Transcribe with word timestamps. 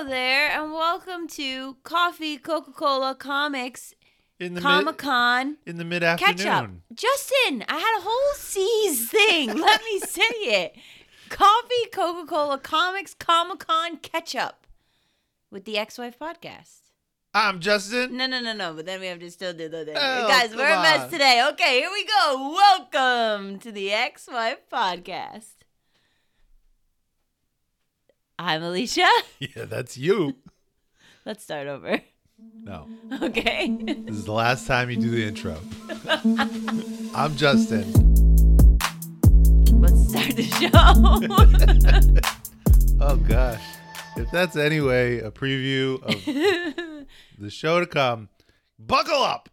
Hello 0.00 0.08
there, 0.08 0.48
and 0.52 0.72
welcome 0.72 1.28
to 1.28 1.76
Coffee 1.82 2.38
Coca 2.38 2.72
Cola 2.72 3.14
Comics 3.14 3.94
in 4.38 4.54
the 4.54 4.60
Comic 4.62 4.96
Con. 4.96 5.58
in 5.66 5.76
the 5.76 5.84
mid 5.84 6.00
Catch 6.00 6.22
Up. 6.22 6.30
afternoon. 6.30 6.82
Justin, 6.94 7.64
I 7.68 7.74
had 7.74 7.98
a 7.98 8.02
whole 8.02 8.34
C's 8.34 9.10
thing. 9.10 9.48
Let 9.60 9.82
me 9.84 10.00
say 10.00 10.22
it. 10.22 10.76
Coffee 11.28 11.90
Coca 11.92 12.26
Cola 12.26 12.58
Comics 12.58 13.12
Comic 13.12 13.58
Con 13.58 13.98
Catch 13.98 14.34
Up 14.34 14.66
with 15.50 15.66
the 15.66 15.76
X 15.76 15.98
Wife 15.98 16.18
Podcast. 16.18 16.78
I'm 17.34 17.60
Justin. 17.60 18.16
No, 18.16 18.26
no, 18.26 18.40
no, 18.40 18.54
no. 18.54 18.72
But 18.72 18.86
then 18.86 19.00
we 19.00 19.06
have 19.08 19.18
to 19.20 19.30
still 19.30 19.52
do 19.52 19.68
the 19.68 19.84
thing. 19.84 19.96
Oh, 19.98 20.26
Guys, 20.26 20.56
we're 20.56 20.66
a 20.66 20.80
mess 20.80 21.00
on. 21.02 21.10
today. 21.10 21.46
Okay, 21.52 21.80
here 21.80 21.90
we 21.92 22.06
go. 22.06 22.54
Welcome 22.56 23.58
to 23.58 23.70
the 23.70 23.92
X 23.92 24.30
Wife 24.32 24.60
Podcast. 24.72 25.59
I'm 28.42 28.62
Alicia. 28.62 29.06
Yeah, 29.38 29.64
that's 29.66 29.96
you. 29.98 30.36
Let's 31.26 31.44
start 31.44 31.66
over. 31.66 32.00
No, 32.62 32.88
Okay. 33.22 33.68
this 33.82 34.16
is 34.16 34.24
the 34.24 34.32
last 34.32 34.66
time 34.66 34.88
you 34.90 34.96
do 34.96 35.10
the 35.10 35.24
intro. 35.26 35.58
I'm 37.14 37.36
Justin. 37.36 37.84
Let's 39.78 40.08
start 40.08 40.36
the 40.36 40.44
show. 40.58 40.70
Oh 43.02 43.16
gosh, 43.16 43.62
if 44.16 44.30
that's 44.30 44.56
anyway 44.56 45.18
a 45.20 45.30
preview 45.30 46.02
of 46.02 47.06
the 47.38 47.50
show 47.50 47.80
to 47.80 47.86
come, 47.86 48.28
buckle 48.78 49.22
up. 49.22 49.48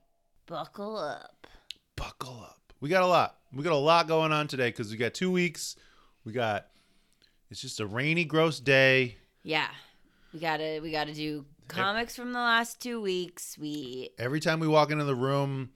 Buckle 0.46 0.98
up. 0.98 1.48
Buckle 1.98 2.40
up. 2.42 2.74
We 2.80 2.88
got 2.90 3.04
a 3.04 3.08
lot. 3.08 3.36
We 3.54 3.64
got 3.64 3.74
a 3.74 3.76
lot 3.76 4.08
going 4.08 4.32
on 4.32 4.48
today 4.48 4.70
because 4.70 4.92
we 4.92 4.98
got 4.98 5.14
two 5.14 5.32
weeks. 5.32 5.76
We 6.24 6.32
got. 6.32 6.68
It's 7.50 7.62
just 7.62 7.80
a 7.80 7.86
rainy, 7.86 8.26
gross 8.26 8.60
day. 8.60 9.16
Yeah. 9.44 9.68
We 10.34 10.40
gotta 10.40 10.80
we 10.84 10.92
gotta 10.92 11.14
do 11.14 11.46
comics 11.68 12.16
from 12.16 12.34
the 12.34 12.40
last 12.40 12.80
two 12.82 13.00
weeks. 13.02 13.58
We 13.58 14.10
Every 14.20 14.40
time 14.40 14.60
we 14.60 14.68
walk 14.68 14.92
into 14.92 15.06
the 15.06 15.16
room, 15.16 15.70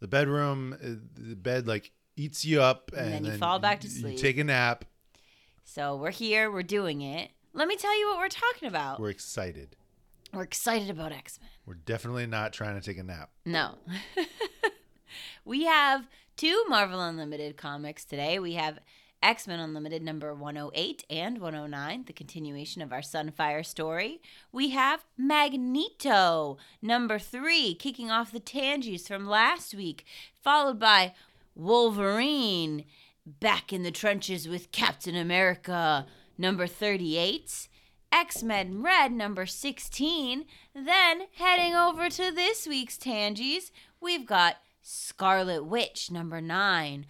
the 0.00 0.08
bedroom, 0.08 0.74
uh, 0.82 0.86
the 1.14 1.36
bed 1.36 1.66
like 1.68 1.92
eats 2.16 2.44
you 2.44 2.62
up, 2.62 2.90
And 2.96 3.14
and, 3.14 3.24
then 3.26 3.32
you 3.32 3.38
fall 3.38 3.58
back 3.58 3.80
to 3.80 3.86
You 3.88 3.92
sleep. 4.00 4.18
take 4.18 4.38
a 4.38 4.44
nap. 4.44 4.84
so 5.64 5.96
we're 5.96 6.10
here, 6.10 6.50
we're 6.50 6.62
doing 6.62 7.02
it. 7.02 7.30
Let 7.52 7.68
me 7.68 7.76
tell 7.76 7.98
you 7.98 8.08
what 8.08 8.18
we're 8.18 8.28
talking 8.28 8.68
about. 8.68 8.98
We're 9.00 9.10
excited. 9.10 9.76
We're 10.32 10.42
excited 10.42 10.90
about 10.90 11.12
X 11.12 11.38
Men. 11.40 11.50
We're 11.66 11.74
definitely 11.74 12.26
not 12.26 12.52
trying 12.52 12.74
to 12.80 12.84
take 12.84 12.98
a 12.98 13.02
nap. 13.02 13.30
No. 13.44 13.74
we 15.44 15.64
have 15.64 16.06
two 16.36 16.64
Marvel 16.68 17.00
Unlimited 17.00 17.56
comics 17.56 18.04
today. 18.04 18.38
We 18.38 18.54
have 18.54 18.78
X 19.22 19.46
Men 19.46 19.58
Unlimited 19.58 20.02
number 20.02 20.32
108 20.34 21.04
and 21.10 21.38
109, 21.38 22.04
the 22.06 22.12
continuation 22.12 22.82
of 22.82 22.92
our 22.92 23.00
Sunfire 23.00 23.64
story. 23.64 24.20
We 24.52 24.70
have 24.70 25.04
Magneto 25.16 26.58
number 26.80 27.18
3, 27.18 27.74
kicking 27.74 28.10
off 28.10 28.32
the 28.32 28.40
Tangies 28.40 29.08
from 29.08 29.26
last 29.26 29.74
week, 29.74 30.04
followed 30.40 30.78
by 30.78 31.14
Wolverine 31.54 32.84
back 33.26 33.72
in 33.72 33.82
the 33.82 33.90
trenches 33.90 34.48
with 34.48 34.72
Captain 34.72 35.16
America 35.16 36.06
number 36.38 36.66
38. 36.66 37.68
X 38.10 38.42
Men 38.42 38.82
Red 38.82 39.12
number 39.12 39.44
16. 39.44 40.44
Then 40.74 41.22
heading 41.36 41.74
over 41.74 42.08
to 42.08 42.30
this 42.30 42.66
week's 42.66 42.96
Tangies, 42.96 43.70
we've 44.00 44.24
got 44.26 44.56
Scarlet 44.80 45.64
Witch 45.64 46.10
number 46.10 46.40
9. 46.40 47.04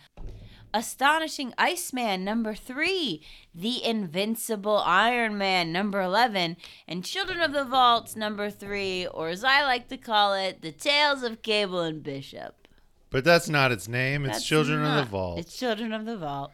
Astonishing 0.75 1.55
Iceman 1.59 2.25
number 2.25 2.55
3. 2.55 3.23
The 3.55 3.85
Invincible 3.85 4.79
Iron 4.79 5.39
Man 5.39 5.73
number 5.73 6.01
11. 6.01 6.57
And 6.87 7.05
Children 7.05 7.41
of 7.41 7.53
the 7.53 7.65
Vault 7.65 8.15
number 8.17 8.51
3, 8.51 9.07
or 9.09 9.29
as 9.29 9.45
I 9.45 9.63
like 9.63 9.89
to 9.89 9.97
call 9.97 10.35
it, 10.35 10.63
The 10.63 10.73
Tales 10.73 11.23
of 11.23 11.43
Cable 11.43 11.81
and 11.81 12.03
Bishop. 12.03 12.69
But 13.11 13.25
that's 13.25 13.49
not 13.49 13.73
its 13.73 13.89
name. 13.89 14.25
It's 14.27 14.35
That's 14.37 14.47
Children 14.47 14.85
of 14.85 14.95
the 14.97 15.11
Vault. 15.11 15.39
It's 15.39 15.57
Children 15.57 15.93
of 15.95 16.05
the 16.05 16.17
Vault. 16.19 16.53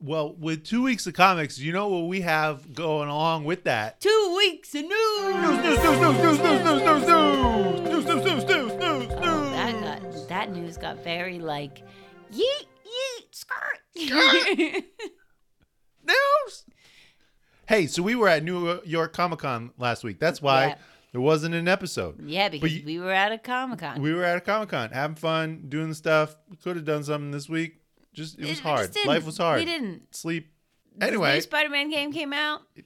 well, 0.00 0.34
with 0.34 0.64
two 0.64 0.82
weeks 0.82 1.06
of 1.06 1.14
comics, 1.14 1.58
you 1.60 1.72
know 1.72 1.86
what 1.86 2.08
we 2.08 2.22
have 2.22 2.74
going 2.74 3.08
along 3.08 3.44
with 3.44 3.62
that? 3.64 4.00
Two 4.00 4.34
weeks 4.36 4.74
of 4.74 4.82
news. 4.82 5.34
News, 5.36 5.62
news, 5.62 5.78
news, 5.84 6.00
news, 6.00 6.18
news, 6.18 6.38
news, 6.40 6.82
news, 6.82 7.06
news, 7.06 7.06
news, 7.06 8.04
news, 8.04 8.04
news, 8.04 8.44
news, 8.44 8.44
news, 8.44 8.72
news, 8.74 9.12
Oh, 9.24 9.50
that 9.50 9.72
news. 9.74 9.82
got 10.22 10.28
that 10.28 10.50
news 10.52 10.76
got 10.76 11.04
very 11.04 11.38
like 11.38 11.82
yeet 12.34 12.66
skirt. 13.42 14.84
News. 16.04 16.64
Hey, 17.68 17.86
so 17.86 18.02
we 18.02 18.14
were 18.14 18.28
at 18.28 18.42
New 18.42 18.80
York 18.84 19.12
Comic 19.12 19.38
Con 19.40 19.70
last 19.78 20.04
week. 20.04 20.18
That's 20.18 20.42
why 20.42 20.66
Yeah. 20.68 20.74
there 21.12 21.20
wasn't 21.20 21.54
an 21.54 21.68
episode. 21.68 22.20
yeah, 22.26 22.48
because 22.48 22.72
you- 22.74 22.84
we 22.84 22.98
were 22.98 23.12
at 23.12 23.32
a 23.32 23.38
comic 23.38 23.78
con. 23.78 24.00
We 24.02 24.12
were 24.12 24.24
at 24.24 24.36
a 24.36 24.40
Comic 24.40 24.70
Con, 24.70 24.90
having 24.90 25.16
fun, 25.16 25.64
doing 25.68 25.94
stuff. 25.94 26.34
We 26.50 26.56
could 26.56 26.76
have 26.76 26.84
done 26.84 27.04
something 27.04 27.30
this 27.30 27.48
week. 27.48 27.76
Just 28.12 28.38
it 28.38 28.46
was 28.48 28.60
hard. 28.60 28.94
Life 29.06 29.24
was 29.24 29.38
hard. 29.38 29.60
We 29.60 29.64
didn't. 29.64 30.14
Sleep. 30.14 30.48
Anyway, 31.00 31.40
Spider-Man 31.40 31.88
game 31.88 32.12
came 32.12 32.32
out. 32.34 32.60
you're 32.74 32.82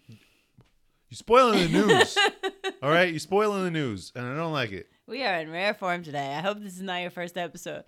spoiling 1.17 1.59
the 1.73 1.87
news. 1.87 2.17
All 2.83 2.91
right, 2.91 3.09
you're 3.11 3.19
spoiling 3.19 3.65
the 3.65 3.71
news, 3.73 4.13
and 4.15 4.25
I 4.27 4.37
don't 4.37 4.53
like 4.53 4.71
it. 4.71 4.87
We 5.09 5.25
are 5.25 5.41
in 5.41 5.51
rare 5.51 5.75
form 5.75 6.05
today. 6.05 6.35
I 6.35 6.41
hope 6.41 6.61
this 6.61 6.77
is 6.77 6.83
not 6.83 7.01
your 7.01 7.11
first 7.11 7.37
episode. 7.37 7.83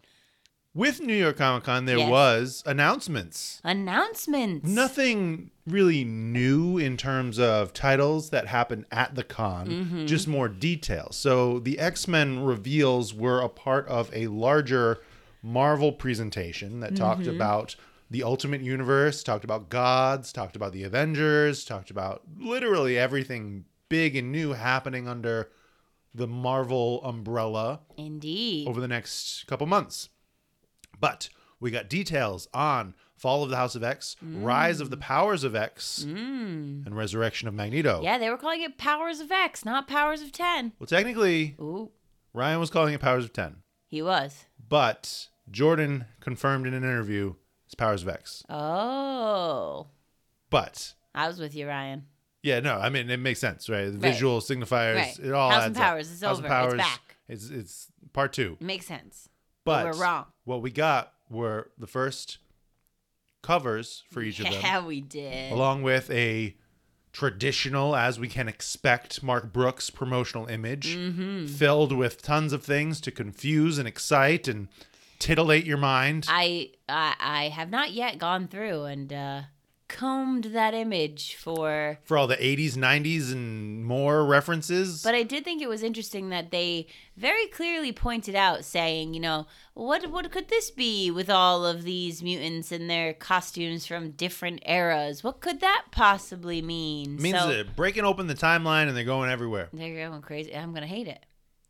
With 0.75 1.01
New 1.01 1.15
York 1.15 1.39
Comic 1.39 1.65
Con, 1.65 1.87
there 1.87 1.99
Yes. 1.99 2.11
was 2.11 2.63
announcements. 2.67 3.61
Announcements. 3.65 4.69
Nothing 4.69 5.51
really 5.67 6.05
new 6.05 6.79
in 6.79 6.97
terms 6.97 7.39
of 7.39 7.73
titles 7.73 8.31
that 8.31 8.47
happened 8.47 8.85
at 8.93 9.15
the 9.15 9.25
con, 9.25 9.67
Mm-hmm. 9.69 10.07
just 10.07 10.29
more 10.29 10.49
details. 10.49 11.17
So 11.17 11.59
the 11.59 11.79
X 11.79 12.07
Men 12.07 12.41
reveals 12.45 13.15
were 13.15 13.41
a 13.41 13.49
part 13.49 13.89
of 13.89 14.11
a 14.15 14.27
larger 14.29 14.99
Marvel 15.43 15.91
presentation 15.93 16.81
that 16.81 16.95
talked 16.95 17.23
Mm-hmm. 17.23 17.37
about 17.37 17.75
the 18.11 18.23
Ultimate 18.23 18.61
Universe, 18.63 19.23
talked 19.23 19.45
about 19.45 19.69
gods, 19.71 20.33
talked 20.33 20.55
about 20.57 20.73
the 20.73 20.83
Avengers, 20.85 21.65
talked 21.65 21.91
about 21.91 22.23
literally 22.39 22.97
everything 22.99 23.65
big 23.89 24.17
and 24.17 24.31
new 24.31 24.53
happening 24.53 25.09
under 25.09 25.51
the 26.15 26.27
Marvel 26.27 27.03
umbrella 27.05 27.81
Indeed. 27.97 28.67
over 28.69 28.81
the 28.81 28.89
next 28.89 29.47
couple 29.47 29.67
months. 29.67 30.09
But 31.01 31.29
we 31.61 31.71
got 31.71 31.89
details 31.89 32.49
on 32.55 32.95
Fall 33.17 33.43
of 33.43 33.51
the 33.51 33.57
House 33.57 33.75
of 33.75 33.83
X, 33.83 34.17
Rise 34.23 34.81
of 34.81 34.91
the 34.91 34.97
Powers 34.97 35.43
of 35.45 35.55
X, 35.57 36.03
and 36.05 36.97
Resurrection 36.97 37.49
of 37.49 37.55
Magneto. 37.55 38.01
Mm. 38.01 38.05
Yeah, 38.05 38.19
they 38.19 38.31
were 38.31 38.37
calling 38.37 38.63
it 38.63 38.79
Powers 38.79 39.21
of 39.21 39.31
X, 39.33 39.65
not 39.65 39.89
Powers 39.89 40.23
of 40.23 40.31
Ten. 40.33 40.73
Well, 40.79 40.87
technically, 40.87 41.57
Ooh, 41.61 41.91
Ryan 42.33 42.61
was 42.61 42.71
calling 42.71 42.95
it 42.95 43.01
Powers 43.01 43.25
of 43.25 43.33
10, 43.33 43.57
he 43.89 44.03
was. 44.03 44.45
but 44.69 45.29
Jordan 45.51 46.05
confirmed 46.21 46.67
in 46.67 46.75
an 46.75 46.85
interview 46.85 47.35
it's 47.67 47.75
Powers 47.75 48.03
of 48.03 48.09
X. 48.09 48.45
Oh, 48.49 49.89
But 50.51 50.95
I 51.15 51.27
was 51.29 51.39
with 51.39 51.55
you, 51.55 51.67
Ryan. 51.69 52.07
yeah, 52.43 52.61
no, 52.61 52.77
I 52.77 52.89
mean 52.89 53.11
it 53.11 53.19
makes 53.19 53.41
sense, 53.41 53.69
right? 53.69 53.87
The 53.87 53.99
visual 53.99 54.41
signifiers, 54.41 54.95
Right. 54.97 55.19
it 55.19 55.33
all 55.33 55.51
House 55.51 55.59
adds 55.65 55.67
and 55.67 55.77
up. 55.77 55.83
Powers, 55.83 56.11
it's 56.13 56.23
House 56.23 56.39
over. 56.39 56.47
of 56.47 56.75
It's 56.75 56.83
back. 56.83 57.17
It's 57.29 57.51
it's 57.51 57.93
part 58.13 58.33
two. 58.33 58.57
Makes 58.61 58.87
sense. 58.87 59.29
But 59.69 59.85
we're 59.97 60.03
wrong. 60.03 60.27
What 60.45 60.63
we 60.63 60.71
got 60.71 61.13
were 61.31 61.71
the 61.79 61.87
first 61.87 62.39
covers 63.43 64.03
for 64.11 64.21
each 64.23 64.41
of 64.41 64.45
them. 64.51 64.61
Yeah, 64.61 64.85
we 64.85 65.01
did. 65.01 65.53
along 65.53 65.83
with 65.83 66.11
a 66.11 66.57
traditional, 67.13 67.97
as 67.97 68.19
we 68.21 68.29
can 68.29 68.49
expect, 68.49 69.23
Mark 69.23 69.53
Brooks 69.53 69.91
promotional 69.91 70.47
image 70.47 70.95
Mm-hmm. 70.97 71.47
filled 71.47 71.93
with 71.93 72.23
tons 72.23 72.53
of 72.53 72.63
things 72.63 73.01
to 73.03 73.11
confuse 73.11 73.79
and 73.79 73.89
excite 73.89 74.47
and 74.49 74.69
titillate 75.19 75.65
your 75.65 75.79
mind. 75.79 76.27
I, 76.29 76.71
I 76.89 77.15
I 77.19 77.49
have 77.49 77.71
not 77.71 77.93
yet 77.93 78.19
gone 78.19 78.47
through 78.49 78.85
and 78.85 79.13
uh, 79.13 79.41
combed 79.89 80.45
that 80.45 80.75
image 80.75 81.35
for. 81.35 81.99
for 82.05 82.17
all 82.17 82.27
the 82.27 82.37
80s, 82.37 82.75
90s, 82.75 83.33
and 83.33 83.85
more 83.85 84.25
references. 84.25 85.03
But 85.03 85.15
I 85.15 85.23
did 85.23 85.45
think 85.45 85.63
it 85.63 85.69
was 85.69 85.83
interesting 85.83 86.29
that 86.29 86.51
they 86.51 86.87
very 87.17 87.47
clearly 87.47 87.93
pointed 87.93 88.35
out, 88.35 88.65
saying, 88.65 89.15
you 89.15 89.21
know, 89.21 89.47
what 89.75 90.11
what 90.11 90.31
could 90.31 90.49
this 90.49 90.71
be 90.71 91.11
with 91.11 91.31
all 91.31 91.65
of 91.65 91.83
these 91.85 92.23
mutants 92.23 92.71
and 92.71 92.89
their 92.89 93.13
costumes 93.15 93.87
from 93.87 94.13
different 94.13 94.63
eras? 94.67 95.25
What 95.25 95.41
could 95.41 95.61
that 95.61 95.87
possibly 95.91 96.63
mean? 96.63 97.15
It 97.15 97.21
means 97.21 97.39
so, 97.39 97.49
they're 97.49 97.65
breaking 97.65 98.05
open 98.05 98.27
the 98.27 98.35
timeline 98.35 98.89
and 98.89 98.97
they're 98.97 99.05
going 99.05 99.31
everywhere. 99.31 99.69
they're 99.73 100.09
going 100.09 100.23
crazy. 100.23 100.55
I'm 100.55 100.73
gonna 100.75 100.87
hate 100.87 101.09
it. 101.09 101.25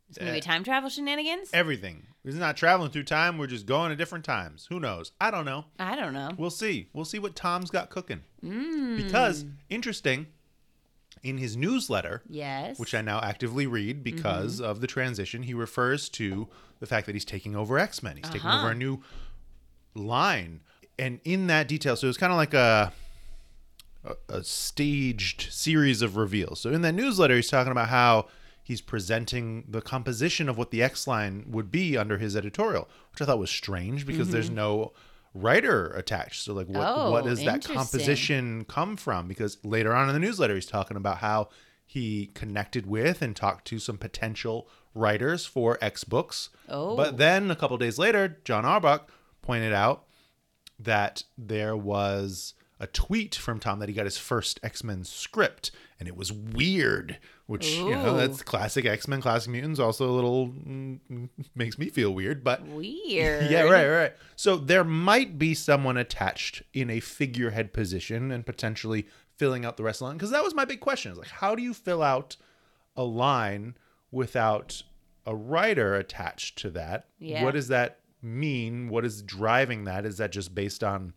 It's 0.09 0.17
gonna 0.17 0.31
Uh, 0.31 0.35
be 0.35 0.41
time 0.41 0.63
travel 0.63 0.89
shenanigans. 0.89 1.49
Everything. 1.53 2.07
We're 2.23 2.33
not 2.35 2.57
traveling 2.57 2.91
through 2.91 3.03
time. 3.03 3.37
We're 3.37 3.47
just 3.47 3.65
going 3.65 3.91
to 3.91 3.95
different 3.95 4.25
times. 4.25 4.65
Who 4.69 4.79
knows? 4.79 5.13
I 5.21 5.31
don't 5.31 5.45
know. 5.45 5.65
I 5.79 5.95
don't 5.95 6.13
know. 6.13 6.31
We'll 6.37 6.49
see. 6.49 6.89
We'll 6.93 7.05
see 7.05 7.17
what 7.19 7.35
Tom's 7.35 7.69
got 7.71 7.89
cooking. 7.89 8.23
Mm. 8.43 8.97
Because, 8.97 9.45
interesting, 9.69 10.27
in 11.23 11.37
his 11.37 11.55
newsletter, 11.55 12.21
Yes. 12.29 12.77
which 12.77 12.93
I 12.93 13.01
now 13.01 13.21
actively 13.21 13.67
read 13.67 14.03
because 14.03 14.55
Mm-hmm. 14.59 14.69
of 14.69 14.81
the 14.81 14.87
transition. 14.87 15.43
He 15.43 15.53
refers 15.53 16.09
to 16.09 16.49
the 16.79 16.85
fact 16.87 17.05
that 17.05 17.15
he's 17.15 17.25
taking 17.25 17.55
over 17.55 17.79
X 17.79 18.03
Men. 18.03 18.17
He's 18.17 18.29
taking 18.29 18.47
Uh-huh. 18.47 18.59
over 18.63 18.71
a 18.71 18.75
new 18.75 19.01
line, 19.95 20.61
and 20.97 21.19
in 21.23 21.47
that 21.47 21.67
detail, 21.67 21.95
so 21.95 22.07
it's 22.07 22.17
kind 22.17 22.31
of 22.31 22.37
like 22.37 22.53
a, 22.53 22.91
a 24.29 24.43
staged 24.43 25.47
series 25.51 26.01
of 26.01 26.15
reveals. 26.17 26.59
So 26.61 26.71
in 26.71 26.81
that 26.81 26.93
newsletter, 26.93 27.35
he's 27.35 27.49
talking 27.49 27.71
about 27.71 27.89
how 27.89 28.27
he's 28.69 28.81
presenting 28.81 29.63
the 29.67 29.81
composition 29.81 30.47
of 30.47 30.55
what 30.55 30.69
the 30.69 30.83
X 30.83 31.07
line 31.07 31.43
would 31.49 31.71
be 31.71 31.97
under 31.97 32.19
his 32.19 32.35
editorial, 32.35 32.87
which 33.11 33.19
I 33.19 33.25
thought 33.25 33.39
was 33.39 33.49
strange 33.49 34.05
because 34.05 34.29
there's 34.29 34.45
mm-hmm. 34.45 34.57
no 34.57 34.93
writer 35.33 35.87
attached. 35.87 36.43
So 36.43 36.53
like 36.53 36.67
what 36.67 36.83
Oh, 36.85 37.09
what 37.09 37.25
does 37.25 37.43
that 37.43 37.65
composition 37.65 38.65
come 38.65 38.95
from? 38.95 39.27
Because 39.27 39.57
later 39.63 39.95
on 39.95 40.07
in 40.07 40.13
the 40.13 40.19
newsletter 40.19 40.53
he's 40.53 40.67
talking 40.67 40.97
about 40.97 41.17
how 41.17 41.49
he 41.83 42.27
connected 42.35 42.85
with 42.85 43.23
and 43.23 43.35
talked 43.35 43.65
to 43.69 43.79
some 43.79 43.97
potential 43.97 44.69
writers 44.93 45.47
for 45.47 45.79
X 45.81 46.03
books. 46.03 46.51
Oh. 46.67 46.95
But 46.95 47.17
then 47.17 47.49
a 47.49 47.55
couple 47.55 47.75
days 47.79 47.97
later, 47.97 48.37
John 48.45 48.65
Arbuck 48.65 49.09
pointed 49.41 49.73
out 49.73 50.05
that 50.77 51.23
there 51.39 51.75
was 51.75 52.53
a 52.79 52.85
tweet 52.85 53.33
from 53.33 53.59
Tom 53.59 53.79
that 53.79 53.89
he 53.89 53.95
got 53.95 54.05
his 54.05 54.19
first 54.19 54.59
X 54.61 54.83
Men 54.83 55.03
script, 55.03 55.71
and 55.99 56.07
it 56.07 56.15
was 56.15 56.31
weird. 56.31 57.17
Which 57.47 57.75
you 57.77 57.91
know 57.91 58.15
that's 58.15 58.41
classic 58.43 58.85
X 58.85 59.07
Men, 59.07 59.21
classic 59.21 59.51
mutants. 59.51 59.79
Also 59.79 60.07
a 60.09 60.11
little 60.13 60.47
mm, 60.49 60.99
mm, 61.11 61.29
makes 61.55 61.77
me 61.77 61.89
feel 61.89 62.11
weird, 62.13 62.43
but 62.43 62.61
Weird. 62.67 63.49
yeah, 63.49 63.61
right, 63.63 63.87
right. 63.87 64.13
So 64.35 64.55
there 64.57 64.83
might 64.83 65.39
be 65.39 65.53
someone 65.55 65.97
attached 65.97 66.61
in 66.73 66.89
a 66.89 66.99
figurehead 66.99 67.73
position 67.73 68.31
and 68.31 68.45
potentially 68.45 69.07
filling 69.37 69.65
out 69.65 69.77
the 69.77 69.83
rest 69.83 69.97
of 69.97 69.99
the 69.99 70.05
line. 70.09 70.17
Because 70.17 70.31
that 70.31 70.43
was 70.43 70.53
my 70.53 70.65
big 70.65 70.79
question: 70.79 71.11
is 71.11 71.17
like, 71.17 71.27
how 71.29 71.55
do 71.55 71.63
you 71.63 71.73
fill 71.73 72.03
out 72.03 72.37
a 72.95 73.03
line 73.03 73.75
without 74.11 74.83
a 75.25 75.35
writer 75.35 75.95
attached 75.95 76.57
to 76.59 76.69
that? 76.71 77.07
Yeah. 77.17 77.43
What 77.43 77.55
does 77.55 77.69
that 77.69 77.99
mean? 78.21 78.89
What 78.89 79.05
is 79.05 79.21
driving 79.23 79.85
that? 79.85 80.05
Is 80.05 80.17
that 80.17 80.31
just 80.31 80.53
based 80.53 80.83
on 80.83 81.13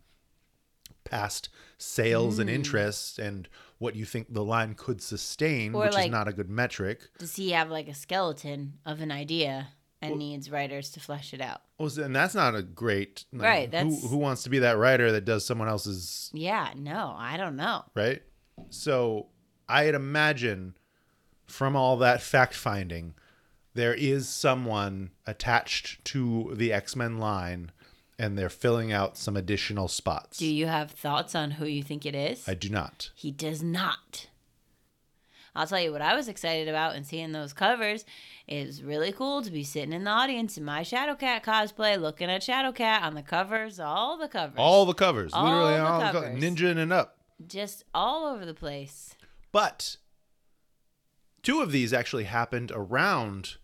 past 1.03 1.49
sales 1.77 2.35
Hmm. 2.35 2.41
and 2.41 2.49
interests 2.49 3.19
and 3.19 3.47
what 3.83 3.95
you 3.97 4.05
think 4.05 4.33
the 4.33 4.43
line 4.43 4.73
could 4.75 5.01
sustain, 5.01 5.75
Or 5.75 5.83
which 5.85 5.93
like- 5.93 6.05
is 6.05 6.11
not 6.11 6.27
a 6.29 6.33
good 6.33 6.49
metric? 6.49 7.01
Does 7.19 7.35
he 7.35 7.51
have 7.51 7.69
like 7.69 7.87
a 7.89 7.93
skeleton 7.93 8.79
of 8.85 9.01
an 9.01 9.11
idea 9.11 9.67
and 10.01 10.17
needs 10.17 10.49
writers 10.49 10.89
to 10.91 10.99
flesh 10.99 11.33
it 11.33 11.41
out? 11.41 11.61
Well, 11.77 11.91
and 11.99 12.15
that's 12.15 12.33
not 12.33 12.55
a 12.55 12.63
great 12.63 13.25
like, 13.33 13.41
Right, 13.41 13.65
Who, 13.65 13.71
that's- 13.71 14.09
who 14.09 14.17
wants 14.17 14.43
to 14.43 14.49
be 14.49 14.59
that 14.59 14.77
writer 14.77 15.11
that 15.11 15.25
does 15.25 15.45
someone 15.45 15.67
else's 15.67 16.31
Yeah, 16.33 16.71
no, 16.75 17.13
I 17.17 17.35
don't 17.37 17.55
know. 17.57 17.83
right? 17.93 18.21
So 18.69 19.27
I'd 19.67 19.95
imagine 19.95 20.75
from 21.45 21.75
all 21.75 21.97
that 21.97 22.21
fact 22.21 22.53
finding, 22.55 23.15
there 23.73 23.93
is 23.93 24.29
someone 24.29 25.11
attached 25.27 26.03
to 26.05 26.53
the 26.55 26.71
X 26.71 26.95
Men 26.95 27.17
line, 27.17 27.71
and 28.19 28.37
they're 28.37 28.49
filling 28.49 28.91
out 28.91 29.17
some 29.17 29.35
additional 29.35 29.87
spots. 29.87 30.37
Do 30.37 30.47
you 30.47 30.67
have 30.67 30.91
thoughts 30.91 31.35
on 31.35 31.51
who 31.51 31.65
you 31.65 31.83
think 31.83 32.05
it 32.05 32.15
is? 32.15 32.47
I 32.47 32.53
do 32.53 32.69
not. 32.69 33.09
He 33.15 33.31
does 33.31 33.61
not. 33.63 34.27
I'll 35.55 35.67
tell 35.67 35.79
you 35.79 35.91
what 35.91 36.01
I 36.01 36.15
was 36.15 36.27
excited 36.27 36.67
about 36.67 36.95
and 36.95 37.05
seeing 37.05 37.31
those 37.31 37.53
covers. 37.53 38.05
It 38.47 38.65
was 38.65 38.81
really 38.81 39.11
cool 39.11 39.43
to 39.43 39.51
be 39.51 39.63
sitting 39.63 39.93
in 39.93 40.03
the 40.03 40.09
audience 40.09 40.57
in 40.57 40.63
my 40.65 40.81
Shadowcat 40.81 41.43
cosplay, 41.43 41.99
looking 41.99 42.29
at 42.29 42.41
Shadowcat 42.41 43.03
on 43.03 43.13
the 43.13 43.21
covers, 43.21 43.79
all 43.79 44.17
the 44.17 44.27
covers, 44.27 44.55
All 44.57 44.85
the 44.85 44.95
covers, 44.95 45.31
All 45.31 45.45
literally 45.45 45.73
the 45.75 45.85
all 45.85 45.99
the 45.99 46.11
covers. 46.11 46.43
ninja 46.43 46.75
and 46.75 46.91
up. 46.91 47.17
just 47.47 47.83
all 47.93 48.25
over 48.25 48.45
the 48.47 48.53
place. 48.55 49.15
But 49.51 49.97
two 51.43 51.61
of 51.61 51.71
these 51.71 51.93
actually 51.93 52.23
happened 52.23 52.71
around 52.73 53.57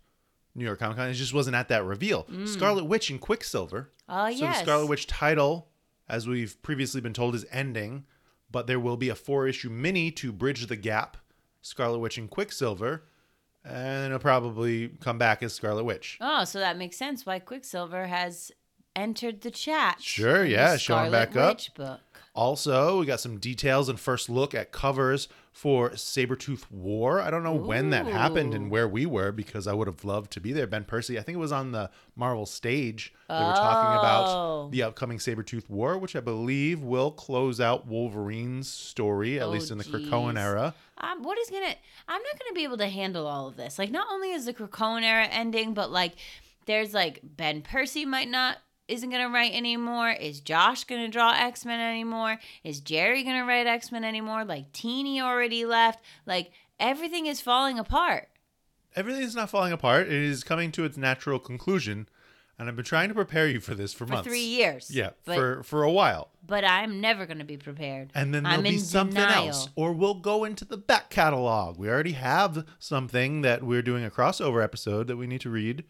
New 0.54 0.64
York 0.64 0.78
Comic 0.78 0.96
Con. 0.96 1.08
It 1.08 1.14
just 1.14 1.34
wasn't 1.34 1.56
at 1.56 1.68
that 1.68 1.84
reveal. 1.84 2.22
Mm. 2.24 2.46
Scarlet 2.46 2.84
Witch 2.84 3.10
and 3.10 3.20
Quicksilver. 3.20 3.90
Oh 4.10 4.26
So 4.26 4.36
yes, 4.36 4.58
the 4.58 4.64
Scarlet 4.64 4.86
Witch 4.86 5.06
title, 5.06 5.68
as 6.08 6.26
we've 6.26 6.60
previously 6.62 7.00
been 7.00 7.12
told, 7.12 7.34
is 7.34 7.46
ending, 7.52 8.04
but 8.50 8.66
there 8.66 8.80
will 8.80 8.96
be 8.96 9.08
a 9.08 9.14
four 9.14 9.46
issue 9.46 9.70
mini 9.70 10.10
to 10.12 10.32
bridge 10.32 10.66
the 10.66 10.76
gap. 10.76 11.16
Scarlet 11.62 11.98
Witch 11.98 12.18
and 12.18 12.28
Quicksilver, 12.28 13.04
and 13.64 14.06
it'll 14.06 14.18
probably 14.18 14.88
come 15.00 15.18
back 15.18 15.42
as 15.42 15.52
Scarlet 15.52 15.84
Witch. 15.84 16.18
Oh, 16.20 16.44
so 16.44 16.58
that 16.58 16.76
makes 16.76 16.96
sense 16.96 17.24
why 17.26 17.38
Quicksilver 17.38 18.06
has 18.06 18.50
entered 18.96 19.42
the 19.42 19.50
chat. 19.50 20.00
Sure, 20.00 20.44
yeah, 20.44 20.76
showing 20.76 21.10
Scarlet 21.10 21.32
back 21.32 21.36
up. 21.36 21.60
Book. 21.76 22.00
Also, 22.40 22.98
we 23.00 23.04
got 23.04 23.20
some 23.20 23.36
details 23.36 23.90
and 23.90 24.00
first 24.00 24.30
look 24.30 24.54
at 24.54 24.72
covers 24.72 25.28
for 25.52 25.90
Sabretooth 25.90 26.70
War. 26.70 27.20
I 27.20 27.30
don't 27.30 27.42
know 27.42 27.52
when 27.54 27.90
that 27.90 28.06
happened 28.06 28.54
and 28.54 28.70
where 28.70 28.88
we 28.88 29.04
were 29.04 29.30
because 29.30 29.66
I 29.66 29.74
would 29.74 29.86
have 29.88 30.06
loved 30.06 30.30
to 30.32 30.40
be 30.40 30.52
there. 30.54 30.66
Ben 30.66 30.84
Percy, 30.84 31.18
I 31.18 31.22
think 31.22 31.36
it 31.36 31.38
was 31.38 31.52
on 31.52 31.72
the 31.72 31.90
Marvel 32.16 32.46
stage. 32.46 33.12
They 33.28 33.34
were 33.34 33.52
talking 33.52 33.90
Oh. 33.94 33.98
about 33.98 34.70
the 34.70 34.82
upcoming 34.84 35.18
Sabretooth 35.18 35.68
War, 35.68 35.98
which 35.98 36.16
I 36.16 36.20
believe 36.20 36.80
will 36.82 37.10
close 37.10 37.60
out 37.60 37.86
Wolverine's 37.86 38.68
story, 38.70 39.38
at 39.38 39.46
Oh, 39.46 39.50
least 39.50 39.70
in 39.70 39.76
the 39.76 39.84
geez. 39.84 39.92
Krakoan 39.94 40.38
era. 40.40 40.74
um, 40.96 41.22
what 41.22 41.38
is 41.38 41.50
gonna 41.50 41.74
i'm 42.08 42.22
not 42.22 42.38
gonna 42.38 42.54
be 42.54 42.64
able 42.64 42.76
to 42.78 42.88
handle 42.88 43.26
all 43.26 43.48
of 43.48 43.56
this 43.56 43.78
like 43.78 43.90
not 43.90 44.06
only 44.10 44.32
is 44.32 44.44
the 44.46 44.52
Krakoan 44.54 45.02
era 45.02 45.26
ending 45.30 45.72
but 45.74 45.90
like 45.90 46.12
there's 46.66 46.92
like 46.94 47.20
ben 47.22 47.62
percy 47.62 48.04
might 48.04 48.28
not 48.28 48.58
isn't 48.90 49.10
gonna 49.10 49.28
write 49.30 49.52
anymore 49.54 50.10
is 50.10 50.40
josh 50.40 50.84
gonna 50.84 51.08
draw 51.08 51.32
x-men 51.32 51.80
anymore 51.80 52.38
is 52.64 52.80
jerry 52.80 53.22
gonna 53.22 53.44
write 53.44 53.66
x-men 53.66 54.04
anymore 54.04 54.44
like 54.44 54.70
teeny 54.72 55.20
already 55.20 55.64
left 55.64 56.02
like 56.26 56.50
everything 56.78 57.26
is 57.26 57.40
falling 57.40 57.78
apart 57.78 58.28
Everything 58.96 59.22
is 59.22 59.36
not 59.36 59.48
falling 59.48 59.72
apart. 59.72 60.08
It 60.08 60.12
is 60.14 60.42
coming 60.42 60.72
to 60.72 60.84
its 60.84 60.96
natural 60.96 61.38
conclusion. 61.38 62.08
And 62.58 62.68
I've 62.68 62.74
been 62.74 62.84
trying 62.84 63.08
to 63.08 63.14
prepare 63.14 63.46
you 63.46 63.60
for 63.60 63.72
this 63.76 63.92
for, 63.92 64.04
for 64.04 64.14
months. 64.14 64.26
three 64.28 64.40
years 64.42 64.90
Yeah, 64.90 65.10
but, 65.24 65.36
for, 65.36 65.62
for 65.62 65.82
a 65.84 65.92
while. 65.92 66.30
but 66.44 66.64
i'm 66.64 67.00
never 67.00 67.24
gonna 67.24 67.44
be 67.44 67.56
prepared 67.56 68.10
And 68.16 68.34
then 68.34 68.42
there'll 68.42 68.58
I'm 68.58 68.64
be 68.64 68.70
in 68.74 68.78
something 68.80 69.14
denial. 69.14 69.46
else. 69.46 69.68
Or 69.76 69.92
we'll 69.92 70.14
go 70.18 70.42
into 70.42 70.64
the 70.64 70.76
back 70.76 71.08
catalog. 71.08 71.78
We 71.78 71.88
already 71.88 72.12
have 72.14 72.64
something 72.80 73.42
that 73.42 73.62
we're 73.62 73.80
doing 73.80 74.04
a 74.04 74.10
crossover 74.10 74.60
episode 74.62 75.06
that 75.06 75.16
we 75.16 75.28
need 75.28 75.40
to 75.42 75.50
read, 75.50 75.84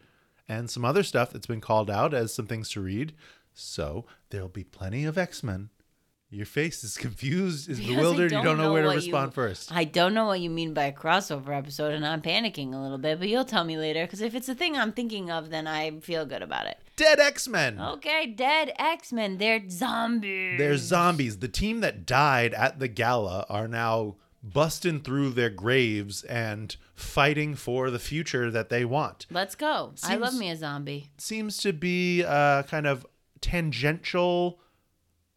and 0.51 0.69
some 0.69 0.83
other 0.85 1.03
stuff 1.03 1.31
that's 1.31 1.47
been 1.47 1.61
called 1.61 1.89
out 1.89 2.13
as 2.13 2.33
some 2.33 2.47
things 2.47 2.69
to 2.71 2.81
read. 2.81 3.13
So 3.53 4.05
there'll 4.29 4.47
be 4.49 4.63
plenty 4.63 5.05
of 5.05 5.17
X 5.17 5.43
Men. 5.43 5.69
Your 6.29 6.45
face 6.45 6.83
is 6.83 6.97
confused, 7.05 7.69
is 7.69 7.77
Because 7.79 7.95
bewildered. 7.95 8.31
You 8.31 8.37
don't 8.37 8.45
don't 8.45 8.57
know, 8.57 8.63
know 8.65 8.73
where 8.73 8.83
to 8.83 8.89
respond 8.89 9.31
you- 9.31 9.35
first. 9.35 9.71
I 9.73 9.83
don't 9.83 10.13
know 10.13 10.25
what 10.25 10.39
you 10.39 10.49
mean 10.49 10.73
by 10.73 10.85
a 10.85 10.93
crossover 10.93 11.57
episode, 11.57 11.93
and 11.93 12.05
I'm 12.05 12.21
panicking 12.21 12.73
a 12.73 12.77
little 12.77 12.97
bit, 12.97 13.19
but 13.19 13.27
you'll 13.27 13.43
tell 13.45 13.63
me 13.65 13.77
later. 13.77 14.03
Because 14.05 14.21
if 14.21 14.33
it's 14.35 14.47
a 14.49 14.55
thing 14.55 14.77
I'm 14.77 14.93
thinking 14.93 15.29
of, 15.29 15.49
then 15.49 15.67
I 15.67 15.99
feel 15.99 16.25
good 16.25 16.41
about 16.41 16.67
it. 16.67 16.77
Dead 16.95 17.19
X 17.19 17.47
Men. 17.47 17.79
Okay, 17.79 18.27
dead 18.27 18.71
X 18.79 19.11
Men. 19.11 19.37
They're 19.39 19.67
zombies. 19.69 20.57
They're 20.57 20.77
zombies. 20.77 21.39
The 21.39 21.47
team 21.49 21.81
that 21.81 22.05
died 22.05 22.53
at 22.53 22.79
the 22.79 22.87
gala 22.87 23.45
are 23.49 23.67
now 23.67 24.15
busting 24.43 25.01
through 25.01 25.29
their 25.31 25.49
graves 25.49 26.23
and 26.23 26.75
fighting 26.95 27.55
for 27.55 27.89
the 27.89 27.99
future 27.99 28.49
that 28.51 28.69
they 28.69 28.83
want. 28.85 29.27
Let's 29.29 29.55
go. 29.55 29.93
I 30.03 30.15
love 30.15 30.33
me 30.33 30.49
a 30.49 30.55
zombie. 30.55 31.11
seems 31.17 31.57
to 31.57 31.73
be 31.73 32.21
a 32.21 32.65
kind 32.67 32.87
of 32.87 33.05
tangential 33.39 34.59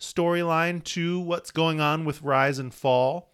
storyline 0.01 0.83
to 0.85 1.21
what's 1.21 1.51
going 1.51 1.81
on 1.81 2.05
with 2.05 2.23
Rise 2.23 2.59
and 2.59 2.73
Fall, 2.73 3.31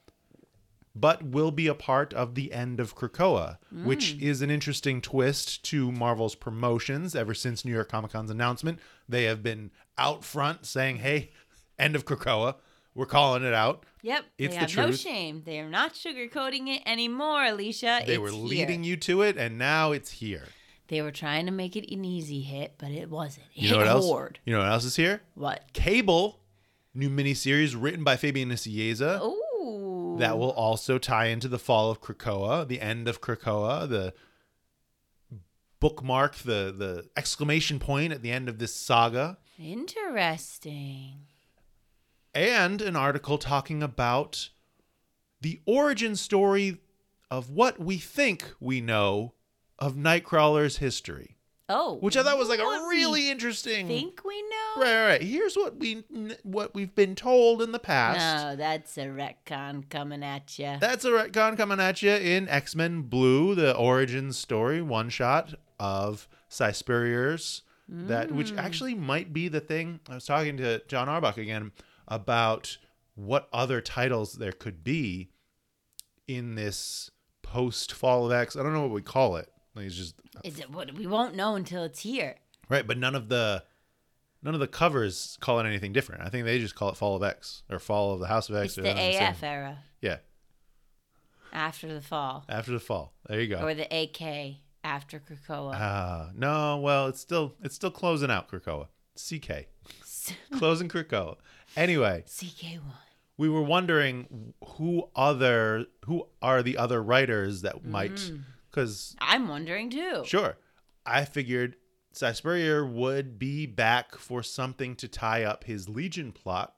but 0.95 1.23
will 1.23 1.50
be 1.50 1.66
a 1.66 1.75
part 1.75 2.12
of 2.14 2.35
the 2.35 2.52
end 2.52 2.80
of 2.80 2.97
Krakoa, 2.97 3.59
which 3.85 4.16
mm. 4.16 4.23
is 4.23 4.42
an 4.42 4.50
interesting 4.50 5.00
twist 5.00 5.64
to 5.66 5.92
Marvel's 5.92 6.35
promotions. 6.35 7.14
Ever 7.14 7.35
since 7.35 7.64
New 7.64 7.73
York 7.73 7.88
Comic 7.90 8.12
Con's 8.12 8.30
announcement, 8.30 8.80
they 9.09 9.25
have 9.25 9.42
been 9.42 9.71
out 9.97 10.25
front 10.25 10.66
saying, 10.66 10.97
hey, 10.97 11.30
end 11.78 11.95
of 11.95 12.04
Krakoa. 12.04 12.56
We're 12.95 13.06
calling 13.06 13.45
it 13.45 13.54
out. 13.54 13.87
Yep. 14.02 14.25
It's 14.38 14.54
they 14.54 14.61
the 14.66 14.73
have 14.73 14.76
no 14.76 14.92
shame. 14.92 15.42
They 15.45 15.61
are 15.61 15.69
not 15.69 15.95
sugarcoating 15.95 16.69
it 16.75 16.83
anymore, 16.87 17.45
Alicia. 17.45 18.02
They 18.07 18.14
It's 18.14 18.21
were 18.21 18.30
here. 18.30 18.38
leading 18.38 18.83
you 18.85 18.97
to 18.99 19.23
it, 19.23 19.37
and 19.37 19.59
now 19.59 19.92
it's 19.92 20.11
here. 20.12 20.45
They 20.88 21.02
were 21.02 21.12
trying 21.12 21.47
to 21.47 21.52
make 21.52 21.76
it 21.76 21.88
an 21.92 22.04
easy 22.04 22.40
hit, 22.40 22.75
but 22.78 22.90
it 22.90 23.09
wasn't. 23.11 23.47
It 23.54 23.62
You 23.62 23.69
hit 23.69 23.75
know 23.75 23.78
what 23.78 23.87
else? 23.88 24.09
hard. 24.11 24.38
You 24.45 24.54
know 24.54 24.61
what 24.61 24.69
else 24.73 24.85
is 24.85 24.97
here? 24.97 25.23
What? 25.35 25.64
Cable, 25.73 26.40
new 26.95 27.09
miniseries 27.11 27.76
written 27.80 28.02
by 28.02 28.16
Fabian 28.16 28.49
Nicieza. 28.50 29.21
Ooh. 29.23 30.16
That 30.19 30.38
will 30.38 30.50
also 30.50 30.99
tie 30.99 31.26
into 31.26 31.47
the 31.49 31.59
fall 31.59 31.90
of 31.90 32.00
Krakoa, 32.00 32.66
the 32.66 32.80
end 32.80 33.07
of 33.07 33.21
Krakoa, 33.21 33.88
the 33.88 34.12
bookmark, 35.78 36.35
the 36.37 36.75
the 36.76 37.09
exclamation 37.16 37.78
point 37.78 38.12
at 38.12 38.23
the 38.23 38.30
end 38.33 38.49
of 38.49 38.59
this 38.59 38.75
saga, 38.75 39.38
Interesting. 39.59 41.26
And 42.34 42.80
an 42.80 42.96
article 42.96 43.38
talking 43.38 43.82
about 43.82 44.50
the 45.40 45.60
origin 45.66 46.16
story 46.16 46.78
of 47.30 47.50
what 47.50 47.78
we 47.78 47.96
think 47.96 48.54
we 48.60 48.80
know 48.80 49.32
of 49.78 49.94
Nightcrawler's 49.94 50.76
history, 50.76 51.37
Oh. 51.68 51.96
which 52.00 52.16
I 52.16 52.22
thought 52.22 52.38
was 52.38 52.49
like 52.49 52.60
a 52.60 52.64
really 52.88 53.30
interesting. 53.30 53.87
think 53.87 54.25
we 54.25 54.42
know? 54.42 54.82
Right, 54.82 54.94
right, 54.94 55.06
right. 55.06 55.22
Here's 55.22 55.56
what 55.56 55.76
we 55.76 56.04
what 56.42 56.75
we've 56.75 56.94
been 56.94 57.14
told 57.14 57.62
in 57.62 57.72
the 57.72 57.78
past. 57.78 58.44
No, 58.44 58.56
that's 58.56 58.99
a 58.99 59.06
retcon 59.06 59.88
coming 59.88 60.22
at 60.22 60.58
you. 60.58 60.76
That's 60.80 61.04
a 61.04 61.10
retcon 61.10 61.56
coming 61.56 61.80
at 61.80 62.02
you 62.02 62.12
in 62.12 62.49
X 62.49 62.76
Men 62.76 63.02
Blue, 63.02 63.54
the 63.54 63.75
origin 63.76 64.32
story 64.32 64.82
one 64.82 65.08
shot 65.08 65.54
of 65.78 66.28
Si 66.49 66.72
Spurrier's. 66.72 67.62
That 67.92 68.30
which 68.30 68.50
hmm. 68.50 68.58
actually 68.60 68.94
might 68.94 69.32
be 69.32 69.49
the 69.49 69.58
thing. 69.58 69.99
I 70.08 70.14
was 70.14 70.25
talking 70.25 70.56
to 70.58 70.80
John 70.87 71.08
Arbuck 71.08 71.38
again 71.38 71.72
about 72.11 72.76
what 73.14 73.49
other 73.52 73.81
titles 73.81 74.35
there 74.35 74.52
could 74.52 74.83
be 74.85 75.31
in 76.26 76.55
this 76.57 77.11
post 77.43 77.93
Fall 77.93 78.26
of 78.26 78.33
X. 78.33 78.57
I 78.57 78.62
don't 78.62 78.73
know 78.73 78.83
what 78.83 78.90
we 78.90 79.02
call 79.02 79.37
it. 79.37 79.49
Like 79.75 79.87
it's 79.87 79.95
just 79.97 80.14
Is 80.45 80.59
it 80.59 80.71
what 80.71 80.93
we 80.95 81.07
won't 81.07 81.35
know 81.37 81.55
until 81.55 81.85
it's 81.85 82.00
here. 82.00 82.37
right, 82.69 82.87
but 82.87 82.99
none 82.99 83.14
of 83.14 83.29
the 83.29 83.62
none 84.43 84.55
of 84.55 84.61
the 84.61 84.67
covers 84.67 85.37
call 85.40 85.61
it 85.61 85.67
anything 85.67 85.93
different. 85.93 86.23
I 86.23 86.29
think 86.29 86.45
they 86.45 86.59
just 86.59 86.75
call 86.75 86.88
it 86.90 86.97
Fall 86.97 87.17
of 87.17 87.23
X 87.23 87.62
or 87.71 87.79
Fall 87.79 88.12
of 88.14 88.21
the 88.21 88.26
House 88.26 88.49
of 88.49 88.57
X. 88.57 88.76
It's 88.76 88.79
or 88.79 88.83
the. 88.83 88.90
AF 89.23 89.43
era 89.43 89.79
Yeah, 90.00 90.19
after 91.52 91.93
the 91.93 92.00
fall, 92.00 92.45
after 92.49 92.73
the 92.73 92.81
fall. 92.81 93.12
There 93.29 93.40
you 93.40 93.49
go. 93.55 93.62
or 93.64 93.75
the 93.75 93.85
AK 93.85 94.57
after 94.83 95.21
Krakoa. 95.21 95.75
Ah, 95.75 96.31
no. 96.35 96.79
Well, 96.79 97.07
it's 97.09 97.21
still 97.21 97.55
it's 97.62 97.75
still 97.75 97.90
closing 97.90 98.31
out 98.31 98.49
Krakoa. 98.50 98.88
CK 99.17 99.67
closing 100.59 100.88
Krakoa. 100.88 101.37
Anyway, 101.77 102.25
CK1. 102.27 102.81
we 103.37 103.49
were 103.49 103.62
wondering 103.62 104.55
who 104.77 105.09
other 105.15 105.87
who 106.07 106.27
are 106.43 106.62
the 106.62 106.77
other 106.77 107.03
writers 107.03 107.62
that 107.62 107.77
mm-hmm. 107.77 107.91
might 107.91 108.33
because 108.71 109.17
I'm 109.21 109.49
wondering 109.49 109.91
too. 109.91 110.23
sure 110.25 110.57
i 111.07 111.25
figured 111.25 111.77
Si 112.12 112.33
Spurrier 112.33 112.85
would 112.85 113.39
be 113.39 113.67
back 113.67 114.17
for 114.17 114.43
something 114.43 114.97
to 114.97 115.07
tie 115.07 115.45
up 115.45 115.62
his 115.65 115.89
legion 115.89 116.33
plot 116.33 116.75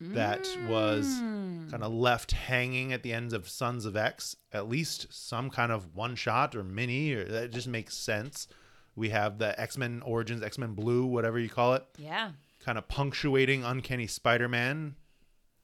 that 0.00 0.46
was 0.68 1.06
mm. 1.06 1.68
kind 1.70 1.82
of 1.82 1.92
left 1.92 2.30
hanging 2.30 2.92
at 2.92 3.02
the 3.02 3.12
ends 3.12 3.32
of 3.32 3.48
sons 3.48 3.84
of 3.84 3.96
x 3.96 4.36
at 4.52 4.68
least 4.68 5.08
some 5.10 5.50
kind 5.50 5.72
of 5.72 5.96
one 5.96 6.14
shot 6.14 6.54
or 6.54 6.62
mini 6.62 7.12
or 7.12 7.24
that 7.24 7.50
just 7.50 7.66
makes 7.66 7.96
sense 7.96 8.46
we 8.94 9.08
have 9.08 9.38
the 9.38 9.58
x-men 9.60 10.00
origins 10.04 10.42
x-men 10.42 10.74
blue 10.74 11.04
whatever 11.04 11.38
you 11.38 11.48
call 11.48 11.74
it 11.74 11.84
Yeah. 11.96 12.30
Kind 12.68 12.76
of 12.76 12.86
punctuating 12.86 13.64
Uncanny 13.64 14.06
Spider-Man. 14.06 14.94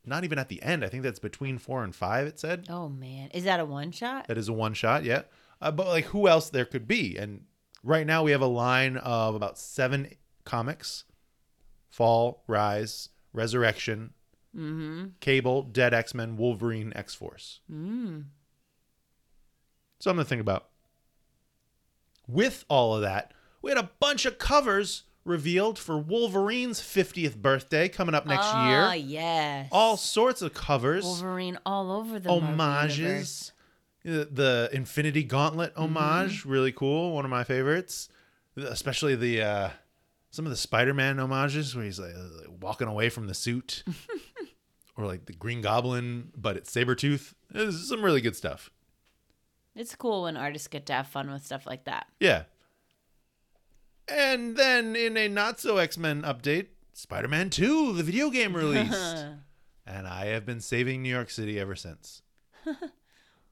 Not 0.07 0.25
even 0.25 0.39
at 0.39 0.49
the 0.49 0.63
end. 0.63 0.83
I 0.83 0.89
think 0.89 1.03
that's 1.03 1.19
between 1.19 1.59
four 1.59 1.85
and 1.85 1.95
five. 1.95 2.27
It 2.27 2.41
said 2.41 2.65
Oh 2.71 2.89
man, 2.89 3.29
is 3.35 3.45
that 3.45 3.61
a 3.61 3.65
one 3.67 3.93
shot? 3.93 4.27
that 4.29 4.39
is 4.39 4.49
a 4.49 4.55
one 4.55 4.73
shot. 4.73 5.05
Yeah, 5.05 5.23
uh, 5.61 5.71
but 5.71 5.87
like 5.87 6.07
who 6.07 6.27
else 6.29 6.49
there 6.49 6.65
could 6.65 6.89
be? 6.89 7.19
And 7.19 7.45
right 7.83 8.07
now 8.07 8.23
we 8.23 8.31
have 8.31 8.41
a 8.41 8.47
line 8.47 8.97
of 8.97 9.35
about 9.35 9.59
seven 9.59 10.13
comics: 10.45 11.05
Fall, 11.91 12.43
Rise, 12.47 13.11
Resurrection, 13.35 14.15
Cable, 15.21 15.63
Dead 15.63 15.93
X 15.93 16.15
Men, 16.15 16.39
Wolverine, 16.39 16.91
X 16.97 17.15
Force. 17.15 17.61
Mm. 17.71 18.25
Something 20.01 20.25
to 20.25 20.29
think 20.29 20.41
about. 20.41 20.69
With 22.27 22.65
all 22.71 22.95
of 22.95 23.03
that, 23.03 23.35
we 23.61 23.71
had 23.71 23.79
a 23.79 23.91
bunch 24.01 24.25
of 24.25 24.39
covers 24.39 25.03
revealed 25.25 25.79
for 25.79 25.97
Wolverine's 25.99 26.81
50th 26.81 27.37
birthday 27.37 27.89
coming 27.89 28.15
up 28.15 28.27
next 28.27 28.45
Ah, 28.47 28.93
year. 28.93 29.05
yes. 29.05 29.69
all 29.73 29.97
sorts 29.97 30.43
of 30.43 30.53
covers, 30.55 31.05
Wolverine 31.05 31.59
all 31.65 31.91
over 31.93 32.19
the 32.19 32.29
homages. 32.31 33.53
The, 34.05 34.29
the 34.31 34.69
Infinity 34.73 35.25
Gauntlet 35.25 35.73
homage, 35.77 36.45
really 36.45 36.73
cool. 36.73 37.13
One 37.15 37.25
of 37.25 37.31
my 37.31 37.43
favorites, 37.43 38.11
especially 38.55 39.15
the 39.17 39.41
uh, 39.43 39.71
some 40.31 40.45
of 40.45 40.51
the 40.51 40.57
Spider-Man 40.57 41.17
homages 41.17 41.75
where 41.75 41.85
he's 41.87 41.99
like, 41.99 42.15
uh, 42.15 42.51
walking 42.61 42.87
away 42.87 43.09
from 43.09 43.29
the 43.29 43.35
suit, 43.35 43.83
or 44.99 45.07
like 45.07 45.25
the 45.25 45.33
Green 45.33 45.63
Goblin, 45.63 46.33
but 46.37 46.57
it's 46.59 46.71
Sabretooth. 46.71 47.33
There's 47.51 47.89
some 47.89 48.05
really 48.05 48.21
good 48.21 48.37
stuff. 48.37 48.71
It's 49.75 49.95
cool 49.97 50.25
when 50.25 50.37
artists 50.37 50.69
get 50.69 50.85
to 50.87 50.93
have 50.93 51.07
fun 51.09 51.33
with 51.33 51.45
stuff 51.47 51.67
like 51.67 51.85
that. 51.85 52.07
Yeah. 52.21 52.43
And 54.09 54.57
then 54.57 54.97
in 54.97 55.17
a 55.17 55.29
not 55.29 55.61
so 55.61 55.79
X-Men 55.79 56.23
update, 56.23 56.67
Spider-Man 56.93 57.51
2, 57.51 57.95
the 57.95 58.03
video 58.03 58.31
game 58.31 58.55
released. 58.57 59.27
and 59.87 60.07
I 60.07 60.27
have 60.27 60.45
been 60.45 60.61
saving 60.61 61.03
New 61.03 61.09
York 61.09 61.31
City 61.31 61.59
ever 61.59 61.75
since. 61.75 62.23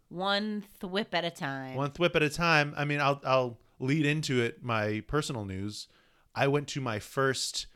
One 0.08 0.64
thwip 0.80 1.06
at 1.12 1.24
a 1.24 1.30
time. 1.30 1.74
One 1.74 1.90
thwip 1.90 2.14
at 2.14 2.22
a 2.22 2.28
time. 2.28 2.74
I 2.76 2.84
mean, 2.84 3.00
I'll 3.00 3.20
I'll 3.24 3.58
lead 3.78 4.04
into 4.04 4.42
it 4.42 4.62
my 4.62 5.02
personal 5.06 5.46
news. 5.46 5.88
I 6.34 6.48
went 6.48 6.68
to 6.68 6.82
my 6.82 6.98
first 6.98 7.66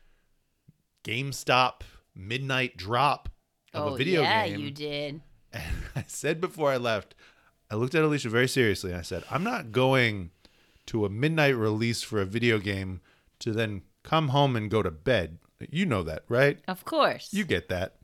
GameStop 1.03 1.81
midnight 2.15 2.77
drop 2.77 3.31
of 3.73 3.85
oh 3.85 3.95
a 3.95 3.97
video 3.97 4.23
yeah, 4.23 4.47
game. 4.47 4.59
Yeah, 4.59 4.65
you 4.65 4.71
did. 4.71 5.21
And 5.53 5.63
I 5.95 6.05
said 6.07 6.39
before 6.39 6.71
I 6.71 6.77
left, 6.77 7.15
I 7.71 7.77
looked 7.77 7.95
at 7.95 8.03
Alicia 8.03 8.29
very 8.29 8.49
seriously 8.49 8.91
and 8.91 8.99
I 8.99 9.03
said, 9.03 9.25
I'm 9.31 9.43
not 9.43 9.73
going 9.73 10.31
to 10.87 11.05
a 11.05 11.11
midnight 11.11 11.57
release 11.57 12.03
for 12.03 12.21
a 12.21 12.27
video 12.27 12.59
game 12.59 13.01
to 13.41 13.53
then 13.53 13.83
come 14.03 14.29
home 14.29 14.57
and 14.57 14.71
go 14.71 14.83
to 14.83 14.91
bed. 14.91 15.39
You 15.71 15.87
know 15.87 16.03
that, 16.03 16.25
right? 16.29 16.59
Of 16.69 16.85
course. 16.85 17.33
You 17.33 17.45
get 17.45 17.69
that. 17.69 17.97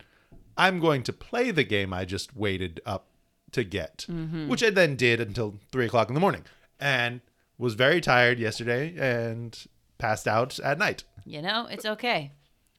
I'm 0.57 0.81
going 0.81 1.03
to 1.05 1.13
play 1.13 1.51
the 1.51 1.65
game 1.65 1.93
I 1.93 2.05
just 2.05 2.37
waited 2.37 2.81
up 2.85 3.07
to 3.53 3.65
get, 3.65 4.07
which 4.49 4.63
I 4.63 4.71
then 4.71 4.97
did 4.97 5.21
until 5.21 5.59
three 5.71 5.87
o'clock 5.87 6.09
in 6.09 6.15
the 6.15 6.21
morning 6.21 6.45
and 6.81 7.21
was 7.59 7.75
very 7.75 8.01
tired 8.01 8.39
yesterday 8.39 8.95
and 8.99 9.57
passed 9.99 10.27
out 10.27 10.59
at 10.61 10.79
night. 10.79 11.05
you 11.25 11.41
know, 11.43 11.67
it's 11.71 11.85
okay. 11.85 12.33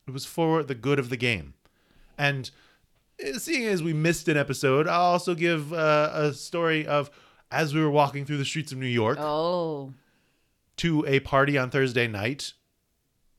It 0.08 0.12
was 0.12 0.26
for 0.26 0.64
the 0.64 0.76
good 0.76 1.00
of 1.00 1.10
the 1.10 1.16
game. 1.18 1.54
And 2.18 2.50
uh, 3.24 3.38
seeing 3.38 3.66
as 3.66 3.82
we 3.82 3.94
missed 3.94 4.28
an 4.28 4.36
episode, 4.36 4.88
I'll 4.88 5.02
also 5.02 5.34
give 5.36 5.72
uh, 5.72 6.10
a 6.14 6.34
story 6.34 6.86
of 6.86 7.10
as 7.54 7.74
we 7.74 7.82
were 7.82 7.92
walking 7.92 8.26
through 8.26 8.38
the 8.38 8.46
streets 8.46 8.72
of 8.72 8.78
New 8.78 8.86
York 8.86 9.18
Oh, 9.20 9.94
to 10.78 11.06
a 11.08 11.20
party 11.20 11.58
on 11.58 11.70
Thursday 11.70 12.08
night, 12.08 12.54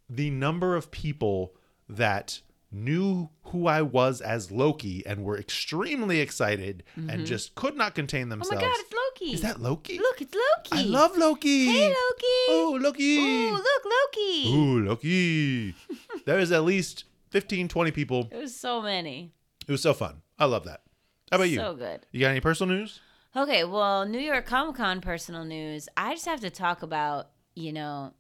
the 0.09 0.31
number 0.31 0.77
of 0.77 0.91
people 0.91 1.55
that 1.89 2.41
knew 2.71 3.29
who 3.45 3.67
I 3.67 3.83
was 3.83 4.21
as 4.21 4.51
Loki 4.51 5.05
and 5.07 5.25
were 5.25 5.39
extremely 5.39 6.21
excited 6.21 6.83
and 6.97 7.09
mm-hmm. 7.09 7.25
just 7.25 7.55
could 7.55 7.77
not 7.77 7.95
contain 7.95 8.29
themselves. 8.29 8.53
oh 8.53 8.55
my 8.57 8.61
themselves. 8.61 8.85
God, 8.91 8.99
it's 8.99 9.21
Loki. 9.21 9.33
Is 9.35 9.41
that 9.43 9.61
Loki? 9.61 9.99
Look, 9.99 10.21
it's 10.21 10.35
Loki. 10.35 10.85
I 10.85 10.89
love 10.89 11.17
Loki. 11.17 11.67
Hey, 11.67 11.89
Loki. 11.89 12.49
Oh, 12.49 12.79
Loki. 12.81 13.19
Ooh, 13.19 13.53
look, 13.53 13.85
Loki. 13.85 14.49
Ooh, 14.49 14.81
Loki. 14.81 15.75
There's 16.27 16.53
at 16.53 16.65
least 16.65 17.05
15, 17.31 17.69
20 17.69 17.91
people. 17.93 18.29
It 18.31 18.39
was 18.39 18.57
so 18.57 18.83
many. 18.83 19.33
It 19.67 19.73
was 19.73 19.83
so 19.83 19.95
fun. 19.95 20.23
I 20.39 20.47
love 20.47 20.65
that. 20.65 20.83
How 21.31 21.37
about 21.37 21.51
you? 21.51 21.59
So 21.59 21.75
good. 21.75 22.07
You 22.13 22.21
got 22.21 22.31
any 22.31 22.41
personal 22.41 22.77
news? 22.77 23.01
Okay, 23.37 23.65
well, 23.65 24.07
New 24.07 24.21
York 24.21 24.47
Comic 24.47 24.77
Con 24.77 25.01
personal 25.01 25.45
news. 25.45 25.89
I 25.97 26.15
just 26.15 26.27
have 26.27 26.41
to 26.41 26.51
talk 26.51 26.83
about, 26.83 27.31
you 27.57 27.73
know, 27.73 28.13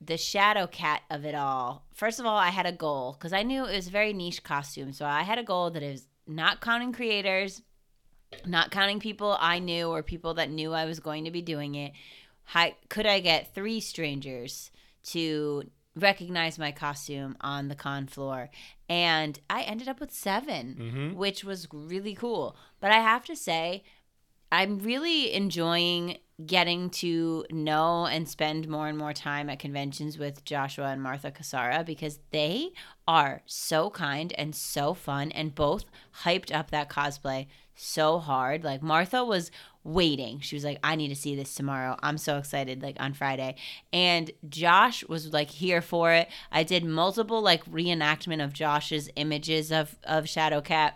the 0.00 0.16
shadow 0.16 0.68
cat 0.68 1.02
of 1.10 1.24
it 1.24 1.34
all. 1.34 1.86
First 1.92 2.20
of 2.20 2.26
all, 2.26 2.36
I 2.36 2.50
had 2.50 2.64
a 2.64 2.70
goal 2.70 3.16
because 3.18 3.32
I 3.32 3.42
knew 3.42 3.64
it 3.64 3.74
was 3.74 3.88
a 3.88 3.90
very 3.90 4.12
niche 4.12 4.44
costume. 4.44 4.92
So 4.92 5.06
I 5.06 5.22
had 5.22 5.38
a 5.38 5.42
goal 5.42 5.70
that 5.70 5.82
is 5.82 6.06
not 6.28 6.60
counting 6.60 6.92
creators, 6.92 7.62
not 8.46 8.70
counting 8.70 9.00
people 9.00 9.36
I 9.40 9.58
knew 9.58 9.88
or 9.88 10.04
people 10.04 10.34
that 10.34 10.50
knew 10.50 10.72
I 10.72 10.84
was 10.84 11.00
going 11.00 11.24
to 11.24 11.32
be 11.32 11.42
doing 11.42 11.74
it. 11.74 11.90
Hi, 12.44 12.76
could 12.88 13.06
I 13.06 13.18
get 13.18 13.56
three 13.56 13.80
strangers 13.80 14.70
to 15.04 15.64
recognize 15.96 16.60
my 16.60 16.70
costume 16.70 17.36
on 17.40 17.66
the 17.66 17.74
con 17.74 18.06
floor? 18.06 18.50
And 18.88 19.36
I 19.50 19.62
ended 19.62 19.88
up 19.88 19.98
with 19.98 20.12
7 20.12 20.76
mm-hmm. 20.78 21.18
which 21.18 21.42
was 21.42 21.66
really 21.72 22.14
cool. 22.14 22.56
But 22.78 22.92
I 22.92 23.00
have 23.00 23.24
to 23.24 23.34
say, 23.34 23.82
I'm 24.54 24.78
really 24.78 25.32
enjoying 25.34 26.18
getting 26.46 26.88
to 26.90 27.44
know 27.50 28.06
and 28.06 28.28
spend 28.28 28.68
more 28.68 28.86
and 28.86 28.96
more 28.96 29.12
time 29.12 29.50
at 29.50 29.58
conventions 29.58 30.16
with 30.16 30.44
Joshua 30.44 30.86
and 30.86 31.02
Martha 31.02 31.32
Cassara 31.32 31.84
because 31.84 32.20
they 32.30 32.70
are 33.08 33.42
so 33.46 33.90
kind 33.90 34.32
and 34.38 34.54
so 34.54 34.94
fun 34.94 35.32
and 35.32 35.56
both 35.56 35.86
hyped 36.22 36.54
up 36.54 36.70
that 36.70 36.88
cosplay 36.88 37.48
so 37.74 38.20
hard. 38.20 38.62
Like 38.62 38.80
Martha 38.80 39.24
was 39.24 39.50
waiting. 39.82 40.38
She 40.38 40.54
was 40.54 40.64
like, 40.64 40.78
I 40.84 40.94
need 40.94 41.08
to 41.08 41.16
see 41.16 41.34
this 41.34 41.52
tomorrow. 41.52 41.96
I'm 42.00 42.16
so 42.16 42.38
excited, 42.38 42.80
like 42.80 42.96
on 43.00 43.12
Friday. 43.12 43.56
And 43.92 44.30
Josh 44.48 45.02
was 45.08 45.32
like 45.32 45.50
here 45.50 45.82
for 45.82 46.12
it. 46.12 46.28
I 46.52 46.62
did 46.62 46.84
multiple 46.84 47.42
like 47.42 47.64
reenactment 47.64 48.42
of 48.42 48.52
Josh's 48.52 49.10
images 49.16 49.72
of 49.72 49.96
of 50.04 50.26
Shadowcat. 50.26 50.92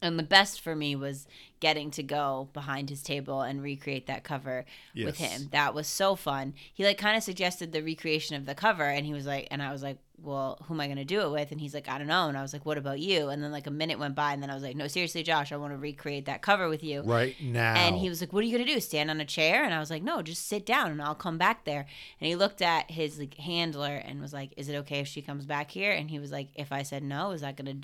And 0.00 0.16
the 0.16 0.24
best 0.24 0.60
for 0.60 0.76
me 0.76 0.94
was 0.94 1.26
getting 1.62 1.92
to 1.92 2.02
go 2.02 2.48
behind 2.52 2.90
his 2.90 3.02
table 3.02 3.40
and 3.40 3.62
recreate 3.62 4.08
that 4.08 4.24
cover 4.24 4.66
with 5.06 5.16
him. 5.18 5.48
That 5.52 5.74
was 5.74 5.86
so 5.86 6.16
fun. 6.16 6.54
He 6.74 6.84
like 6.84 6.98
kind 6.98 7.16
of 7.16 7.22
suggested 7.22 7.72
the 7.72 7.82
recreation 7.82 8.34
of 8.34 8.46
the 8.46 8.54
cover 8.54 8.82
and 8.82 9.06
he 9.06 9.14
was 9.14 9.26
like 9.26 9.46
and 9.52 9.62
I 9.62 9.70
was 9.70 9.80
like, 9.80 9.98
"Well, 10.20 10.58
who 10.64 10.74
am 10.74 10.80
I 10.80 10.86
going 10.86 10.98
to 10.98 11.04
do 11.04 11.20
it 11.20 11.30
with?" 11.30 11.52
And 11.52 11.60
he's 11.60 11.72
like, 11.72 11.88
"I 11.88 11.98
don't 11.98 12.08
know." 12.08 12.26
And 12.28 12.36
I 12.36 12.42
was 12.42 12.52
like, 12.52 12.66
"What 12.66 12.78
about 12.78 12.98
you?" 12.98 13.28
And 13.28 13.40
then 13.42 13.52
like 13.52 13.68
a 13.68 13.70
minute 13.70 14.00
went 14.00 14.16
by 14.16 14.32
and 14.32 14.42
then 14.42 14.50
I 14.50 14.54
was 14.54 14.62
like, 14.64 14.74
"No, 14.74 14.88
seriously, 14.88 15.22
Josh, 15.22 15.52
I 15.52 15.56
want 15.56 15.72
to 15.72 15.78
recreate 15.78 16.26
that 16.26 16.42
cover 16.42 16.68
with 16.68 16.82
you." 16.82 17.02
Right 17.02 17.36
now. 17.40 17.74
And 17.74 17.96
he 17.96 18.08
was 18.08 18.20
like, 18.20 18.32
"What 18.32 18.42
are 18.42 18.46
you 18.48 18.58
gonna 18.58 18.68
do? 18.74 18.80
Stand 18.80 19.08
on 19.08 19.20
a 19.20 19.24
chair?" 19.24 19.62
And 19.64 19.72
I 19.72 19.78
was 19.78 19.90
like, 19.90 20.02
"No, 20.02 20.20
just 20.20 20.48
sit 20.48 20.66
down, 20.66 20.90
and 20.90 21.00
I'll 21.00 21.14
come 21.14 21.38
back 21.38 21.64
there." 21.64 21.86
And 22.20 22.26
he 22.26 22.34
looked 22.34 22.60
at 22.60 22.90
his 22.90 23.20
like 23.20 23.34
handler 23.34 23.94
and 24.04 24.20
was 24.20 24.32
like, 24.32 24.52
"Is 24.56 24.68
it 24.68 24.74
okay 24.82 24.98
if 24.98 25.06
she 25.06 25.22
comes 25.22 25.46
back 25.46 25.70
here?" 25.70 25.92
And 25.92 26.10
he 26.10 26.18
was 26.18 26.32
like, 26.32 26.48
"If 26.56 26.72
I 26.72 26.82
said 26.82 27.04
no, 27.04 27.30
is 27.30 27.42
that 27.42 27.56
gonna 27.56 27.76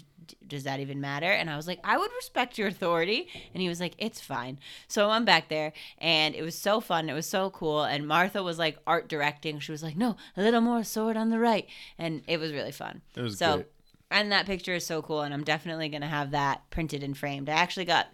does 0.47 0.65
that 0.65 0.81
even 0.81 1.01
matter?" 1.01 1.31
And 1.31 1.49
I 1.51 1.57
was 1.57 1.67
like, 1.67 1.81
"I 1.85 1.97
would 1.99 2.11
respect 2.17 2.59
your 2.59 2.69
authority." 2.69 3.29
And 3.55 3.63
he 3.63 3.69
was 3.69 3.81
like, 3.81 3.95
"It's 3.99 4.21
fine." 4.21 4.59
So 4.87 5.11
I'm 5.11 5.25
back 5.25 5.49
there, 5.49 5.73
and 5.99 6.35
it 6.35 6.43
was 6.43 6.57
so 6.57 6.81
fun. 6.81 7.09
It 7.09 7.15
was 7.15 7.27
so 7.29 7.51
cool. 7.51 7.85
And 7.85 8.07
Martha 8.07 8.43
was 8.43 8.59
like 8.59 8.79
art 8.87 9.09
directing. 9.09 9.59
She 9.61 9.73
was 9.73 9.83
like, 9.83 9.97
"No, 9.97 10.17
a 10.37 10.43
little 10.43 10.61
more 10.61 10.85
sword 10.85 11.17
on 11.17 11.31
the 11.31 11.39
right," 11.39 11.67
and 11.99 12.23
it 12.27 12.39
was 12.39 12.53
really 12.53 12.73
fun. 12.73 13.03
It 13.17 13.23
was 13.23 13.39
so 13.39 13.55
great. 13.57 13.67
and 14.11 14.33
that 14.33 14.47
picture 14.47 14.75
is 14.75 14.87
so 14.87 15.03
cool 15.03 15.21
and 15.21 15.35
i'm 15.35 15.45
definitely 15.45 15.89
going 15.91 16.01
to 16.01 16.07
have 16.09 16.31
that 16.31 16.63
printed 16.71 17.03
and 17.03 17.19
framed 17.19 17.49
i 17.51 17.53
actually 17.53 17.85
got 17.85 18.07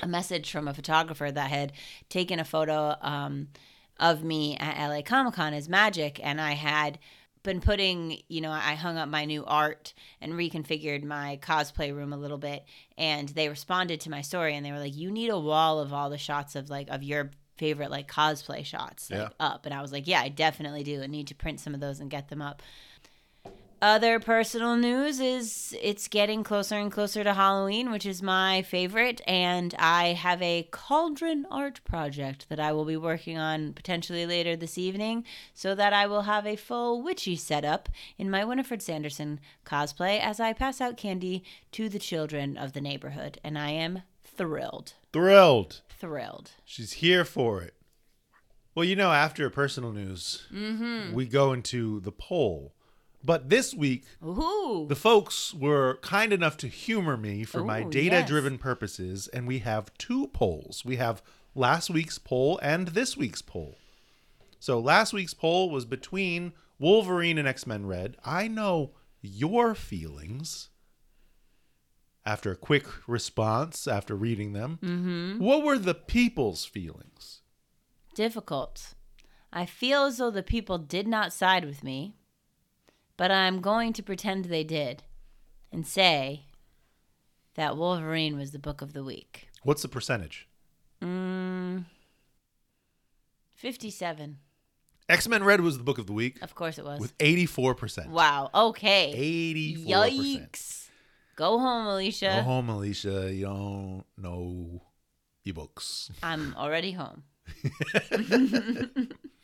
a 0.00 0.06
message 0.08 0.50
from 0.50 0.66
a 0.66 0.72
photographer 0.72 1.30
that 1.30 1.50
had 1.50 1.72
taken 2.08 2.38
a 2.40 2.44
photo 2.44 2.94
um, 3.02 3.48
of 4.00 4.24
me 4.24 4.56
at 4.56 4.88
la 4.88 5.02
comic-con 5.02 5.52
as 5.52 5.68
magic 5.68 6.18
and 6.22 6.40
i 6.40 6.52
had 6.52 6.98
been 7.42 7.60
putting 7.60 8.20
you 8.28 8.40
know 8.40 8.50
i 8.50 8.74
hung 8.74 8.98
up 8.98 9.08
my 9.08 9.24
new 9.24 9.44
art 9.44 9.94
and 10.20 10.32
reconfigured 10.32 11.04
my 11.04 11.38
cosplay 11.42 11.94
room 11.94 12.12
a 12.12 12.16
little 12.16 12.38
bit 12.38 12.64
and 12.96 13.28
they 13.30 13.48
responded 13.48 14.00
to 14.00 14.10
my 14.10 14.20
story 14.20 14.54
and 14.56 14.64
they 14.66 14.72
were 14.72 14.78
like 14.78 14.96
you 14.96 15.10
need 15.10 15.28
a 15.30 15.38
wall 15.38 15.78
of 15.78 15.92
all 15.92 16.10
the 16.10 16.18
shots 16.18 16.56
of 16.56 16.68
like 16.68 16.88
of 16.88 17.02
your 17.02 17.30
favorite 17.56 17.90
like 17.90 18.08
cosplay 18.10 18.64
shots 18.64 19.10
like, 19.10 19.18
Yeah. 19.20 19.28
up. 19.40 19.66
And 19.66 19.74
i 19.74 19.82
was 19.82 19.92
like 19.92 20.06
yeah 20.06 20.20
i 20.20 20.28
definitely 20.28 20.82
do. 20.84 21.00
And 21.02 21.10
need 21.12 21.28
to 21.28 21.34
print 21.34 21.60
some 21.60 21.74
of 21.74 21.80
those 21.80 22.00
and 22.00 22.10
get 22.10 22.28
them 22.28 22.40
up 22.42 22.62
other 23.80 24.18
personal 24.18 24.76
news 24.76 25.20
is 25.20 25.76
it's 25.80 26.08
getting 26.08 26.42
closer 26.42 26.76
and 26.76 26.90
closer 26.90 27.22
to 27.22 27.34
Halloween, 27.34 27.90
which 27.90 28.04
is 28.04 28.22
my 28.22 28.62
favorite, 28.62 29.20
and 29.26 29.74
I 29.78 30.08
have 30.14 30.42
a 30.42 30.68
cauldron 30.70 31.46
art 31.50 31.80
project 31.84 32.48
that 32.48 32.58
I 32.58 32.72
will 32.72 32.84
be 32.84 32.96
working 32.96 33.38
on 33.38 33.72
potentially 33.72 34.26
later 34.26 34.56
this 34.56 34.78
evening, 34.78 35.24
so 35.54 35.74
that 35.74 35.92
I 35.92 36.06
will 36.06 36.22
have 36.22 36.46
a 36.46 36.56
full 36.56 37.02
witchy 37.02 37.36
setup 37.36 37.88
in 38.16 38.30
my 38.30 38.44
Winifred 38.44 38.82
Sanderson 38.82 39.38
cosplay 39.64 40.18
as 40.20 40.40
I 40.40 40.52
pass 40.52 40.80
out 40.80 40.96
candy 40.96 41.44
to 41.72 41.88
the 41.88 41.98
children 42.00 42.56
of 42.56 42.72
the 42.72 42.80
neighborhood, 42.80 43.38
and 43.44 43.56
I 43.58 43.70
am 43.70 44.02
thrilled, 44.24 44.94
Thrilled. 45.12 45.82
thrilled. 45.88 46.50
She's 46.64 46.94
here 46.94 47.24
for 47.24 47.62
it. 47.62 47.74
Well, 48.74 48.84
you 48.84 48.94
know, 48.96 49.12
after 49.12 49.48
personal 49.50 49.92
news, 49.92 50.46
Mm-hmm. 50.52 51.12
we 51.12 51.26
go 51.26 51.52
into 51.52 52.00
the 52.00 52.12
poll. 52.12 52.74
But 53.24 53.48
this 53.48 53.74
week, 53.74 54.04
Ooh, 54.24 54.86
the 54.88 54.94
folks 54.96 55.52
were 55.52 55.98
kind 56.02 56.32
enough 56.32 56.56
to 56.58 56.68
humor 56.68 57.16
me 57.16 57.44
for 57.44 57.64
my 57.64 57.82
data 57.82 58.24
driven 58.26 58.54
yes. 58.54 58.62
purposes, 58.62 59.28
and 59.28 59.46
we 59.46 59.58
have 59.58 59.92
two 59.98 60.28
polls. 60.28 60.84
We 60.84 60.96
have 60.96 61.20
last 61.54 61.90
week's 61.90 62.18
poll 62.18 62.58
and 62.62 62.88
this 62.88 63.16
week's 63.16 63.42
poll. 63.42 63.76
So 64.60 64.78
last 64.78 65.12
week's 65.12 65.34
poll 65.34 65.68
was 65.70 65.84
between 65.84 66.52
Wolverine 66.78 67.38
and 67.38 67.48
X 67.48 67.66
Men 67.66 67.86
Red. 67.86 68.16
I 68.24 68.46
know 68.48 68.92
your 69.20 69.74
feelings. 69.74 70.68
After 72.24 72.52
a 72.52 72.56
quick 72.56 72.86
response, 73.08 73.88
after 73.88 74.14
reading 74.14 74.52
them, 74.52 74.78
Mm-hmm. 74.82 75.42
what 75.42 75.64
were 75.64 75.78
the 75.78 75.94
people's 75.94 76.64
feelings? 76.64 77.40
difficult. 78.14 78.94
I 79.52 79.64
feel 79.64 80.04
as 80.04 80.18
though 80.18 80.30
the 80.32 80.42
people 80.42 80.76
did 80.76 81.06
not 81.06 81.32
side 81.32 81.64
with 81.64 81.84
me, 81.84 82.16
but 83.18 83.30
I'm 83.30 83.60
going 83.60 83.92
to 83.92 84.02
pretend 84.02 84.46
they 84.46 84.64
did 84.64 85.02
and 85.70 85.86
say 85.86 86.44
that 87.54 87.76
Wolverine 87.76 88.38
was 88.38 88.52
the 88.52 88.58
book 88.58 88.80
of 88.80 88.94
the 88.94 89.04
week. 89.04 89.48
What's 89.62 89.82
the 89.82 89.88
percentage? 89.88 90.48
Mm, 91.02 91.84
57. 93.54 94.38
X 95.08 95.26
Men 95.28 95.42
Red 95.42 95.60
was 95.62 95.78
the 95.78 95.84
book 95.84 95.98
of 95.98 96.06
the 96.06 96.12
week 96.12 96.40
Of 96.42 96.54
course 96.54 96.78
it 96.78 96.84
was. 96.84 97.00
with 97.00 97.16
84%. 97.18 98.08
wow. 98.08 98.50
Okay. 98.54 99.12
84%. 99.84 99.86
Yikes. 99.86 100.88
Go 101.34 101.58
home, 101.58 101.86
Alicia. 101.86 102.36
Go 102.38 102.42
home, 102.42 102.68
Alicia. 102.68 103.32
You 103.32 103.46
don't 103.46 104.04
know 104.16 104.82
ebooks. 105.46 106.10
I'm 106.22 106.54
already 106.56 106.92
home. 106.92 107.22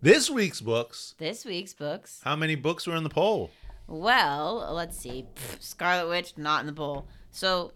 This 0.00 0.30
week's 0.30 0.60
books. 0.60 1.16
This 1.18 1.44
week's 1.44 1.74
books. 1.74 2.20
How 2.22 2.36
many 2.36 2.54
books 2.54 2.86
were 2.86 2.94
in 2.94 3.02
the 3.02 3.08
poll? 3.08 3.50
Well, 3.88 4.70
let's 4.72 4.96
see. 4.96 5.26
Pff, 5.34 5.60
Scarlet 5.60 6.08
Witch, 6.08 6.34
not 6.36 6.60
in 6.60 6.66
the 6.66 6.72
poll. 6.72 7.08
So, 7.32 7.72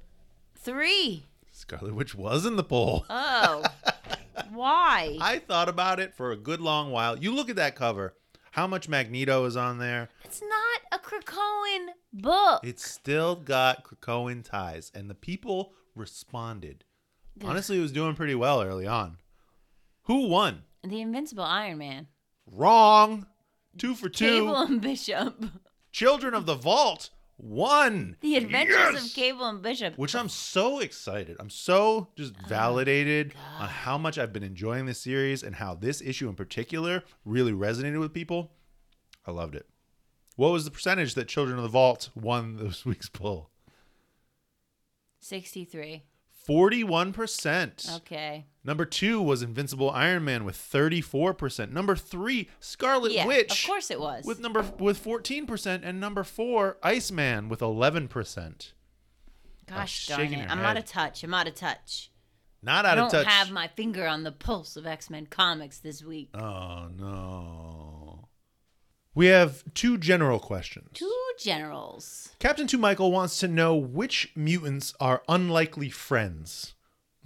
three. 0.56 1.26
Scarlet 1.50 1.96
Witch 1.96 2.14
was 2.14 2.46
in 2.46 2.54
the 2.54 2.62
poll. 2.62 3.04
Oh. 3.10 3.64
Why? 4.52 5.18
I 5.20 5.40
thought 5.40 5.68
about 5.68 5.98
it 5.98 6.14
for 6.14 6.30
a 6.30 6.36
good 6.36 6.60
long 6.60 6.92
while. 6.92 7.18
You 7.18 7.34
look 7.34 7.50
at 7.50 7.56
that 7.56 7.74
cover. 7.74 8.14
How 8.52 8.68
much 8.68 8.88
Magneto 8.88 9.44
is 9.46 9.56
on 9.56 9.78
there? 9.78 10.08
It's 10.24 10.42
not 10.42 11.00
a 11.00 11.02
Krakoan 11.02 11.88
book. 12.12 12.60
It's 12.62 12.88
still 12.88 13.34
got 13.34 13.82
Krakoan 13.82 14.44
ties, 14.44 14.92
and 14.94 15.10
the 15.10 15.14
people 15.16 15.72
responded. 15.96 16.84
Honestly, 17.42 17.78
it 17.78 17.82
was 17.82 17.90
doing 17.92 18.14
pretty 18.14 18.36
well 18.36 18.62
early 18.62 18.86
on. 18.86 19.16
Who 20.04 20.28
won? 20.28 20.62
the 20.84 21.00
Invincible 21.00 21.44
Iron 21.44 21.78
Man. 21.78 22.08
Wrong. 22.52 23.26
Two 23.78 23.94
for 23.94 24.08
two. 24.10 24.26
Cable 24.26 24.56
and 24.56 24.80
Bishop. 24.80 25.42
Children 25.90 26.34
of 26.34 26.44
the 26.46 26.54
Vault 26.54 27.08
won. 27.38 28.16
The 28.20 28.36
Adventures 28.36 28.76
Yes! 28.76 29.06
of 29.06 29.14
Cable 29.14 29.46
and 29.46 29.62
Bishop. 29.62 29.96
Which 29.96 30.14
I'm 30.14 30.28
so 30.28 30.78
excited. 30.80 31.36
I'm 31.40 31.50
so 31.50 32.08
just 32.16 32.34
oh 32.38 32.46
validated 32.48 33.34
on 33.58 33.68
how 33.68 33.96
much 33.96 34.18
I've 34.18 34.32
been 34.32 34.42
enjoying 34.42 34.84
this 34.86 35.00
series 35.00 35.42
and 35.42 35.54
how 35.56 35.74
this 35.74 36.02
issue 36.02 36.28
in 36.28 36.34
particular 36.34 37.02
really 37.24 37.52
resonated 37.52 37.98
with 37.98 38.12
people. 38.12 38.52
I 39.26 39.30
loved 39.30 39.54
it. 39.54 39.66
What 40.36 40.52
was 40.52 40.64
the 40.66 40.70
percentage 40.70 41.14
that 41.14 41.28
Children 41.28 41.56
of 41.58 41.62
the 41.62 41.68
Vault 41.70 42.10
won 42.14 42.56
this 42.56 42.84
week's 42.84 43.08
poll? 43.08 43.48
63. 45.20 46.02
41%. 46.48 47.96
Okay. 47.98 48.46
Number 48.64 48.84
two 48.84 49.20
was 49.20 49.42
Invincible 49.42 49.90
Iron 49.90 50.24
Man 50.24 50.44
with 50.44 50.56
34%. 50.56 51.72
Number 51.72 51.96
three, 51.96 52.48
Scarlet 52.60 53.12
Yeah, 53.12 53.26
Witch 53.26 53.64
of 53.64 53.68
course 53.68 53.90
it 53.90 54.00
was. 54.00 54.24
with 54.24 54.38
number 54.40 54.62
with 54.78 55.02
14%. 55.02 55.80
And 55.82 55.98
number 56.00 56.22
four, 56.24 56.78
Iceman 56.82 57.48
with 57.48 57.60
11%. 57.60 58.72
Gosh 59.66 60.08
Oh, 60.10 60.16
darn 60.16 60.32
it. 60.32 60.50
I'm 60.50 60.58
head. 60.58 60.66
out 60.66 60.76
of 60.76 60.84
touch. 60.86 61.24
I'm 61.24 61.34
out 61.34 61.48
of 61.48 61.54
touch. 61.54 62.10
Not 62.62 62.84
out 62.84 62.92
I 62.92 62.94
don't 62.94 63.06
of 63.06 63.12
touch. 63.12 63.26
have 63.26 63.50
my 63.50 63.66
finger 63.68 64.06
on 64.06 64.22
the 64.22 64.30
pulse 64.32 64.76
of 64.76 64.86
X-Men 64.86 65.26
comics 65.26 65.78
this 65.78 66.04
week. 66.04 66.30
Oh 66.34 66.86
no. 66.96 67.91
We 69.14 69.26
have 69.26 69.62
two 69.74 69.98
general 69.98 70.38
questions. 70.38 70.88
Two 70.94 71.12
generals. 71.38 72.30
Captain 72.38 72.66
Two 72.66 72.78
Michael 72.78 73.12
wants 73.12 73.38
to 73.40 73.48
know 73.48 73.76
which 73.76 74.32
mutants 74.34 74.94
are 75.00 75.22
unlikely 75.28 75.90
friends. 75.90 76.74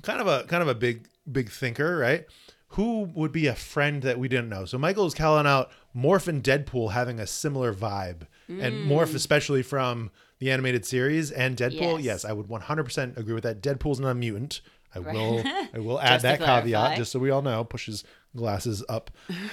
Kind 0.03 0.21
of 0.21 0.27
a 0.27 0.45
kind 0.45 0.63
of 0.63 0.69
a 0.69 0.75
big 0.75 1.09
big 1.31 1.51
thinker, 1.51 1.97
right? 1.97 2.27
Who 2.71 3.03
would 3.15 3.33
be 3.33 3.47
a 3.47 3.55
friend 3.55 4.03
that 4.03 4.19
we 4.19 4.29
didn't 4.29 4.49
know? 4.49 4.65
So 4.65 4.79
Michael 4.79 5.07
is 5.07 5.15
calling 5.15 5.47
out 5.47 5.71
Morph 5.97 6.29
and 6.29 6.43
Deadpool 6.43 6.93
having 6.93 7.21
a 7.21 7.27
similar 7.27 7.73
vibe, 7.73 8.27
and 8.49 8.61
hmm. 8.85 8.91
Morph 8.91 9.15
especially 9.15 9.63
from 9.63 10.11
the 10.39 10.51
animated 10.51 10.85
series 10.85 11.31
and 11.31 11.57
Deadpool. 11.57 11.99
Yes. 11.99 12.05
Yes, 12.05 12.25
I 12.25 12.33
would 12.33 12.47
100% 12.49 13.17
agree 13.17 13.33
with 13.33 13.45
that. 13.45 13.63
Deadpool's 13.63 14.01
not 14.01 14.11
a 14.11 14.15
mutant. 14.15 14.61
I 14.95 14.99
Right. 14.99 15.15
will 15.15 15.43
I 15.75 15.79
will 15.79 16.01
add 16.13 16.23
that 16.23 16.41
caveat 16.41 16.97
just 16.97 17.13
so 17.13 17.19
we 17.19 17.31
all 17.31 17.43
know. 17.43 17.65
Pushes 17.65 18.05
glasses 18.35 18.85
up. 18.89 19.11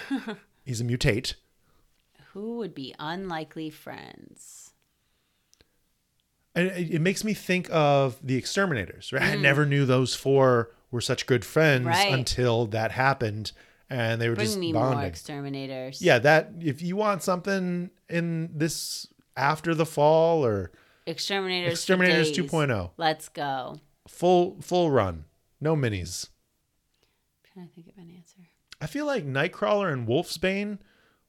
He's 0.65 0.81
a 0.81 0.83
mutate. 0.83 1.35
Who 2.33 2.57
would 2.57 2.73
be 2.75 2.93
unlikely 2.99 3.69
friends? 3.69 4.71
And 6.55 6.67
it, 6.67 6.95
it 6.95 7.01
makes 7.01 7.23
me 7.23 7.33
think 7.33 7.67
of 7.71 8.17
the 8.21 8.35
exterminators, 8.35 9.11
right? 9.11 9.21
Mm. 9.23 9.31
I 9.31 9.35
never 9.35 9.65
knew 9.65 9.85
those 9.85 10.13
four 10.15 10.71
were 10.91 11.01
such 11.01 11.25
good 11.25 11.43
friends 11.43 11.85
Right. 11.87 12.13
until 12.13 12.67
that 12.67 12.91
happened 12.91 13.51
and 13.89 14.21
they 14.21 14.29
were 14.29 14.35
Bring 14.35 14.47
just 14.47 14.59
me 14.59 14.71
more 14.73 15.01
exterminators. 15.03 16.01
yeah, 16.01 16.19
that 16.19 16.51
if 16.61 16.81
you 16.81 16.95
want 16.95 17.21
something 17.23 17.89
in 18.09 18.49
this 18.55 19.07
after 19.35 19.73
the 19.75 19.85
fall 19.85 20.45
or 20.45 20.71
Exterminators. 21.05 21.73
Exterminators 21.73 22.31
days. 22.31 22.49
2.0, 22.49 22.91
Let's 22.97 23.27
go. 23.29 23.79
full 24.07 24.61
full 24.61 24.89
run, 24.89 25.25
no 25.59 25.75
minis. 25.75 26.29
trying 27.53 27.67
to 27.67 27.73
think 27.73 27.87
of 27.89 27.97
an 27.97 28.09
answer. 28.17 28.37
I 28.79 28.87
feel 28.87 29.05
like 29.05 29.25
Nightcrawler 29.25 29.91
and 29.91 30.07
Wolfsbane 30.07 30.77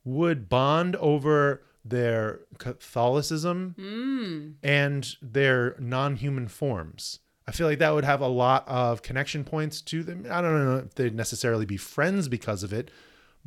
would 0.05 0.49
bond 0.49 0.97
over 0.97 1.63
their 1.85 2.41
Catholicism 2.59 3.75
Mm. 3.79 4.55
and 4.63 5.17
their 5.21 5.77
non-human 5.79 6.49
forms. 6.49 7.21
I 7.47 7.53
feel 7.53 7.67
like 7.67 7.79
that 7.81 7.93
would 7.95 8.05
have 8.05 8.23
a 8.23 8.27
lot 8.29 8.67
of 8.67 9.03
connection 9.03 9.45
points 9.45 9.83
to 9.83 10.03
them. 10.03 10.27
I 10.31 10.41
don't 10.41 10.65
know 10.65 10.77
if 10.79 10.95
they'd 10.95 11.15
necessarily 11.15 11.67
be 11.67 11.77
friends 11.77 12.29
because 12.29 12.63
of 12.63 12.73
it, 12.73 12.91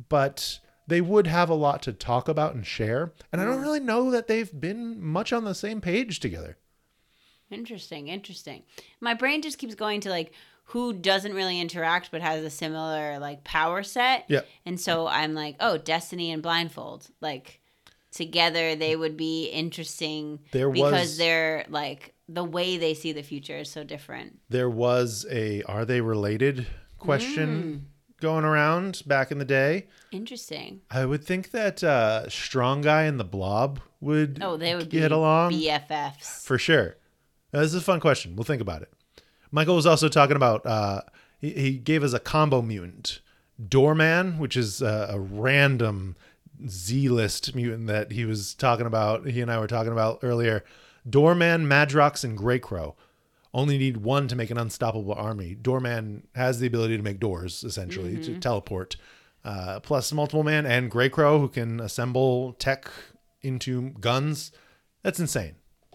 but 0.08 0.60
they 0.86 1.00
would 1.00 1.26
have 1.26 1.50
a 1.50 1.54
lot 1.54 1.82
to 1.82 1.92
talk 1.92 2.28
about 2.28 2.54
and 2.54 2.64
share. 2.64 3.12
And 3.32 3.40
I 3.40 3.44
don't 3.44 3.60
really 3.60 3.80
know 3.80 4.10
that 4.12 4.28
they've 4.28 4.52
been 4.60 5.00
much 5.02 5.32
on 5.32 5.44
the 5.44 5.54
same 5.54 5.80
page 5.80 6.20
together. 6.20 6.56
Interesting, 7.50 8.08
interesting. 8.08 8.62
My 9.00 9.14
brain 9.14 9.42
just 9.42 9.58
keeps 9.58 9.74
going 9.74 10.00
to 10.02 10.10
like 10.10 10.32
who 10.72 10.92
doesn't 10.92 11.32
really 11.34 11.60
interact 11.60 12.10
but 12.10 12.20
has 12.20 12.44
a 12.44 12.50
similar 12.50 13.18
like 13.18 13.42
power 13.44 13.82
set. 13.82 14.24
Yeah. 14.28 14.40
And 14.66 14.78
so 14.80 15.06
I'm 15.06 15.34
like, 15.34 15.56
oh, 15.60 15.78
Destiny 15.78 16.30
and 16.30 16.42
Blindfold. 16.42 17.08
Like 17.20 17.60
together 18.12 18.74
they 18.74 18.96
would 18.96 19.16
be 19.16 19.46
interesting 19.46 20.40
There 20.52 20.70
because 20.70 20.92
was- 20.92 21.18
they're 21.18 21.64
like 21.68 22.14
the 22.28 22.44
way 22.44 22.76
they 22.76 22.92
see 22.94 23.12
the 23.12 23.22
future 23.22 23.56
is 23.58 23.70
so 23.70 23.84
different. 23.84 24.38
There 24.50 24.68
was 24.68 25.24
a 25.30 25.62
are 25.62 25.84
they 25.86 26.00
related 26.02 26.66
question 26.98 27.86
going 28.20 28.44
around 28.44 29.02
back 29.06 29.30
in 29.30 29.38
the 29.38 29.44
day. 29.44 29.86
Interesting. 30.10 30.80
I 30.90 31.06
would 31.06 31.24
think 31.24 31.52
that 31.52 31.82
uh, 31.84 32.28
Strong 32.28 32.82
Guy 32.82 33.04
and 33.04 33.18
the 33.18 33.24
Blob 33.24 33.80
would 34.00 34.40
Oh, 34.42 34.56
they 34.58 34.74
would 34.74 34.90
get 34.90 35.08
be 35.08 35.14
along 35.14 35.52
BFFs. 35.52 36.44
for 36.44 36.58
sure. 36.58 36.96
Uh, 37.54 37.60
This 37.60 37.68
is 37.68 37.76
a 37.76 37.80
fun 37.80 38.00
question. 38.00 38.36
We'll 38.36 38.44
think 38.44 38.60
about 38.60 38.82
it. 38.82 38.92
Michael 39.50 39.76
was 39.76 39.86
also 39.86 40.08
talking 40.08 40.36
about. 40.36 40.64
Uh, 40.66 41.02
he, 41.40 41.50
he 41.50 41.72
gave 41.78 42.02
us 42.02 42.12
a 42.12 42.18
combo 42.18 42.62
mutant, 42.62 43.20
Doorman, 43.66 44.38
which 44.38 44.56
is 44.56 44.82
uh, 44.82 45.08
a 45.10 45.20
random 45.20 46.16
Z-list 46.66 47.54
mutant 47.54 47.86
that 47.86 48.12
he 48.12 48.24
was 48.24 48.54
talking 48.54 48.86
about. 48.86 49.26
He 49.26 49.40
and 49.40 49.50
I 49.50 49.58
were 49.58 49.66
talking 49.66 49.92
about 49.92 50.20
earlier. 50.22 50.64
Doorman, 51.08 51.66
Madrox, 51.66 52.24
and 52.24 52.36
Greycrow 52.36 52.94
only 53.54 53.78
need 53.78 53.98
one 53.98 54.28
to 54.28 54.36
make 54.36 54.50
an 54.50 54.58
unstoppable 54.58 55.14
army. 55.14 55.54
Doorman 55.54 56.26
has 56.34 56.60
the 56.60 56.66
ability 56.66 56.96
to 56.96 57.02
make 57.02 57.18
doors, 57.18 57.64
essentially, 57.64 58.18
to 58.22 58.38
teleport. 58.38 58.96
Uh, 59.44 59.80
plus 59.80 60.12
multiple 60.12 60.42
man 60.42 60.66
and 60.66 60.90
Greycrow 60.90 61.40
who 61.40 61.48
can 61.48 61.80
assemble 61.80 62.52
tech 62.54 62.90
into 63.40 63.90
guns. 64.00 64.52
That's 65.02 65.20
insane. 65.20 65.54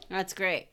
That's 0.09 0.33
great. 0.33 0.69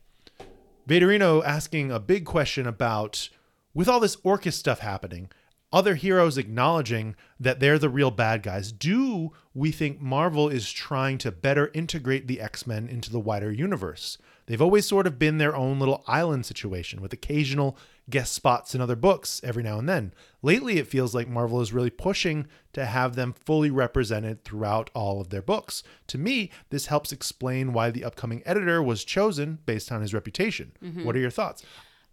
Vaderino 0.89 1.45
asking 1.45 1.91
a 1.91 2.01
big 2.01 2.25
question 2.25 2.67
about 2.67 3.29
with 3.75 3.89
all 3.89 4.01
this 4.01 4.17
Orchis 4.17 4.55
stuff 4.55 4.81
happening, 4.81 5.31
other 5.73 5.95
heroes 5.95 6.37
acknowledging 6.37 7.15
that 7.39 7.61
they're 7.61 7.79
the 7.79 7.89
real 7.89 8.11
bad 8.11 8.43
guys. 8.43 8.73
Do 8.73 9.33
we 9.55 9.71
think 9.71 10.01
Marvel 10.01 10.49
is 10.49 10.73
trying 10.73 11.19
to 11.19 11.31
better 11.31 11.71
integrate 11.75 12.27
the 12.27 12.41
X 12.41 12.67
Men 12.67 12.89
into 12.89 13.11
the 13.11 13.21
wider 13.21 13.53
universe? 13.53 14.19
They've 14.47 14.61
always 14.61 14.87
sort 14.87 15.07
of 15.07 15.19
been 15.19 15.39
their 15.39 15.55
own 15.55 15.79
little 15.79 16.03
island 16.09 16.45
situation 16.45 17.01
with 17.01 17.13
occasional 17.13 17.77
guest 18.11 18.33
spots 18.35 18.75
in 18.75 18.81
other 18.81 18.97
books 18.97 19.41
every 19.45 19.63
now 19.63 19.79
and 19.79 19.89
then. 19.89 20.13
Lately, 20.43 20.79
it 20.79 20.87
feels 20.89 21.15
like 21.15 21.29
Marvel 21.29 21.61
is 21.61 21.73
really 21.73 21.91
pushing 21.91 22.47
to 22.73 22.85
have 22.87 23.15
them 23.17 23.33
fully 23.33 23.71
represented 23.71 24.45
throughout 24.45 24.91
all 24.95 25.21
of 25.21 25.31
their 25.31 25.43
books. 25.43 25.83
To 26.09 26.19
me, 26.19 26.51
this 26.71 26.87
helps 26.87 27.13
explain 27.13 27.73
why 27.73 27.91
the 27.91 28.05
upcoming 28.05 28.43
editor 28.45 28.83
was 28.83 29.05
chosen 29.05 29.59
based 29.67 29.91
on 29.93 30.01
his 30.03 30.13
reputation. 30.15 30.73
Mm-hmm. 30.83 31.05
What 31.05 31.17
are 31.17 31.21
your 31.21 31.31
thoughts? 31.31 31.63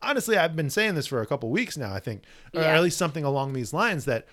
Honestly, 0.01 0.37
I've 0.37 0.55
been 0.55 0.69
saying 0.69 0.95
this 0.95 1.07
for 1.07 1.21
a 1.21 1.25
couple 1.25 1.49
weeks 1.49 1.75
now, 1.77 1.93
I 1.93 1.99
think, 1.99 2.23
or 2.53 2.61
Yeah. 2.61 2.75
at 2.77 2.83
least 2.83 2.97
something 2.97 3.23
along 3.23 3.53
these 3.53 3.73
lines 3.73 4.05
that 4.05 4.27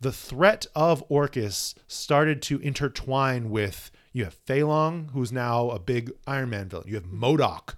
the 0.00 0.12
threat 0.12 0.66
of 0.74 1.02
Orchis 1.08 1.74
started 1.86 2.42
to 2.42 2.58
intertwine 2.58 3.48
with 3.50 3.90
you 4.12 4.24
have 4.24 4.44
Feilong, 4.46 5.10
who's 5.12 5.30
now 5.30 5.70
a 5.70 5.78
big 5.78 6.10
Iron 6.26 6.50
Man 6.50 6.68
villain. 6.68 6.88
You 6.88 6.94
have 6.94 7.04
MODOK 7.04 7.74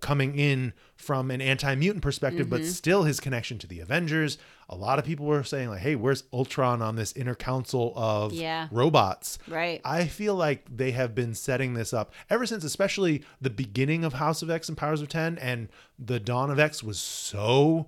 coming 0.00 0.38
in 0.38 0.72
from 1.08 1.30
an 1.30 1.40
anti-mutant 1.40 2.02
perspective, 2.02 2.50
but 2.50 2.60
mm-hmm. 2.60 2.68
still 2.68 3.04
his 3.04 3.18
connection 3.18 3.56
to 3.56 3.66
the 3.66 3.80
Avengers. 3.80 4.36
A 4.68 4.76
lot 4.76 4.98
of 4.98 5.06
people 5.06 5.24
were 5.24 5.42
saying 5.42 5.70
like, 5.70 5.80
"Hey, 5.80 5.94
where's 5.94 6.24
Ultron 6.34 6.82
on 6.82 6.96
this 6.96 7.14
inner 7.14 7.34
council 7.34 7.94
of 7.96 8.34
Yeah. 8.34 8.68
robots?" 8.70 9.38
Right. 9.48 9.80
I 9.86 10.04
feel 10.04 10.34
like 10.34 10.66
they 10.68 10.90
have 10.90 11.14
been 11.14 11.32
setting 11.32 11.72
this 11.72 11.94
up 11.94 12.12
ever 12.28 12.44
since, 12.44 12.62
especially 12.62 13.24
the 13.40 13.48
beginning 13.48 14.04
of 14.04 14.12
House 14.12 14.42
of 14.42 14.50
X 14.50 14.68
and 14.68 14.76
Powers 14.76 15.00
of 15.00 15.08
Ten, 15.08 15.38
and 15.38 15.68
the 15.98 16.20
Dawn 16.20 16.50
of 16.50 16.58
X 16.58 16.82
was 16.82 16.98
so 16.98 17.86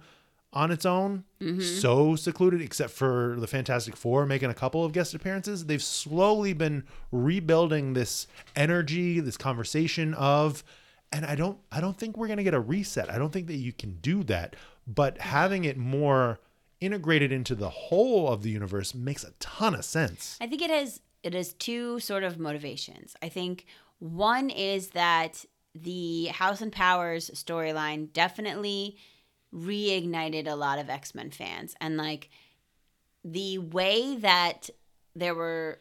on 0.54 0.70
its 0.70 0.87
own, 0.87 1.24
mm-hmm. 1.42 1.61
so 1.61 2.16
secluded, 2.16 2.62
except 2.62 2.92
for 2.92 3.37
the 3.38 3.46
Fantastic 3.46 3.98
Four 3.98 4.24
making 4.24 4.48
a 4.48 4.54
couple 4.54 4.83
of 4.83 4.92
guest 4.92 5.12
appearances. 5.12 5.66
They've 5.66 5.83
slowly 5.83 6.54
been 6.54 6.85
rebuilding 7.12 7.92
this 7.92 8.26
energy, 8.56 9.20
this 9.20 9.37
conversation 9.37 10.14
of, 10.14 10.64
and 11.12 11.27
I 11.27 11.35
don't, 11.35 11.59
I 11.73 11.81
don't 11.81 11.96
think 11.96 12.16
we're 12.16 12.29
gonna 12.29 12.44
get 12.44 12.55
a 12.55 12.61
reset. 12.61 13.11
I 13.11 13.18
don't 13.18 13.33
think 13.33 13.46
that 13.49 13.57
you 13.57 13.73
can 13.73 13.99
do 14.01 14.23
that, 14.25 14.57
but 14.87 15.18
having 15.18 15.64
it 15.64 15.77
more 15.77 16.40
integrated 16.81 17.31
into 17.31 17.55
the 17.55 17.68
whole 17.68 18.29
of 18.29 18.42
the 18.42 18.51
universe 18.51 18.94
makes 18.94 19.25
a 19.25 19.33
ton 19.38 19.75
of 19.75 19.85
sense. 19.85 20.38
I 20.40 20.46
think 20.46 20.62
it 20.62 20.70
has 20.70 21.01
it 21.23 21.35
has 21.35 21.53
two 21.53 22.01
sort 22.01 22.25
of 22.25 22.38
motivations. 22.38 23.14
I 23.23 23.29
think 23.29 23.66
one 23.99 24.49
is 24.49 24.90
that 24.90 25.44
the 25.75 26.27
House 26.27 26.61
and 26.61 26.73
Powers 26.73 27.31
storyline 27.35 28.12
definitely 28.12 28.96
reignited 29.55 30.49
a 30.49 30.55
lot 30.55 30.79
of 30.79 30.88
X-Men 30.88 31.31
fans 31.31 31.75
and 31.81 31.96
like 31.96 32.31
the 33.25 33.59
way 33.59 34.16
that 34.16 34.70
there 35.14 35.35
were 35.35 35.81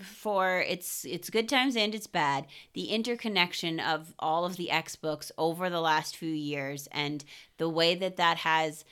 for 0.00 0.60
it's 0.60 1.04
it's 1.06 1.30
good 1.30 1.48
times 1.48 1.74
and 1.76 1.94
it's 1.94 2.06
bad 2.06 2.46
the 2.74 2.86
interconnection 2.88 3.80
of 3.80 4.14
all 4.18 4.44
of 4.44 4.56
the 4.56 4.70
x 4.70 4.94
books 4.94 5.32
over 5.38 5.70
the 5.70 5.80
last 5.80 6.16
few 6.16 6.30
years 6.30 6.86
and 6.92 7.24
the 7.56 7.68
way 7.68 7.94
that 7.94 8.16
that 8.16 8.38
has 8.38 8.84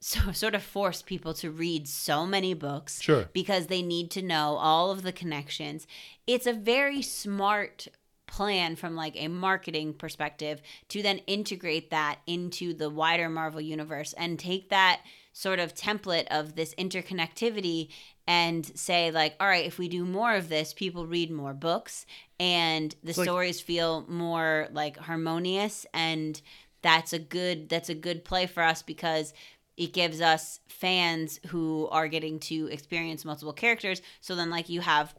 so 0.00 0.32
sort 0.32 0.54
of 0.54 0.62
forced 0.62 1.06
people 1.06 1.32
to 1.32 1.50
read 1.50 1.88
so 1.88 2.26
many 2.26 2.52
books 2.52 3.00
Sure. 3.00 3.28
because 3.32 3.68
they 3.68 3.82
need 3.82 4.10
to 4.10 4.20
know 4.20 4.56
all 4.56 4.90
of 4.90 5.02
the 5.02 5.12
connections 5.12 5.86
it's 6.26 6.46
a 6.46 6.52
very 6.52 7.00
smart 7.00 7.88
plan 8.26 8.76
from 8.76 8.94
like 8.94 9.14
a 9.16 9.28
marketing 9.28 9.92
perspective 9.94 10.60
to 10.88 11.02
then 11.02 11.18
integrate 11.26 11.90
that 11.90 12.18
into 12.26 12.74
the 12.74 12.90
wider 12.90 13.28
marvel 13.28 13.60
universe 13.60 14.12
and 14.14 14.38
take 14.38 14.68
that 14.70 15.00
sort 15.32 15.58
of 15.58 15.74
template 15.74 16.26
of 16.28 16.54
this 16.54 16.74
interconnectivity 16.74 17.88
and 18.26 18.66
say 18.78 19.10
like 19.10 19.34
all 19.40 19.46
right 19.46 19.66
if 19.66 19.78
we 19.78 19.88
do 19.88 20.04
more 20.04 20.34
of 20.34 20.48
this 20.48 20.72
people 20.72 21.06
read 21.06 21.30
more 21.30 21.54
books 21.54 22.06
and 22.38 22.94
the 23.02 23.12
like- 23.16 23.24
stories 23.24 23.60
feel 23.60 24.04
more 24.08 24.68
like 24.72 24.96
harmonious 24.96 25.86
and 25.92 26.40
that's 26.82 27.12
a 27.12 27.18
good 27.18 27.68
that's 27.68 27.88
a 27.88 27.94
good 27.94 28.24
play 28.24 28.46
for 28.46 28.62
us 28.62 28.82
because 28.82 29.32
it 29.76 29.92
gives 29.92 30.20
us 30.20 30.60
fans 30.68 31.40
who 31.48 31.88
are 31.90 32.08
getting 32.08 32.38
to 32.38 32.66
experience 32.66 33.24
multiple 33.24 33.52
characters. 33.52 34.02
So 34.20 34.34
then 34.34 34.50
like 34.50 34.68
you 34.68 34.80
have 34.80 35.14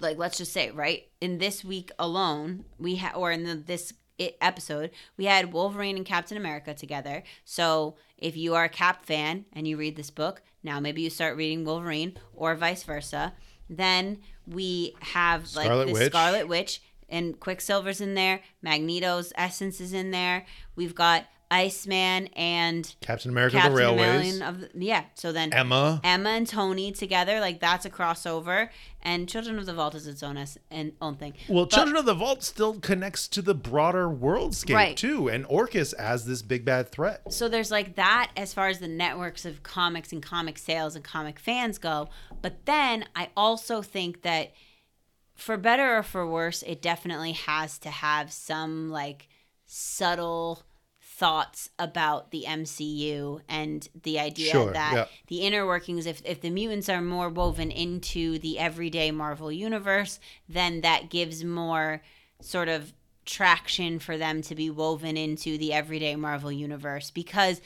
like 0.00 0.16
let's 0.16 0.38
just 0.38 0.52
say 0.52 0.70
right 0.70 1.08
in 1.20 1.38
this 1.38 1.64
week 1.64 1.90
alone 1.98 2.64
we 2.78 2.96
had 2.96 3.14
or 3.14 3.32
in 3.32 3.44
the, 3.44 3.54
this 3.56 3.92
i- 4.20 4.34
episode 4.40 4.90
we 5.16 5.24
had 5.26 5.52
wolverine 5.52 5.96
and 5.96 6.06
captain 6.06 6.36
america 6.36 6.74
together. 6.74 7.22
So 7.44 7.96
if 8.18 8.36
you 8.36 8.54
are 8.54 8.64
a 8.64 8.68
cap 8.68 9.04
fan 9.04 9.44
and 9.52 9.66
you 9.66 9.76
read 9.76 9.96
this 9.96 10.10
book 10.10 10.42
now 10.62 10.78
maybe 10.80 11.02
you 11.02 11.10
start 11.10 11.36
reading 11.36 11.64
wolverine 11.64 12.16
or 12.34 12.54
vice 12.54 12.82
versa. 12.84 13.32
Then 13.68 14.18
we 14.46 14.94
have 15.00 15.54
like 15.54 15.64
Scarlet 15.66 15.86
the 15.86 15.92
Witch. 15.92 16.06
scarlet 16.06 16.48
witch 16.48 16.82
and 17.08 17.38
quicksilver's 17.38 18.00
in 18.00 18.14
there. 18.14 18.40
Magneto's 18.62 19.32
essence 19.36 19.80
is 19.80 19.92
in 19.92 20.10
there. 20.12 20.44
We've 20.76 20.94
got 20.94 21.26
iceman 21.52 22.28
and 22.28 22.94
Captain 23.02 23.30
America, 23.30 23.56
captain 23.56 23.72
the 23.74 23.78
Railways, 23.78 24.40
of 24.40 24.60
the, 24.60 24.70
yeah 24.74 25.04
so 25.14 25.30
then 25.32 25.52
Emma. 25.52 26.00
Emma 26.02 26.30
and 26.30 26.46
Tony 26.46 26.90
together, 26.92 27.40
like 27.40 27.60
that's 27.60 27.84
a 27.84 27.90
crossover, 27.90 28.70
and 29.02 29.28
Children 29.28 29.58
of 29.58 29.66
the 29.66 29.74
Vault 29.74 29.94
is 29.94 30.06
its 30.06 30.22
own 30.22 30.38
s- 30.38 30.56
and 30.70 30.92
own 31.02 31.16
thing. 31.16 31.34
Well, 31.48 31.66
But- 31.66 31.74
Children 31.74 31.96
of 31.96 32.06
the 32.06 32.14
Vault 32.14 32.42
still 32.42 32.80
connects 32.80 33.28
to 33.28 33.42
the 33.42 33.54
broader 33.54 34.08
worldscape 34.08 34.74
Right. 34.74 34.96
too, 34.96 35.28
and 35.28 35.44
Orchis 35.46 35.92
as 35.92 36.24
this 36.24 36.40
big 36.40 36.64
bad 36.64 36.90
threat. 36.90 37.32
So 37.32 37.48
there's 37.48 37.70
like 37.70 37.96
that 37.96 38.30
as 38.36 38.54
far 38.54 38.68
as 38.68 38.78
the 38.78 38.88
networks 38.88 39.44
of 39.44 39.62
comics 39.62 40.10
and 40.12 40.22
comic 40.22 40.56
sales 40.56 40.96
and 40.96 41.04
comic 41.04 41.38
fans 41.38 41.76
go. 41.78 42.08
But 42.40 42.64
then 42.64 43.04
I 43.14 43.28
also 43.36 43.82
think 43.82 44.22
that 44.22 44.52
for 45.34 45.56
better 45.56 45.98
or 45.98 46.02
for 46.02 46.26
worse, 46.26 46.62
it 46.62 46.80
definitely 46.80 47.32
has 47.32 47.78
to 47.80 47.90
have 47.90 48.32
some 48.32 48.90
like 48.90 49.28
subtle 49.66 50.62
thoughts 51.14 51.68
about 51.78 52.30
the 52.30 52.44
MCU 52.48 53.40
and 53.48 53.86
the 54.02 54.18
idea 54.18 54.50
Sure, 54.50 54.72
that 54.72 54.92
yeah. 54.94 55.04
the 55.26 55.42
inner 55.42 55.66
workings 55.66 56.06
if 56.06 56.22
if 56.24 56.40
the 56.40 56.50
mutants 56.50 56.88
are 56.88 57.02
more 57.02 57.28
woven 57.28 57.70
into 57.70 58.38
the 58.38 58.58
everyday 58.58 59.10
Marvel 59.10 59.52
universe, 59.52 60.18
then 60.48 60.80
that 60.80 61.10
gives 61.10 61.44
more 61.44 62.02
sort 62.40 62.68
of 62.68 62.94
traction 63.26 63.98
for 63.98 64.16
them 64.16 64.42
to 64.42 64.54
be 64.54 64.70
woven 64.70 65.16
into 65.16 65.58
the 65.58 65.72
everyday 65.72 66.16
Marvel 66.16 66.50
universe 66.50 67.10
because 67.10 67.60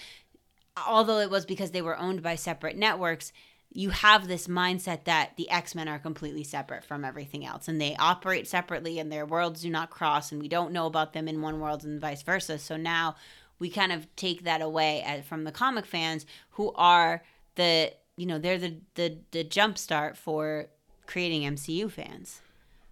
although 0.87 1.21
it 1.21 1.31
was 1.31 1.47
because 1.47 1.71
they 1.71 1.83
were 1.83 1.99
owned 1.99 2.23
by 2.23 2.35
separate 2.35 2.77
networks, 2.77 3.33
you 3.77 3.91
have 3.91 4.27
this 4.27 4.47
mindset 4.47 5.05
that 5.05 5.37
the 5.37 5.51
X-Men 5.51 5.87
are 5.87 5.99
completely 5.99 6.43
separate 6.43 6.83
from 6.83 7.05
everything 7.05 7.45
else 7.45 7.69
and 7.69 7.79
they 7.79 7.95
operate 7.97 8.49
separately 8.49 8.99
and 8.99 9.13
their 9.13 9.27
worlds 9.27 9.61
do 9.61 9.69
not 9.69 9.91
cross 9.91 10.33
and 10.33 10.41
we 10.41 10.49
don't 10.49 10.73
know 10.73 10.87
about 10.87 11.13
them 11.13 11.29
in 11.29 11.43
one 11.43 11.61
world 11.61 11.85
and 11.85 12.01
vice 12.01 12.23
versa. 12.23 12.59
So 12.59 12.79
now 12.79 13.17
we 13.59 13.69
kind 13.69 13.93
of 13.93 14.07
take 14.17 14.45
that 14.45 14.63
away 14.63 15.03
as, 15.03 15.27
from 15.27 15.45
the 15.45 15.53
comic 15.53 15.85
fans 15.85 16.25
who 16.53 16.73
are 16.75 17.23
the 17.57 17.93
you 18.17 18.25
know 18.25 18.39
they're 18.39 18.59
the 18.59 18.79
the 18.95 19.19
the 19.33 19.45
jump 19.45 19.77
start 19.77 20.17
for 20.17 20.69
creating 21.05 21.43
MCU 21.43 21.91
fans. 21.91 22.41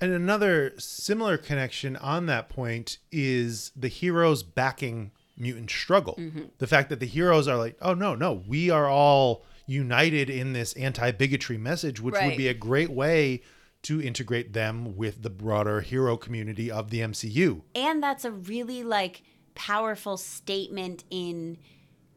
And 0.02 0.12
another 0.12 0.74
similar 0.78 1.38
connection 1.38 1.96
on 1.96 2.26
that 2.26 2.50
point 2.50 2.98
is 3.10 3.72
the 3.74 3.88
heroes 3.88 4.42
backing 4.42 5.12
mutant 5.34 5.70
struggle. 5.70 6.16
Mm-hmm. 6.18 6.42
The 6.58 6.66
fact 6.66 6.90
that 6.90 7.00
the 7.00 7.06
heroes 7.06 7.48
are 7.48 7.56
like, 7.56 7.78
oh 7.80 7.94
no, 7.94 8.14
no, 8.14 8.42
we 8.46 8.68
are 8.68 8.86
all 8.86 9.46
united 9.66 10.28
in 10.28 10.52
this 10.52 10.72
anti-bigotry 10.74 11.58
message, 11.58 12.00
which 12.00 12.14
would 12.14 12.36
be 12.36 12.48
a 12.48 12.54
great 12.54 12.90
way 12.90 13.42
to 13.82 14.00
integrate 14.00 14.52
them 14.52 14.96
with 14.96 15.22
the 15.22 15.30
broader 15.30 15.80
hero 15.80 16.16
community 16.16 16.70
of 16.70 16.90
the 16.90 17.00
MCU. 17.00 17.62
and 17.74 18.02
that's 18.02 18.24
a 18.24 18.30
really 18.30 18.82
like 18.82 19.22
powerful 19.54 20.16
statement 20.16 21.04
in 21.10 21.58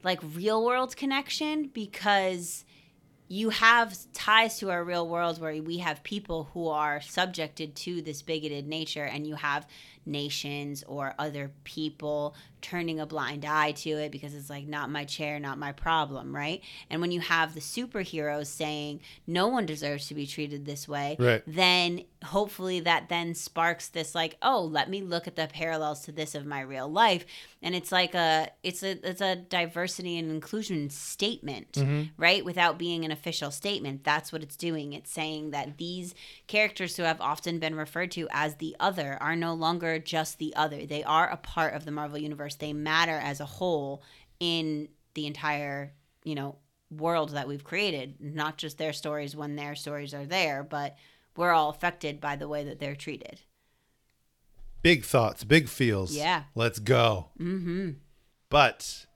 like 0.03 0.19
real 0.33 0.63
world 0.65 0.95
connection 0.95 1.67
because 1.67 2.65
you 3.27 3.49
have 3.49 3.97
ties 4.13 4.57
to 4.59 4.69
our 4.69 4.83
real 4.83 5.07
world 5.07 5.39
where 5.41 5.61
we 5.61 5.79
have 5.79 6.01
people 6.03 6.49
who 6.53 6.67
are 6.69 7.01
subjected 7.01 7.75
to 7.75 8.01
this 8.01 8.21
bigoted 8.21 8.67
nature 8.67 9.03
and 9.03 9.27
you 9.27 9.35
have 9.35 9.67
nations 10.07 10.83
or 10.87 11.13
other 11.19 11.51
people 11.63 12.35
turning 12.61 12.99
a 12.99 13.05
blind 13.05 13.45
eye 13.45 13.71
to 13.71 13.91
it 13.91 14.11
because 14.11 14.33
it's 14.33 14.49
like 14.49 14.65
not 14.65 14.89
my 14.89 15.05
chair 15.05 15.39
not 15.39 15.59
my 15.59 15.71
problem 15.71 16.35
right? 16.35 16.61
And 16.89 17.01
when 17.01 17.11
you 17.11 17.19
have 17.19 17.53
the 17.53 17.59
superheroes 17.59 18.47
saying 18.47 19.01
no 19.27 19.47
one 19.47 19.65
deserves 19.65 20.07
to 20.07 20.15
be 20.15 20.25
treated 20.25 20.65
this 20.65 20.87
way 20.87 21.15
Right. 21.19 21.43
then 21.45 22.03
hopefully 22.23 22.79
that 22.81 23.09
then 23.09 23.35
sparks 23.35 23.89
this 23.89 24.15
like 24.15 24.37
oh 24.41 24.63
let 24.63 24.89
me 24.89 25.01
look 25.01 25.27
at 25.27 25.35
the 25.35 25.47
parallels 25.47 26.01
to 26.01 26.11
this 26.11 26.33
of 26.35 26.45
my 26.45 26.61
real 26.61 26.89
life. 26.89 27.25
And 27.61 27.75
it's 27.75 27.91
like 27.91 28.15
a 28.15 28.49
it's 28.63 28.83
a 28.83 29.07
it's 29.07 29.21
a 29.21 29.35
diversity 29.35 30.17
and 30.17 30.31
inclusion 30.31 30.89
statement 30.89 31.73
mm-hmm. 31.73 32.03
right? 32.17 32.43
Without 32.43 32.77
being 32.77 33.05
an 33.05 33.11
official 33.11 33.51
statement. 33.51 34.03
That's 34.03 34.31
what 34.31 34.43
it's 34.43 34.55
doing. 34.55 34.93
It's 34.93 35.11
saying 35.11 35.51
that 35.51 35.77
these 35.77 36.15
characters 36.47 36.95
who 36.97 37.03
have 37.03 37.21
often 37.21 37.59
been 37.59 37.75
referred 37.75 38.11
to 38.11 38.27
as 38.31 38.55
the 38.55 38.75
other 38.79 39.17
are 39.21 39.35
no 39.35 39.53
longer 39.53 39.96
just 39.99 40.39
the 40.39 40.55
other 40.55 40.85
they 40.85 41.03
are 41.03 41.29
a 41.29 41.37
part 41.37 41.73
of 41.73 41.85
the 41.85 41.91
marvel 41.91 42.17
universe 42.17 42.55
they 42.55 42.73
matter 42.73 43.19
as 43.23 43.39
a 43.39 43.45
whole 43.45 44.03
in 44.39 44.87
the 45.13 45.27
entire 45.27 45.93
you 46.23 46.35
know 46.35 46.55
world 46.89 47.31
that 47.31 47.47
we've 47.47 47.63
created 47.63 48.15
not 48.19 48.57
just 48.57 48.77
their 48.77 48.93
stories 48.93 49.35
when 49.35 49.55
their 49.55 49.75
stories 49.75 50.13
are 50.13 50.25
there 50.25 50.63
but 50.63 50.95
we're 51.35 51.51
all 51.51 51.69
affected 51.69 52.21
by 52.21 52.35
the 52.35 52.47
way 52.47 52.63
that 52.63 52.79
they're 52.79 52.95
treated 52.95 53.41
Big 54.81 55.03
thoughts, 55.03 55.43
big 55.43 55.67
feels. 55.67 56.15
Yeah. 56.15 56.43
Let's 56.55 56.79
go. 56.79 57.29
Mm-hmm. 57.39 57.91
But 58.49 59.06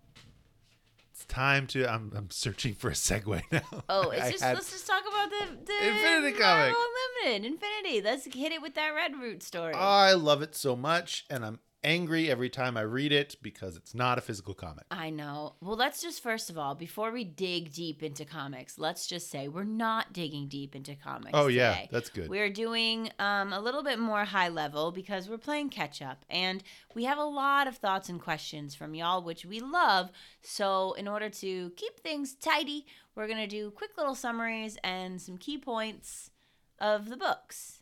time 1.32 1.66
to. 1.68 1.92
I'm, 1.92 2.12
I'm 2.16 2.30
searching 2.30 2.74
for 2.76 2.90
a 2.90 2.94
segue 2.94 3.42
now. 3.52 3.62
Oh, 3.90 4.10
it's 4.10 4.30
just 4.32 4.44
had- 4.44 4.54
let's 4.56 4.70
just 4.72 4.86
talk 4.86 5.02
about 5.08 5.30
the, 5.30 5.56
the 5.66 5.88
Infinity 5.88 6.40
Marvel 6.40 6.42
comic. 6.42 6.76
Unlimited 7.24 7.52
Infinity. 7.54 8.02
Let's 8.02 8.26
hit 8.26 8.52
it 8.52 8.62
with 8.62 8.76
that 8.76 8.92
Redroot 8.94 9.42
story. 9.42 9.74
I 9.74 10.14
love 10.14 10.42
it 10.42 10.56
so 10.56 10.76
much, 10.76 11.26
and 11.30 11.46
I'm 11.46 11.60
angry 11.84 12.30
every 12.30 12.50
time 12.50 12.78
I 12.78 12.82
read 12.82 13.12
it 13.12 13.36
because 13.42 13.76
it's 13.76 13.96
not 13.96 14.18
a 14.18 14.22
physical 14.22 14.54
comic. 14.54 14.86
I 14.92 15.10
know. 15.10 15.56
Well, 15.62 15.76
let's 15.76 16.02
just 16.02 16.22
first 16.22 16.50
of 16.50 16.58
all, 16.58 16.76
before 16.76 17.12
we 17.12 17.24
dig 17.24 17.74
deep 17.74 18.04
into 18.04 18.26
comics, 18.26 18.78
let's 18.78 19.08
just 19.08 19.30
say 19.30 19.48
we're 19.48 19.64
not 19.64 20.14
digging 20.14 20.48
deep 20.48 20.76
into 20.76 20.96
comics. 20.96 21.32
Oh, 21.34 21.48
yeah, 21.48 21.74
today. 21.74 21.90
that's 21.92 22.10
good. 22.10 22.30
We're 22.30 22.50
doing 22.50 23.10
um, 23.20 23.54
a 23.54 23.60
little 23.60 23.84
bit 23.84 24.00
more 24.00 24.26
high 24.26 24.50
level 24.50 24.92
because 24.92 25.30
we're 25.30 25.38
playing 25.38 25.70
catch 25.70 26.02
up, 26.02 26.26
and 26.30 26.64
we 26.94 27.06
have 27.06 27.18
a 27.18 27.24
lot 27.24 27.68
of 27.68 27.78
thoughts 27.78 28.10
and 28.10 28.22
questions 28.22 28.76
from 28.76 28.94
y'all, 28.94 29.24
which 29.24 29.46
we 29.46 29.60
love. 29.60 30.12
So, 30.42 30.94
in 30.94 31.08
order 31.08 31.30
to 31.30 31.72
keep 31.72 32.00
things 32.00 32.36
tidy, 32.36 32.86
we're 33.16 33.28
gonna 33.28 33.48
do 33.48 33.72
quick 33.72 33.92
little 33.98 34.16
summaries 34.16 34.78
and 34.84 35.22
some 35.22 35.38
key 35.38 35.58
points 35.58 36.32
of 36.80 37.10
the 37.10 37.18
books. 37.18 37.81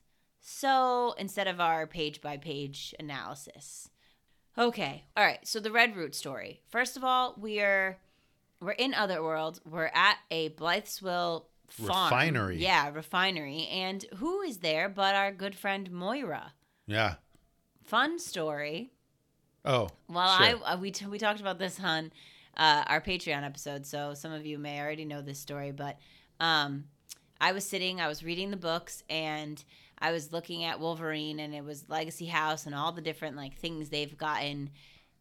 So, 0.52 1.14
instead 1.20 1.48
of 1.48 1.62
our 1.62 1.86
page 1.86 2.22
by 2.22 2.38
page 2.38 2.96
analysis. 3.00 3.88
Okay. 4.58 5.04
All 5.16 5.24
right. 5.24 5.48
So 5.48 5.60
the 5.60 5.70
Redroot 5.70 6.16
story. 6.16 6.64
First 6.70 6.98
of 6.98 7.04
all, 7.04 7.36
we're 7.38 8.00
we're 8.60 8.72
in 8.72 8.96
Otherworld. 8.96 9.62
We're 9.64 9.92
at 9.94 10.18
a 10.32 10.50
Blythesville 10.50 11.44
farm. 11.70 12.06
Refinery. 12.06 12.58
Yeah, 12.58 12.90
refinery. 12.90 13.68
And 13.72 14.04
who 14.16 14.42
is 14.42 14.58
there 14.58 14.90
but 14.90 15.14
our 15.14 15.32
good 15.32 15.54
friend 15.54 15.92
Moira? 15.92 16.54
Yeah. 16.88 17.16
Fun 17.84 18.18
story. 18.18 18.92
Oh. 19.64 19.90
Well, 20.10 20.36
sure. 20.36 20.46
I 20.66 20.74
uh, 20.74 20.78
we 20.78 20.90
t- 20.90 21.06
we 21.06 21.20
talked 21.20 21.42
about 21.42 21.60
this 21.60 21.80
on 21.80 22.12
uh, 22.58 22.86
our 22.88 23.02
Patreon 23.02 23.44
episode, 23.44 23.86
so 23.86 24.16
some 24.16 24.32
of 24.32 24.48
you 24.48 24.58
may 24.58 24.82
already 24.82 25.06
know 25.06 25.22
this 25.22 25.38
story. 25.38 25.72
But 25.72 26.00
um, 26.40 26.86
I 27.40 27.52
was 27.52 27.66
sitting, 27.66 28.02
I 28.02 28.08
was 28.08 28.24
reading 28.24 28.50
the 28.50 28.58
books, 28.58 29.04
and 29.10 29.64
I 30.02 30.12
was 30.12 30.32
looking 30.32 30.64
at 30.64 30.80
Wolverine, 30.80 31.40
and 31.40 31.54
it 31.54 31.64
was 31.64 31.90
Legacy 31.90 32.28
House 32.28 32.66
and 32.66 32.74
all 32.76 32.92
the 32.92 33.02
different 33.02 33.36
like 33.36 33.58
things 33.58 33.90
they've 33.90 34.18
gotten 34.18 34.70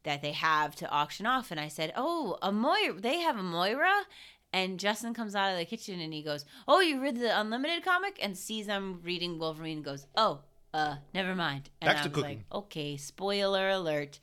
that 0.05 0.23
they 0.23 0.33
have 0.33 0.75
to 0.77 0.88
auction 0.88 1.27
off. 1.27 1.51
And 1.51 1.59
I 1.61 1.69
said, 1.69 1.93
"Oh, 1.97 2.38
a 2.43 2.53
Moira! 2.53 3.01
They 3.01 3.19
have 3.21 3.37
a 3.37 3.43
Moira." 3.43 4.07
And 4.53 4.81
Justin 4.81 5.12
comes 5.12 5.35
out 5.35 5.53
of 5.53 5.59
the 5.59 5.64
kitchen 5.67 6.01
and 6.01 6.12
he 6.12 6.23
goes, 6.23 6.45
"Oh, 6.67 6.81
you 6.81 7.01
read 7.03 7.19
the 7.19 7.38
Unlimited 7.38 7.85
comic?" 7.85 8.19
And 8.23 8.37
sees 8.37 8.69
I'm 8.69 9.03
reading 9.03 9.38
Wolverine 9.38 9.79
and 9.79 9.85
goes, 9.85 10.07
"Oh, 10.17 10.41
uh, 10.73 10.97
never 11.12 11.35
mind." 11.35 11.71
And 11.81 11.88
Back 11.88 11.97
I 11.99 12.03
was 12.05 12.12
cooking. 12.14 12.23
like, 12.23 12.53
"Okay, 12.53 12.97
spoiler 12.97 13.69
alert." 13.69 14.21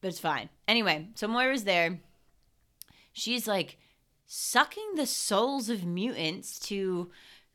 But 0.00 0.08
it's 0.08 0.20
fine. 0.20 0.48
Anyway, 0.66 1.08
so 1.14 1.28
Moira's 1.28 1.64
there. 1.64 2.00
She's 3.12 3.46
like 3.46 3.78
sucking 4.26 4.94
the 4.96 5.06
souls 5.06 5.68
of 5.68 5.84
mutants 5.84 6.58
to 6.60 7.10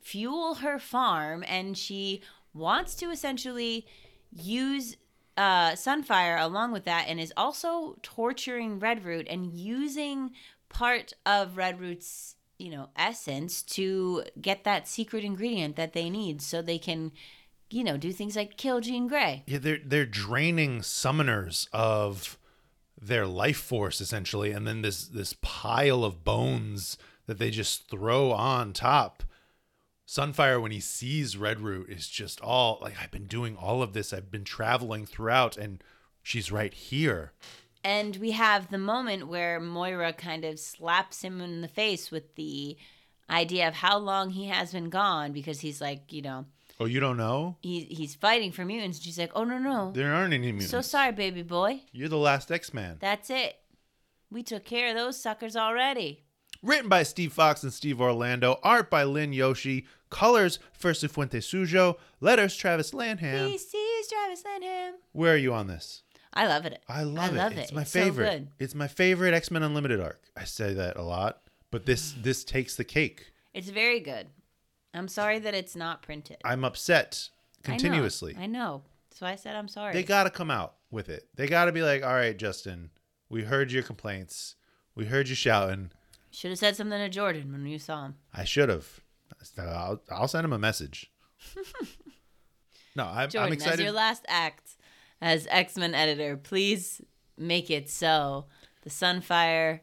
fuel 0.06 0.54
her 0.56 0.78
farm, 0.78 1.44
and 1.48 1.76
she 1.76 2.22
wants 2.54 2.94
to 2.94 3.10
essentially 3.10 3.86
use 4.30 4.96
uh, 5.36 5.72
Sunfire 5.72 6.40
along 6.40 6.72
with 6.72 6.84
that, 6.84 7.06
and 7.08 7.18
is 7.18 7.32
also 7.36 7.96
torturing 8.02 8.78
Redroot 8.78 9.26
and 9.28 9.52
using 9.52 10.30
part 10.68 11.12
of 11.26 11.56
Redroot's 11.56 12.36
you 12.58 12.70
know 12.70 12.88
essence 12.96 13.62
to 13.62 14.22
get 14.40 14.64
that 14.64 14.88
secret 14.88 15.24
ingredient 15.24 15.76
that 15.76 15.92
they 15.92 16.08
need, 16.08 16.40
so 16.40 16.62
they 16.62 16.78
can 16.78 17.10
you 17.68 17.82
know 17.82 17.96
do 17.96 18.12
things 18.12 18.36
like 18.36 18.56
kill 18.56 18.80
Jean 18.80 19.08
Grey. 19.08 19.42
Yeah, 19.46 19.58
they're 19.58 19.80
they're 19.84 20.06
draining 20.06 20.80
summoners 20.80 21.66
of 21.72 22.38
their 23.00 23.26
life 23.26 23.58
force 23.58 24.00
essentially, 24.00 24.52
and 24.52 24.66
then 24.68 24.82
this 24.82 25.08
this 25.08 25.34
pile 25.42 26.04
of 26.04 26.22
bones 26.22 26.96
that 27.26 27.38
they 27.38 27.50
just 27.50 27.90
throw 27.90 28.30
on 28.30 28.72
top. 28.72 29.24
Sunfire, 30.06 30.60
when 30.62 30.70
he 30.72 30.80
sees 30.80 31.34
Redroot, 31.34 31.88
is 31.90 32.08
just 32.08 32.40
all 32.40 32.78
like, 32.80 32.94
I've 33.02 33.10
been 33.10 33.26
doing 33.26 33.56
all 33.56 33.82
of 33.82 33.92
this. 33.92 34.12
I've 34.12 34.30
been 34.30 34.44
traveling 34.44 35.04
throughout, 35.06 35.56
and 35.56 35.82
she's 36.22 36.52
right 36.52 36.72
here. 36.72 37.32
And 37.82 38.16
we 38.16 38.32
have 38.32 38.70
the 38.70 38.78
moment 38.78 39.28
where 39.28 39.58
Moira 39.60 40.12
kind 40.12 40.44
of 40.44 40.58
slaps 40.58 41.22
him 41.22 41.40
in 41.40 41.60
the 41.60 41.68
face 41.68 42.10
with 42.10 42.34
the 42.36 42.76
idea 43.30 43.66
of 43.68 43.74
how 43.74 43.98
long 43.98 44.30
he 44.30 44.46
has 44.46 44.72
been 44.72 44.90
gone 44.90 45.32
because 45.32 45.60
he's 45.60 45.80
like, 45.80 46.12
you 46.12 46.22
know, 46.22 46.46
Oh, 46.78 46.84
you 46.84 47.00
don't 47.00 47.16
know? 47.16 47.56
he, 47.62 47.80
he's 47.84 48.14
fighting 48.14 48.52
for 48.52 48.64
mutants. 48.64 49.00
She's 49.00 49.18
like, 49.18 49.32
oh, 49.34 49.44
no, 49.44 49.58
no. 49.58 49.92
There 49.92 50.12
aren't 50.12 50.34
any 50.34 50.52
mutants. 50.52 50.70
So 50.70 50.82
sorry, 50.82 51.10
baby 51.12 51.42
boy. 51.42 51.80
You're 51.92 52.08
the 52.10 52.18
last 52.18 52.52
X 52.52 52.74
Man. 52.74 52.98
That's 53.00 53.30
it. 53.30 53.56
We 54.30 54.42
took 54.42 54.64
care 54.64 54.90
of 54.90 54.96
those 54.96 55.18
suckers 55.20 55.56
already. 55.56 56.24
Written 56.62 56.88
by 56.88 57.02
Steve 57.04 57.32
Foxe 57.32 57.62
and 57.62 57.72
Steve 57.72 58.00
Orlando. 58.00 58.58
Art 58.62 58.90
by 58.90 59.04
Lynn 59.04 59.32
Yoshi. 59.32 59.86
Colors 60.10 60.58
Fer 60.72 60.92
Sifuentes-Sujo. 60.92 61.96
Letters 62.20 62.56
Travis 62.56 62.94
Lanham. 62.94 63.48
He 63.50 63.58
sees 63.58 64.08
Travis 64.08 64.44
Lanham. 64.44 64.94
Where 65.12 65.34
are 65.34 65.38
you 65.38 65.52
on 65.52 65.66
this? 65.66 66.02
I 66.32 66.46
love 66.46 66.66
it. 66.66 66.82
I 66.88 67.02
love, 67.02 67.32
I 67.32 67.36
love 67.36 67.52
it. 67.52 67.58
it. 67.58 67.62
It's 67.62 67.72
my 67.72 67.82
It's 67.82 67.90
so 67.90 68.00
favorite. 68.04 68.30
good. 68.30 68.48
it's 68.58 68.74
my 68.74 68.88
favorite 68.88 69.32
X 69.34 69.50
Men 69.50 69.62
Unlimited 69.62 70.00
arc. 70.00 70.20
I 70.36 70.44
say 70.44 70.74
that 70.74 70.96
a 70.96 71.02
lot, 71.02 71.40
but 71.70 71.86
this 71.86 72.12
this 72.22 72.44
takes 72.44 72.76
the 72.76 72.84
cake. 72.84 73.32
It's 73.54 73.70
very 73.70 74.00
good. 74.00 74.28
I'm 74.92 75.08
sorry 75.08 75.38
that 75.40 75.54
it's 75.54 75.74
not 75.76 76.02
printed. 76.02 76.36
I'm 76.44 76.64
upset 76.64 77.28
I 77.66 77.70
know. 77.70 77.72
continuously. 77.78 78.36
I 78.38 78.46
know. 78.46 78.82
So 79.12 79.26
I 79.26 79.36
said 79.36 79.56
I'm 79.56 79.68
sorry. 79.68 79.92
They 79.94 80.02
got 80.02 80.24
to 80.24 80.30
come 80.30 80.50
out 80.50 80.74
with 80.90 81.08
it. 81.08 81.26
They 81.34 81.46
got 81.46 81.64
to 81.66 81.72
be 81.72 81.82
like, 81.82 82.02
all 82.04 82.12
right, 82.14 82.36
Justin, 82.36 82.90
we 83.30 83.42
heard 83.44 83.72
your 83.72 83.82
complaints. 83.82 84.56
We 84.94 85.06
heard 85.06 85.28
you 85.28 85.34
shouting. 85.34 85.90
Should 86.30 86.50
have 86.50 86.58
said 86.58 86.76
something 86.76 86.98
to 86.98 87.08
Jordan 87.08 87.50
when 87.52 87.64
you 87.66 87.78
saw 87.78 88.04
him. 88.06 88.14
I 88.34 88.44
should 88.44 88.68
have. 88.68 89.00
I'll, 89.58 90.00
I'll 90.10 90.28
send 90.28 90.44
him 90.44 90.52
a 90.52 90.58
message. 90.58 91.10
no, 92.96 93.04
I'm, 93.04 93.28
Jordan, 93.28 93.52
I'm 93.52 93.52
as 93.52 93.62
excited. 93.62 93.82
your 93.82 93.92
last 93.92 94.24
act 94.28 94.72
as 95.20 95.46
X 95.50 95.76
Men 95.76 95.94
editor, 95.94 96.36
please 96.36 97.00
make 97.36 97.70
it 97.70 97.88
so 97.90 98.46
the 98.82 98.90
Sunfire 98.90 99.80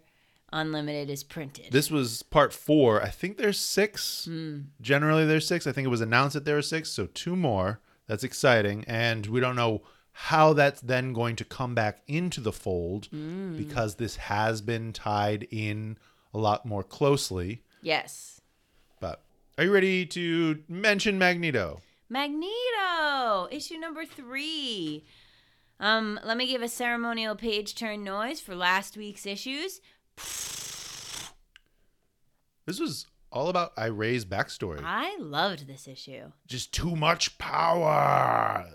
Unlimited 0.52 1.10
is 1.10 1.24
printed. 1.24 1.72
This 1.72 1.90
was 1.90 2.22
part 2.24 2.54
four. 2.54 3.02
I 3.02 3.10
think 3.10 3.38
there's 3.38 3.58
six. 3.60 4.26
Hmm. 4.26 4.60
Generally, 4.82 5.26
there's 5.26 5.48
six. 5.48 5.66
I 5.66 5.72
think 5.72 5.86
it 5.86 5.90
was 5.90 6.02
announced 6.02 6.36
that 6.36 6.46
there 6.46 6.56
were 6.56 6.62
six, 6.62 6.90
so 6.90 7.08
two 7.08 7.36
more. 7.36 7.80
That's 8.08 8.24
exciting, 8.24 8.84
and 8.86 9.26
we 9.28 9.40
don't 9.40 9.56
know 9.56 9.82
how 10.12 10.54
that's 10.54 10.82
then 10.82 11.12
going 11.14 11.36
to 11.38 11.46
come 11.46 11.74
back 11.74 12.02
into 12.08 12.40
the 12.42 12.52
fold 12.52 13.08
Hmm. 13.08 13.56
because 13.58 13.96
this 13.96 14.16
has 14.18 14.62
been 14.62 14.94
tied 14.94 15.48
in 15.50 15.98
a 16.34 16.38
lot 16.38 16.66
more 16.66 16.84
closely. 16.84 17.64
yes. 17.82 18.42
Are 19.56 19.66
you 19.66 19.72
ready 19.72 20.04
to 20.08 20.64
mention 20.68 21.20
Magneto? 21.20 21.80
Magneto, 22.10 23.48
issue 23.52 23.78
number 23.78 24.04
three. 24.04 25.06
Um, 25.80 26.20
let 26.24 26.38
me 26.38 26.48
give 26.48 26.64
a 26.64 26.68
ceremonial 26.68 27.36
page 27.36 27.76
turn 27.76 28.04
noise 28.04 28.40
for 28.40 28.56
last 28.56 28.98
week's 28.98 29.28
issues. 29.28 29.80
This 32.66 32.80
was 32.80 33.06
all 33.32 33.48
about 33.48 33.76
Iray's 33.76 34.26
backstory. 34.26 34.82
I 34.84 35.18
loved 35.20 35.68
this 35.68 35.88
issue. 35.88 36.32
Just 36.48 36.74
too 36.74 36.96
much 36.96 37.38
power. 37.38 38.66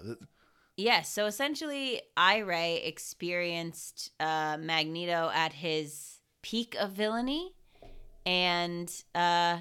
Yes, 0.77 1.13
so 1.13 1.27
essentially, 1.27 2.03
Iray 2.17 2.87
experienced 2.87 4.13
uh, 4.21 4.59
Magneto 4.61 5.29
at 5.35 5.55
his 5.55 6.21
peak 6.43 6.77
of 6.79 6.93
villainy, 6.93 7.53
and 8.25 8.89
uh, 9.13 9.59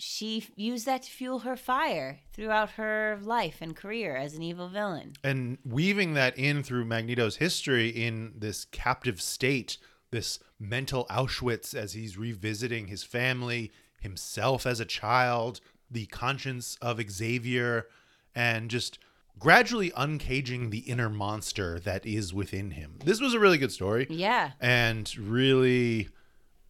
she 0.00 0.46
used 0.56 0.86
that 0.86 1.02
to 1.02 1.10
fuel 1.10 1.40
her 1.40 1.56
fire 1.56 2.20
throughout 2.32 2.70
her 2.72 3.18
life 3.22 3.58
and 3.60 3.76
career 3.76 4.16
as 4.16 4.34
an 4.34 4.42
evil 4.42 4.68
villain. 4.68 5.12
and 5.22 5.58
weaving 5.64 6.14
that 6.14 6.36
in 6.38 6.62
through 6.62 6.84
Magneto's 6.84 7.36
history 7.36 7.88
in 7.88 8.32
this 8.36 8.64
captive 8.64 9.20
state, 9.20 9.76
this 10.10 10.38
mental 10.58 11.06
Auschwitz 11.10 11.74
as 11.74 11.92
he's 11.92 12.16
revisiting 12.18 12.86
his 12.88 13.04
family, 13.04 13.70
himself 14.00 14.66
as 14.66 14.80
a 14.80 14.84
child, 14.84 15.60
the 15.90 16.06
conscience 16.06 16.76
of 16.80 17.00
Xavier, 17.10 17.86
and 18.34 18.70
just 18.70 18.98
gradually 19.38 19.90
uncaging 19.92 20.70
the 20.70 20.78
inner 20.80 21.08
monster 21.08 21.78
that 21.80 22.04
is 22.04 22.34
within 22.34 22.72
him. 22.72 22.98
This 23.04 23.20
was 23.20 23.32
a 23.34 23.38
really 23.40 23.58
good 23.58 23.72
story 23.72 24.06
Yeah. 24.10 24.52
and 24.60 25.16
really 25.16 26.08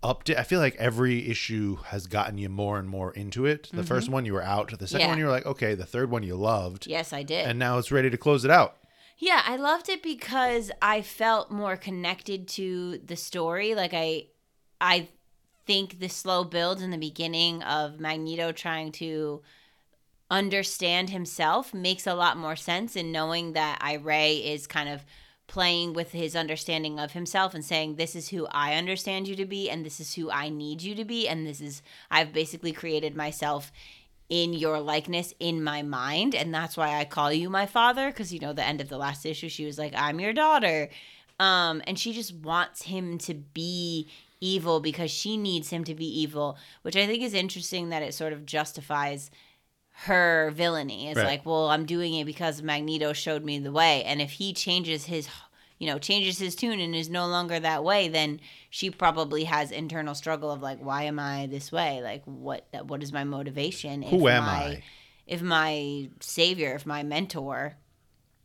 up 0.03 0.23
to 0.25 0.39
I 0.39 0.45
feel 0.45 0.61
like 0.61 0.77
every 0.77 1.29
issue 1.29 1.77
has 1.87 2.07
gotten 2.07 2.39
you 2.39 2.49
more 2.49 2.79
and 2.79 2.89
more 2.89 3.13
into 3.13 3.45
it. 3.47 3.69
The 3.73 3.83
first 3.83 4.09
one 4.09 4.25
you 4.25 4.33
were 4.33 4.43
out, 4.43 4.77
the 4.79 4.87
second 4.87 5.01
Mm-hmm. 5.01 5.01
Yeah. 5.01 5.09
one 5.09 5.19
you 5.19 5.25
were 5.27 5.31
like, 5.31 5.47
okay, 5.47 5.75
the 5.75 5.85
third 5.87 6.11
one 6.11 6.23
you 6.23 6.37
loved. 6.37 6.87
Yes, 6.87 7.13
I 7.13 7.23
did. 7.23 7.47
And 7.47 7.59
now 7.59 7.77
it's 7.79 7.93
ready 7.93 8.09
to 8.11 8.17
close 8.17 8.45
it 8.45 8.51
out. 8.51 8.77
Yeah, 9.19 9.43
I 9.45 9.57
loved 9.57 9.91
it 9.91 10.03
because 10.03 10.71
I 10.81 11.03
felt 11.03 11.51
more 11.51 11.77
connected 11.77 12.49
to 12.49 12.99
the 13.05 13.17
story. 13.17 13.75
Like 13.75 13.93
I 13.93 14.29
I 14.81 15.09
think 15.67 16.01
the 16.01 16.09
slow 16.09 16.45
build 16.45 16.81
in 16.81 16.91
the 16.91 16.97
beginning 16.97 17.63
of 17.63 18.01
Magneto 18.01 18.51
trying 18.53 18.93
to 18.93 19.43
understand 20.31 21.11
himself 21.11 21.75
makes 21.75 22.07
a 22.07 22.15
lot 22.15 22.37
more 22.37 22.57
sense 22.57 22.97
in 22.97 23.13
knowing 23.13 23.53
that 23.53 23.81
Iray 23.81 24.45
is 24.55 24.67
kind 24.67 24.89
of 24.89 25.05
playing 25.51 25.93
with 25.93 26.13
his 26.13 26.37
understanding 26.37 27.01
of 27.01 27.11
himself 27.11 27.55
and 27.55 27.65
saying 27.65 27.97
this 27.97 28.15
is 28.15 28.29
who 28.29 28.47
I 28.53 28.75
understand 28.75 29.27
you 29.27 29.35
to 29.35 29.45
be 29.45 29.69
and 29.69 29.85
this 29.85 29.99
is 29.99 30.15
who 30.15 30.31
I 30.31 30.49
need 30.49 30.81
you 30.81 30.95
to 30.95 31.05
be 31.05 31.27
and 31.27 31.45
this 31.45 31.61
is 31.61 31.83
I've 32.09 32.33
basically 32.33 32.71
created 32.71 33.17
myself 33.17 33.73
in 34.29 34.53
your 34.53 34.79
likeness 34.79 35.35
in 35.41 35.65
my 35.65 35.83
mind 35.83 36.37
and 36.37 36.55
that's 36.55 36.77
why 36.77 37.01
I 37.01 37.05
call 37.05 37.33
you 37.33 37.51
my 37.51 37.67
father 37.67 38.11
because 38.11 38.33
you 38.33 38.39
know 38.39 38.53
the 38.53 38.65
end 38.65 38.81
of 38.81 38.89
the 38.89 38.97
last 38.97 39.27
issue 39.27 39.49
she 39.49 39.67
was 39.67 39.77
like 39.77 39.93
I'm 39.97 40.21
your 40.21 40.33
daughter. 40.33 40.89
Um 41.41 41.83
and 41.85 41.99
she 41.99 42.13
just 42.13 42.33
wants 42.33 42.83
him 42.83 43.19
to 43.19 43.35
be 43.35 44.09
evil 44.41 44.79
because 44.79 45.11
she 45.11 45.37
needs 45.37 45.71
him 45.71 45.83
to 45.83 45.97
be 45.97 46.07
evil 46.07 46.59
which 46.83 46.95
I 46.95 47.09
think 47.09 47.25
is 47.25 47.35
interesting 47.35 47.89
that 47.89 48.05
it 48.05 48.15
sort 48.15 48.33
of 48.33 48.47
justifies 48.47 49.33
her 50.05 50.51
villainy 50.55 51.09
is 51.11 51.17
Right. 51.17 51.27
like 51.27 51.47
well 51.47 51.69
I'm 51.69 51.85
doing 51.85 52.15
it 52.15 52.25
because 52.25 52.63
Magneto 52.63 53.13
showed 53.13 53.45
me 53.45 53.59
the 53.59 53.73
way 53.73 54.03
and 54.05 54.21
if 54.23 54.31
he 54.33 54.53
changes 54.55 55.05
his 55.05 55.29
you 55.79 55.87
know 55.87 55.99
changes 55.99 56.39
his 56.39 56.55
tune 56.55 56.81
and 56.81 56.95
is 56.95 57.11
no 57.11 57.27
longer 57.27 57.61
that 57.61 57.85
way 57.85 58.09
then 58.09 58.41
she 58.71 58.91
probably 58.91 59.45
has 59.45 59.71
internal 59.71 60.15
struggle 60.15 60.51
of 60.51 60.63
like 60.63 60.79
why 60.79 61.03
am 61.05 61.19
I 61.19 61.47
this 61.49 61.71
way 61.71 62.01
like 62.03 62.23
what 62.25 62.67
what 62.85 63.03
is 63.03 63.13
my 63.13 63.25
motivation 63.25 64.01
Who 64.03 64.27
am 64.29 64.45
my, 64.45 64.51
I? 64.53 64.83
if 65.27 65.43
my 65.43 66.09
savior 66.21 66.75
if 66.75 66.87
my 66.87 67.03
mentor 67.03 67.77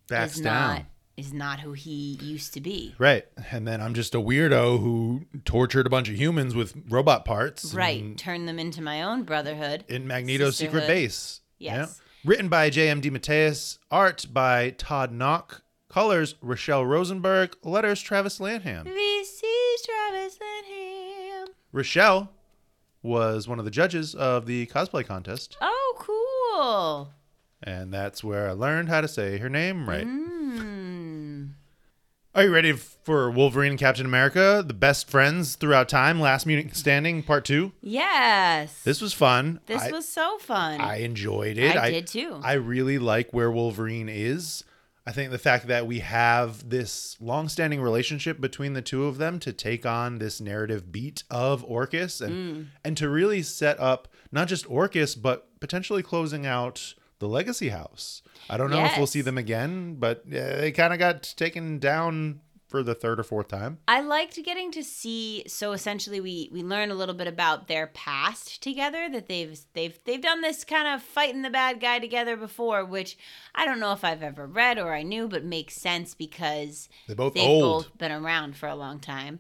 Backs 0.10 0.36
is 0.36 0.42
down. 0.42 0.74
not 0.76 0.84
is 1.18 1.32
not 1.32 1.62
who 1.62 1.72
he 1.72 2.20
used 2.22 2.54
to 2.56 2.60
be 2.60 2.94
Right. 2.98 3.24
And 3.50 3.66
then 3.66 3.80
I'm 3.80 3.94
just 3.94 4.14
a 4.14 4.18
weirdo 4.20 4.82
who 4.82 5.22
tortured 5.46 5.88
a 5.88 5.90
bunch 5.90 6.10
of 6.10 6.16
humans 6.20 6.54
with 6.54 6.76
robot 6.90 7.24
parts. 7.24 7.74
right 7.74 8.18
turn 8.18 8.46
them 8.46 8.60
into 8.60 8.82
my 8.82 9.02
own 9.02 9.24
brotherhood 9.24 9.86
In 9.88 10.06
Magneto's 10.06 10.58
Secret 10.58 10.86
Base. 10.86 11.40
Yes. 11.58 12.02
Written 12.24 12.50
by 12.50 12.70
J.M. 12.70 13.02
DeMatteis. 13.02 13.78
Art 13.92 14.26
by 14.32 14.72
Todd 14.72 15.12
Nauck. 15.12 15.62
Colors 15.90 16.34
Rachelle 16.44 16.86
Rosenberg. 16.88 17.56
Letters 17.64 18.02
Travis 18.02 18.40
Lanham. 18.40 18.86
VC's 18.86 19.86
Travis 19.86 20.38
Lanham 20.42 21.48
Rachelle 21.74 22.30
was 23.04 23.48
one 23.48 23.60
of 23.60 23.66
the 23.66 23.72
judges 23.72 24.16
of 24.16 24.46
the 24.48 24.66
cosplay 24.68 25.06
contest. 25.06 25.58
oh 25.62 25.94
cool 26.00 27.14
And 27.64 27.94
that's 27.94 28.24
where 28.24 28.50
I 28.50 28.54
learned 28.54 28.90
how 28.90 29.02
to 29.02 29.08
say 29.08 29.38
her 29.38 29.50
name 29.50 29.88
right. 29.88 30.06
mm. 30.08 30.35
Are 32.36 32.44
you 32.44 32.54
ready 32.54 32.74
for 32.74 33.32
Wolverine 33.32 33.72
and 33.72 33.80
Captain 33.80 34.06
America, 34.06 34.62
the 34.66 34.74
best 34.74 35.10
friends 35.10 35.56
throughout 35.56 35.88
time, 35.88 36.20
Last 36.20 36.46
Mutant 36.46 36.76
Standing, 36.76 37.24
Part 37.24 37.46
Two? 37.46 37.72
yes 37.82 38.84
This 38.84 39.00
was 39.02 39.14
fun. 39.14 39.62
this 39.68 39.82
I, 39.84 39.92
was 39.92 40.06
so 40.08 40.38
fun 40.40 40.82
I 40.82 40.98
enjoyed 40.98 41.58
it. 41.58 41.78
I 41.78 41.92
did 41.92 42.08
too. 42.08 42.42
I 42.44 42.54
really 42.54 43.00
like 43.00 43.32
where 43.32 43.50
Wolverine 43.50 44.10
is. 44.10 44.66
I 45.08 45.14
think 45.14 45.32
the 45.32 45.38
fact 45.38 45.68
that 45.68 45.88
we 45.88 46.00
have 46.00 46.68
this 46.70 47.16
long-standing 47.22 47.80
relationship 47.80 48.42
between 48.42 48.74
the 48.74 48.82
two 48.82 49.06
of 49.06 49.18
them 49.18 49.40
to 49.40 49.54
take 49.54 49.86
on 49.86 50.18
this 50.18 50.42
narrative 50.42 50.92
beat 50.92 51.24
of 51.32 51.64
Orchis 51.64 52.20
and 52.22 52.34
Mm. 52.34 52.66
and 52.84 52.98
to 52.98 53.08
really 53.08 53.44
set 53.44 53.80
up 53.80 54.10
not 54.32 54.50
just 54.50 54.66
Orchis 54.68 55.16
but 55.16 55.48
potentially 55.62 56.04
closing 56.04 56.46
out 56.46 56.96
the 57.20 57.30
Legacy 57.30 57.70
House. 57.70 58.22
I 58.50 58.58
don't 58.58 58.70
know 58.70 58.84
if 58.86 58.98
we'll 58.98 59.08
see 59.08 59.22
them 59.22 59.38
again, 59.38 59.96
but 59.96 60.24
uh, 60.28 60.58
they 60.62 60.72
kind 60.72 60.94
of 60.94 61.00
got 61.00 61.24
taken 61.36 61.80
down 61.80 62.42
for 62.68 62.84
the 62.84 62.96
third 62.96 63.20
or 63.20 63.24
fourth 63.24 63.48
time. 63.48 63.78
I 63.88 64.02
liked 64.02 64.42
getting 64.44 64.72
to 64.72 64.84
see. 64.84 65.44
So 65.48 65.72
essentially, 65.72 66.20
we 66.20 66.50
we 66.52 66.64
learn 66.64 66.92
a 66.92 66.96
little 66.96 67.16
bit 67.16 67.28
about 67.28 67.68
their 67.68 67.88
past 67.88 68.62
together. 68.62 69.08
That 69.10 69.28
they've 69.28 69.58
they've 69.74 69.98
they've 70.06 70.22
done 70.22 70.42
this 70.42 70.64
kind 70.64 70.88
of 70.88 71.02
fighting 71.02 71.42
the 71.42 71.50
bad 71.50 71.80
guy 71.80 72.00
together 72.00 72.36
before, 72.36 72.84
which 72.84 73.18
I 73.54 73.66
don't 73.66 73.80
know 73.80 73.94
if 73.94 74.04
I've 74.04 74.24
ever 74.24 74.46
read 74.46 74.78
or 74.80 74.94
I 74.94 75.04
knew, 75.04 75.28
but 75.28 75.44
makes 75.44 75.76
sense 75.76 76.14
because 76.16 76.90
They're 77.08 77.16
both 77.16 77.34
they've 77.34 77.44
old. 77.48 77.86
both 77.86 77.98
been 77.98 78.12
around 78.12 78.58
for 78.58 78.68
a 78.68 78.76
long 78.76 79.00
time, 79.00 79.40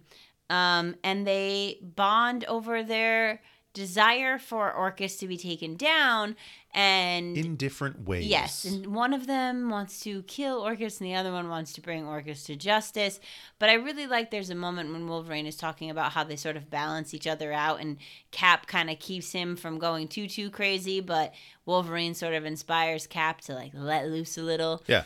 um, 0.49 0.95
and 1.03 1.25
they 1.27 1.79
bond 1.81 2.45
over 2.45 2.83
their 2.83 3.41
desire 3.75 4.39
for 4.39 4.73
Orchis 4.73 5.19
to 5.19 5.27
be 5.27 5.37
taken 5.37 5.75
down 5.75 6.35
and 6.73 7.37
in 7.37 7.55
different 7.55 8.07
ways. 8.07 8.25
Yes, 8.25 8.65
and 8.65 8.87
one 8.87 9.13
of 9.13 9.27
them 9.27 9.69
wants 9.69 9.99
to 10.01 10.23
kill 10.23 10.61
Orchis, 10.61 10.99
and 10.99 11.07
the 11.07 11.15
other 11.15 11.31
one 11.31 11.47
wants 11.47 11.71
to 11.73 11.81
bring 11.81 12.05
Orchis 12.05 12.43
to 12.45 12.55
justice. 12.55 13.19
But 13.59 13.69
I 13.69 13.73
really 13.73 14.07
like 14.07 14.31
there's 14.31 14.49
a 14.49 14.55
moment 14.55 14.91
when 14.91 15.07
Wolverine 15.07 15.45
is 15.45 15.55
talking 15.55 15.89
about 15.89 16.13
how 16.13 16.23
they 16.23 16.35
sort 16.35 16.57
of 16.57 16.69
balance 16.69 17.13
each 17.13 17.27
other 17.27 17.53
out, 17.53 17.79
and 17.79 17.97
Cap 18.31 18.65
kind 18.65 18.89
of 18.89 18.97
keeps 18.97 19.31
him 19.31 19.55
from 19.55 19.77
going 19.77 20.07
too 20.07 20.27
too 20.27 20.49
crazy, 20.49 20.99
but 20.99 21.33
Wolverine 21.65 22.15
sort 22.15 22.33
of 22.33 22.45
inspires 22.45 23.05
Cap 23.05 23.41
to 23.41 23.53
like 23.53 23.71
let 23.73 24.07
loose 24.07 24.37
a 24.37 24.41
little. 24.41 24.83
Yeah. 24.87 25.03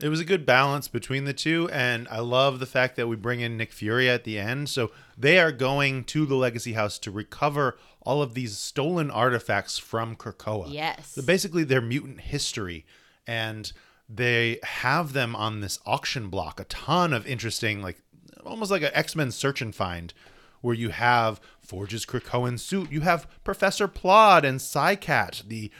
It 0.00 0.08
was 0.10 0.20
a 0.20 0.24
good 0.24 0.46
balance 0.46 0.86
between 0.86 1.24
the 1.24 1.32
two, 1.32 1.68
and 1.72 2.06
I 2.08 2.20
love 2.20 2.60
the 2.60 2.66
fact 2.66 2.94
that 2.96 3.08
we 3.08 3.16
bring 3.16 3.40
in 3.40 3.56
Nick 3.56 3.72
Fury 3.72 4.08
at 4.08 4.22
the 4.22 4.38
end. 4.38 4.68
So 4.68 4.92
they 5.16 5.40
are 5.40 5.50
going 5.50 6.04
to 6.04 6.24
the 6.24 6.36
Legacy 6.36 6.74
House 6.74 7.00
to 7.00 7.10
recover 7.10 7.76
all 8.02 8.22
of 8.22 8.34
these 8.34 8.56
stolen 8.56 9.10
artifacts 9.10 9.76
from 9.76 10.14
Krakoa. 10.14 10.72
Yes. 10.72 11.14
So 11.14 11.22
basically, 11.22 11.64
their 11.64 11.80
mutant 11.80 12.20
history, 12.20 12.86
and 13.26 13.72
they 14.08 14.60
have 14.62 15.14
them 15.14 15.34
on 15.34 15.60
this 15.60 15.80
auction 15.84 16.28
block. 16.28 16.60
A 16.60 16.64
ton 16.64 17.12
of 17.12 17.26
interesting, 17.26 17.82
like 17.82 18.00
almost 18.46 18.70
like 18.70 18.82
an 18.82 18.92
X 18.94 19.16
Men 19.16 19.32
search 19.32 19.60
and 19.60 19.74
find, 19.74 20.14
where 20.60 20.76
you 20.76 20.90
have 20.90 21.40
Forge's 21.60 22.06
Krakoan 22.06 22.58
suit, 22.58 22.92
you 22.92 23.00
have 23.00 23.26
Professor 23.42 23.88
Plod 23.88 24.44
and 24.44 24.60
Psycat, 24.60 25.48
the 25.48 25.72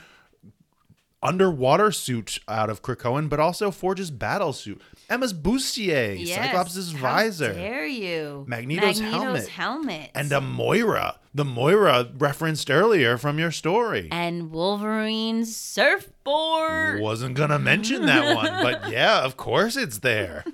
underwater 1.21 1.91
suit 1.91 2.39
out 2.47 2.69
of 2.69 2.81
Krakoan, 2.81 3.27
but 3.29 3.39
also 3.39 3.71
Forge's 3.71 4.09
battle 4.11 4.53
suit. 4.53 4.81
Emma's 5.09 5.33
bustier, 5.33 6.17
Yes. 6.17 6.35
Cyclops' 6.37 6.93
How 6.93 6.97
visor, 6.99 7.53
dare 7.53 7.85
you? 7.85 8.45
Magneto's 8.47 8.99
helmet. 8.99 9.47
helmet. 9.49 10.11
and 10.15 10.31
a 10.31 10.39
Moira, 10.39 11.19
the 11.33 11.43
Moira 11.43 12.07
referenced 12.17 12.71
earlier 12.71 13.17
from 13.17 13.37
your 13.39 13.51
story. 13.51 14.07
and 14.11 14.51
Wolverine's 14.51 15.55
surfboard. 15.55 17.01
Wasn't 17.01 17.35
gonna 17.35 17.59
mention 17.59 18.05
that 18.05 18.35
one, 18.35 18.63
but 18.63 18.89
yeah, 18.91 19.19
of 19.25 19.35
course 19.35 19.75
it's 19.75 19.97
there. 19.99 20.45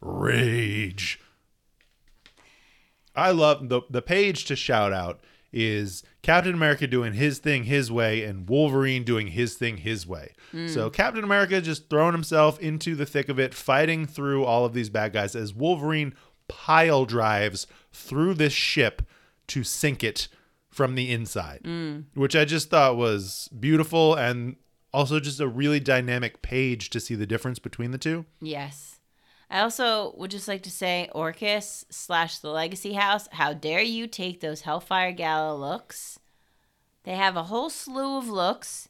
Rage. 0.00 1.20
I 3.14 3.30
love 3.32 3.68
the 3.68 3.82
the 3.90 4.00
page 4.02 4.44
to 4.46 4.56
shout 4.56 4.92
out 4.92 5.20
is 5.52 6.02
Captain 6.22 6.54
America 6.54 6.86
doing 6.86 7.14
his 7.14 7.38
thing 7.38 7.64
his 7.64 7.90
way 7.90 8.24
and 8.24 8.48
Wolverine 8.48 9.04
doing 9.04 9.28
his 9.28 9.54
thing 9.54 9.78
his 9.78 10.06
way. 10.06 10.34
Hmm. 10.52 10.68
So 10.68 10.90
Captain 10.90 11.24
America 11.24 11.60
just 11.60 11.88
throwing 11.88 12.12
himself 12.12 12.58
into 12.60 12.94
the 12.94 13.06
thick 13.06 13.28
of 13.28 13.38
it, 13.38 13.54
fighting 13.54 14.06
through 14.06 14.44
all 14.44 14.64
of 14.64 14.74
these 14.74 14.90
bad 14.90 15.12
guys 15.12 15.34
as 15.34 15.54
Wolverine 15.54 16.14
pile 16.48 17.04
drives 17.04 17.66
through 17.92 18.34
this 18.34 18.52
ship 18.52 19.02
to 19.48 19.64
sink 19.64 20.04
it 20.04 20.28
from 20.68 20.94
the 20.94 21.10
inside, 21.10 21.60
hmm. 21.64 22.00
which 22.14 22.36
I 22.36 22.44
just 22.44 22.70
thought 22.70 22.96
was 22.96 23.48
beautiful 23.58 24.14
and 24.14 24.56
also 24.92 25.20
just 25.20 25.40
a 25.40 25.48
really 25.48 25.80
dynamic 25.80 26.42
page 26.42 26.90
to 26.90 27.00
see 27.00 27.14
the 27.14 27.26
difference 27.26 27.58
between 27.58 27.90
the 27.90 27.98
two. 27.98 28.26
Yes. 28.40 28.97
I 29.50 29.60
also 29.60 30.14
would 30.16 30.30
just 30.30 30.48
like 30.48 30.62
to 30.64 30.70
say, 30.70 31.08
Orchis 31.14 31.84
slash 31.90 32.38
the 32.38 32.50
Legacy 32.50 32.92
House, 32.92 33.28
how 33.32 33.54
dare 33.54 33.80
you 33.80 34.06
take 34.06 34.40
those 34.40 34.62
Hellfire 34.62 35.12
Gala 35.12 35.56
looks? 35.56 36.18
They 37.04 37.16
have 37.16 37.36
a 37.36 37.44
whole 37.44 37.70
slew 37.70 38.18
of 38.18 38.28
looks, 38.28 38.88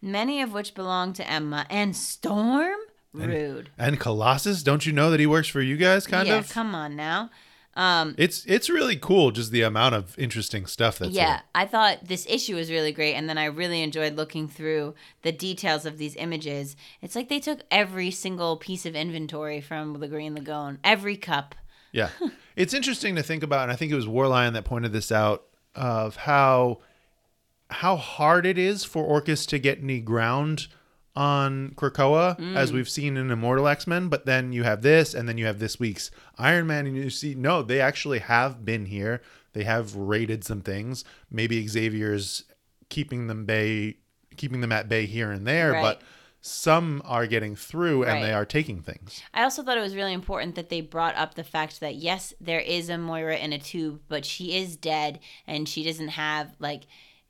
many 0.00 0.42
of 0.42 0.52
which 0.52 0.74
belong 0.74 1.12
to 1.14 1.30
Emma 1.30 1.66
and 1.70 1.94
Storm. 1.94 2.78
Rude. 3.12 3.70
And 3.78 4.00
Colossus, 4.00 4.62
don't 4.62 4.84
you 4.84 4.92
know 4.92 5.10
that 5.10 5.20
he 5.20 5.26
works 5.26 5.48
for 5.48 5.60
you 5.60 5.76
guys, 5.76 6.06
kind 6.06 6.26
yeah, 6.26 6.38
of? 6.38 6.50
come 6.50 6.74
on 6.74 6.96
now. 6.96 7.30
Um, 7.74 8.14
It's 8.18 8.44
it's 8.46 8.68
really 8.68 8.96
cool 8.96 9.30
just 9.30 9.50
the 9.50 9.62
amount 9.62 9.94
of 9.94 10.18
interesting 10.18 10.66
stuff 10.66 10.98
that's 10.98 11.12
yeah, 11.12 11.26
here. 11.26 11.42
I 11.54 11.66
thought 11.66 12.06
this 12.06 12.26
issue 12.28 12.56
was 12.56 12.70
really 12.70 12.92
great, 12.92 13.14
and 13.14 13.28
then 13.28 13.38
I 13.38 13.46
really 13.46 13.82
enjoyed 13.82 14.16
looking 14.16 14.46
through 14.46 14.94
the 15.22 15.32
details 15.32 15.86
of 15.86 15.98
these 15.98 16.14
images. 16.16 16.76
It's 17.00 17.16
like 17.16 17.28
they 17.28 17.40
took 17.40 17.60
every 17.70 18.10
single 18.10 18.56
piece 18.56 18.84
of 18.84 18.94
inventory 18.94 19.60
from 19.60 20.00
the 20.00 20.08
Green 20.08 20.34
Lagoon, 20.34 20.78
every 20.84 21.16
cup. 21.16 21.54
Yeah. 21.92 22.10
it's 22.56 22.74
interesting 22.74 23.16
to 23.16 23.22
think 23.22 23.42
about, 23.42 23.62
and 23.64 23.72
I 23.72 23.76
think 23.76 23.92
it 23.92 23.96
was 23.96 24.06
Warlion 24.06 24.52
that 24.52 24.64
pointed 24.64 24.92
this 24.92 25.10
out 25.10 25.44
of 25.74 26.16
how 26.16 26.80
how 27.70 27.96
hard 27.96 28.44
it 28.44 28.58
is 28.58 28.84
for 28.84 29.02
Orchis 29.02 29.46
to 29.46 29.58
get 29.58 29.78
any 29.78 29.98
ground 30.00 30.66
on 31.14 31.70
Krakoa, 31.76 32.56
as 32.56 32.70
mm. 32.70 32.74
we've 32.74 32.88
seen 32.88 33.16
in 33.16 33.30
Immortal 33.30 33.68
X 33.68 33.86
Men. 33.86 34.08
But 34.08 34.26
then 34.26 34.52
you 34.52 34.64
have 34.64 34.82
this, 34.82 35.14
and 35.14 35.28
then 35.28 35.38
you 35.38 35.46
have 35.46 35.58
this 35.58 35.78
week's 35.78 36.10
Iron 36.38 36.66
Man, 36.66 36.86
and 36.86 36.96
you 36.96 37.10
see, 37.10 37.34
no, 37.34 37.62
they 37.62 37.80
actually 37.80 38.20
have 38.20 38.64
been 38.64 38.86
here. 38.86 39.20
They 39.52 39.64
have 39.64 39.94
raided 39.94 40.44
some 40.44 40.62
things. 40.62 41.04
Maybe 41.30 41.66
Xavier's 41.66 42.44
keeping 42.88 43.26
them 43.26 43.44
bay, 43.44 43.96
keeping 44.36 44.60
them 44.60 44.72
at 44.72 44.88
bay 44.88 45.06
here 45.06 45.30
and 45.30 45.46
there, 45.46 45.72
Right. 45.72 45.82
but 45.82 46.02
some 46.40 47.00
are 47.04 47.26
getting 47.26 47.54
through, 47.54 48.04
and 48.04 48.24
they 48.24 48.32
are 48.32 48.44
taking 48.44 48.82
things. 48.82 49.22
I 49.32 49.44
also 49.44 49.62
thought 49.62 49.78
it 49.78 49.82
was 49.82 49.94
really 49.94 50.12
important 50.12 50.56
that 50.56 50.70
they 50.70 50.80
brought 50.80 51.14
up 51.14 51.34
the 51.34 51.44
fact 51.44 51.78
that 51.80 51.94
yes, 51.94 52.34
there 52.40 52.60
is 52.60 52.88
a 52.88 52.98
Moira 52.98 53.36
in 53.36 53.52
a 53.52 53.58
tube, 53.58 54.00
but 54.08 54.24
she 54.24 54.56
is 54.56 54.76
dead, 54.76 55.20
and 55.46 55.68
she 55.68 55.84
doesn't 55.84 56.08
have 56.08 56.56
like, 56.58 56.84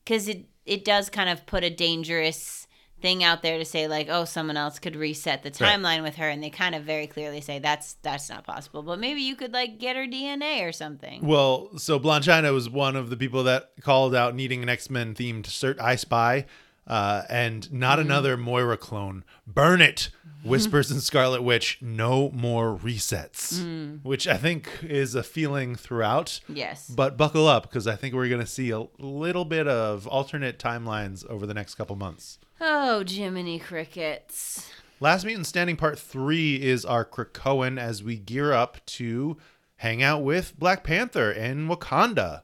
because 0.05 0.29
it 0.29 0.47
it 0.65 0.85
does 0.85 1.11
kind 1.11 1.29
of 1.29 1.45
put 1.45 1.65
a 1.65 1.71
dangerous 1.71 2.62
thing 3.03 3.23
out 3.23 3.43
there 3.43 3.59
to 3.59 3.65
say 3.65 3.87
like, 3.89 4.07
oh, 4.09 4.25
someone 4.25 4.57
else 4.57 4.79
could 4.79 4.97
reset 4.97 5.43
the 5.43 5.51
Right. 5.63 5.79
timeline 5.79 6.03
with 6.03 6.15
her, 6.17 6.29
and 6.29 6.43
they 6.43 6.49
kind 6.51 6.75
of 6.75 6.85
very 6.85 7.07
clearly 7.07 7.41
say 7.43 7.59
that's 7.59 7.95
that's 8.03 8.31
not 8.31 8.45
possible. 8.45 8.83
But 8.83 8.99
maybe 8.99 9.21
you 9.21 9.37
could 9.37 9.53
like 9.53 9.79
get 9.79 9.97
her 9.97 10.07
DNA 10.07 10.63
or 10.63 10.73
something. 10.73 11.27
Well, 11.27 11.77
so 11.79 12.01
Blanchina 12.01 12.53
was 12.55 12.71
one 12.71 12.97
of 12.97 13.11
the 13.11 13.17
people 13.17 13.43
that 13.45 13.73
called 13.83 14.15
out 14.15 14.35
needing 14.35 14.63
an 14.63 14.69
X 14.69 14.89
Men 14.89 15.15
themed 15.15 15.43
cert 15.45 15.79
I 15.81 15.97
Spy, 15.97 16.47
uh, 16.87 17.23
and 17.29 17.71
not 17.73 17.99
Mm-hmm. 17.99 18.07
another 18.09 18.37
Moira 18.37 18.77
clone. 18.79 19.25
Burn 19.47 19.81
it, 19.81 20.11
whispers 20.45 20.91
in 20.91 21.01
Scarlet 21.01 21.43
Witch. 21.43 21.79
No 21.81 22.31
more 22.31 22.77
resets, 22.77 23.55
Mm. 23.61 24.03
which 24.05 24.27
I 24.27 24.37
think 24.37 24.69
is 24.83 25.15
a 25.15 25.23
feeling 25.23 25.77
throughout. 25.77 26.41
Yes. 26.49 26.89
But 26.89 27.17
buckle 27.17 27.47
up 27.47 27.65
because 27.65 27.87
I 27.87 27.95
think 27.97 28.15
we're 28.15 28.29
going 28.29 28.41
to 28.41 28.47
see 28.47 28.71
a 28.71 28.85
little 28.99 29.45
bit 29.45 29.69
of 29.69 30.07
alternate 30.09 30.59
timelines 30.59 31.25
over 31.29 31.47
the 31.47 31.55
next 31.55 31.75
couple 31.77 31.95
months. 31.97 32.39
Oh, 32.65 33.03
Jiminy 33.05 33.59
Crickets. 33.59 34.71
Last 35.01 35.25
Mutant 35.25 35.49
Standing 35.49 35.75
Part 35.75 35.99
3 35.99 36.63
is 36.63 36.85
our 36.85 37.05
Krakoan 37.05 37.77
as 37.77 38.05
we 38.05 38.17
gear 38.17 38.53
up 38.53 38.79
to 38.87 39.37
hang 39.79 40.01
out 40.01 40.23
with 40.23 40.57
Black 40.57 40.85
Panther 40.85 41.33
in 41.33 41.67
Wakanda. 41.67 42.43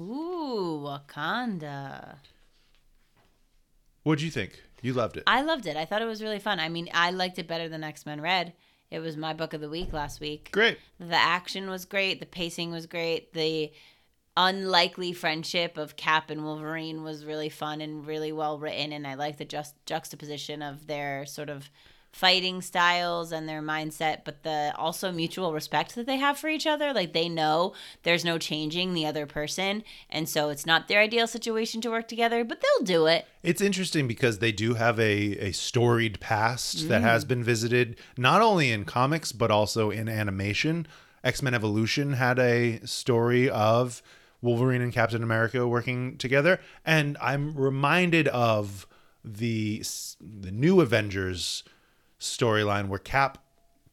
Ooh, 0.00 0.82
Wakanda. 0.82 2.16
What'd 4.02 4.20
you 4.20 4.32
think? 4.32 4.64
You 4.82 4.92
loved 4.92 5.16
it. 5.16 5.22
I 5.28 5.42
loved 5.42 5.66
it. 5.66 5.76
I 5.76 5.84
thought 5.84 6.02
it 6.02 6.06
was 6.06 6.24
really 6.24 6.40
fun. 6.40 6.58
I 6.58 6.68
mean, 6.68 6.88
I 6.92 7.12
liked 7.12 7.38
it 7.38 7.46
better 7.46 7.68
than 7.68 7.84
X 7.84 8.04
Men 8.04 8.20
Red. 8.20 8.52
It 8.90 8.98
was 8.98 9.16
my 9.16 9.32
book 9.32 9.54
of 9.54 9.60
the 9.60 9.70
week 9.70 9.92
last 9.92 10.18
week. 10.18 10.48
Great. 10.50 10.78
The 10.98 11.14
action 11.14 11.70
was 11.70 11.84
great. 11.84 12.18
The 12.18 12.26
pacing 12.26 12.72
was 12.72 12.86
great. 12.86 13.32
The 13.32 13.70
unlikely 14.36 15.12
friendship 15.12 15.78
of 15.78 15.96
Cap 15.96 16.30
and 16.30 16.44
Wolverine 16.44 17.02
was 17.02 17.24
really 17.24 17.48
fun 17.48 17.80
and 17.80 18.06
really 18.06 18.32
well 18.32 18.58
written. 18.58 18.92
And 18.92 19.06
I 19.06 19.14
like 19.14 19.38
the 19.38 19.44
just 19.44 19.74
juxtaposition 19.86 20.62
of 20.62 20.86
their 20.86 21.24
sort 21.26 21.48
of 21.48 21.70
fighting 22.16 22.62
styles 22.62 23.30
and 23.30 23.46
their 23.46 23.60
mindset, 23.60 24.20
but 24.24 24.42
the 24.42 24.72
also 24.78 25.12
mutual 25.12 25.52
respect 25.52 25.94
that 25.94 26.06
they 26.06 26.16
have 26.16 26.38
for 26.38 26.48
each 26.48 26.66
other. 26.66 26.94
Like 26.94 27.12
they 27.12 27.28
know 27.28 27.74
there's 28.04 28.24
no 28.24 28.38
changing 28.38 28.94
the 28.94 29.04
other 29.04 29.26
person, 29.26 29.84
and 30.08 30.26
so 30.26 30.48
it's 30.48 30.64
not 30.64 30.88
their 30.88 31.00
ideal 31.00 31.26
situation 31.26 31.82
to 31.82 31.90
work 31.90 32.08
together, 32.08 32.42
but 32.42 32.62
they'll 32.62 32.86
do 32.86 33.04
it. 33.04 33.26
It's 33.42 33.60
interesting 33.60 34.08
because 34.08 34.38
they 34.38 34.50
do 34.50 34.74
have 34.74 34.98
a, 34.98 35.48
a 35.48 35.52
storied 35.52 36.18
past 36.18 36.88
that 36.88 37.02
has 37.02 37.26
mm. 37.26 37.28
been 37.28 37.44
visited 37.44 37.96
not 38.16 38.40
only 38.40 38.72
in 38.72 38.86
comics 38.86 39.32
but 39.32 39.50
also 39.50 39.90
in 39.90 40.08
animation. 40.08 40.86
X 41.22 41.42
Men 41.42 41.52
Evolution 41.52 42.14
had 42.14 42.38
a 42.38 42.80
story 42.86 43.50
of 43.50 44.00
Wolverine 44.46 44.80
and 44.80 44.92
Captain 44.92 45.22
America 45.22 45.66
working 45.68 46.16
together, 46.16 46.60
and 46.84 47.18
I'm 47.20 47.54
reminded 47.54 48.28
of 48.28 48.86
the 49.24 49.82
the 50.20 50.50
new 50.52 50.80
Avengers 50.80 51.64
storyline 52.18 52.88
where 52.88 52.98
Cap 52.98 53.38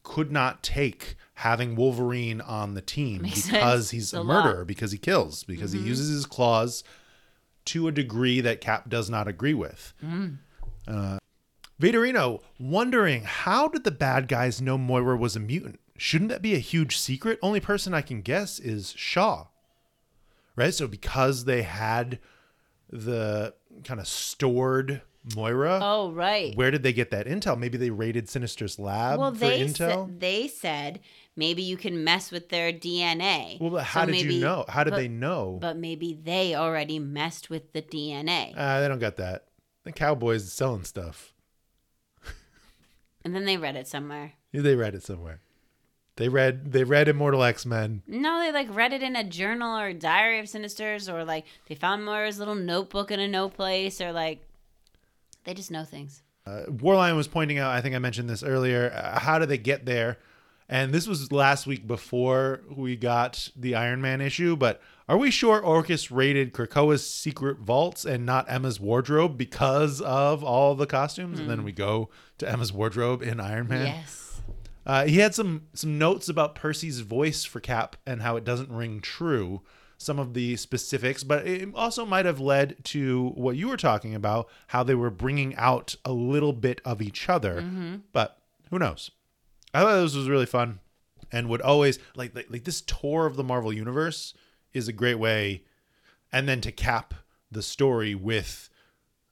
could 0.02 0.30
not 0.30 0.62
take 0.62 1.16
having 1.38 1.74
Wolverine 1.76 2.40
on 2.40 2.74
the 2.74 2.80
team 2.80 3.22
Makes 3.22 3.46
because 3.46 3.88
sense. 3.88 3.90
he's 3.90 4.12
a 4.14 4.18
a 4.18 4.22
lot. 4.22 4.24
Mm-hmm. 4.44 4.48
murderer, 4.48 4.64
because 4.64 4.92
he 4.92 4.98
kills, 4.98 5.44
because 5.44 5.72
he 5.72 5.80
uses 5.80 6.08
his 6.08 6.26
claws 6.26 6.84
to 7.66 7.88
a 7.88 7.92
degree 7.92 8.40
that 8.40 8.60
Cap 8.60 8.88
does 8.88 9.10
not 9.10 9.26
agree 9.26 9.54
with. 9.54 9.92
Mm. 10.04 10.36
Uh, 10.86 11.18
Vaderino 11.80 12.40
wondering 12.60 13.22
how 13.24 13.68
did 13.68 13.84
the 13.84 13.90
bad 13.90 14.28
guys 14.28 14.60
know 14.62 14.78
Moira 14.78 15.16
was 15.16 15.34
a 15.34 15.40
mutant? 15.40 15.80
Shouldn't 15.96 16.30
that 16.30 16.42
be 16.42 16.54
a 16.54 16.58
huge 16.58 16.96
secret? 16.98 17.38
Only 17.42 17.60
person 17.60 17.94
I 17.94 18.02
can 18.02 18.20
guess 18.20 18.58
is 18.58 18.94
Shaw. 18.96 19.46
Right? 20.56 20.72
So 20.74 20.86
because 20.86 21.44
they 21.44 21.62
had 21.62 22.18
the 22.90 23.54
kind 23.84 23.98
of 24.00 24.06
stored 24.06 25.02
Moira, 25.34 25.80
Oh, 25.82 26.12
right. 26.12 26.54
where 26.54 26.70
did 26.70 26.82
they 26.82 26.92
get 26.92 27.10
that 27.12 27.26
intel? 27.26 27.58
Maybe 27.58 27.78
they 27.78 27.88
raided 27.90 28.28
Sinister's 28.28 28.78
lab 28.78 29.18
well, 29.18 29.32
for 29.32 29.38
they 29.38 29.62
intel. 29.62 30.06
said, 30.06 30.20
they 30.20 30.48
said 30.48 31.00
maybe 31.34 31.62
you 31.62 31.76
can 31.78 32.04
mess 32.04 32.30
with 32.30 32.50
their 32.50 32.72
DNA. 32.72 33.58
well, 33.58 33.70
but 33.70 33.84
how 33.84 34.02
So 34.02 34.06
did 34.06 34.12
maybe- 34.12 34.34
you 34.34 34.40
know? 34.42 34.64
How 34.68 34.84
did 34.84 34.90
but- 34.90 34.96
they 34.98 35.08
know? 35.08 35.58
But 35.60 35.78
maybe 35.78 36.12
they 36.22 36.54
already 36.54 36.98
messed 36.98 37.48
with 37.48 37.72
the 37.72 37.80
DNA, 37.82 38.52
Uh, 38.54 38.80
they 38.80 38.88
don't 38.88 38.98
got 38.98 39.16
that. 39.16 39.46
The 39.84 39.92
Cowboys 39.92 40.52
selling 40.52 40.84
stuff. 40.84 41.32
and 43.24 43.34
then 43.34 43.44
they 43.46 43.56
read 43.56 43.76
it 43.76 43.88
somewhere. 43.88 44.34
Yeah, 44.52 44.60
They 44.60 44.76
read 44.76 44.94
it 44.94 45.02
somewhere. 45.02 45.40
They 46.16 46.28
read 46.28 46.72
they 46.72 46.84
read 46.84 47.08
Immortal 47.08 47.42
X 47.42 47.66
Men. 47.66 48.02
No, 48.06 48.40
they 48.40 48.52
like 48.52 48.74
read 48.74 48.92
it 48.92 49.02
in 49.02 49.16
a 49.16 49.24
journal 49.24 49.76
or 49.76 49.92
diary 49.92 50.38
of 50.38 50.46
Sinisters, 50.46 51.12
or 51.12 51.24
like 51.24 51.44
they 51.66 51.74
found 51.74 52.04
Moira's 52.04 52.38
little 52.38 52.54
notebook 52.54 53.10
in 53.10 53.18
a 53.18 53.26
no 53.26 53.48
place, 53.48 54.00
or 54.00 54.12
like 54.12 54.46
they 55.44 55.54
just 55.54 55.70
know 55.70 55.84
things. 55.84 56.22
Uh, 56.46 56.64
Warline 56.68 57.16
was 57.16 57.26
pointing 57.26 57.58
out. 57.58 57.72
I 57.72 57.80
think 57.80 57.94
I 57.94 57.98
mentioned 57.98 58.28
this 58.28 58.42
earlier. 58.42 58.92
Uh, 58.94 59.18
how 59.18 59.38
did 59.38 59.48
they 59.48 59.58
get 59.58 59.86
there? 59.86 60.18
And 60.68 60.92
this 60.92 61.06
was 61.06 61.30
last 61.30 61.66
week 61.66 61.86
before 61.86 62.62
we 62.74 62.96
got 62.96 63.50
the 63.56 63.74
Iron 63.74 64.00
Man 64.00 64.20
issue. 64.20 64.56
But 64.56 64.80
are 65.08 65.18
we 65.18 65.30
sure 65.30 65.60
Orchis 65.60 66.10
raided 66.10 66.52
Krakoa's 66.52 67.06
secret 67.06 67.58
vaults 67.58 68.04
and 68.04 68.24
not 68.24 68.50
Emma's 68.50 68.80
wardrobe 68.80 69.36
because 69.36 70.00
of 70.00 70.42
all 70.42 70.74
the 70.74 70.86
costumes? 70.86 71.38
And 71.38 71.50
then 71.50 71.64
we 71.64 71.72
go 71.72 72.08
to 72.38 72.48
Emma's 72.48 72.72
wardrobe 72.72 73.22
in 73.22 73.40
Iron 73.40 73.68
Man. 73.68 73.86
Yes. 73.86 74.23
Uh, 74.86 75.06
he 75.06 75.18
had 75.18 75.34
some 75.34 75.62
some 75.72 75.98
notes 75.98 76.28
about 76.28 76.54
Percy's 76.54 77.00
voice 77.00 77.44
for 77.44 77.60
Cap 77.60 77.96
and 78.06 78.22
how 78.22 78.36
it 78.36 78.44
doesn't 78.44 78.70
ring 78.70 79.00
true. 79.00 79.62
Some 79.96 80.18
of 80.18 80.34
the 80.34 80.56
specifics, 80.56 81.22
but 81.22 81.46
it 81.46 81.68
also 81.74 82.04
might 82.04 82.26
have 82.26 82.40
led 82.40 82.84
to 82.86 83.28
what 83.36 83.56
you 83.56 83.68
were 83.68 83.76
talking 83.76 84.14
about, 84.14 84.48
how 84.66 84.82
they 84.82 84.94
were 84.96 85.08
bringing 85.08 85.54
out 85.56 85.94
a 86.04 86.12
little 86.12 86.52
bit 86.52 86.80
of 86.84 87.00
each 87.00 87.28
other. 87.28 87.60
But 88.12 88.36
who 88.70 88.78
knows? 88.78 89.12
I 89.72 89.80
thought 89.80 90.02
this 90.02 90.16
was 90.16 90.28
really 90.28 90.46
fun, 90.46 90.80
and 91.32 91.48
would 91.48 91.62
always 91.62 91.98
like, 92.16 92.34
like 92.34 92.50
like 92.50 92.64
this 92.64 92.80
tour 92.82 93.24
of 93.26 93.36
the 93.36 93.44
Marvel 93.44 93.72
universe 93.72 94.34
is 94.74 94.88
a 94.88 94.92
great 94.92 95.18
way, 95.18 95.62
and 96.32 96.48
then 96.48 96.60
to 96.62 96.72
cap 96.72 97.14
the 97.50 97.62
story 97.62 98.14
with 98.14 98.68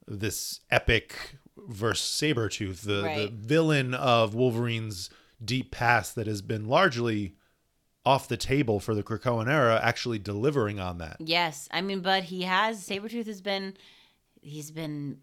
this 0.07 0.61
epic 0.71 1.35
versus 1.57 2.07
Sabretooth, 2.09 2.81
the, 2.81 3.01
the 3.25 3.31
villain 3.33 3.93
of 3.93 4.33
Wolverine's 4.33 5.09
deep 5.45 5.71
past 5.71 6.15
that 6.15 6.27
has 6.27 6.41
been 6.41 6.67
largely 6.67 7.35
off 8.05 8.27
the 8.27 8.37
table 8.37 8.79
for 8.79 8.93
the 8.93 9.03
Krakoan 9.03 9.49
era, 9.49 9.79
actually 9.81 10.19
delivering 10.19 10.79
on 10.79 10.97
that. 10.97 11.17
Yes, 11.19 11.69
I 11.71 11.81
mean, 11.81 12.01
but 12.01 12.23
he 12.23 12.43
has 12.43 12.85
Sabretooth 12.85 13.27
has 13.27 13.41
been 13.41 13.75
he's 14.41 14.71
been 14.71 15.19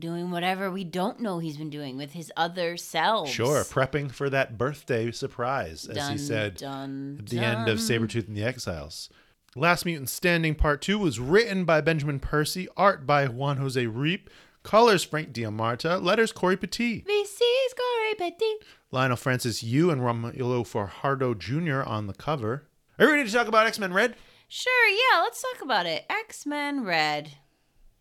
doing 0.00 0.30
whatever 0.30 0.70
we 0.70 0.84
don't 0.84 1.20
know 1.20 1.38
he's 1.38 1.56
been 1.56 1.70
doing 1.70 1.96
with 1.96 2.12
his 2.12 2.30
other 2.36 2.76
selves. 2.76 3.30
Sure, 3.30 3.64
prepping 3.64 4.10
for 4.12 4.30
that 4.30 4.56
birthday 4.58 5.10
surprise, 5.10 5.86
as 5.86 5.96
Dun, 5.96 6.12
he 6.12 6.18
said 6.18 6.56
dun, 6.56 7.16
at 7.20 7.26
the 7.26 7.38
end 7.38 7.68
of 7.68 7.78
dun. 7.78 7.86
Sabretooth 7.86 8.28
and 8.28 8.36
the 8.36 8.44
Exiles. 8.44 9.08
Last 9.56 9.86
Mutant 9.86 10.10
Standing 10.10 10.54
Part 10.54 10.82
2 10.82 10.98
was 10.98 11.18
written 11.18 11.64
by 11.64 11.80
Benjamin 11.80 12.20
Percy, 12.20 12.68
art 12.76 13.06
by 13.06 13.26
Juan 13.26 13.56
Jose 13.56 13.82
Ryp, 13.86 14.28
colors 14.68 15.02
Frank 15.02 15.32
D'Armata, 15.32 15.96
letters 15.96 16.30
Cory 16.30 16.58
Petit. 16.58 17.02
VC's 17.08 17.74
Cory 17.74 18.14
Petit. 18.18 18.56
Leinil 18.92 19.16
Francis 19.16 19.62
Yu 19.62 19.90
and 19.90 20.02
Romulo 20.02 20.66
Fajardo 20.66 21.32
Jr. 21.32 21.82
on 21.88 22.06
the 22.06 22.12
cover. 22.12 22.68
Are 22.98 23.06
you 23.06 23.10
ready 23.10 23.24
to 23.24 23.32
talk 23.32 23.48
about 23.48 23.66
X 23.66 23.78
Men 23.78 23.94
Red? 23.94 24.14
Sure, 24.46 24.88
yeah, 24.88 25.22
let's 25.22 25.40
talk 25.40 25.62
about 25.62 25.86
it. 25.86 26.04
X 26.10 26.44
Men 26.44 26.84
Red. 26.84 27.30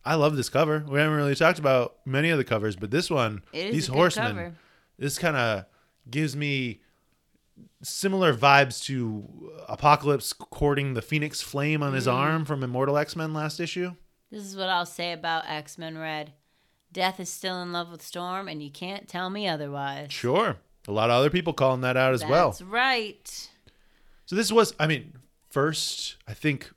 I 0.04 0.16
love 0.16 0.36
this 0.36 0.50
cover. 0.50 0.84
We 0.86 1.00
haven't 1.00 1.16
really 1.16 1.36
talked 1.36 1.58
about 1.58 2.00
many 2.06 2.30
of 2.32 2.38
the 2.38 2.44
covers, 2.44 2.76
but 2.76 2.92
this 2.92 3.10
one, 3.10 3.44
It 3.54 3.68
is 3.68 3.74
these 3.74 3.88
horsemen, 3.88 4.36
cover. 4.36 4.56
this 5.00 5.18
kind 5.18 5.38
of 5.38 5.66
gives 6.10 6.36
me 6.36 6.82
similar 7.82 8.34
vibes 8.34 8.84
to 8.86 9.54
Apocalypse 9.70 10.34
courting 10.34 10.96
the 10.96 11.02
Phoenix 11.02 11.42
Flame 11.42 11.82
on 11.82 11.94
his 11.94 12.08
mm. 12.08 12.14
arm 12.14 12.44
from 12.44 12.62
Immortal 12.62 12.98
X 12.98 13.16
Men 13.16 13.34
last 13.34 13.62
issue. 13.62 13.96
This 14.30 14.44
is 14.44 14.58
what 14.58 14.68
I'll 14.68 14.86
say 14.86 15.14
about 15.14 15.46
X 15.48 15.78
Men 15.78 15.98
Red. 15.98 16.34
Death 16.98 17.20
is 17.20 17.30
still 17.30 17.62
in 17.62 17.72
love 17.72 17.92
with 17.92 18.02
Storm, 18.02 18.48
and 18.48 18.64
you 18.64 18.72
can't 18.72 19.08
tell 19.08 19.30
me 19.30 19.48
otherwise. 19.48 20.12
Sure. 20.12 20.58
A 20.88 20.92
lot 20.92 21.12
of 21.12 21.18
other 21.18 21.30
people 21.30 21.54
calling 21.54 21.82
that 21.82 21.96
out 21.96 22.12
as 22.12 22.26
well. 22.26 22.50
That's 22.50 22.64
right. 22.64 23.50
So 24.26 24.36
this 24.36 24.52
was, 24.52 24.74
I 24.80 24.88
mean, 24.88 25.14
first, 25.48 26.16
I 26.28 26.34
think, 26.34 26.72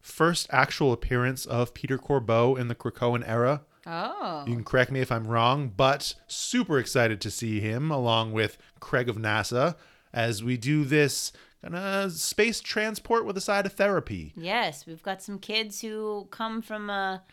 first 0.00 0.46
actual 0.50 0.92
appearance 0.92 1.44
of 1.44 1.74
Peter 1.74 1.98
Corbeau 1.98 2.54
in 2.56 2.68
the 2.68 2.76
Krakoan 2.76 3.28
era. 3.28 3.62
Oh. 3.84 4.44
You 4.46 4.54
can 4.54 4.62
correct 4.62 4.92
me 4.92 5.00
if 5.00 5.10
I'm 5.10 5.26
wrong, 5.26 5.72
but 5.76 6.14
super 6.28 6.78
excited 6.78 7.20
to 7.22 7.30
see 7.32 7.58
him 7.58 7.90
along 7.90 8.30
with 8.30 8.56
Craig 8.78 9.08
of 9.08 9.16
NASA 9.16 9.74
as 10.12 10.44
we 10.44 10.56
do 10.56 10.84
this 10.84 11.32
kind 11.62 11.74
of 11.74 12.12
space 12.12 12.60
transport 12.60 13.24
with 13.24 13.36
a 13.36 13.40
side 13.40 13.66
of 13.66 13.72
therapy. 13.72 14.34
Yes, 14.36 14.86
we've 14.86 15.02
got 15.02 15.20
some 15.20 15.40
kids 15.40 15.80
who 15.80 16.28
come 16.30 16.62
from 16.62 16.90
a 16.90 17.24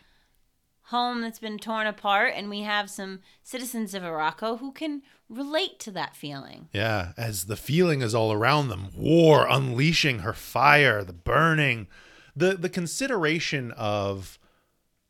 home 0.84 1.20
that's 1.20 1.38
been 1.38 1.58
torn 1.58 1.86
apart, 1.86 2.32
and 2.36 2.50
we 2.50 2.60
have 2.60 2.90
some 2.90 3.20
citizens 3.42 3.94
of 3.94 4.02
Morocco 4.02 4.56
who 4.56 4.72
can 4.72 5.02
relate 5.28 5.78
to 5.80 5.90
that 5.92 6.14
feeling. 6.14 6.68
Yeah, 6.72 7.12
as 7.16 7.44
the 7.44 7.56
feeling 7.56 8.02
is 8.02 8.14
all 8.14 8.32
around 8.32 8.68
them, 8.68 8.88
war 8.94 9.46
unleashing 9.48 10.20
her 10.20 10.32
fire, 10.32 11.04
the 11.04 11.12
burning, 11.12 11.86
the 12.34 12.54
the 12.54 12.68
consideration 12.68 13.70
of 13.72 14.38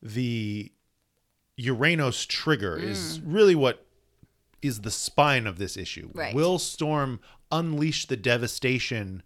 the 0.03 0.73
Uranos 1.59 2.27
trigger 2.27 2.77
is 2.77 3.19
mm. 3.19 3.23
really 3.27 3.55
what 3.55 3.87
is 4.61 4.81
the 4.81 4.91
spine 4.91 5.47
of 5.47 5.59
this 5.59 5.77
issue. 5.77 6.11
Right. 6.15 6.35
Will 6.35 6.59
Storm 6.59 7.21
unleash 7.51 8.07
the 8.07 8.17
devastation 8.17 9.23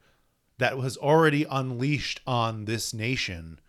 that 0.58 0.78
was 0.78 0.96
already 0.96 1.44
unleashed 1.48 2.20
on 2.26 2.64
this 2.64 2.94
nation 2.94 3.60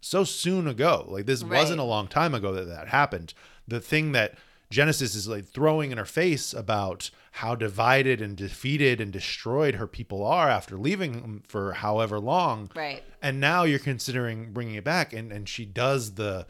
so 0.00 0.24
soon 0.24 0.66
ago? 0.66 1.04
Like 1.08 1.26
this 1.26 1.42
wasn't 1.44 1.80
a 1.80 1.84
long 1.84 2.08
time 2.08 2.34
ago 2.34 2.52
that 2.52 2.64
that 2.68 2.88
happened. 2.88 3.34
The 3.68 3.80
thing 3.80 4.12
that 4.12 4.34
Genesis 4.70 5.14
is 5.16 5.26
like 5.26 5.44
throwing 5.46 5.90
in 5.90 5.98
her 5.98 6.04
face 6.04 6.52
about 6.54 7.10
how 7.32 7.54
divided 7.56 8.20
and 8.20 8.36
defeated 8.36 9.00
and 9.00 9.12
destroyed 9.12 9.74
her 9.76 9.86
people 9.88 10.24
are 10.24 10.48
after 10.48 10.76
leaving 10.76 11.20
them 11.22 11.42
for 11.48 11.72
however 11.72 12.18
long 12.20 12.70
Right. 12.76 13.02
and 13.20 13.40
now 13.40 13.64
you're 13.64 13.78
considering 13.80 14.52
bringing 14.52 14.74
it 14.76 14.84
back 14.84 15.12
and 15.12 15.30
and 15.32 15.48
she 15.48 15.64
does 15.64 16.14
the 16.14 16.46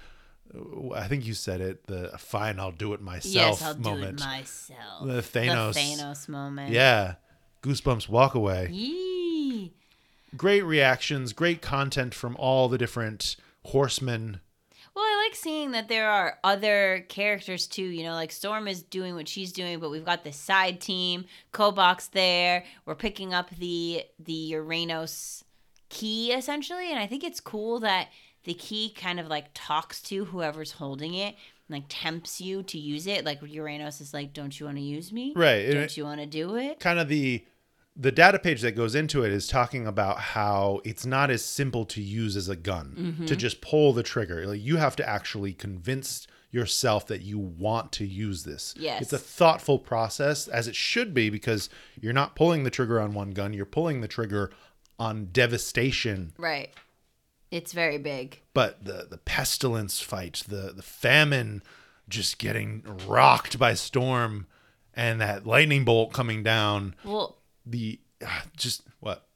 i 0.95 1.07
think 1.07 1.25
you 1.27 1.33
said 1.35 1.61
it 1.61 1.87
the 1.87 2.11
fine 2.19 2.59
i'll 2.59 2.73
do 2.73 2.93
it 2.95 3.01
myself 3.01 3.35
yes, 3.61 3.63
I'll 3.63 3.77
moment 3.79 4.19
do 4.19 4.25
it 4.25 4.27
myself. 4.27 5.07
The 5.07 5.23
Thanos- 5.23 5.75
The 5.75 5.81
Thanos 5.81 6.29
moment. 6.29 6.71
yeah 6.73 7.15
goosebumps 7.63 8.09
walk 8.09 8.35
away 8.35 8.69
Yee. 8.73 9.73
Great 10.37 10.63
reactions 10.63 11.33
great 11.33 11.61
content 11.63 12.15
from 12.15 12.37
all 12.37 12.69
the 12.69 12.79
different 12.79 13.37
horsemen 13.67 14.41
Well, 14.95 15.05
I 15.05 15.25
like 15.27 15.37
seeing 15.37 15.71
that 15.73 15.89
there 15.89 16.09
are 16.11 16.39
other 16.43 17.05
characters 17.09 17.67
too. 17.67 17.85
You 17.85 18.05
know, 18.05 18.15
like 18.15 18.33
Storm 18.33 18.67
is 18.69 18.83
doing 18.83 19.15
what 19.15 19.29
she's 19.29 19.53
doing, 19.53 19.79
but 19.81 19.91
we've 19.91 20.05
got 20.05 20.25
the 20.25 20.33
side 20.33 20.81
team, 20.81 21.25
Kobok's 21.53 22.09
there. 22.09 22.65
We're 22.87 22.95
picking 22.95 23.33
up 23.35 23.51
the 23.51 24.05
the 24.19 24.53
Uranos 24.53 25.43
key 25.89 26.33
essentially, 26.33 26.91
and 26.91 26.99
I 26.99 27.07
think 27.07 27.25
it's 27.25 27.41
cool 27.41 27.81
that 27.81 28.09
the 28.45 28.55
key 28.55 28.91
kind 28.97 29.21
of 29.21 29.29
like 29.29 29.47
talks 29.55 30.01
to 30.03 30.25
whoever's 30.27 30.73
holding 30.73 31.15
it, 31.15 31.35
and, 31.69 31.77
like 31.77 31.85
tempts 31.89 32.41
you 32.41 32.63
to 32.65 32.79
use 32.79 33.07
it. 33.07 33.25
Like 33.25 33.41
Uranos 33.43 34.01
is 34.01 34.15
like, 34.15 34.33
"Don't 34.33 34.59
you 34.59 34.67
want 34.67 34.79
to 34.79 34.83
use 34.83 35.13
me? 35.13 35.33
right 35.37 35.67
Don't 35.67 35.83
it- 35.85 35.97
you 35.97 36.05
want 36.05 36.21
to 36.21 36.27
do 36.27 36.57
it?" 36.57 36.81
kind 36.81 36.99
of 36.99 37.09
the 37.09 37.45
the 38.01 38.11
data 38.13 38.39
page 38.39 38.63
that 38.63 38.73
goes 38.77 38.95
into 38.95 39.23
it 39.25 39.31
is 39.33 39.47
talking 39.47 39.87
about 39.87 40.19
how 40.19 40.81
it's 40.85 41.05
not 41.05 41.31
as 41.31 41.45
simple 41.45 41.85
to 41.85 42.01
use 42.01 42.37
as 42.37 42.49
a 42.49 42.57
gun 42.57 42.95
Mm-hmm. 42.99 43.27
to 43.27 43.37
just 43.37 43.61
pull 43.61 43.93
the 43.93 44.03
trigger 44.03 44.47
like 44.47 44.63
you 44.63 44.77
have 44.79 44.97
to 44.97 45.09
actually 45.09 45.53
convince 45.53 46.27
yourself 46.53 47.07
that 47.09 47.21
you 47.23 47.39
want 47.39 47.93
to 47.93 48.05
use 48.07 48.43
this 48.45 48.75
Yes. 48.79 49.03
it's 49.03 49.13
a 49.13 49.19
thoughtful 49.19 49.79
process 49.79 50.49
as 50.49 50.67
it 50.67 50.75
should 50.75 51.13
be 51.15 51.31
because 51.31 51.69
you're 52.01 52.13
not 52.13 52.35
pulling 52.35 52.65
the 52.65 52.71
trigger 52.71 53.01
on 53.01 53.13
one 53.15 53.31
gun 53.33 53.53
you're 53.53 53.67
pulling 53.67 54.01
the 54.01 54.09
trigger 54.09 54.51
on 54.99 55.27
devastation 55.33 56.33
Right. 56.39 56.71
It's 57.51 57.73
very 57.73 57.99
big. 57.99 58.41
but 58.55 58.85
the 58.85 59.07
the 59.11 59.19
pestilence 59.19 60.01
fight 60.01 60.43
the 60.49 60.73
the 60.75 60.83
famine 60.83 61.63
just 62.09 62.39
getting 62.39 62.83
rocked 63.07 63.59
by 63.59 63.75
storm 63.75 64.47
and 64.95 65.21
that 65.21 65.47
lightning 65.47 65.85
bolt 65.85 66.13
coming 66.13 66.43
down 66.43 66.95
Well, 67.05 67.37
the 67.67 68.01
ah, 68.25 68.45
just 68.57 68.83
what 69.01 69.27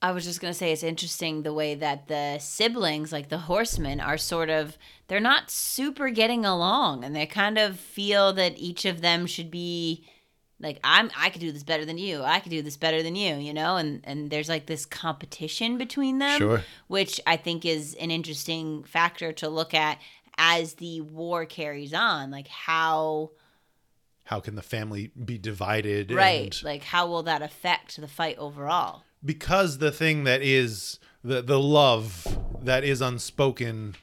I 0.00 0.10
was 0.12 0.24
just 0.24 0.40
gonna 0.40 0.54
say 0.54 0.72
it's 0.72 0.82
interesting 0.82 1.42
the 1.42 1.52
way 1.54 1.74
that 1.76 2.08
the 2.08 2.38
siblings, 2.40 3.12
like 3.12 3.28
the 3.28 3.38
horsemen, 3.38 4.00
are 4.00 4.18
sort 4.18 4.50
of 4.50 4.76
they're 5.08 5.20
not 5.20 5.50
super 5.50 6.10
getting 6.10 6.44
along, 6.44 7.04
and 7.04 7.14
they 7.14 7.26
kind 7.26 7.58
of 7.58 7.78
feel 7.78 8.32
that 8.32 8.58
each 8.58 8.84
of 8.84 9.00
them 9.00 9.26
should 9.26 9.50
be 9.50 10.04
like 10.58 10.80
I'm 10.82 11.10
I 11.16 11.30
could 11.30 11.40
do 11.40 11.52
this 11.52 11.62
better 11.62 11.84
than 11.84 11.98
you, 11.98 12.22
I 12.22 12.40
could 12.40 12.50
do 12.50 12.62
this 12.62 12.76
better 12.76 13.02
than 13.02 13.14
you, 13.16 13.36
you 13.36 13.52
know, 13.54 13.76
and 13.76 14.00
and 14.04 14.30
there's 14.30 14.48
like 14.48 14.66
this 14.66 14.86
competition 14.86 15.78
between 15.78 16.18
them, 16.18 16.38
Sure. 16.38 16.62
which 16.88 17.20
I 17.26 17.36
think 17.36 17.64
is 17.64 17.94
an 17.94 18.10
interesting 18.10 18.82
factor 18.84 19.32
to 19.34 19.48
look 19.48 19.72
at 19.74 19.98
as 20.38 20.74
the 20.74 21.00
war 21.02 21.44
carries 21.46 21.92
on, 21.94 22.30
like 22.30 22.48
how 22.48 23.30
how 24.24 24.40
can 24.40 24.54
the 24.54 24.62
family 24.62 25.10
be 25.24 25.38
divided 25.38 26.10
right, 26.12 26.60
like 26.64 26.82
how 26.84 27.06
will 27.06 27.22
that 27.24 27.42
affect 27.42 28.00
the 28.00 28.08
fight 28.08 28.38
overall? 28.38 29.02
because 29.24 29.78
the 29.78 29.92
thing 29.92 30.24
that 30.24 30.42
is 30.42 30.98
the 31.22 31.40
the 31.42 31.58
love 31.60 32.26
that 32.60 32.82
is 32.84 33.00
unspoken 33.00 33.94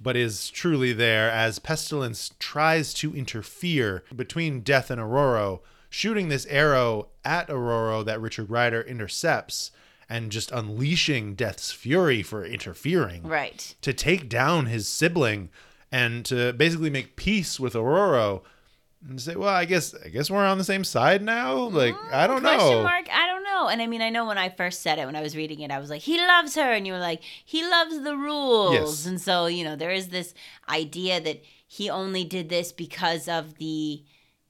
but 0.00 0.16
is 0.16 0.50
truly 0.50 0.92
there 0.92 1.30
as 1.30 1.58
pestilence 1.58 2.32
tries 2.38 2.92
to 2.94 3.14
interfere 3.14 4.02
between 4.14 4.60
death 4.60 4.90
and 4.90 5.00
aurora 5.00 5.58
shooting 5.88 6.28
this 6.28 6.46
arrow 6.46 7.08
at 7.24 7.48
aurora 7.48 8.02
that 8.02 8.20
richard 8.20 8.50
rider 8.50 8.82
intercepts 8.82 9.70
and 10.08 10.30
just 10.32 10.50
unleashing 10.52 11.34
death's 11.34 11.70
fury 11.72 12.22
for 12.22 12.44
interfering 12.44 13.22
Right. 13.22 13.74
to 13.80 13.92
take 13.92 14.28
down 14.28 14.66
his 14.66 14.86
sibling 14.88 15.48
and 15.90 16.24
to 16.26 16.52
basically 16.52 16.90
make 16.90 17.14
peace 17.16 17.58
with 17.60 17.74
Aurora 17.76 18.40
and 19.08 19.20
say, 19.20 19.36
"Well, 19.36 19.48
I 19.48 19.64
guess 19.64 19.94
I 20.04 20.08
guess 20.08 20.30
we're 20.30 20.44
on 20.44 20.58
the 20.58 20.64
same 20.64 20.84
side 20.84 21.22
now." 21.22 21.54
Like, 21.56 21.94
mm, 21.94 22.12
I 22.12 22.26
don't 22.26 22.42
know. 22.42 22.82
mark? 22.82 23.06
I 23.12 23.26
don't 23.26 23.44
know. 23.44 23.68
And 23.68 23.80
I 23.82 23.86
mean, 23.86 24.02
I 24.02 24.10
know 24.10 24.26
when 24.26 24.38
I 24.38 24.48
first 24.48 24.82
said 24.82 24.98
it, 24.98 25.06
when 25.06 25.16
I 25.16 25.22
was 25.22 25.36
reading 25.36 25.60
it, 25.60 25.70
I 25.70 25.78
was 25.78 25.90
like, 25.90 26.02
he 26.02 26.18
loves 26.18 26.54
her. 26.56 26.72
And 26.72 26.86
you 26.86 26.92
were 26.92 26.98
like, 26.98 27.22
he 27.44 27.62
loves 27.68 28.02
the 28.02 28.16
rules. 28.16 28.74
Yes. 28.74 29.06
And 29.06 29.20
so, 29.20 29.46
you 29.46 29.64
know, 29.64 29.76
there 29.76 29.90
is 29.90 30.08
this 30.08 30.34
idea 30.68 31.20
that 31.20 31.42
he 31.66 31.90
only 31.90 32.24
did 32.24 32.48
this 32.48 32.72
because 32.72 33.28
of 33.28 33.56
the 33.58 34.04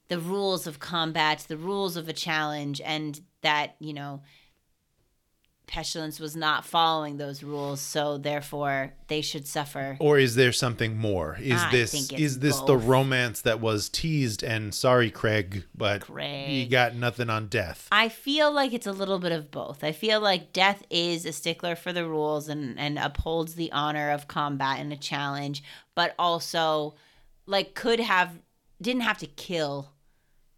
the 0.08 0.18
rules 0.18 0.66
of 0.66 0.78
combat, 0.78 1.46
the 1.48 1.56
rules 1.56 1.96
of 1.96 2.08
a 2.08 2.12
challenge, 2.12 2.80
and 2.84 3.22
that, 3.40 3.74
you 3.78 3.94
know, 3.94 4.22
Pestilence 5.66 6.20
was 6.20 6.36
not 6.36 6.64
following 6.64 7.16
those 7.16 7.42
rules, 7.42 7.80
so 7.80 8.18
therefore 8.18 8.92
they 9.08 9.20
should 9.20 9.46
suffer. 9.46 9.96
Or 9.98 10.18
is 10.18 10.34
there 10.34 10.52
something 10.52 10.96
more? 10.96 11.38
Is 11.40 11.60
I 11.60 11.70
this 11.70 12.12
is 12.12 12.40
this 12.40 12.60
the 12.60 12.76
romance 12.76 13.40
that 13.42 13.60
was 13.60 13.88
teased 13.88 14.42
and 14.42 14.74
sorry 14.74 15.10
Craig, 15.10 15.64
but 15.74 16.00
you 16.00 16.14
Craig. 16.14 16.70
got 16.70 16.94
nothing 16.94 17.30
on 17.30 17.48
death. 17.48 17.88
I 17.90 18.08
feel 18.08 18.52
like 18.52 18.72
it's 18.72 18.86
a 18.86 18.92
little 18.92 19.18
bit 19.18 19.32
of 19.32 19.50
both. 19.50 19.82
I 19.82 19.92
feel 19.92 20.20
like 20.20 20.52
Death 20.52 20.84
is 20.90 21.24
a 21.24 21.32
stickler 21.32 21.76
for 21.76 21.92
the 21.92 22.06
rules 22.06 22.48
and, 22.48 22.78
and 22.78 22.98
upholds 22.98 23.54
the 23.54 23.72
honor 23.72 24.10
of 24.10 24.28
combat 24.28 24.80
and 24.80 24.92
a 24.92 24.96
challenge, 24.96 25.62
but 25.94 26.14
also 26.18 26.94
like 27.46 27.74
could 27.74 28.00
have 28.00 28.38
didn't 28.80 29.02
have 29.02 29.18
to 29.18 29.26
kill 29.26 29.93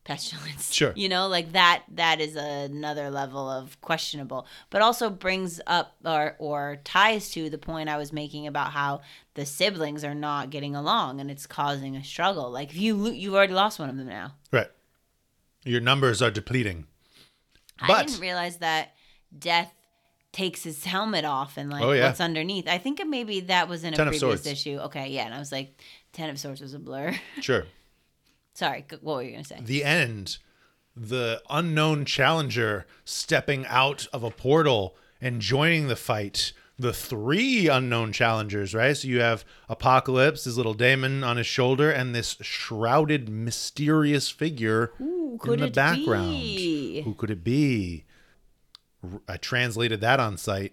pestilence. 0.06 0.72
Sure. 0.72 0.92
You 0.96 1.08
know, 1.10 1.26
like 1.28 1.52
that 1.52 1.82
that 1.94 2.20
is 2.20 2.36
another 2.36 3.10
level 3.10 3.50
of 3.50 3.78
questionable. 3.82 4.46
But 4.70 4.80
also 4.80 5.10
brings 5.10 5.60
up 5.66 5.96
or 6.04 6.36
or 6.38 6.78
ties 6.84 7.30
to 7.32 7.50
the 7.50 7.58
point 7.58 7.88
I 7.90 7.98
was 7.98 8.12
making 8.12 8.46
about 8.46 8.72
how 8.72 9.02
the 9.34 9.44
siblings 9.44 10.04
are 10.04 10.14
not 10.14 10.50
getting 10.50 10.74
along 10.74 11.20
and 11.20 11.30
it's 11.30 11.46
causing 11.46 11.96
a 11.96 12.04
struggle. 12.04 12.50
Like 12.50 12.70
if 12.70 12.76
you 12.78 13.08
you've 13.10 13.34
already 13.34 13.52
lost 13.52 13.78
one 13.78 13.90
of 13.90 13.96
them 13.96 14.06
now. 14.08 14.32
Right. 14.52 14.68
Your 15.64 15.80
numbers 15.80 16.22
are 16.22 16.30
depleting. 16.30 16.86
I 17.80 17.86
But- 17.88 18.06
didn't 18.06 18.20
realize 18.22 18.58
that 18.58 18.94
Death 19.36 19.72
takes 20.32 20.62
his 20.62 20.84
helmet 20.84 21.24
off 21.24 21.56
and 21.56 21.70
like 21.70 21.82
Oh, 21.82 21.92
yeah. 21.92 22.06
what's 22.06 22.20
underneath. 22.20 22.68
I 22.68 22.78
think 22.78 23.00
maybe 23.06 23.40
that 23.40 23.68
was 23.68 23.84
in 23.84 23.94
a 23.94 23.96
Ten 23.96 24.08
previous 24.08 24.46
issue. 24.46 24.78
Okay, 24.82 25.08
yeah, 25.08 25.24
and 25.24 25.34
I 25.34 25.38
was 25.38 25.50
like, 25.50 25.80
Ten 26.12 26.28
of 26.30 26.38
Swords 26.38 26.60
was 26.60 26.74
a 26.74 26.78
blur. 26.78 27.14
Sure. 27.40 27.64
Sorry, 28.56 28.86
what 29.02 29.16
were 29.16 29.22
you 29.22 29.32
gonna 29.32 29.44
say? 29.44 29.58
the 29.60 29.84
end, 29.84 30.38
the 30.96 31.42
unknown 31.50 32.06
challenger 32.06 32.86
stepping 33.04 33.66
out 33.66 34.06
of 34.14 34.22
a 34.24 34.30
portal 34.30 34.96
and 35.20 35.42
joining 35.42 35.88
the 35.88 35.96
fight. 35.96 36.52
The 36.78 36.92
three 36.92 37.68
unknown 37.68 38.12
challengers, 38.12 38.74
right? 38.74 38.96
So 38.96 39.08
you 39.08 39.20
have 39.20 39.44
Apocalypse, 39.68 40.44
his 40.44 40.56
little 40.56 40.74
daemon 40.74 41.22
on 41.24 41.36
his 41.38 41.46
shoulder, 41.46 41.90
and 41.90 42.14
this 42.14 42.36
shrouded, 42.42 43.28
mysterious 43.30 44.28
figure 44.28 44.92
in 44.98 45.38
the 45.42 45.64
it 45.66 45.74
background. 45.74 46.30
be? 46.32 47.02
Who 47.02 47.14
could 47.14 47.30
it 47.30 47.42
be? 47.42 48.04
I 49.26 49.36
translated 49.38 50.00
that 50.02 50.20
on 50.20 50.36
site. 50.36 50.72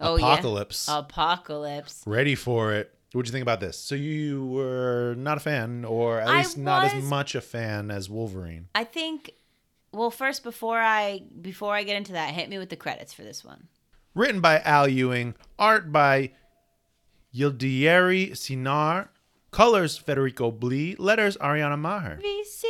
Oh, 0.00 0.16
yeah. 0.16 0.32
Apocalypse. 0.32 0.88
Apocalypse. 0.88 2.02
Ready 2.06 2.34
for 2.34 2.72
it. 2.72 2.95
What'd 3.16 3.28
you 3.28 3.32
think 3.32 3.42
about 3.42 3.60
this? 3.60 3.78
So 3.78 3.94
you 3.94 4.44
were 4.46 5.14
not 5.16 5.38
a 5.38 5.40
fan, 5.40 5.84
or 5.84 6.20
at 6.20 6.28
I 6.28 6.38
least 6.38 6.58
not 6.58 6.84
as 6.84 7.02
much 7.02 7.34
a 7.34 7.40
fan 7.40 7.90
as 7.90 8.10
Wolverine. 8.10 8.68
I 8.74 8.84
think. 8.84 9.30
Well, 9.92 10.10
first 10.10 10.42
before 10.44 10.78
I 10.78 11.22
before 11.40 11.74
I 11.74 11.82
get 11.82 11.96
into 11.96 12.12
that, 12.12 12.34
hit 12.34 12.48
me 12.50 12.58
with 12.58 12.68
the 12.68 12.76
credits 12.76 13.12
for 13.14 13.22
this 13.22 13.42
one. 13.44 13.68
Written 14.14 14.40
by 14.40 14.60
Al 14.60 14.86
Ewing, 14.88 15.34
art 15.58 15.90
by 15.92 16.32
Yildiray 17.34 18.36
Cinar, 18.36 19.10
colors 19.50 19.96
Federico 19.98 20.50
Blee, 20.50 20.96
letters 20.98 21.36
Ariana 21.38 21.78
Maher. 21.78 22.18
VC 22.22 22.64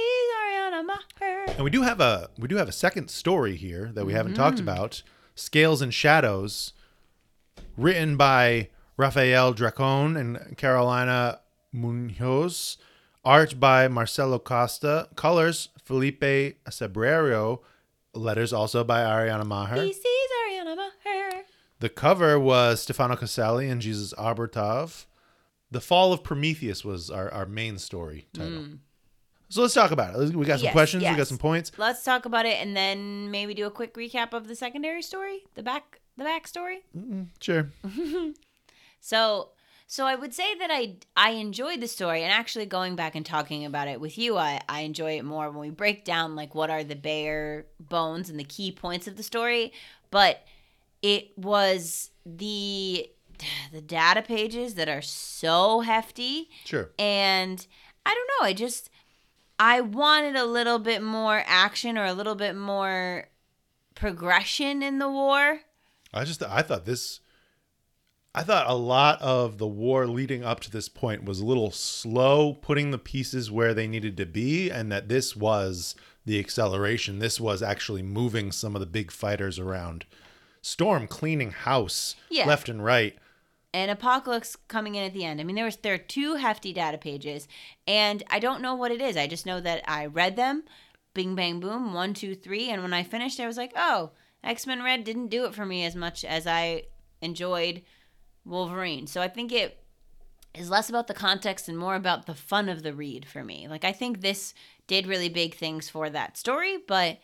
Ariana 0.44 0.84
Maher. 0.86 1.44
And 1.48 1.64
we 1.64 1.70
do 1.70 1.82
have 1.82 2.00
a 2.00 2.30
we 2.38 2.48
do 2.48 2.56
have 2.56 2.68
a 2.68 2.72
second 2.72 3.08
story 3.10 3.56
here 3.56 3.90
that 3.94 4.04
we 4.06 4.12
haven't 4.12 4.32
Mm-hmm. 4.32 4.42
talked 4.42 4.60
about. 4.60 5.02
Scales 5.34 5.82
and 5.82 5.92
Shadows, 5.92 6.72
written 7.76 8.16
by 8.16 8.70
Rafael 8.96 9.52
Dracon 9.54 10.16
and 10.18 10.56
Carolina 10.56 11.40
Munoz, 11.72 12.78
art 13.24 13.60
by 13.60 13.88
Marcelo 13.88 14.38
Costa, 14.38 15.08
colors 15.16 15.68
Felipe 15.82 16.20
Cebrero, 16.70 17.60
letters 18.14 18.52
also 18.52 18.82
by 18.84 19.00
Ariana 19.00 19.44
Maher. 19.44 19.76
VC 19.76 20.02
Ariana 20.48 20.76
Maher. 20.76 21.42
The 21.80 21.88
cover 21.90 22.38
was 22.40 22.80
Stefano 22.82 23.16
Caselli 23.16 23.68
and 23.68 23.82
Jesus 23.82 24.14
Aburtov. 24.14 25.04
The 25.70 25.80
Fall 25.80 26.12
of 26.12 26.22
Prometheus 26.24 26.84
was 26.84 27.10
our, 27.10 27.30
our 27.32 27.44
main 27.44 27.76
story 27.78 28.26
title. 28.32 28.64
So 29.48 29.60
let's 29.62 29.74
talk 29.74 29.90
about 29.90 30.18
it. 30.18 30.34
We 30.34 30.46
got 30.46 30.58
some 30.58 30.62
Mm. 30.62 30.64
Yes, 30.64 30.72
questions, 30.72 31.02
we 31.04 31.14
got 31.14 31.28
some 31.28 31.38
points. 31.38 31.70
Let's 31.76 32.02
talk 32.02 32.24
about 32.24 32.46
it 32.46 32.60
and 32.60 32.74
then 32.76 33.30
maybe 33.30 33.52
do 33.52 33.66
a 33.66 33.70
quick 33.70 33.94
recap 33.94 34.32
of 34.32 34.48
the 34.48 34.56
secondary 34.56 35.02
story, 35.02 35.40
the 35.54 35.62
back 35.62 36.00
the 36.16 36.24
backstory. 36.24 36.78
Sure. 37.40 37.68
So 39.06 39.50
so 39.86 40.04
I 40.04 40.16
would 40.16 40.34
say 40.34 40.56
that 40.56 40.68
I 40.68 40.96
I 41.16 41.30
enjoyed 41.30 41.80
the 41.80 41.86
story 41.86 42.24
and 42.24 42.32
actually 42.32 42.66
going 42.66 42.96
back 42.96 43.14
and 43.14 43.24
talking 43.24 43.64
about 43.64 43.86
it 43.86 44.00
with 44.00 44.18
you, 44.18 44.36
I, 44.36 44.60
I 44.68 44.80
enjoy 44.80 45.16
it 45.16 45.24
more 45.24 45.48
when 45.48 45.60
we 45.60 45.70
break 45.70 46.04
down 46.04 46.34
like 46.34 46.56
what 46.56 46.70
are 46.70 46.82
the 46.82 46.96
bare 46.96 47.66
bones 47.78 48.28
and 48.28 48.36
the 48.36 48.42
key 48.42 48.72
points 48.72 49.06
of 49.06 49.16
the 49.16 49.22
story. 49.22 49.72
But 50.10 50.42
it 51.02 51.38
was 51.38 52.10
the 52.24 53.08
the 53.72 53.80
data 53.80 54.22
pages 54.22 54.74
that 54.74 54.88
are 54.88 55.02
so 55.02 55.82
hefty 55.82 56.48
Sure. 56.64 56.90
and 56.98 57.64
I 58.04 58.12
don't 58.12 58.30
know, 58.40 58.48
I 58.48 58.54
just 58.54 58.90
I 59.60 59.82
wanted 59.82 60.34
a 60.34 60.44
little 60.46 60.80
bit 60.80 61.00
more 61.00 61.44
action 61.46 61.96
or 61.96 62.06
a 62.06 62.12
little 62.12 62.34
bit 62.34 62.56
more 62.56 63.28
progression 63.94 64.82
in 64.82 64.98
the 64.98 65.08
war. 65.08 65.60
I 66.12 66.24
just 66.24 66.42
I 66.42 66.62
thought 66.62 66.86
this 66.86 67.20
I 68.38 68.42
thought 68.42 68.68
a 68.68 68.74
lot 68.74 69.20
of 69.22 69.56
the 69.56 69.66
war 69.66 70.06
leading 70.06 70.44
up 70.44 70.60
to 70.60 70.70
this 70.70 70.90
point 70.90 71.24
was 71.24 71.40
a 71.40 71.44
little 71.46 71.70
slow 71.70 72.52
putting 72.52 72.90
the 72.90 72.98
pieces 72.98 73.50
where 73.50 73.72
they 73.72 73.86
needed 73.88 74.16
to 74.18 74.26
be 74.26 74.70
and 74.70 74.92
that 74.92 75.08
this 75.08 75.34
was 75.34 75.94
the 76.26 76.38
acceleration. 76.38 77.18
This 77.18 77.40
was 77.40 77.62
actually 77.62 78.02
moving 78.02 78.52
some 78.52 78.76
of 78.76 78.80
the 78.80 78.86
big 78.86 79.10
fighters 79.10 79.58
around. 79.58 80.04
Storm 80.60 81.06
cleaning 81.06 81.50
house 81.52 82.14
Yeah. 82.28 82.46
left 82.46 82.68
and 82.68 82.84
right. 82.84 83.16
and 83.72 83.90
apocalypse 83.90 84.56
coming 84.68 84.94
in 84.96 85.04
at 85.04 85.12
the 85.14 85.24
end 85.24 85.40
i 85.40 85.44
mean 85.44 85.54
there 85.56 85.64
was 85.64 85.76
there 85.76 85.94
are 85.94 85.98
two 85.98 86.34
hefty 86.36 86.72
data 86.72 86.96
pages 86.98 87.46
and 87.86 88.22
i 88.30 88.38
don't 88.38 88.62
know 88.62 88.74
what 88.74 88.90
it 88.90 89.00
is 89.02 89.16
i 89.16 89.26
just 89.26 89.44
know 89.46 89.60
that 89.60 89.82
i 89.88 90.06
read 90.06 90.34
them 90.36 90.62
bing 91.14 91.34
bang 91.34 91.60
boom 91.60 91.92
one 91.92 92.14
two 92.14 92.34
three 92.34 92.68
and 92.70 92.82
when 92.82 92.94
i 92.94 93.02
finished 93.02 93.38
i 93.38 93.46
was 93.46 93.56
like 93.58 93.72
oh 93.76 94.10
x-men 94.42 94.82
red 94.82 95.04
didn't 95.04 95.28
do 95.28 95.44
it 95.44 95.54
for 95.54 95.66
me 95.66 95.84
as 95.84 95.94
much 95.94 96.24
as 96.24 96.46
i 96.46 96.82
enjoyed 97.20 97.82
wolverine 98.46 99.06
so 99.06 99.20
i 99.20 99.28
think 99.28 99.52
it 99.52 99.78
is 100.54 100.70
less 100.70 100.88
about 100.88 101.06
the 101.06 101.14
context 101.14 101.68
and 101.68 101.76
more 101.76 101.94
about 101.96 102.26
the 102.26 102.34
fun 102.34 102.68
of 102.68 102.82
the 102.82 102.94
read 102.94 103.26
for 103.26 103.42
me 103.44 103.66
like 103.68 103.84
i 103.84 103.92
think 103.92 104.20
this 104.20 104.54
did 104.86 105.06
really 105.06 105.28
big 105.28 105.54
things 105.54 105.88
for 105.88 106.08
that 106.08 106.36
story 106.36 106.78
but 106.86 107.18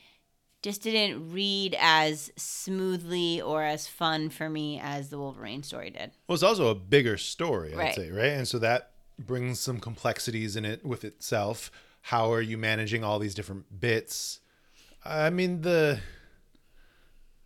just 0.63 0.83
didn't 0.83 1.33
read 1.33 1.75
as 1.81 2.31
smoothly 2.37 3.41
or 3.41 3.63
as 3.63 3.89
fun 3.89 4.29
for 4.31 4.49
me 4.49 4.79
as 4.83 5.09
the 5.11 5.19
wolverine 5.19 5.63
story 5.63 5.91
did 5.91 6.11
Well, 6.29 6.35
it's 6.35 6.43
also 6.43 6.69
a 6.69 6.75
bigger 6.75 7.17
story, 7.17 7.73
I'd 7.73 7.79
Right. 7.79 7.95
say, 7.95 8.11
right? 8.11 8.31
And 8.33 8.47
so 8.47 8.59
that 8.61 8.91
brings 9.19 9.59
some 9.61 9.81
complexities 9.81 10.55
in 10.57 10.65
it 10.65 10.85
with 10.85 11.05
itself. 11.05 11.71
How 12.03 12.33
are 12.33 12.41
you 12.41 12.57
managing 12.59 13.03
all 13.05 13.19
these 13.19 13.35
different 13.35 13.81
bits? 13.81 14.41
I 15.05 15.31
mean, 15.31 15.63
the 15.63 16.01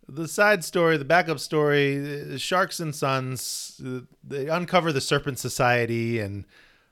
the 0.07 0.27
side 0.27 0.63
story, 0.63 0.97
the 0.97 1.05
backup 1.05 1.39
story, 1.39 2.33
uh, 2.33 2.37
Sharks 2.37 2.79
and 2.79 2.95
Sons, 2.95 3.81
uh, 3.85 4.01
they 4.23 4.47
uncover 4.47 4.91
the 4.93 5.01
Serpent 5.01 5.39
Society 5.39 6.19
and 6.19 6.45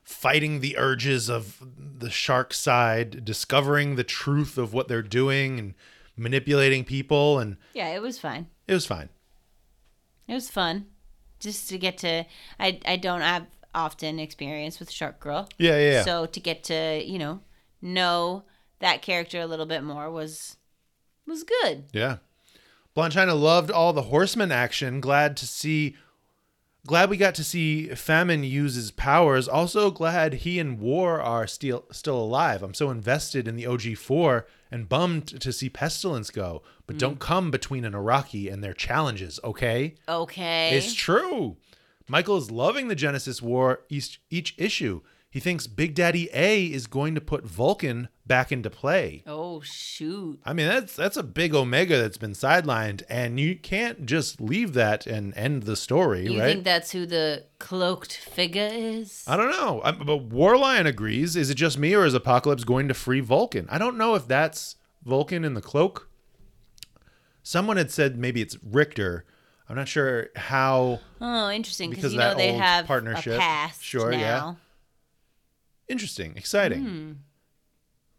fighting 0.03 0.59
the 0.59 0.77
urges 0.77 1.29
of 1.29 1.63
the 1.77 2.09
shark 2.09 2.53
side, 2.53 3.25
discovering 3.25 3.95
the 3.95 4.03
truth 4.03 4.57
of 4.57 4.73
what 4.73 4.87
they're 4.87 5.01
doing 5.01 5.57
and 5.59 5.73
manipulating 6.17 6.83
people 6.83 7.39
and 7.39 7.57
Yeah, 7.73 7.89
it 7.89 8.01
was 8.01 8.19
fine. 8.19 8.47
it 8.67 8.73
was 8.73 8.85
fine. 8.85 9.09
It 10.27 10.33
was 10.33 10.49
fun. 10.49 10.87
Just 11.39 11.69
to 11.69 11.77
get 11.77 11.97
to 11.99 12.25
I 12.59 12.79
I 12.85 12.95
don't 12.97 13.21
have 13.21 13.45
often 13.73 14.19
experience 14.19 14.79
with 14.79 14.89
Shark 14.91 15.19
Girl. 15.19 15.49
Yeah, 15.57 15.77
yeah, 15.77 15.91
yeah. 15.91 16.03
So 16.03 16.25
to 16.25 16.39
get 16.39 16.63
to, 16.65 17.01
you 17.03 17.19
know, 17.19 17.41
know 17.81 18.43
that 18.79 19.01
character 19.01 19.39
a 19.41 19.45
little 19.45 19.65
bit 19.65 19.83
more 19.83 20.09
was 20.09 20.57
was 21.27 21.43
good. 21.43 21.85
Yeah. 21.91 22.17
Blonde 22.95 23.13
China 23.13 23.35
loved 23.35 23.69
all 23.69 23.93
the 23.93 24.03
horseman 24.03 24.51
action. 24.51 25.01
Glad 25.01 25.37
to 25.37 25.45
see 25.45 25.95
glad 26.87 27.09
we 27.09 27.17
got 27.17 27.35
to 27.35 27.43
see 27.43 27.89
Famine 27.89 28.43
use 28.43 28.75
his 28.75 28.91
powers. 28.91 29.47
Also 29.47 29.91
glad 29.91 30.33
he 30.33 30.59
and 30.59 30.79
War 30.79 31.21
are 31.21 31.45
still 31.45 31.85
still 31.91 32.17
alive. 32.17 32.63
I'm 32.63 32.73
so 32.73 32.89
invested 32.89 33.47
in 33.49 33.57
the 33.57 33.65
OG4 33.65 34.45
and 34.71 34.87
bummed 34.87 35.27
to 35.41 35.51
see 35.51 35.69
Pestilence 35.69 36.31
go. 36.31 36.63
But 36.87 36.95
mm. 36.95 36.99
don't 36.99 37.19
come 37.19 37.51
between 37.51 37.83
an 37.83 37.93
Arakki 37.93 38.51
and 38.51 38.63
their 38.63 38.73
challenges, 38.73 39.41
okay? 39.43 39.95
Okay. 40.07 40.77
It's 40.77 40.93
true. 40.93 41.57
Michael 42.07 42.37
is 42.37 42.51
loving 42.51 42.87
the 42.87 42.95
Genesis 42.95 43.41
War 43.41 43.81
each, 43.89 44.21
each 44.29 44.55
issue. 44.57 45.01
He 45.29 45.39
thinks 45.41 45.67
Big 45.67 45.95
Daddy 45.95 46.29
A 46.33 46.65
is 46.65 46.87
going 46.87 47.15
to 47.15 47.21
put 47.21 47.45
Vulcan 47.45 48.07
back 48.27 48.51
into 48.51 48.69
play. 48.69 49.23
oh 49.27 49.61
shoot. 49.61 50.39
I 50.45 50.53
mean, 50.53 50.67
that's 50.67 50.95
that's 50.95 51.17
a 51.17 51.23
big 51.23 51.53
omega 51.53 51.97
that's 52.01 52.17
been 52.17 52.31
sidelined, 52.33 53.03
and 53.09 53.39
you 53.39 53.55
can't 53.55 54.05
just 54.05 54.41
leave 54.41 54.73
that 54.73 55.05
and 55.05 55.35
end 55.37 55.63
the 55.63 55.75
story, 55.75 56.25
You 56.31 56.39
right? 56.39 56.47
think 56.53 56.63
that's 56.63 56.91
who 56.91 57.05
the 57.05 57.45
cloaked 57.59 58.15
figure 58.17 58.69
is? 58.71 59.23
I 59.27 59.37
don't 59.37 59.51
know, 59.51 59.81
I, 59.83 59.91
but 59.91 60.29
Warlion 60.29 60.85
agrees. 60.87 61.35
Is 61.35 61.49
it 61.49 61.55
just 61.55 61.77
me, 61.77 61.93
or 61.93 62.05
is 62.05 62.13
Apocalypse 62.13 62.63
going 62.63 62.87
to 62.87 62.93
free 62.93 63.19
Vulcan? 63.19 63.67
I 63.69 63.77
don't 63.77 63.97
know 63.97 64.15
if 64.15 64.27
that's 64.27 64.75
Vulcan 65.03 65.43
in 65.45 65.53
the 65.53 65.61
cloak. 65.61 66.09
Someone 67.43 67.77
had 67.77 67.91
said 67.91 68.17
maybe 68.17 68.41
it's 68.41 68.57
Richter. 68.63 69.25
I'm 69.69 69.75
not 69.75 69.87
sure 69.87 70.29
how. 70.35 70.99
oh, 71.21 71.49
interesting 71.51 71.89
Because 71.91 72.13
you 72.13 72.19
know 72.19 72.35
they 72.35 72.53
have 72.53 72.85
partnership. 72.87 73.35
a 73.35 73.39
past 73.39 73.83
Sure, 73.83 74.11
yeah. 74.11 74.55
Interesting, 75.87 76.33
exciting. 76.35 76.79
Hmm. 76.83 77.11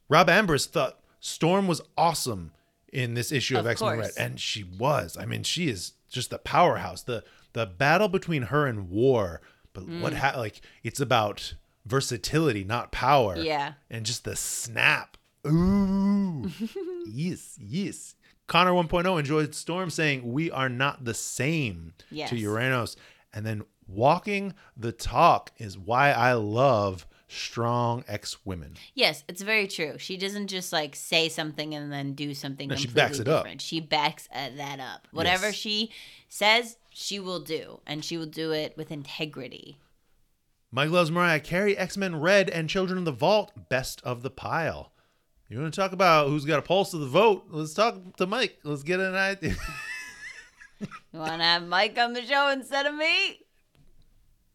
Rob 0.09 0.29
Ambrose 0.29 0.67
thought 0.67 1.01
Storm 1.21 1.67
was 1.67 1.81
awesome 1.97 2.53
in 2.93 3.15
this 3.15 3.33
issue 3.33 3.55
of, 3.59 3.67
Of 3.67 3.73
X 3.73 3.81
Men 3.83 3.99
Red, 3.99 4.11
and 4.19 4.41
she 4.41 4.63
was. 4.65 5.17
I 5.19 5.27
mean, 5.27 5.43
she 5.43 5.69
is 5.69 5.93
just 6.09 6.31
the 6.31 6.39
powerhouse. 6.39 7.03
the 7.03 7.25
The 7.53 7.67
battle 7.67 8.09
between 8.09 8.43
her 8.43 8.67
and 8.67 8.89
War, 8.91 9.41
but 9.73 9.89
what 9.89 10.13
Hmm. 10.13 10.19
ha- 10.19 10.35
like 10.39 10.61
it's 10.85 11.01
about 11.01 11.55
versatility, 11.85 12.65
not 12.65 12.93
power. 12.93 13.37
Yeah. 13.37 13.75
and 13.91 14.05
just 14.07 14.25
the 14.25 14.37
snap. 14.37 15.17
Ooh, 15.47 16.51
yes, 17.07 17.57
yes. 17.61 18.15
Connor 18.47 18.73
1.0 18.73 19.19
enjoyed 19.19 19.55
Storm 19.55 19.91
saying, 19.91 20.33
"We 20.33 20.51
are 20.51 20.69
not 20.69 21.05
the 21.05 21.15
same." 21.15 21.95
Yes. 22.11 22.31
To 22.31 22.37
Uranos, 22.37 22.97
and 23.33 23.45
then 23.47 23.63
walking 23.89 24.55
the 24.77 24.93
talk 24.93 25.51
is 25.59 25.77
why 25.79 26.11
I 26.13 26.33
love 26.35 27.07
strong 27.29 28.05
ex 28.09 28.45
women. 28.45 28.75
Yes, 28.95 29.25
it's 29.29 29.43
very 29.43 29.67
true. 29.67 29.99
She 29.99 30.17
doesn't 30.17 30.47
just 30.49 30.73
like 30.73 30.95
say 30.97 31.29
something 31.29 31.75
and 31.75 31.93
then 31.93 32.15
do 32.15 32.35
something 32.35 32.69
No, 32.69 32.77
she 32.77 32.89
backs 32.89 33.19
it 33.19 33.29
up. 33.29 33.47
She 33.59 33.81
backs 33.81 34.29
uh, 34.35 34.51
that 34.57 34.81
up. 34.81 35.09
Whatever 35.13 35.47
Yes. 35.47 35.55
she 35.57 35.91
says, 36.29 36.77
she 36.91 37.19
will 37.21 37.41
do, 37.41 37.81
and 37.87 38.05
she 38.05 38.17
will 38.17 38.27
do 38.27 38.53
it 38.53 38.77
with 38.77 38.91
integrity. 38.91 39.79
Mike 40.71 40.91
loves 40.91 41.11
Mariah 41.11 41.41
Carey, 41.41 41.77
X 41.77 41.97
Men 41.97 42.21
Red, 42.21 42.51
and 42.51 42.69
Children 42.69 42.99
of 42.99 43.05
the 43.05 43.13
Vault, 43.13 43.53
best 43.69 44.01
of 44.05 44.23
the 44.23 44.31
pile. 44.31 44.93
You 45.49 45.61
want 45.61 45.73
to 45.73 45.81
talk 45.81 45.93
about 45.93 46.29
who's 46.29 46.45
got 46.45 46.59
a 46.59 46.63
pulse 46.63 46.93
of 46.93 47.01
the 47.01 47.07
vote? 47.07 47.45
Let's 47.51 47.73
talk 47.73 48.17
to 48.17 48.27
Mike. 48.27 48.59
Let's 48.65 48.83
get 48.83 49.01
an 49.01 49.15
idea. 49.15 49.55
You 51.11 51.21
want 51.21 51.39
to 51.41 51.45
have 51.45 51.67
Mike 51.67 51.97
on 51.99 52.13
the 52.13 52.23
show 52.23 52.51
instead 52.51 52.85
of 52.85 52.95
me? 52.95 53.46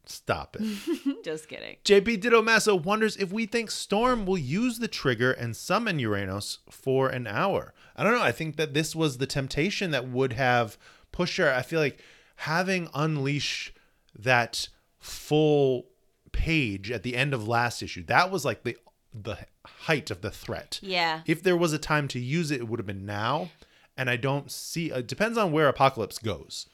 Stop 0.05 0.57
it. 0.59 1.23
Just 1.23 1.47
kidding. 1.47 1.77
JP 1.85 2.21
Ditto 2.21 2.41
Massa 2.41 2.75
wonders 2.75 3.17
if 3.17 3.31
we 3.31 3.45
think 3.45 3.71
Storm 3.71 4.25
will 4.25 4.37
use 4.37 4.79
the 4.79 4.87
trigger 4.87 5.31
and 5.31 5.55
summon 5.55 5.99
Uranos 5.99 6.57
for 6.69 7.09
an 7.09 7.27
hour. 7.27 7.73
I 7.95 8.03
don't 8.03 8.13
know. 8.13 8.21
I 8.21 8.31
think 8.31 8.55
that 8.57 8.73
this 8.73 8.95
was 8.95 9.17
the 9.17 9.27
temptation 9.27 9.91
that 9.91 10.07
would 10.07 10.33
have 10.33 10.77
pushed 11.11 11.37
her. 11.37 11.53
I 11.53 11.61
feel 11.61 11.79
like 11.79 11.99
having 12.37 12.89
Unleash 12.93 13.73
that 14.17 14.69
full 14.99 15.85
page 16.31 16.91
at 16.91 17.03
the 17.03 17.15
end 17.15 17.33
of 17.33 17.47
last 17.47 17.81
issue, 17.81 18.03
that 18.05 18.31
was 18.31 18.43
like 18.43 18.63
the 18.63 18.77
the 19.13 19.37
height 19.65 20.09
of 20.09 20.21
the 20.21 20.31
threat. 20.31 20.79
Yeah. 20.81 21.21
If 21.25 21.43
there 21.43 21.57
was 21.57 21.73
a 21.73 21.77
time 21.77 22.07
to 22.09 22.19
use 22.19 22.49
it, 22.49 22.61
it 22.61 22.67
would 22.67 22.79
have 22.79 22.87
been 22.87 23.05
now. 23.05 23.49
And 23.97 24.09
I 24.09 24.15
don't 24.15 24.49
see. 24.49 24.89
It 24.89 25.07
depends 25.07 25.37
on 25.37 25.51
where 25.51 25.67
Apocalypse 25.67 26.17
goes. 26.17 26.67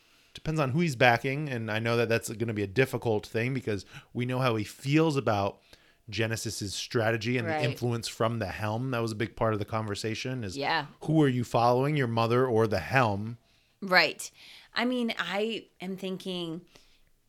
Depends 0.47 0.61
on 0.61 0.69
who 0.69 0.79
he's 0.79 0.95
backing, 0.95 1.49
and 1.49 1.69
I 1.69 1.79
know 1.79 1.97
that 1.97 2.07
that's 2.07 2.29
going 2.29 2.47
to 2.47 2.53
be 2.53 2.63
a 2.63 2.67
difficult 2.67 3.27
thing 3.27 3.53
because 3.53 3.85
we 4.13 4.25
know 4.25 4.39
how 4.39 4.55
he 4.55 4.63
feels 4.63 5.17
about 5.17 5.59
Genesis's 6.09 6.73
strategy 6.73 7.37
and 7.37 7.45
Right. 7.45 7.59
the 7.59 7.65
influence 7.65 8.07
from 8.07 8.39
the 8.39 8.45
helm. 8.45 8.91
That 8.91 9.01
was 9.01 9.11
a 9.11 9.15
big 9.15 9.35
part 9.35 9.51
of 9.51 9.59
the 9.59 9.65
conversation. 9.65 10.45
Is 10.45 10.55
Yeah. 10.55 10.85
who 11.01 11.21
are 11.21 11.27
you 11.27 11.43
following, 11.43 11.97
your 11.97 12.07
mother 12.07 12.47
or 12.47 12.65
the 12.65 12.79
helm? 12.79 13.37
Right. 13.81 14.31
I 14.73 14.85
mean, 14.85 15.13
I 15.19 15.65
am 15.81 15.97
thinking, 15.97 16.61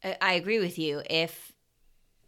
I 0.05 0.16
I 0.21 0.33
agree 0.35 0.61
with 0.61 0.79
you. 0.79 1.03
If 1.11 1.51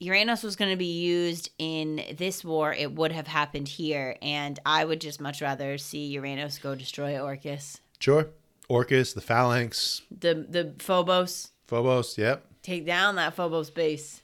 Uranos 0.02 0.42
was 0.42 0.56
going 0.56 0.72
to 0.72 0.76
be 0.76 1.00
used 1.00 1.50
in 1.58 2.02
this 2.16 2.44
war, 2.44 2.74
it 2.74 2.90
would 2.96 3.12
have 3.12 3.28
happened 3.28 3.68
here. 3.68 4.16
And 4.20 4.58
I 4.66 4.84
would 4.84 5.00
just 5.00 5.20
much 5.20 5.40
rather 5.40 5.78
see 5.78 6.16
Uranos 6.16 6.60
go 6.60 6.74
destroy 6.74 7.14
Orchis. 7.16 7.78
Sure, 8.00 8.28
Orchis, 8.70 9.12
the 9.14 9.20
Phalanx, 9.20 10.02
The, 10.16 10.46
the 10.48 10.74
Phobos, 10.78 11.50
Phobos. 11.66 12.16
Yep. 12.16 12.46
take 12.62 12.86
down 12.86 13.16
that 13.16 13.34
Phobos 13.34 13.70
base. 13.70 14.22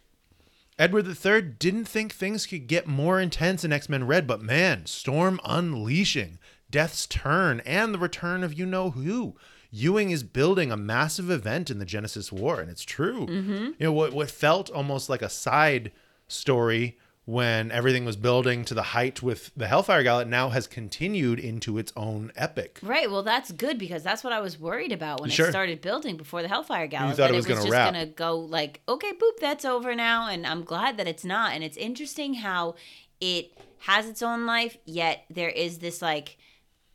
Edward 0.79 1.07
III 1.09 1.43
didn't 1.59 1.87
think 1.87 2.13
things 2.13 2.47
could 2.47 2.67
get 2.67 2.87
more 2.87 3.19
intense 3.21 3.65
in 3.65 3.73
X 3.73 3.89
Men 3.89 4.07
Red, 4.07 4.27
but 4.27 4.43
man, 4.43 4.87
Storm 4.87 5.41
unleashing, 5.45 6.39
Death's 6.71 7.07
turn, 7.07 7.61
and 7.65 7.93
the 7.95 7.99
return 7.99 8.45
of 8.45 8.55
you 8.55 8.67
know 8.67 8.91
who. 8.91 9.35
Ewing 9.71 10.11
is 10.11 10.23
building 10.23 10.71
a 10.71 10.77
massive 10.77 11.31
event 11.31 11.71
in 11.71 11.79
the 11.79 11.85
Genesis 11.85 12.31
War, 12.31 12.61
and 12.61 12.71
it's 12.71 12.85
true. 12.85 13.27
Mm-hmm. 13.27 13.65
You 13.65 13.75
know 13.81 13.93
what? 13.93 14.13
What 14.13 14.31
felt 14.31 14.71
almost 14.71 15.09
like 15.09 15.23
a 15.23 15.29
side 15.29 15.93
story 16.29 16.99
when 17.27 17.73
everything 17.73 18.05
was 18.05 18.17
building 18.17 18.65
to 18.65 18.73
the 18.73 18.83
height 18.83 19.21
with 19.21 19.51
the 19.57 19.67
Hellfire 19.67 20.05
Gauntlet 20.05 20.29
now 20.29 20.49
has 20.51 20.69
continued 20.69 21.41
into 21.41 21.77
its 21.77 21.93
own 21.97 22.31
epic. 22.37 22.79
Right. 22.83 23.11
Well, 23.11 23.25
that's 23.25 23.51
good 23.51 23.79
because 23.79 24.05
that's 24.05 24.23
what 24.23 24.33
I 24.33 24.39
was 24.41 24.61
worried 24.61 24.93
about 24.93 25.21
when 25.21 25.31
Sure. 25.31 25.49
it 25.49 25.51
started 25.51 25.81
building 25.81 26.17
before 26.17 26.43
the 26.43 26.49
Hellfire 26.49 26.87
Gala. 26.87 27.09
thought 27.09 27.17
that 27.17 27.31
it 27.31 27.35
was 27.37 27.45
gonna 27.45 27.63
just 27.63 27.73
wrap. 27.73 27.93
gonna 27.93 28.07
go 28.07 28.37
like, 28.39 28.81
okay, 28.89 29.13
boop, 29.13 29.39
that's 29.41 29.65
over 29.65 29.95
now, 29.97 30.29
and 30.29 30.47
I'm 30.47 30.63
glad 30.63 30.97
that 30.99 31.09
it's 31.09 31.25
not. 31.25 31.53
And 31.53 31.65
it's 31.65 31.77
interesting 31.77 32.35
how 32.35 32.77
it 33.21 33.51
has 33.81 34.07
its 34.07 34.23
own 34.23 34.47
life, 34.47 34.77
yet 34.85 35.25
there 35.29 35.51
is 35.51 35.79
this 35.81 36.01
like 36.01 36.39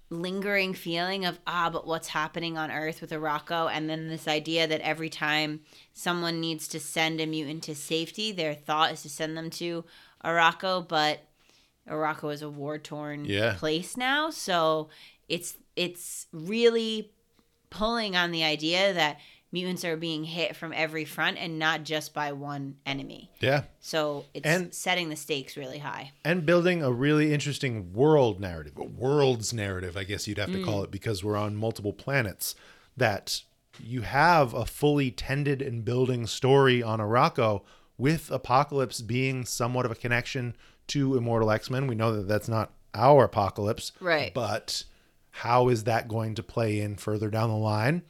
lingering 0.09 0.73
feeling 0.73 1.25
of 1.25 1.39
ah, 1.47 1.69
but 1.71 1.87
what's 1.87 2.09
happening 2.09 2.57
on 2.57 2.71
Earth 2.71 3.01
with 3.01 3.11
Arakko, 3.11 3.69
and 3.71 3.89
then 3.89 4.07
this 4.07 4.27
idea 4.29 4.65
that 4.67 4.81
every 4.81 5.09
time 5.09 5.59
someone 5.93 6.39
needs 6.39 6.67
to 6.69 6.79
send 6.79 7.19
a 7.19 7.25
mutant 7.25 7.63
to 7.63 7.75
safety, 7.75 8.31
their 8.31 8.53
thought 8.53 8.93
is 8.93 9.01
to 9.03 9.09
send 9.09 9.37
them 9.37 9.49
to 9.49 9.83
Arakko, 10.23 10.87
but 10.87 11.19
Arakko 11.89 12.33
is 12.33 12.41
a 12.41 12.49
war 12.49 12.77
torn 12.77 13.25
Yeah. 13.25 13.55
place 13.57 13.97
now, 13.97 14.29
so 14.29 14.89
it's 15.27 15.57
it's 15.75 16.27
really 16.31 17.11
pulling 17.69 18.15
on 18.15 18.31
the 18.31 18.43
idea 18.43 18.93
that 18.93 19.17
mutants 19.53 19.83
are 19.83 19.97
being 19.97 20.23
hit 20.23 20.55
from 20.55 20.71
every 20.73 21.03
front 21.05 21.37
and 21.37 21.57
not 21.59 21.83
just 21.83 22.13
by 22.13 22.31
one 22.31 22.75
enemy. 22.85 23.29
Yeah. 23.39 23.63
So 23.79 24.25
it's 24.33 24.45
And- 24.45 24.73
setting 24.73 25.09
the 25.09 25.15
stakes 25.15 25.57
really 25.57 25.79
high. 25.79 26.11
and 26.23 26.45
building 26.45 26.83
a 26.83 26.91
really 26.91 27.33
interesting 27.33 27.91
world 27.93 28.39
narrative, 28.39 28.77
a 28.77 28.83
world's 28.83 29.53
narrative, 29.53 29.97
I 29.97 30.03
guess 30.03 30.27
you'd 30.27 30.37
have 30.37 30.51
to 30.51 30.59
mm. 30.59 30.65
call 30.65 30.83
it, 30.83 30.91
because 30.91 31.23
we're 31.23 31.37
on 31.37 31.55
multiple 31.55 31.93
planets. 31.93 32.55
That 32.95 33.43
you 33.79 34.01
have 34.01 34.53
a 34.53 34.65
fully 34.65 35.11
tended 35.11 35.61
and 35.61 35.83
building 35.83 36.27
story 36.27 36.83
on 36.83 36.99
Arakko 36.99 37.63
with 38.01 38.31
Apocalypse 38.31 38.99
being 38.99 39.45
somewhat 39.45 39.85
of 39.85 39.91
a 39.91 39.95
connection 39.95 40.55
to 40.87 41.15
Immortal 41.15 41.51
X 41.51 41.69
Men. 41.69 41.85
We 41.85 41.93
know 41.93 42.15
that 42.15 42.27
that's 42.27 42.49
not 42.49 42.73
our 42.95 43.25
Apocalypse, 43.25 43.91
Right. 44.01 44.33
But 44.33 44.83
how 45.29 45.69
is 45.69 45.85
that 45.85 46.07
going 46.07 46.35
to 46.35 46.43
play 46.43 46.81
in 46.81 46.95
further 46.95 47.29
down 47.29 47.49
the 47.49 47.55
line? 47.55 48.01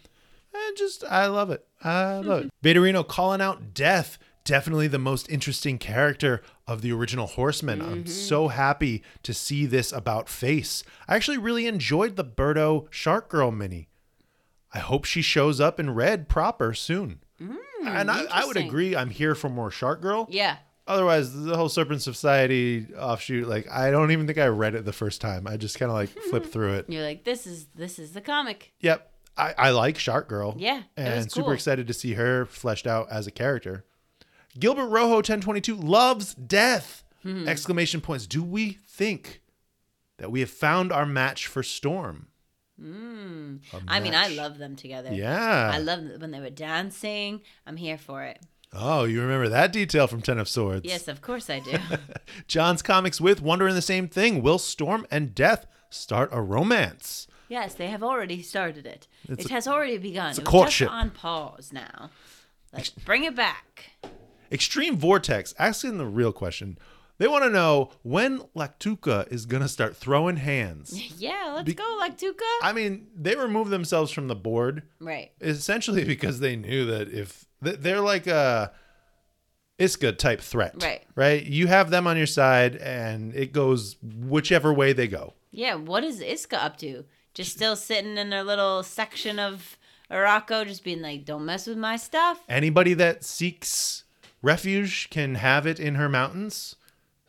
I 0.55 0.73
just 0.77 1.03
I 1.03 1.27
love 1.27 1.51
it. 1.51 1.65
I 1.83 2.19
love 2.19 2.45
it. 2.45 2.49
Beta 2.61 2.79
Reno 2.79 3.03
calling 3.03 3.41
out 3.41 3.73
death. 3.73 4.17
Definitely 4.43 4.87
the 4.87 4.97
most 4.97 5.29
interesting 5.29 5.77
character 5.77 6.41
of 6.65 6.81
the 6.81 6.91
original 6.93 7.27
Horseman. 7.27 7.81
I'm 7.81 8.03
mm-hmm. 8.03 8.07
so 8.07 8.47
happy 8.47 9.03
to 9.23 9.33
see 9.33 9.65
this 9.65 9.91
about 9.91 10.29
Face. 10.29 10.83
I 11.07 11.15
actually 11.15 11.37
really 11.37 11.67
enjoyed 11.67 12.15
the 12.15 12.25
Birdo 12.25 12.87
Shark 12.89 13.29
Girl 13.29 13.51
mini. 13.51 13.89
I 14.73 14.79
hope 14.79 15.05
she 15.05 15.21
shows 15.21 15.59
up 15.59 15.79
in 15.79 15.93
red 15.93 16.27
proper 16.29 16.73
soon. 16.73 17.19
Mm. 17.39 17.57
And 17.87 18.09
I, 18.11 18.19
I 18.19 18.45
would 18.45 18.57
interesting. 18.57 18.67
agree. 18.67 18.95
I'm 18.95 19.09
here 19.09 19.35
for 19.35 19.49
more 19.49 19.71
Shark 19.71 20.01
Girl. 20.01 20.27
Yeah. 20.29 20.57
Otherwise, 20.87 21.33
the 21.33 21.55
whole 21.55 21.69
Serpent 21.69 22.01
Society 22.01 22.87
offshoot, 22.97 23.47
like 23.47 23.69
I 23.71 23.91
don't 23.91 24.11
even 24.11 24.25
think 24.27 24.39
I 24.39 24.47
read 24.47 24.75
it 24.75 24.83
the 24.83 24.91
first 24.93 25.21
time. 25.21 25.47
I 25.47 25.55
just 25.57 25.79
kind 25.79 25.89
of 25.91 25.95
like 25.95 26.09
flipped 26.09 26.47
through 26.53 26.73
it. 26.73 26.85
You're 26.89 27.03
like, 27.03 27.23
this 27.23 27.45
is 27.47 27.67
this 27.75 27.99
is 27.99 28.11
the 28.13 28.21
comic. 28.21 28.73
Yep. 28.81 29.07
I, 29.37 29.53
I 29.57 29.69
like 29.69 29.97
Shark 29.97 30.27
Girl. 30.27 30.55
Yeah, 30.57 30.79
it 30.79 30.83
And 30.97 31.23
was 31.25 31.33
super 31.33 31.45
cool. 31.45 31.53
excited 31.53 31.87
to 31.87 31.93
see 31.93 32.13
her 32.15 32.45
fleshed 32.45 32.85
out 32.85 33.07
as 33.09 33.27
a 33.27 33.31
character. 33.31 33.85
Gilbert 34.59 34.87
Rojo 34.87 35.15
1022 35.15 35.75
loves 35.75 36.33
death. 36.35 37.03
Hmm. 37.23 37.47
Exclamation 37.47 38.01
points. 38.01 38.27
Do 38.27 38.43
we 38.43 38.71
think 38.71 39.41
that 40.17 40.31
we 40.31 40.41
have 40.41 40.49
found 40.49 40.91
our 40.91 41.05
match 41.05 41.47
for 41.47 41.63
Storm? 41.63 42.27
A 42.81 42.83
Hmm. 42.83 43.57
I 43.87 43.99
mean, 43.99 44.15
I 44.15 44.29
love 44.29 44.57
them 44.57 44.75
together. 44.75 45.13
Yeah. 45.13 45.71
I 45.73 45.77
love 45.77 46.01
when 46.19 46.31
they 46.31 46.39
were 46.39 46.49
dancing. 46.49 47.41
I'm 47.67 47.77
here 47.77 47.97
for 47.97 48.23
it. 48.23 48.39
oh, 48.73 49.03
you 49.03 49.21
remember 49.21 49.49
that 49.49 49.71
detail 49.73 50.07
from 50.07 50.21
Ten 50.21 50.39
of 50.39 50.47
Swords. 50.49 50.85
Yes, 50.85 51.07
of 51.07 51.21
course 51.21 51.49
I 51.49 51.59
do. 51.59 51.77
John's 52.47 52.81
Comics 52.81 53.19
with 53.21 53.41
wondering 53.41 53.75
the 53.75 53.81
same 53.81 54.07
thing. 54.07 54.41
Will 54.41 54.57
Storm 54.59 55.05
and 55.11 55.35
Death 55.35 55.65
start 55.89 56.29
a 56.31 56.41
romance? 56.41 57.27
yes, 57.49 57.73
they 57.73 57.87
have 57.87 58.01
already 58.01 58.41
started 58.41 58.85
it. 58.85 59.07
It's 59.27 59.43
it 59.45 59.51
a- 59.51 59.53
has 59.55 59.67
already 59.67 59.97
begun. 59.97 60.29
it's 60.29 60.39
a 60.39 60.41
courtship. 60.41 60.87
Just 60.87 60.95
on 60.97 61.09
pause 61.11 61.71
now. 61.73 62.09
Like, 62.73 62.87
bring 63.03 63.25
it 63.25 63.35
back. 63.35 63.91
Extreme 64.49 64.97
Vortex 64.97 65.53
asking 65.59 65.97
the 65.97 66.05
real 66.05 66.31
question. 66.31 66.77
They 67.21 67.27
want 67.27 67.43
to 67.43 67.51
know 67.51 67.91
when 68.01 68.39
Lactuca 68.55 69.31
is 69.31 69.45
going 69.45 69.61
to 69.61 69.69
start 69.69 69.95
throwing 69.95 70.37
hands. 70.37 70.99
Yeah, 71.19 71.51
let's 71.53 71.67
Be- 71.67 71.75
go, 71.75 71.83
Lactuca. 72.01 72.41
I 72.63 72.73
mean, 72.73 73.05
they 73.15 73.35
removed 73.35 73.69
themselves 73.69 74.11
from 74.11 74.27
the 74.27 74.33
board 74.35 74.81
right. 74.99 75.31
essentially 75.39 76.03
because 76.03 76.39
they 76.39 76.55
knew 76.55 76.85
that 76.87 77.09
if 77.09 77.45
they're 77.61 78.01
like 78.01 78.25
a 78.25 78.71
Isca 79.77 80.13
type 80.13 80.41
threat, 80.41 80.81
Right. 80.81 81.03
Right? 81.13 81.43
You 81.43 81.67
have 81.67 81.91
them 81.91 82.07
on 82.07 82.17
your 82.17 82.25
side, 82.25 82.77
and 82.77 83.35
it 83.35 83.53
goes 83.53 83.97
whichever 84.01 84.73
way 84.73 84.91
they 84.93 85.07
go. 85.07 85.35
Yeah, 85.51 85.75
what 85.75 86.03
is 86.03 86.21
Isca 86.21 86.63
up 86.63 86.77
to? 86.77 87.05
Just 87.35 87.51
still 87.51 87.75
sitting 87.75 88.17
in 88.17 88.33
a 88.33 88.43
little 88.43 88.81
section 88.81 89.37
of 89.37 89.77
Arakko, 90.09 90.65
just 90.65 90.83
being 90.83 91.03
like, 91.03 91.25
don't 91.25 91.45
mess 91.45 91.67
with 91.67 91.77
my 91.77 91.97
stuff. 91.97 92.39
Anybody 92.49 92.95
that 92.95 93.23
seeks 93.23 94.05
refuge 94.41 95.11
can 95.11 95.35
have 95.35 95.67
it 95.67 95.79
in 95.79 95.93
her 95.95 96.09
mountains. 96.09 96.77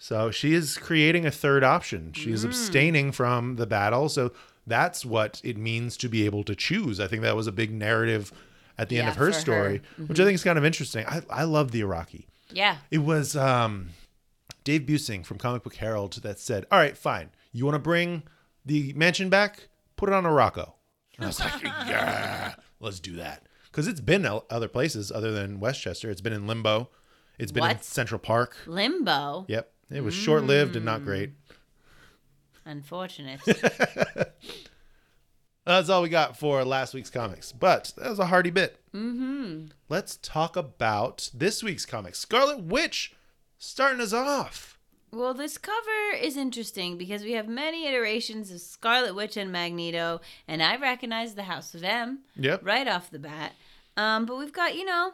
So 0.02 0.32
she 0.32 0.52
is 0.52 0.76
creating 0.78 1.24
a 1.26 1.30
third 1.30 1.62
option. 1.62 2.12
She 2.12 2.30
Mm. 2.30 2.32
is 2.32 2.42
abstaining 2.44 3.12
from 3.12 3.54
the 3.54 3.66
battle. 3.68 4.08
So 4.08 4.32
that's 4.66 5.04
what 5.04 5.40
it 5.44 5.56
means 5.56 5.96
to 5.98 6.08
be 6.08 6.26
able 6.26 6.42
to 6.42 6.56
choose. 6.56 6.98
I 6.98 7.06
think 7.06 7.22
that 7.22 7.36
was 7.36 7.46
a 7.46 7.52
big 7.52 7.70
narrative 7.72 8.32
at 8.76 8.88
the 8.88 8.98
end 8.98 9.08
of 9.08 9.14
her 9.14 9.30
story, 9.32 9.76
her. 9.76 9.82
Mm-hmm. 10.02 10.06
which 10.08 10.18
I 10.18 10.24
think 10.24 10.34
is 10.34 10.42
kind 10.42 10.58
of 10.58 10.64
interesting. 10.64 11.06
I, 11.06 11.22
I 11.30 11.44
love 11.44 11.70
the 11.70 11.82
Arakki. 11.82 12.24
Yeah. 12.50 12.78
It 12.90 12.98
was 12.98 13.36
um, 13.36 13.90
Dave 14.64 14.82
Buesing 14.82 15.24
from 15.24 15.38
Comic 15.38 15.62
Book 15.62 15.76
Herald 15.76 16.14
that 16.24 16.40
said, 16.40 16.66
"All 16.72 16.80
right, 16.80 16.98
fine. 16.98 17.30
You 17.52 17.64
want 17.64 17.76
to 17.76 17.78
bring 17.78 18.24
the 18.66 18.92
mansion 18.94 19.28
back? 19.28 19.68
Put 19.96 20.08
it 20.08 20.14
on 20.16 20.24
Arakko." 20.24 20.72
And 21.16 21.24
I 21.24 21.26
was 21.28 21.38
like, 21.38 21.62
"Yeah, 21.62 22.54
let's 22.80 22.98
do 22.98 23.14
that." 23.16 23.46
Because 23.70 23.86
it's 23.86 24.00
been 24.00 24.26
other 24.26 24.68
places 24.68 25.12
other 25.12 25.30
than 25.30 25.60
Westchester. 25.60 26.10
It's 26.10 26.20
been 26.20 26.32
in 26.32 26.48
Limbo. 26.48 26.90
It's 27.38 27.52
been 27.52 27.62
in 27.64 27.68
What? 27.70 27.84
Central 27.84 28.18
Park. 28.18 28.56
Limbo. 28.66 29.46
Yep, 29.48 29.71
it 29.94 30.02
was 30.02 30.14
short 30.14 30.44
lived 30.44 30.76
and 30.76 30.84
not 30.84 31.04
great. 31.04 31.30
Unfortunate. 32.64 33.40
That's 35.64 35.88
all 35.88 36.02
we 36.02 36.08
got 36.08 36.36
for 36.36 36.64
last 36.64 36.92
week's 36.92 37.10
comics, 37.10 37.52
but 37.52 37.92
that 37.96 38.10
was 38.10 38.18
a 38.18 38.26
hearty 38.26 38.50
bit. 38.50 38.80
Mm-hmm. 38.92 39.66
Let's 39.88 40.16
talk 40.16 40.56
about 40.56 41.30
this 41.32 41.62
week's 41.62 41.86
comics. 41.86 42.18
Scarlet 42.18 42.64
Witch 42.64 43.14
starting 43.58 44.00
us 44.00 44.12
off. 44.12 44.76
well, 45.12 45.34
this 45.34 45.58
cover 45.58 46.16
is 46.20 46.36
interesting 46.36 46.98
because 46.98 47.22
we 47.22 47.32
have 47.32 47.46
many 47.46 47.86
iterations 47.86 48.50
of 48.50 48.60
Scarlet 48.60 49.14
Witch 49.14 49.36
and 49.36 49.52
Magneto, 49.52 50.20
and 50.48 50.62
I 50.64 50.76
recognize 50.76 51.34
the 51.36 51.44
House 51.44 51.74
of 51.74 51.84
M 51.84 52.20
Yep. 52.36 52.60
right 52.64 52.88
off 52.88 53.10
the 53.10 53.20
bat. 53.20 53.52
Um, 53.96 54.26
but 54.26 54.38
we've 54.38 54.52
got, 54.52 54.74
you 54.74 54.84
know, 54.84 55.12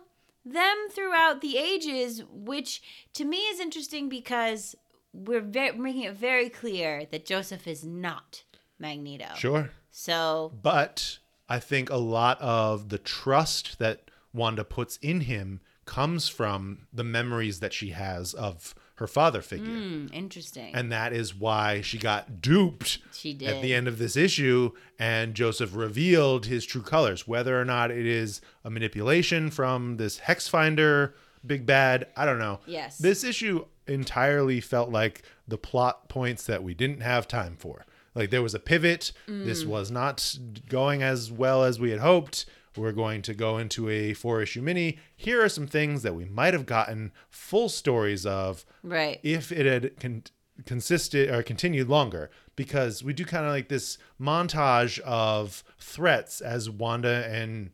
them 0.53 0.77
throughout 0.91 1.41
the 1.41 1.57
ages, 1.57 2.23
which 2.31 2.83
to 3.15 3.25
me 3.25 3.39
is 3.39 3.61
interesting 3.61 4.09
because 4.09 4.75
we're 5.13 5.41
ve- 5.41 5.73
making 5.73 6.03
it 6.03 6.15
very 6.15 6.49
clear 6.49 7.07
that 7.11 7.27
Joseph 7.27 7.67
is 7.67 7.85
not 7.85 8.45
Magneto. 8.79 9.35
Sure. 9.37 9.71
So 9.91 10.53
But 10.63 11.19
I 11.49 11.59
think 11.59 11.91
a 11.91 11.97
lot 11.97 12.41
of 12.41 12.89
the 12.89 12.99
trust 12.99 13.79
that 13.79 14.11
Wanda 14.33 14.65
puts 14.65 14.99
in 14.99 15.23
him 15.23 15.61
comes 15.85 16.29
from 16.29 16.87
the 16.93 17.05
memories 17.05 17.61
that 17.61 17.73
she 17.73 17.91
has 17.91 18.35
of 18.35 18.75
her 18.99 19.07
father 19.07 19.41
figure. 19.43 19.67
hmm, 19.67 20.07
interesting. 20.13 20.75
And 20.75 20.93
that 20.93 21.13
is 21.13 21.35
why 21.35 21.81
she 21.81 21.99
got 21.99 22.41
duped 22.41 22.99
she 23.13 23.33
did. 23.33 23.49
at 23.49 23.63
the 23.63 23.75
end 23.75 23.89
of 23.89 23.99
this 23.99 24.17
issue 24.17 24.73
and 24.99 25.35
Joseph 25.35 25.75
revealed 25.75 26.47
his 26.47 26.65
true 26.67 26.83
colors. 26.83 27.27
Whether 27.27 27.61
or 27.61 27.65
not 27.65 27.91
it 27.91 28.07
is 28.07 28.41
a 28.65 28.71
manipulation 28.71 29.51
from 29.51 29.97
this 29.97 30.19
hex 30.19 30.49
finder 30.49 31.15
big 31.47 31.65
bad, 31.67 32.09
I 32.17 32.27
don't 32.27 32.39
know. 32.41 32.61
Yes. 32.67 32.99
This 32.99 33.23
issue 33.25 33.65
entirely 33.87 34.61
felt 34.61 34.91
like 34.91 35.23
the 35.47 35.57
plot 35.59 36.09
points 36.09 36.45
that 36.47 36.63
we 36.63 36.75
didn't 36.75 37.01
have 37.01 37.27
time 37.29 37.57
for. 37.59 37.87
Like 38.15 38.31
there 38.31 38.43
was 38.43 38.55
a 38.55 38.59
pivot. 38.59 39.13
This 39.29 39.63
Mm. 39.65 39.69
was 39.69 39.91
not 39.91 40.37
going 40.69 41.03
as 41.03 41.31
well 41.31 41.63
as 41.65 41.79
we 41.79 41.91
had 41.91 42.01
hoped. 42.01 42.47
We're 42.79 42.93
going 42.93 43.23
to 43.23 43.35
go 43.35 43.59
into 43.59 43.89
a 43.91 44.15
four 44.15 44.41
issue 44.41 44.63
mini. 44.63 44.99
Here 45.17 45.43
are 45.43 45.49
some 45.49 45.67
things 45.67 46.03
that 46.03 46.15
we 46.15 46.25
might 46.25 46.55
have 46.55 46.65
gotten 46.67 47.13
full 47.29 47.69
stories 47.69 48.25
of 48.25 48.65
right. 48.83 49.21
if 49.23 49.51
it 49.53 49.67
had 49.67 49.99
con- 50.01 50.23
consisted 50.65 51.29
or 51.31 51.43
continued 51.43 51.89
longer 51.89 52.31
because 52.57 53.03
we 53.05 53.13
do 53.13 53.25
kind 53.25 53.45
of 53.45 53.53
like 53.53 53.69
this 53.69 53.99
montage 54.21 54.99
of 55.01 55.63
threats 55.79 56.41
as 56.41 56.69
Wanda 56.71 57.29
and 57.31 57.71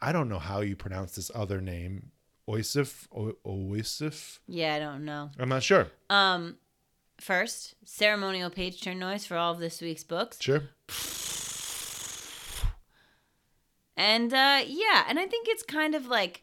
I 0.00 0.10
don't 0.12 0.28
know 0.28 0.38
how 0.40 0.60
you 0.60 0.74
pronounce 0.76 1.14
this 1.14 1.30
other 1.34 1.60
name 1.60 2.10
Oisif 2.48 3.06
o- 3.16 3.36
Oisif 3.46 4.38
Yeah, 4.48 4.74
I 4.74 4.78
don't 4.78 5.04
know. 5.04 5.30
I'm 5.38 5.48
not 5.48 5.62
sure 5.62 5.88
Um, 6.10 6.56
first, 7.20 7.74
ceremonial 7.84 8.50
page 8.50 8.80
turn 8.82 8.98
noise 8.98 9.24
for 9.24 9.36
all 9.36 9.52
of 9.52 9.60
this 9.60 9.80
week's 9.80 10.04
books. 10.04 10.38
sure 10.40 10.64
And 13.96 14.32
uh 14.32 14.62
yeah, 14.66 15.04
and 15.08 15.18
I 15.18 15.26
think 15.26 15.48
it's 15.48 15.62
kind 15.62 15.94
of 15.94 16.06
like 16.06 16.42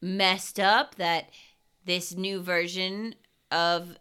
messed 0.00 0.60
up 0.60 0.96
that 0.96 1.30
this 1.84 2.14
new 2.14 2.40
version 2.40 3.14
of 3.50 3.96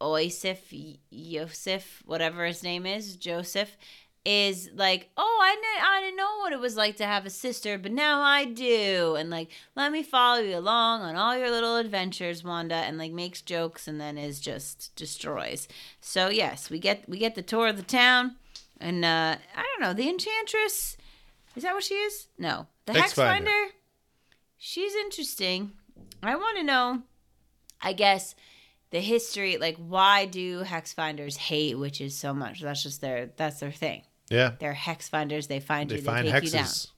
Oisif 0.00 0.98
Yosef, 1.10 2.02
whatever 2.04 2.44
his 2.44 2.62
name 2.62 2.86
is, 2.86 3.16
Joseph, 3.16 3.76
is 4.24 4.68
like, 4.74 5.08
oh, 5.16 5.38
I 5.40 5.54
didn't, 5.54 5.88
I 5.88 6.00
didn't 6.00 6.16
know 6.16 6.38
what 6.38 6.52
it 6.52 6.58
was 6.58 6.76
like 6.76 6.96
to 6.96 7.06
have 7.06 7.24
a 7.24 7.30
sister, 7.30 7.78
but 7.78 7.92
now 7.92 8.20
I 8.20 8.44
do, 8.44 9.14
and 9.14 9.30
like, 9.30 9.50
let 9.76 9.92
me 9.92 10.02
follow 10.02 10.40
you 10.40 10.56
along 10.56 11.02
on 11.02 11.14
all 11.14 11.36
your 11.38 11.50
little 11.50 11.76
adventures, 11.76 12.42
Wanda, 12.42 12.74
and 12.74 12.98
like 12.98 13.12
makes 13.12 13.40
jokes 13.40 13.86
and 13.86 14.00
then 14.00 14.18
is 14.18 14.40
just 14.40 14.94
destroys. 14.96 15.68
So 16.00 16.28
yes, 16.28 16.68
we 16.68 16.80
get 16.80 17.08
we 17.08 17.18
get 17.18 17.36
the 17.36 17.42
tour 17.42 17.68
of 17.68 17.76
the 17.76 17.82
town, 17.84 18.34
and 18.80 19.04
uh 19.04 19.36
I 19.56 19.62
don't 19.62 19.80
know, 19.80 19.94
the 19.94 20.08
Enchantress. 20.08 20.96
Is 21.56 21.62
that 21.62 21.74
what 21.74 21.82
she 21.84 21.94
is? 21.94 22.28
No. 22.38 22.66
The 22.86 22.92
Hex. 22.92 23.14
Finder. 23.14 23.50
She's 24.58 24.94
interesting. 24.94 25.72
I 26.22 26.36
want 26.36 26.58
to 26.58 26.62
know, 26.62 27.02
I 27.80 27.92
guess, 27.92 28.34
the 28.90 29.00
history. 29.00 29.56
Like, 29.56 29.76
why 29.76 30.26
do 30.26 30.60
Hex 30.60 30.92
Finders 30.92 31.36
hate 31.36 31.78
witches 31.78 32.16
so 32.16 32.32
much? 32.34 32.60
That's 32.60 32.82
just 32.82 33.00
their. 33.00 33.30
That's 33.36 33.60
their 33.60 33.72
thing. 33.72 34.02
yeah 34.30 34.52
They're 34.58 34.72
Hex 34.74 35.08
Finders. 35.08 35.46
They 35.46 35.60
find 35.60 35.90
they 35.90 35.96
you. 35.96 36.02
find 36.02 36.26
they 36.26 36.32
take 36.32 36.44
you 36.44 36.50
down. 36.50 36.64
hexes 36.64 36.88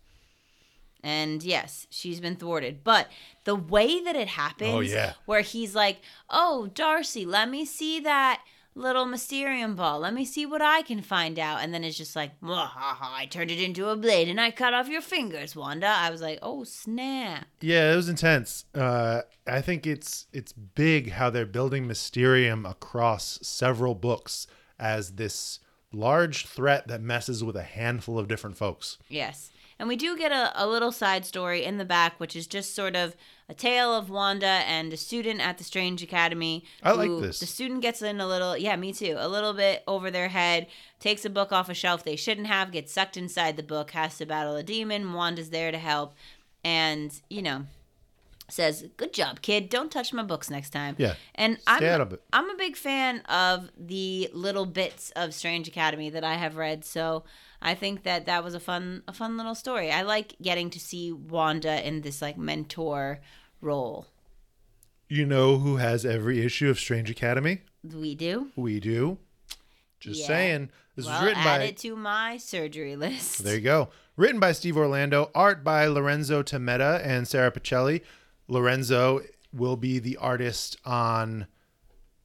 And 1.03 1.43
yes, 1.43 1.87
she's 1.91 2.21
been 2.21 2.37
thwarted. 2.37 2.83
But 2.85 3.09
the 3.45 3.55
way 3.55 4.03
that 4.03 4.17
it 4.17 4.29
happens, 4.29 4.75
Oh, 4.75 4.81
yeah. 4.81 5.13
where 5.27 5.43
he's 5.43 5.75
like, 5.75 6.01
"Oh, 6.29 6.67
Darcy, 6.75 7.25
let 7.25 7.49
me 7.49 7.65
see 7.65 8.01
that." 8.01 8.43
Little 8.79 9.05
Mysterium 9.07 9.75
ball. 9.75 9.99
Let 10.01 10.15
me 10.15 10.25
see 10.25 10.47
what 10.47 10.63
I 10.63 10.83
can 10.83 11.03
find 11.03 11.39
out. 11.39 11.61
And 11.63 11.75
then 11.75 11.83
it's 11.85 11.99
just 11.99 12.15
like, 12.15 12.41
"Mwahaha, 12.41 13.11
I 13.13 13.27
turned 13.27 13.51
it 13.51 13.61
into 13.61 13.89
a 13.89 13.97
blade 13.97 14.29
and 14.29 14.41
I 14.41 14.51
cut 14.53 14.73
off 14.73 14.89
your 14.89 15.01
fingers, 15.03 15.57
Wanda. 15.57 15.89
I 15.89 16.11
was 16.11 16.23
like, 16.23 16.39
oh, 16.43 16.65
snap. 16.65 17.47
yeah 17.61 17.93
it 17.93 17.97
was 17.97 18.09
intense 18.09 18.65
uh 18.75 19.23
I 19.47 19.61
think 19.61 19.87
it's 19.87 20.27
it's 20.33 20.53
big 20.53 21.11
how 21.13 21.29
they're 21.31 21.47
building 21.47 21.87
Mysterium 21.87 22.65
across 22.65 23.39
several 23.43 23.95
books 23.95 24.47
as 24.79 25.13
this 25.13 25.59
large 25.93 26.47
threat 26.47 26.87
that 26.89 27.01
messes 27.01 27.43
with 27.43 27.57
a 27.57 27.63
handful 27.63 28.19
of 28.19 28.29
different 28.29 28.57
folks 28.57 28.99
Yes. 29.09 29.51
And 29.81 29.89
we 29.89 29.97
do 29.97 30.17
get 30.19 30.33
a, 30.33 30.53
a 30.57 30.67
little 30.67 30.91
side 30.93 31.25
story 31.25 31.65
in 31.65 31.79
the 31.79 31.85
back, 31.85 32.19
which 32.19 32.35
is 32.35 32.49
just 32.49 32.75
sort 32.75 32.97
of 32.97 33.15
a 33.49 33.55
tale 33.55 33.95
of 33.95 34.11
Wanda 34.11 34.47
and 34.47 34.93
a 34.93 34.97
student 34.97 35.41
at 35.41 35.59
the 35.59 35.65
Strange 35.65 36.03
Academy. 36.03 36.65
I 36.83 36.93
like 36.93 37.11
this. 37.21 37.41
The 37.41 37.47
student 37.47 37.81
gets 37.81 38.03
in 38.03 38.21
a 38.21 38.27
little, 38.27 38.57
yeah, 38.57 38.77
me 38.77 38.93
too, 38.93 39.17
a 39.19 39.29
little 39.29 39.55
bit 39.55 39.83
over 39.87 40.11
their 40.11 40.29
head, 40.29 40.67
takes 41.01 41.25
a 41.25 41.31
book 41.31 41.51
off 41.51 41.71
a 41.71 41.75
shelf 41.75 42.05
they 42.05 42.17
shouldn't 42.17 42.47
have, 42.47 42.73
gets 42.73 42.93
sucked 42.93 43.17
inside 43.17 43.57
the 43.57 43.63
book, 43.63 43.93
has 43.93 44.19
to 44.19 44.27
battle 44.27 44.57
a 44.57 44.63
demon. 44.63 45.15
Wanda's 45.15 45.51
there 45.51 45.71
to 45.71 45.79
help. 45.79 46.15
And, 46.63 47.19
you 47.31 47.41
know, 47.41 47.65
says, 48.49 48.85
Good 48.97 49.15
job, 49.15 49.41
kid. 49.41 49.71
Don't 49.71 49.91
touch 49.91 50.13
my 50.13 50.23
books 50.23 50.51
next 50.51 50.71
time. 50.71 50.97
Yeah. 50.99 51.15
And 51.35 51.59
I'm, 51.67 51.83
it. 51.83 52.23
I'm 52.33 52.51
a 52.51 52.57
big 52.57 52.77
fan 52.77 53.21
of 53.21 53.71
the 53.79 54.29
little 54.33 54.67
bits 54.67 55.11
of 55.17 55.33
Strange 55.33 55.69
Academy 55.69 56.11
that 56.11 56.25
I 56.25 56.35
have 56.35 56.57
read, 56.57 56.85
so 56.85 57.25
I 57.61 57.75
think 57.75 58.03
that 58.05 58.27
that 58.27 58.45
was 58.45 58.55
a 58.55 58.61
fun 58.61 59.03
a 59.09 59.13
fun 59.13 59.37
little 59.37 59.55
story. 59.55 59.91
I 59.91 60.03
like 60.03 60.37
getting 60.41 60.71
to 60.71 60.81
see 60.81 61.13
Wanda 61.13 61.87
in 61.87 62.03
this 62.03 62.23
like 62.23 62.39
mentor 62.39 63.21
role. 63.61 64.07
You 65.09 65.25
know 65.25 65.59
who 65.59 65.77
has 65.77 66.05
every 66.05 66.45
issue 66.45 66.69
of 66.69 66.79
Strange 66.79 67.11
Academy? 67.11 67.63
We 67.83 68.15
do. 68.15 68.49
We 68.57 68.81
do. 68.81 69.19
Just 70.01 70.21
Yeah. 70.21 70.27
saying. 70.27 70.71
This 70.97 71.07
well, 71.07 71.15
was 71.15 71.29
written 71.29 71.43
add 71.43 71.59
by. 71.59 71.65
it 71.65 71.77
to 71.79 71.97
my 71.97 72.37
surgery 72.39 72.97
list. 72.97 73.45
There 73.45 73.55
you 73.55 73.61
go. 73.61 73.89
Written 74.17 74.41
by 74.41 74.53
Steve 74.53 74.77
Orlando, 74.77 75.31
art 75.35 75.63
by 75.63 75.87
Lorenzo 75.87 76.43
Tammetta 76.43 77.01
and 77.05 77.27
Sara 77.29 77.53
Pichelli. 77.53 78.03
Lorenzo 78.49 79.21
will 79.53 79.77
be 79.77 79.99
the 80.01 80.17
artist 80.17 80.77
on 80.85 81.47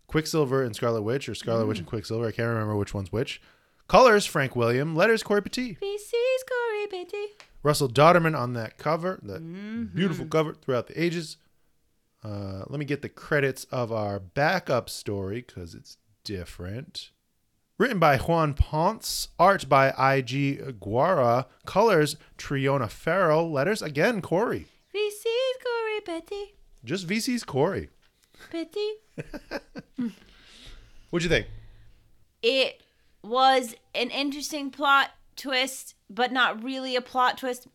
Quicksilver 0.08 0.64
and 0.64 0.76
Scarlet 0.76 1.04
Witch, 1.04 1.30
or 1.30 1.36
Scarlet 1.36 1.68
Witch 1.68 1.78
and 1.78 1.88
mm. 1.88 1.90
Quicksilver. 1.90 2.28
I 2.28 2.32
can't 2.32 2.50
remember 2.50 2.76
which 2.76 2.94
one's 2.94 3.12
which. 3.12 3.42
Colors 3.88 4.26
Frank 4.26 4.56
William. 4.56 4.96
Letters 4.96 5.24
Cory 5.24 5.42
Petit. 5.42 5.78
VC's 5.82 6.44
Cory 6.50 6.88
Petit. 6.88 7.28
Russell 7.64 7.90
Dauterman 7.90 8.38
on 8.38 8.54
that 8.54 8.78
cover, 8.78 9.20
that 9.24 9.40
beautiful 9.96 10.26
cover 10.26 10.54
throughout 10.54 10.88
the 10.88 11.02
ages. 11.02 11.38
Uh, 12.24 12.64
let 12.68 12.80
me 12.80 12.86
get 12.86 13.02
the 13.02 13.10
credits 13.10 13.64
of 13.66 13.92
our 13.92 14.20
backup 14.20 14.90
story 14.90 15.44
because 15.46 15.74
it's 15.74 15.98
different. 16.24 17.12
Written 17.78 18.00
by 18.00 18.18
Juan 18.18 18.54
Ponce, 18.54 19.30
art 19.40 19.68
by 19.68 19.94
I.G. 19.98 20.60
Guara, 20.80 21.48
colors 21.66 22.16
Triona 22.38 22.90
Farrell, 22.90 23.52
letters 23.52 23.82
again 23.82 24.22
Cory. 24.22 24.68
VC's 24.94 25.58
Cory 25.64 26.02
Petit. 26.06 26.54
Just 26.86 27.08
VC's 27.08 27.44
Cory. 27.44 27.90
Betty. 28.52 28.94
What'd 31.10 31.24
you 31.24 31.30
think? 31.30 31.48
It 32.42 32.82
was 33.24 33.76
an 33.96 34.10
interesting 34.10 34.70
plot 34.70 35.12
twist, 35.36 35.96
but 36.14 36.32
not 36.32 36.64
really 36.64 36.96
a 36.96 37.02
plot 37.02 37.38
twist. 37.38 37.68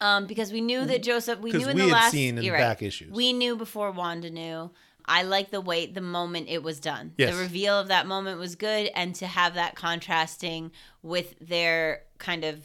Um, 0.00 0.26
because 0.26 0.52
we 0.52 0.60
knew 0.60 0.84
that 0.84 1.02
Joseph, 1.02 1.40
we 1.40 1.50
knew 1.50 1.68
in 1.68 1.74
we 1.74 1.82
the 1.82 1.88
had 1.88 1.92
last 1.92 2.12
seen 2.12 2.38
in 2.38 2.44
you're 2.44 2.56
back 2.56 2.82
issues. 2.82 3.10
We 3.10 3.32
knew 3.32 3.56
before 3.56 3.90
Wanda 3.90 4.30
knew. 4.30 4.70
I 5.04 5.22
like 5.22 5.50
the 5.50 5.60
way 5.60 5.86
the 5.86 6.02
moment 6.02 6.48
it 6.48 6.62
was 6.62 6.78
done. 6.78 7.14
Yes. 7.16 7.34
The 7.34 7.40
reveal 7.40 7.80
of 7.80 7.88
that 7.88 8.06
moment 8.06 8.38
was 8.38 8.54
good, 8.54 8.90
and 8.94 9.14
to 9.16 9.26
have 9.26 9.54
that 9.54 9.74
contrasting 9.74 10.70
with 11.02 11.34
their 11.40 12.02
kind 12.18 12.44
of 12.44 12.62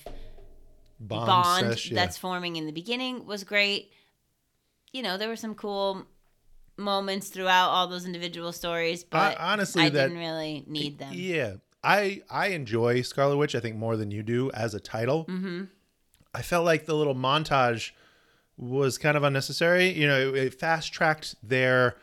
Bond, 0.99 1.25
bond 1.27 1.65
sesh, 1.71 1.89
yeah. 1.89 1.95
that's 1.95 2.17
forming 2.17 2.55
in 2.55 2.65
the 2.65 2.71
beginning 2.71 3.25
was 3.25 3.43
great. 3.43 3.91
You 4.91 5.01
know, 5.01 5.17
there 5.17 5.27
were 5.27 5.35
some 5.35 5.55
cool 5.55 6.05
moments 6.77 7.29
throughout 7.29 7.69
all 7.69 7.87
those 7.87 8.05
individual 8.05 8.51
stories, 8.51 9.03
but 9.03 9.37
honestly, 9.39 9.83
I 9.83 9.89
that- 9.89 10.09
didn't 10.09 10.19
really 10.19 10.63
need 10.67 10.99
them. 10.99 11.11
Yeah, 11.13 11.55
I 11.83 12.21
I 12.29 12.47
enjoy 12.47 13.01
Scarlet 13.01 13.37
Witch. 13.37 13.55
I 13.55 13.59
think 13.59 13.75
more 13.75 13.97
than 13.97 14.11
you 14.11 14.23
do 14.23 14.51
as 14.51 14.73
a 14.73 14.79
title. 14.79 15.25
Mm-hmm. 15.25 15.63
I 16.33 16.41
felt 16.41 16.65
like 16.65 16.85
the 16.85 16.95
little 16.95 17.15
montage 17.15 17.91
was 18.57 18.97
kind 18.97 19.17
of 19.17 19.23
unnecessary. 19.23 19.89
You 19.89 20.07
know, 20.07 20.33
it, 20.33 20.53
fast 20.59 20.93
tracked 20.93 21.35
their 21.43 21.95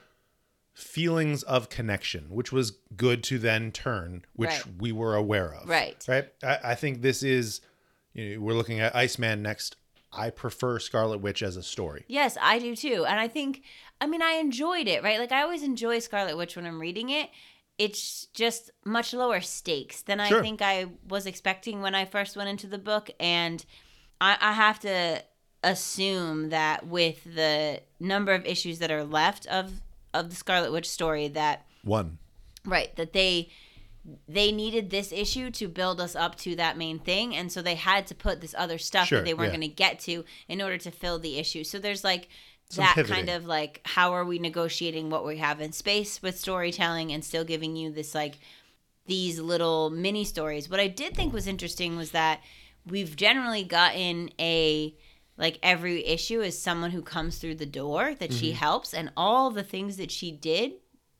feelings 0.75 1.43
of 1.43 1.69
connection, 1.69 2.27
which 2.31 2.53
was 2.53 2.73
good 2.97 3.23
to 3.25 3.39
then 3.39 3.71
turn, 3.73 4.25
which 4.35 4.49
Right. 4.51 4.65
we 4.79 4.93
were 4.93 5.15
aware 5.15 5.55
of. 5.55 5.69
Right. 5.69 6.03
Right. 6.09 6.29
I, 6.43 6.59
I 6.65 6.75
think 6.75 7.03
this 7.03 7.23
is. 7.23 7.61
You 8.13 8.35
know, 8.35 8.41
we're 8.41 8.55
looking 8.55 8.81
at 8.81 8.95
Iceman 8.97 9.41
next. 9.43 9.77
I 10.13 10.31
prefer 10.31 10.81
Scarlet 10.81 11.19
Witch 11.21 11.41
as 11.41 11.57
a 11.57 11.63
story. 11.63 12.05
Yes, 12.09 12.37
I 12.43 12.59
do 12.59 12.75
too. 12.75 13.05
And 13.07 13.21
I 13.21 13.29
think, 13.29 13.63
I 14.01 14.07
mean, 14.09 14.21
I 14.23 14.33
enjoyed 14.33 14.89
it, 14.89 15.05
right? 15.05 15.21
Like, 15.21 15.31
I 15.31 15.43
always 15.43 15.63
enjoy 15.63 16.01
Scarlet 16.01 16.37
Witch 16.37 16.57
when 16.57 16.67
I'm 16.67 16.81
reading 16.81 17.11
it. 17.11 17.31
It's 17.81 18.27
just 18.35 18.71
much 18.85 19.15
lower 19.15 19.41
stakes 19.41 20.03
than 20.03 20.19
Sure. 20.19 20.39
I 20.39 20.43
think 20.43 20.61
I 20.61 20.87
was 21.09 21.25
expecting 21.25 21.81
when 21.81 21.95
I 21.95 22.05
first 22.05 22.37
went 22.37 22.51
into 22.51 22.67
the 22.67 22.79
book. 22.79 23.11
And 23.19 23.65
I, 24.21 24.37
I 24.41 24.53
have 24.53 24.79
to 24.81 25.23
assume 25.63 26.51
that 26.51 26.87
with 26.87 27.25
the 27.25 27.81
number 27.99 28.33
of 28.33 28.45
issues 28.45 28.79
that 28.79 28.91
are 28.91 29.05
left 29.05 29.47
of 29.47 29.81
of 30.13 30.31
the 30.31 30.37
Scarlet 30.37 30.73
Witch 30.73 30.89
story 30.89 31.29
that 31.29 31.67
One. 31.85 32.19
right 32.65 32.95
that 32.97 33.13
they 33.13 33.51
they 34.27 34.51
needed 34.51 34.91
this 34.91 35.13
issue 35.13 35.51
to 35.51 35.69
build 35.69 36.01
us 36.01 36.17
up 36.17 36.35
to 36.37 36.57
that 36.57 36.79
main 36.79 36.99
thing 36.99 37.37
and 37.37 37.53
so 37.53 37.61
they 37.61 37.75
had 37.75 38.07
to 38.07 38.15
put 38.15 38.41
this 38.41 38.55
other 38.57 38.79
stuff 38.79 39.09
Sure, 39.09 39.19
that 39.19 39.25
they 39.27 39.35
weren't 39.35 39.53
yeah. 39.53 39.59
going 39.59 39.69
to 39.69 39.75
get 39.75 39.99
to 40.01 40.25
in 40.49 40.63
order 40.63 40.79
to 40.79 40.91
fill 40.91 41.19
the 41.19 41.39
issue 41.39 41.63
so 41.63 41.79
there's 41.79 42.03
like 42.03 42.29
Some 42.71 42.85
that 42.85 42.95
pivoting. 42.95 43.15
kind 43.17 43.31
of 43.31 43.47
like 43.47 43.81
how 43.85 44.13
are 44.13 44.25
we 44.25 44.39
negotiating 44.39 45.11
what 45.11 45.27
we 45.27 45.39
have 45.39 45.61
in 45.61 45.73
space 45.73 46.23
with 46.23 46.39
storytelling 46.39 47.13
and 47.13 47.25
still 47.25 47.45
giving 47.45 47.75
you 47.77 47.91
this 47.91 48.15
like 48.15 48.39
these 49.07 49.41
little 49.41 49.91
mini 49.91 50.25
stories 50.25 50.71
what 50.71 50.79
i 50.79 50.87
did 50.87 51.15
think 51.17 51.33
was 51.33 51.49
interesting 51.49 51.97
was 51.97 52.13
that 52.13 52.41
we've 52.87 53.17
generally 53.17 53.65
gotten 53.65 54.31
a 54.39 54.95
like 55.37 55.59
every 55.65 56.07
issue 56.07 56.41
is 56.41 56.57
someone 56.61 56.93
who 56.93 57.03
comes 57.03 57.39
through 57.39 57.57
the 57.57 57.67
door 57.67 58.15
that 58.15 58.33
she 58.33 58.51
mm-hmm. 58.51 58.59
helps 58.59 58.95
and 58.95 59.11
all 59.17 59.51
the 59.51 59.65
things 59.65 59.97
that 59.97 60.13
she 60.13 60.31
did 60.31 60.75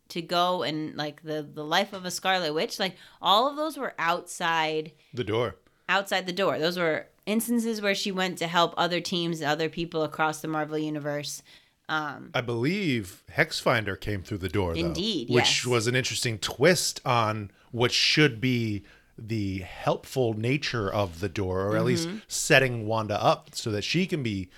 to 0.09 0.23
go 0.23 0.63
and 0.63 0.97
like 0.97 1.23
the 1.23 1.43
the 1.53 1.65
life 1.65 1.93
of 1.93 2.05
a 2.05 2.11
scarlet 2.13 2.53
witch 2.55 2.79
like 2.79 2.95
all 3.21 3.49
of 3.49 3.57
those 3.57 3.77
were 3.77 3.95
outside 3.99 4.93
The 5.15 5.25
door. 5.25 5.57
outside 5.89 6.27
the 6.27 6.33
door 6.33 6.59
those 6.61 6.79
were 6.79 7.07
instances 7.31 7.81
where 7.81 7.95
she 7.95 8.11
went 8.13 8.39
to 8.39 8.47
help 8.47 8.75
other 8.77 9.01
teams 9.01 9.43
other 9.43 9.69
people 9.69 10.03
across 10.03 10.41
the 10.41 10.49
marvel 10.49 10.79
universe 10.79 11.43
um 11.89 12.31
I 12.35 12.41
believe 12.41 13.23
Hexfinder 13.37 13.99
came 13.99 14.23
through 14.23 14.39
the 14.39 14.49
door, 14.49 14.75
though. 14.75 14.81
Indeed, 14.81 15.29
Which 15.29 15.65
yes. 15.65 15.67
was 15.67 15.87
an 15.89 15.97
interesting 15.97 16.39
twist 16.39 17.01
on 17.05 17.51
what 17.73 17.91
should 17.93 18.41
be 18.41 18.85
the 19.19 19.59
helpful 19.59 20.35
nature 20.35 20.89
of 21.03 21.19
the 21.21 21.29
door, 21.29 21.67
or 21.67 21.77
at 21.77 21.85
least 21.85 22.07
Mm-hmm. 22.09 22.19
setting 22.29 22.87
Wanda 22.87 23.21
up 23.21 23.51
so 23.55 23.71
that 23.73 23.83
she 23.83 24.07
can 24.07 24.23
be. 24.23 24.49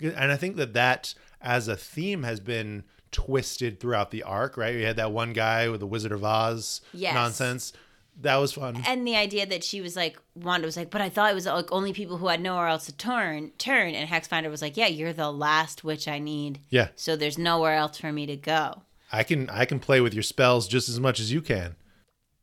And 0.00 0.30
I 0.30 0.36
think 0.36 0.56
that 0.56 0.74
that, 0.74 1.14
as 1.40 1.66
a 1.66 1.76
theme, 1.76 2.24
has 2.24 2.40
been 2.40 2.84
twisted 3.10 3.80
throughout 3.80 4.10
the 4.10 4.22
arc, 4.22 4.56
right? 4.58 4.74
We 4.74 4.82
had 4.82 4.96
that 4.96 5.12
one 5.12 5.32
guy 5.32 5.68
with 5.70 5.80
the 5.80 5.86
Wizard 5.86 6.12
of 6.12 6.22
Oz 6.24 6.82
Yes. 6.92 7.14
nonsense. 7.14 7.72
That 8.20 8.36
was 8.36 8.52
fun. 8.52 8.82
and 8.86 9.06
the 9.06 9.16
idea 9.16 9.46
that 9.46 9.64
she 9.64 9.80
was 9.80 9.96
like 9.96 10.18
Wanda 10.34 10.66
was 10.66 10.76
like, 10.76 10.90
but 10.90 11.00
I 11.00 11.08
thought 11.08 11.30
it 11.30 11.34
was 11.34 11.46
like 11.46 11.72
only 11.72 11.92
people 11.92 12.18
who 12.18 12.28
had 12.28 12.40
nowhere 12.40 12.68
else 12.68 12.86
to 12.86 12.92
turn 12.92 13.50
turn, 13.58 13.94
and 13.94 14.08
Hexfinder 14.08 14.50
was 14.50 14.62
like, 14.62 14.76
yeah, 14.76 14.86
you're 14.86 15.12
the 15.12 15.32
last 15.32 15.82
witch 15.82 16.06
I 16.06 16.18
need, 16.18 16.60
Yeah. 16.70 16.88
so 16.94 17.16
there's 17.16 17.38
nowhere 17.38 17.74
else 17.74 17.98
for 17.98 18.12
me 18.12 18.26
to 18.26 18.36
go. 18.36 18.82
I 19.10 19.24
can 19.24 19.48
I 19.50 19.64
can 19.64 19.78
play 19.80 20.00
with 20.00 20.14
your 20.14 20.22
spells 20.22 20.68
just 20.68 20.88
as 20.88 21.00
much 21.00 21.18
as 21.20 21.32
you 21.32 21.40
can. 21.40 21.76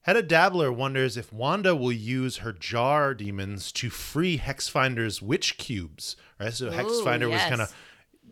Hedda 0.01 0.23
Dabbler 0.23 0.71
wonders 0.71 1.17
if 1.17 1.31
Wanda 1.31 1.75
will 1.75 1.91
use 1.91 2.37
her 2.37 2.51
jar 2.53 3.13
demons 3.13 3.71
to 3.73 3.89
free 3.89 4.37
Hexfinder's 4.39 5.21
witch 5.21 5.57
cubes. 5.57 6.15
Right, 6.39 6.53
so 6.53 6.71
Hexfinder 6.71 7.25
was 7.29 7.41
yes. 7.41 7.49
kind 7.49 7.61
of 7.61 7.73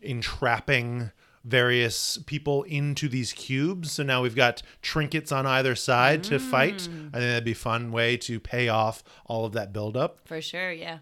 entrapping 0.02 1.12
various 1.44 2.18
people 2.26 2.64
into 2.64 3.08
these 3.08 3.34
cubes. 3.34 3.92
So 3.92 4.04
now 4.04 4.22
we've 4.22 4.36
got 4.36 4.62
trinkets 4.82 5.32
on 5.32 5.46
either 5.46 5.76
side 5.76 6.24
to 6.26 6.40
fight. 6.40 6.82
I 6.84 6.88
think 6.88 7.12
that'd 7.12 7.44
be 7.46 7.52
a 7.52 7.56
fun 7.56 7.92
way 7.92 8.18
to 8.18 8.40
pay 8.40 8.70
off 8.70 9.04
all 9.26 9.46
of 9.46 9.54
that 9.54 9.72
buildup. 9.74 10.28
For 10.28 10.42
sure, 10.42 10.72
yeah. 10.72 11.00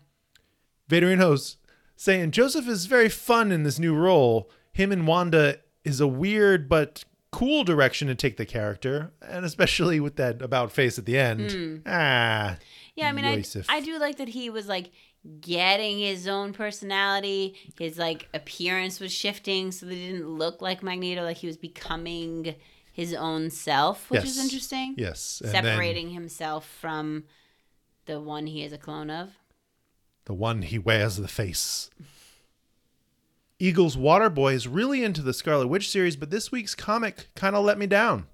Vaderine 0.88 1.20
host 1.20 1.58
saying 1.96 2.32
Joseph 2.32 2.68
is 2.68 2.86
very 2.86 3.10
fun 3.10 3.52
in 3.52 3.64
this 3.64 3.80
new 3.80 3.96
role. 3.96 4.50
Him 4.74 4.92
and 4.92 5.08
Wanda 5.08 5.60
is 5.84 6.00
a 6.00 6.08
weird 6.08 6.68
but 6.70 7.04
cool 7.32 7.64
direction 7.64 8.08
to 8.08 8.16
take 8.16 8.38
the 8.38 8.46
character, 8.46 9.12
and 9.22 9.46
especially 9.46 10.00
with 10.00 10.16
that 10.18 10.42
about 10.42 10.72
face 10.72 10.98
at 10.98 11.06
the 11.06 11.18
end. 11.18 11.82
Ah, 11.86 12.58
Yeah, 12.96 13.10
I 13.10 13.12
mean, 13.12 13.26
I, 13.26 13.44
I 13.70 13.82
do 13.82 13.98
like 14.00 14.18
that 14.18 14.30
he 14.30 14.50
was 14.50 14.68
like 14.68 14.92
getting 15.41 15.99
his 15.99 16.28
own 16.28 16.53
personality. 16.53 17.55
His 17.78 17.97
like 17.97 18.28
appearance 18.34 18.99
was 18.99 19.11
shifting, 19.11 19.71
so 19.71 19.86
that 19.86 19.93
he 19.95 20.07
didn't 20.11 20.30
look 20.30 20.61
like 20.61 20.84
Magneto. 20.84 21.23
Like 21.23 21.38
he 21.38 21.47
was 21.47 21.57
becoming 21.57 22.55
his 22.91 23.13
own 23.13 23.49
self, 23.49 24.09
which 24.09 24.23
is 24.23 24.38
interesting. 24.38 24.95
yes, 24.97 25.41
and 25.43 25.53
then 25.53 25.63
Separating 25.63 26.11
himself 26.11 26.65
from 26.65 27.26
the 28.05 28.21
one 28.21 28.47
he 28.47 28.63
is 28.63 28.71
a 28.71 28.78
clone 28.78 29.09
of. 29.09 29.32
the 30.26 30.34
one 30.34 30.61
he 30.61 30.80
wears 30.80 31.17
the 31.17 31.28
face. 31.28 31.89
Eagles 33.59 33.95
Waterboy 33.95 34.53
is 34.53 34.67
really 34.67 35.03
into 35.03 35.21
the 35.21 35.34
Scarlet 35.34 35.67
Witch 35.67 35.89
series, 35.89 36.15
but 36.15 36.30
this 36.30 36.51
week's 36.51 36.76
comic 36.76 37.28
kind 37.36 37.55
of 37.55 37.63
let 37.63 37.78
me 37.78 37.88
down. 37.88 38.28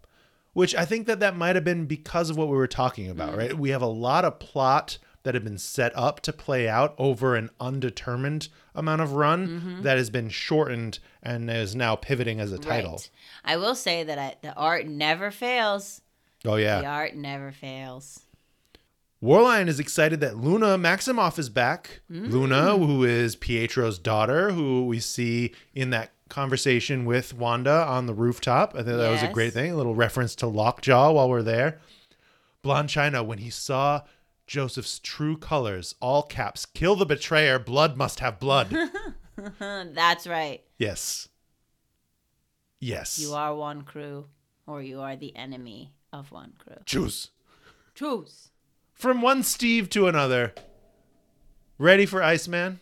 Which 0.54 0.76
I 0.76 0.84
think 0.84 1.08
that 1.08 1.22
that 1.22 1.38
might 1.38 1.56
have 1.56 1.64
been 1.64 1.86
because 1.86 2.30
of 2.30 2.38
what 2.38 2.50
we 2.50 2.58
were 2.58 2.68
talking 2.68 3.10
about, 3.10 3.34
mm. 3.34 3.38
right? 3.38 3.58
We 3.58 3.70
have 3.70 3.82
a 3.82 3.88
lot 3.88 4.26
of 4.26 4.40
plot 4.40 4.98
that 5.24 5.34
have 5.34 5.44
been 5.44 5.58
set 5.58 5.96
up 5.96 6.20
to 6.22 6.34
play 6.34 6.68
out 6.68 6.96
over 6.98 7.36
an 7.36 7.50
undetermined 7.60 8.50
amount 8.74 9.02
of 9.02 9.14
run 9.14 9.48
mm-hmm. 9.48 9.82
that 9.84 9.98
has 9.98 10.10
been 10.10 10.30
shortened 10.30 11.00
and 11.22 11.50
is 11.50 11.76
now 11.76 11.96
pivoting 11.96 12.40
as 12.40 12.52
a 12.52 12.58
title. 12.58 12.94
Right. 12.94 13.10
I 13.46 13.58
will 13.58 13.76
say 13.76 14.04
that 14.04 14.18
I, 14.18 14.36
the 14.42 14.54
art 14.56 14.88
never 14.88 15.32
fails. 15.32 16.02
Oh 16.46 16.56
yeah, 16.56 16.82
The 16.82 16.88
art 16.88 17.16
never 17.16 17.52
fails. 17.52 18.22
Warlion 19.24 19.68
is 19.68 19.80
excited 19.80 20.20
that 20.22 20.38
Luna 20.38 20.80
Maximoff 20.80 21.38
is 21.38 21.50
back. 21.50 22.02
Mm. 22.12 22.32
Luna, 22.32 22.78
who 22.78 23.04
is 23.04 23.36
Pietro's 23.36 24.00
daughter, 24.00 24.52
who 24.52 24.88
we 24.88 25.00
see 25.00 25.54
in 25.76 25.92
that 25.92 26.12
conversation 26.28 27.06
with 27.06 27.36
Wanda 27.36 27.86
on 27.86 28.08
the 28.08 28.16
rooftop. 28.16 28.72
I 28.74 28.78
think 28.78 28.98
that 28.98 29.12
was 29.12 29.22
a 29.22 29.32
great 29.32 29.54
thing. 29.54 29.72
A 29.72 29.76
little 29.76 29.94
reference 29.94 30.34
to 30.38 30.48
Lockjaw 30.48 31.12
while 31.12 31.30
we're 31.30 31.44
there. 31.44 31.80
Blonde 32.64 32.90
China, 32.90 33.22
when 33.22 33.38
he 33.38 33.52
saw 33.52 34.02
Joseph's 34.52 35.00
true 35.00 35.38
colors, 35.38 35.96
all 36.02 36.24
caps, 36.24 36.66
kill 36.66 36.98
the 36.98 37.06
betrayer, 37.06 37.58
blood 37.58 37.96
must 37.96 38.20
have 38.20 38.38
blood. 38.38 38.76
That's 39.60 40.28
right. 40.28 40.62
yes. 40.78 41.30
Yes. 42.78 43.18
You 43.18 43.34
are 43.34 43.56
one 43.56 43.84
crew, 43.84 44.26
or 44.68 44.82
you 44.82 45.00
are 45.00 45.16
the 45.16 45.34
enemy 45.38 45.94
of 46.12 46.34
one 46.34 46.52
crew. 46.60 46.76
Choose. 46.86 47.30
Choose. 47.96 48.50
From 48.94 49.22
one 49.22 49.44
Steve 49.44 49.90
to 49.92 50.08
another. 50.08 50.54
Ready 51.78 52.06
for 52.06 52.22
Iceman? 52.22 52.82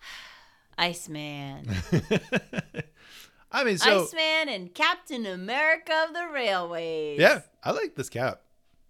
Iceman. 0.78 1.68
I 3.50 3.64
mean, 3.64 3.78
so. 3.78 4.04
Iceman 4.04 4.54
and 4.54 4.72
Captain 4.72 5.26
America 5.26 6.04
of 6.06 6.14
the 6.14 6.28
Railways. 6.32 7.18
Yeah, 7.18 7.40
I 7.64 7.72
like 7.72 7.96
this 7.96 8.08
cap. 8.08 8.42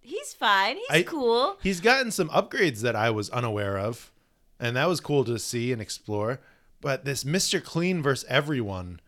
He's 0.07 0.33
fine. 0.33 0.77
He's 0.77 0.85
I- 0.89 1.03
cool. 1.03 1.57
He's 1.61 1.81
gotten 1.81 2.11
some 2.11 2.29
upgrades 2.29 2.79
that 2.79 2.95
I 2.95 3.09
was 3.09 3.29
unaware 3.31 3.77
of, 3.77 4.11
and 4.59 4.75
that 4.75 4.87
was 4.87 4.99
cool 5.01 5.25
to 5.25 5.37
see 5.37 5.71
and 5.73 5.81
explore. 5.81 6.39
But 6.79 7.03
this 7.05 7.23
Mr. 7.23 7.61
Clean 7.63 8.01
versus 8.01 8.25
everyone 8.29 9.01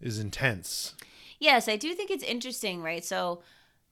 is 0.00 0.18
intense. 0.18 0.94
Yes, 1.38 1.68
I 1.68 1.76
do 1.76 1.94
think 1.94 2.10
it's 2.10 2.24
interesting, 2.24 2.82
right? 2.82 3.04
So, 3.04 3.42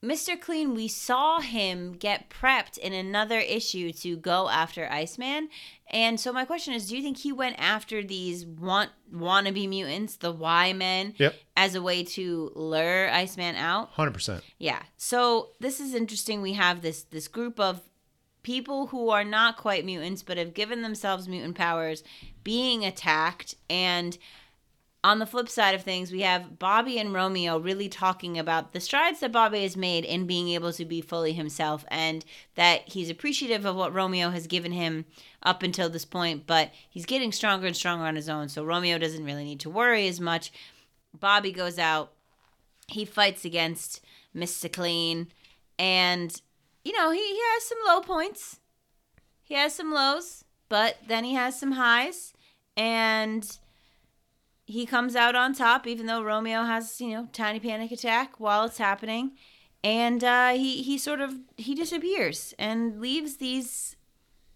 Mr. 0.03 0.39
Clean, 0.39 0.73
we 0.73 0.87
saw 0.87 1.41
him 1.41 1.91
get 1.91 2.29
prepped 2.29 2.77
in 2.77 2.93
another 2.93 3.37
issue 3.39 3.91
to 3.91 4.15
go 4.15 4.47
after 4.47 4.89
Iceman. 4.89 5.49
And 5.91 6.17
so, 6.17 6.31
my 6.31 6.45
question 6.45 6.73
is 6.73 6.87
do 6.87 6.95
you 6.95 7.03
think 7.03 7.17
he 7.17 7.33
went 7.33 7.57
after 7.59 8.01
these 8.01 8.45
want 8.45 8.91
wannabe 9.13 9.67
mutants, 9.67 10.15
the 10.15 10.31
Y 10.31 10.71
men, 10.71 11.15
Yep. 11.17 11.35
as 11.57 11.75
a 11.75 11.81
way 11.81 12.03
to 12.03 12.51
lure 12.55 13.09
Iceman 13.11 13.55
out? 13.55 13.91
100%. 13.95 14.41
Yeah. 14.57 14.81
So 14.95 15.49
this 15.59 15.81
is 15.81 15.93
interesting. 15.93 16.41
We 16.41 16.53
have 16.53 16.81
this 16.81 17.03
this 17.03 17.27
group 17.27 17.59
of 17.59 17.81
people 18.41 18.87
who 18.87 19.09
are 19.09 19.25
not 19.25 19.57
quite 19.57 19.83
mutants 19.83 20.23
but 20.23 20.37
have 20.37 20.53
given 20.53 20.81
themselves 20.81 21.27
mutant 21.27 21.57
powers 21.57 22.03
being 22.41 22.85
attacked 22.85 23.53
and 23.69 24.17
on 25.03 25.19
the 25.19 25.25
flip 25.25 25.47
side 25.47 25.75
of 25.75 25.83
things, 25.83 26.11
we 26.11 26.21
have 26.21 26.59
Bobby 26.59 26.99
and 26.99 27.13
Romeo 27.13 27.57
really 27.57 27.87
talking 27.87 28.37
about 28.37 28.73
the 28.73 28.81
strides 28.81 29.21
that 29.21 29.31
Bobby 29.31 29.61
has 29.63 29.77
made 29.77 30.03
in 30.03 30.27
being 30.27 30.49
able 30.49 30.73
to 30.73 30.83
be 30.83 30.99
fully 30.99 31.31
himself 31.31 31.85
and 31.87 32.25
that 32.55 32.81
he's 32.89 33.09
appreciative 33.09 33.65
of 33.65 33.77
what 33.77 33.93
Romeo 33.93 34.29
has 34.29 34.45
given 34.45 34.73
him 34.73 35.05
up 35.41 35.63
until 35.63 35.89
this 35.89 36.03
point, 36.03 36.45
but 36.45 36.71
he's 36.89 37.05
getting 37.05 37.31
stronger 37.31 37.65
and 37.65 37.75
stronger 37.75 38.05
on 38.05 38.17
his 38.17 38.27
own. 38.27 38.49
So 38.49 38.65
Romeo 38.65 38.97
doesn't 38.97 39.23
really 39.23 39.45
need 39.45 39.61
to 39.61 39.69
worry 39.69 40.05
as 40.07 40.19
much. 40.19 40.51
Bobby 41.17 41.53
goes 41.53 41.79
out, 41.79 42.11
he 42.87 43.05
fights 43.05 43.45
against 43.45 44.01
Mr. 44.35 44.71
Clean, 44.71 45.27
and 45.77 46.41
you 46.83 46.91
know, 46.91 47.11
he, 47.11 47.19
he 47.19 47.39
has 47.53 47.63
some 47.63 47.77
low 47.87 48.01
points. 48.01 48.59
He 49.43 49.53
has 49.55 49.73
some 49.73 49.93
lows, 49.93 50.43
but 50.67 50.97
then 51.07 51.23
he 51.23 51.33
has 51.33 51.59
some 51.59 51.73
highs, 51.73 52.33
and 52.75 53.57
he 54.69 54.85
comes 54.85 55.15
out 55.15 55.35
on 55.35 55.53
top, 55.53 55.87
even 55.87 56.05
though 56.05 56.21
Romeo 56.21 56.63
has, 56.63 57.01
you 57.01 57.09
know, 57.09 57.27
tiny 57.33 57.59
panic 57.59 57.91
attack 57.91 58.39
while 58.39 58.63
it's 58.65 58.77
happening. 58.77 59.31
And 59.83 60.23
uh, 60.23 60.49
he, 60.51 60.83
he 60.83 60.97
sort 60.97 61.21
of 61.21 61.33
he 61.57 61.73
disappears 61.73 62.53
and 62.59 62.99
leaves 63.01 63.37
these 63.37 63.95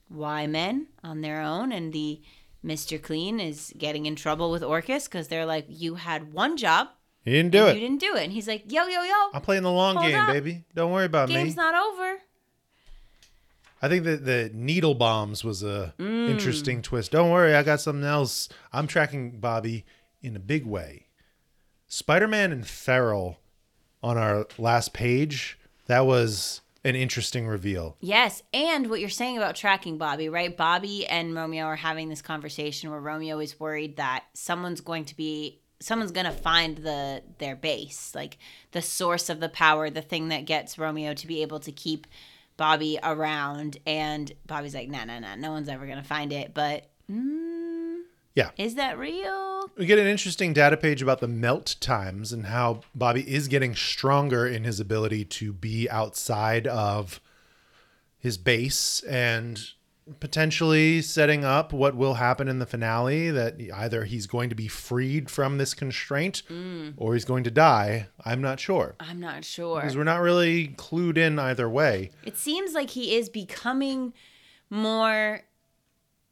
Y 0.10 0.46
men 0.48 0.88
on 1.04 1.22
their 1.22 1.42
own 1.42 1.72
and 1.72 1.92
the 1.94 2.22
Mr. 2.64 3.02
Clean 3.02 3.40
is 3.40 3.74
getting 3.78 4.06
in 4.06 4.16
trouble 4.16 4.52
with 4.52 4.62
Orchis 4.62 5.06
because 5.06 5.28
they're 5.30 5.46
like, 5.46 5.66
You 5.68 5.96
had 5.96 6.32
one 6.34 6.58
job, 6.58 6.90
you 7.26 7.34
didn't 7.34 7.52
do 7.52 7.66
it, 7.68 7.76
you 7.76 7.82
didn't 7.82 8.00
do 8.02 8.16
it. 8.16 8.24
And 8.24 8.32
he's 8.34 8.48
like, 8.48 8.72
Yo, 8.72 8.84
yo, 8.86 9.02
yo, 9.04 9.30
I'm 9.34 9.42
playing 9.42 9.64
the 9.64 9.72
long 9.72 9.96
game, 10.02 10.20
up. 10.20 10.28
baby. 10.34 10.64
Don't 10.76 10.92
worry 10.92 11.06
about 11.06 11.28
game's 11.30 11.38
me. 11.38 11.44
Game's 11.46 11.56
not 11.58 11.74
over. 11.76 12.18
I 13.82 13.90
think 13.90 14.06
that 14.06 14.24
the 14.24 14.50
needle 14.54 14.94
bombs 14.96 15.44
was 15.44 15.62
a 15.64 15.94
Mm. 16.00 16.30
interesting 16.30 16.82
twist. 16.82 17.12
Don't 17.12 17.32
worry, 17.32 17.54
I 17.54 17.64
got 17.64 17.82
something 17.82 18.06
else. 18.06 18.48
I'm 18.72 18.88
tracking 18.88 19.40
Bobby 19.40 19.86
in 20.24 20.36
a 20.36 20.40
big 20.40 20.66
way. 20.66 21.08
Spider-Man 21.88 22.52
and 22.52 22.66
Feral 22.66 23.38
on 24.02 24.18
our 24.18 24.48
last 24.58 24.94
page. 24.94 25.60
That 25.86 26.06
was 26.06 26.62
an 26.84 26.96
interesting 26.96 27.48
reveal. 27.48 27.96
Yes, 28.02 28.42
and 28.54 28.90
what 28.90 29.00
you're 29.00 29.10
saying 29.10 29.38
about 29.38 29.56
tracking 29.56 29.98
Bobby, 29.98 30.28
right? 30.28 30.56
Bobby 30.56 31.06
and 31.06 31.36
Romeo 31.36 31.66
are 31.66 31.76
having 31.76 32.10
this 32.10 32.22
conversation 32.22 32.90
where 32.90 33.00
Romeo 33.00 33.40
is 33.40 33.60
worried 33.60 33.98
that 33.98 34.24
someone's 34.34 34.82
going 34.82 35.06
to 35.06 35.16
be 35.16 35.60
someone's 35.80 36.12
going 36.12 36.26
to 36.26 36.32
find 36.32 36.78
the 36.78 37.22
their 37.40 37.56
base, 37.56 38.14
like 38.16 38.38
the 38.72 38.82
source 38.82 39.30
of 39.30 39.40
the 39.40 39.50
power, 39.50 39.90
the 39.90 40.02
thing 40.02 40.30
that 40.30 40.46
gets 40.46 40.78
Romeo 40.78 41.14
to 41.14 41.28
be 41.28 41.42
able 41.42 41.60
to 41.60 41.72
keep 41.72 42.08
Bobby 42.58 43.00
around 43.04 43.78
and 43.86 44.32
Bobby's 44.46 44.76
like, 44.76 44.90
"No, 44.90 45.04
no, 45.04 45.20
no. 45.20 45.36
No 45.36 45.52
one's 45.52 45.70
ever 45.70 45.86
going 45.86 45.98
to 45.98 46.04
find 46.04 46.34
it." 46.34 46.54
But 46.54 46.90
mm, 47.10 47.63
Yeah. 48.36 48.50
is 48.58 48.76
that 48.76 48.98
real? 48.98 49.70
We 49.78 49.86
get 49.86 50.00
an 50.00 50.08
interesting 50.08 50.54
data 50.54 50.76
page 50.76 51.02
about 51.02 51.20
the 51.20 51.28
melt 51.28 51.76
times 51.80 52.34
and 52.34 52.48
how 52.48 52.82
Bobby 52.96 53.22
is 53.22 53.48
getting 53.48 53.76
stronger 53.76 54.48
in 54.48 54.64
his 54.64 54.80
ability 54.80 55.26
to 55.26 55.54
be 55.54 55.90
outside 55.90 56.68
of 56.68 57.22
his 58.18 58.38
base 58.38 59.04
and 59.04 59.62
potentially 60.20 61.02
setting 61.02 61.46
up 61.46 61.72
what 61.72 61.96
will 61.96 62.16
happen 62.16 62.48
in 62.48 62.60
the 62.60 62.66
finale 62.66 63.32
that 63.32 63.56
either 63.74 64.04
he's 64.04 64.28
going 64.28 64.50
to 64.50 64.56
be 64.56 64.68
freed 64.68 65.30
from 65.30 65.58
this 65.58 65.74
constraint 65.74 66.44
mm. 66.50 66.94
or 66.98 67.14
he's 67.14 67.26
going 67.26 67.44
to 67.44 67.52
die. 67.52 68.08
I'm 68.26 68.42
not 68.42 68.60
sure. 68.60 68.96
I'm 69.00 69.20
not 69.20 69.46
sure. 69.46 69.80
Because 69.80 69.96
we're 69.96 70.04
not 70.04 70.22
really 70.22 70.70
clued 70.78 71.18
in 71.18 71.40
either 71.40 71.70
way. 71.70 72.12
It 72.24 72.38
seems 72.38 72.74
like 72.74 72.90
he 72.92 73.16
is 73.16 73.30
becoming 73.30 74.14
more 74.70 75.42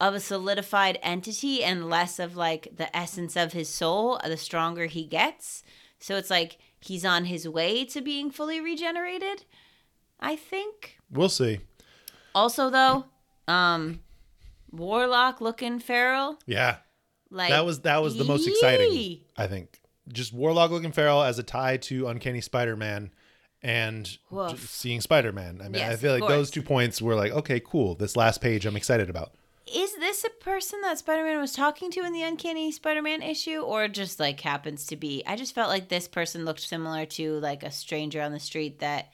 of 0.02 0.16
a 0.16 0.20
solidified 0.20 0.97
entity 1.04 1.64
and 1.64 1.88
less 1.89 2.18
of 2.20 2.36
like 2.36 2.68
the 2.76 2.93
essence 2.97 3.36
of 3.38 3.54
his 3.54 3.70
soul 3.70 4.20
the 4.26 4.36
stronger 4.36 4.88
he 4.88 5.06
gets. 5.06 5.64
So 5.99 6.16
it's 6.18 6.32
like 6.32 6.58
he's 6.80 7.06
on 7.06 7.26
his 7.26 7.47
way 7.47 7.86
to 7.86 8.02
being 8.02 8.32
fully 8.32 8.60
regenerated, 8.60 9.45
I 10.20 10.36
think. 10.36 10.97
We'll 11.12 11.30
see. 11.30 11.60
Also 12.34 12.70
though, 12.72 13.06
um 13.47 14.02
Warlock 14.72 15.39
looking 15.39 15.80
feral, 15.80 16.39
Yeah. 16.47 16.78
like 17.30 17.49
That 17.52 17.66
was 17.66 17.82
that 17.82 18.02
was 18.02 18.18
the 18.18 18.24
most 18.24 18.47
exciting, 18.47 19.20
I 19.38 19.45
think. 19.47 19.80
Just 20.12 20.34
Warlock 20.34 20.72
looking 20.72 20.91
feral 20.91 21.22
as 21.22 21.38
a 21.38 21.43
tie 21.43 21.78
to 21.78 22.08
Uncanny 22.08 22.41
Spider-Man 22.41 23.12
and 23.62 24.18
seeing 24.58 24.99
Spider-Man. 24.99 25.60
I 25.62 25.66
mean, 25.66 25.76
Yes, 25.76 25.93
I 25.93 25.95
feel 25.97 26.18
like 26.18 26.28
those 26.28 26.49
two 26.49 26.64
points 26.64 27.02
were 27.02 27.14
like, 27.14 27.32
okay, 27.32 27.60
cool. 27.60 27.93
This 27.93 28.16
last 28.16 28.41
page 28.41 28.66
I'm 28.66 28.76
excited 28.76 29.10
about. 29.10 29.36
Is 29.74 29.96
this 29.96 30.26
a 30.26 30.44
person 30.44 30.82
that 30.82 30.98
Spider-Man 30.98 31.40
was 31.40 31.54
talking 31.54 31.92
to 31.92 32.04
in 32.04 32.12
the 32.12 32.24
Uncanny 32.24 32.72
Spider-Man 32.72 33.22
issue 33.22 33.62
or 33.62 33.88
just 33.88 34.20
like 34.20 34.40
happens 34.42 34.86
to 34.88 34.98
be? 34.98 35.24
I 35.26 35.36
just 35.36 35.56
felt 35.56 35.70
like 35.70 35.88
this 35.88 36.08
person 36.08 36.44
looked 36.44 36.62
similar 36.62 37.06
to 37.06 37.40
like 37.40 37.64
a 37.64 37.72
stranger 37.72 38.22
on 38.22 38.34
the 38.34 38.40
street 38.40 38.80
that 38.80 39.12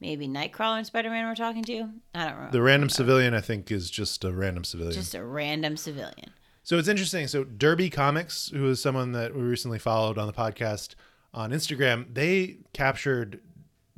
maybe 0.00 0.28
Nightcrawler 0.28 0.78
and 0.78 0.86
Spider-Man 0.86 1.26
were 1.26 1.34
talking 1.34 1.64
to. 1.64 1.88
I 2.14 2.24
don't 2.24 2.34
remember. 2.34 2.52
The 2.52 2.62
random 2.62 2.88
civilian 2.88 3.34
I 3.34 3.40
think 3.40 3.70
is 3.70 3.90
just 3.90 4.24
a 4.24 4.32
random 4.32 4.64
civilian. 4.64 4.94
just 4.94 5.14
a 5.14 5.24
random 5.24 5.76
civilian. 5.76 6.30
So 6.62 6.78
it's 6.78 6.88
interesting. 6.88 7.26
So 7.26 7.44
Derby 7.44 7.90
Comics, 7.90 8.48
who 8.48 8.68
is 8.68 8.80
someone 8.80 9.12
that 9.12 9.34
we 9.34 9.42
recently 9.42 9.78
followed 9.78 10.18
on 10.18 10.26
the 10.26 10.32
podcast 10.32 10.94
on 11.34 11.50
Instagram, 11.50 12.14
they 12.14 12.58
captured 12.72 13.40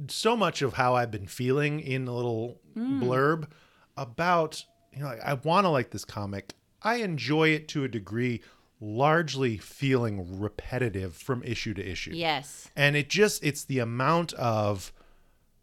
so 0.09 0.37
much 0.37 0.63
of 0.63 0.75
how 0.75 0.95
I've 0.95 1.11
been 1.11 1.27
feeling 1.27 1.81
in 1.81 2.07
a 2.07 2.15
little 2.15 2.61
hmm. 2.75 3.03
blurb 3.03 3.49
about, 3.97 4.65
you 4.93 5.01
know, 5.01 5.07
like, 5.07 5.21
I 5.23 5.35
want 5.35 5.65
to 5.65 5.69
like 5.71 5.91
this 5.91 6.05
comic. 6.05 6.55
I 6.83 6.97
enjoy 6.97 7.49
it 7.51 7.69
to 7.69 7.85
a 7.85 7.89
degree, 7.89 8.41
largely 8.81 9.57
feeling 9.59 10.41
repetitive 10.41 11.15
from 11.15 11.43
issue 11.43 11.75
to 11.75 11.85
issue. 11.87 12.13
Yes. 12.15 12.71
And 12.77 12.97
it 12.97 13.09
just, 13.09 13.43
it's 13.45 13.65
the 13.65 13.81
amount 13.81 14.33
of, 14.35 14.93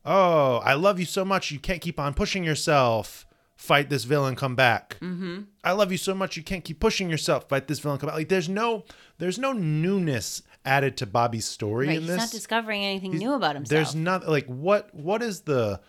oh, 0.03 0.57
I 0.57 0.73
love 0.73 0.99
you 0.99 1.05
so 1.05 1.23
much, 1.26 1.51
you 1.51 1.59
can't 1.59 1.82
keep 1.82 1.99
on 1.99 2.13
pushing 2.13 2.43
yourself. 2.43 3.26
Fight 3.57 3.89
this 3.89 4.03
villain, 4.03 4.36
come 4.36 4.53
back. 4.55 4.97
Mm-hmm. 4.99 5.43
I 5.63 5.71
love 5.71 5.89
you 5.89 5.97
so 5.97 6.13
much, 6.13 6.36
you 6.36 6.43
can't 6.43 6.65
keep 6.65 6.82
pushing 6.82 7.09
yourself. 7.09 7.47
Fight 7.47 7.67
this 7.69 7.80
villain, 7.80 7.97
come 7.99 8.07
back. 8.07 8.17
Like 8.17 8.28
there's 8.28 8.49
no, 8.49 8.84
there's 9.17 9.39
no 9.39 9.53
newness 9.53 10.43
added 10.65 10.97
to 10.97 11.05
Bobby's 11.05 11.45
story 11.45 11.88
Right. 11.88 11.95
in 11.95 12.01
He's 12.01 12.09
this. 12.09 12.17
not 12.17 12.32
discovering 12.32 12.84
anything 12.84 13.11
new 13.17 13.32
about 13.34 13.55
himself. 13.55 13.69
there's 13.69 13.95
not 13.95 14.28
like 14.28 14.45
what, 14.47 14.93
what 14.93 15.23
is 15.23 15.41
the 15.41 15.80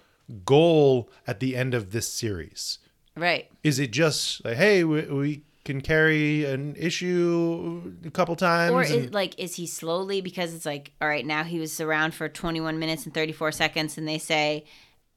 goal 0.44 1.10
at 1.26 1.40
the 1.40 1.56
end 1.56 1.74
of 1.74 1.90
this 1.90 2.08
series? 2.08 2.78
Right. 3.16 3.50
Is 3.62 3.78
it 3.78 3.90
just 3.92 4.44
like, 4.44 4.56
hey, 4.56 4.84
we, 4.84 5.02
we 5.02 5.42
can 5.64 5.80
carry 5.80 6.44
an 6.44 6.76
issue 6.76 7.92
a 8.04 8.10
couple 8.10 8.36
times? 8.36 8.72
Or 8.72 8.82
and- 8.82 9.12
like 9.14 9.38
is 9.38 9.56
he 9.56 9.66
slowly 9.66 10.20
because 10.20 10.54
it's 10.54 10.66
like 10.66 10.92
all 11.00 11.08
right 11.08 11.26
now 11.26 11.42
he 11.44 11.58
was 11.58 11.80
around 11.80 12.14
for 12.14 12.28
21 12.28 12.78
minutes 12.78 13.04
and 13.04 13.12
34 13.14 13.52
seconds 13.52 13.98
and 13.98 14.06
they 14.06 14.18
say 14.18 14.64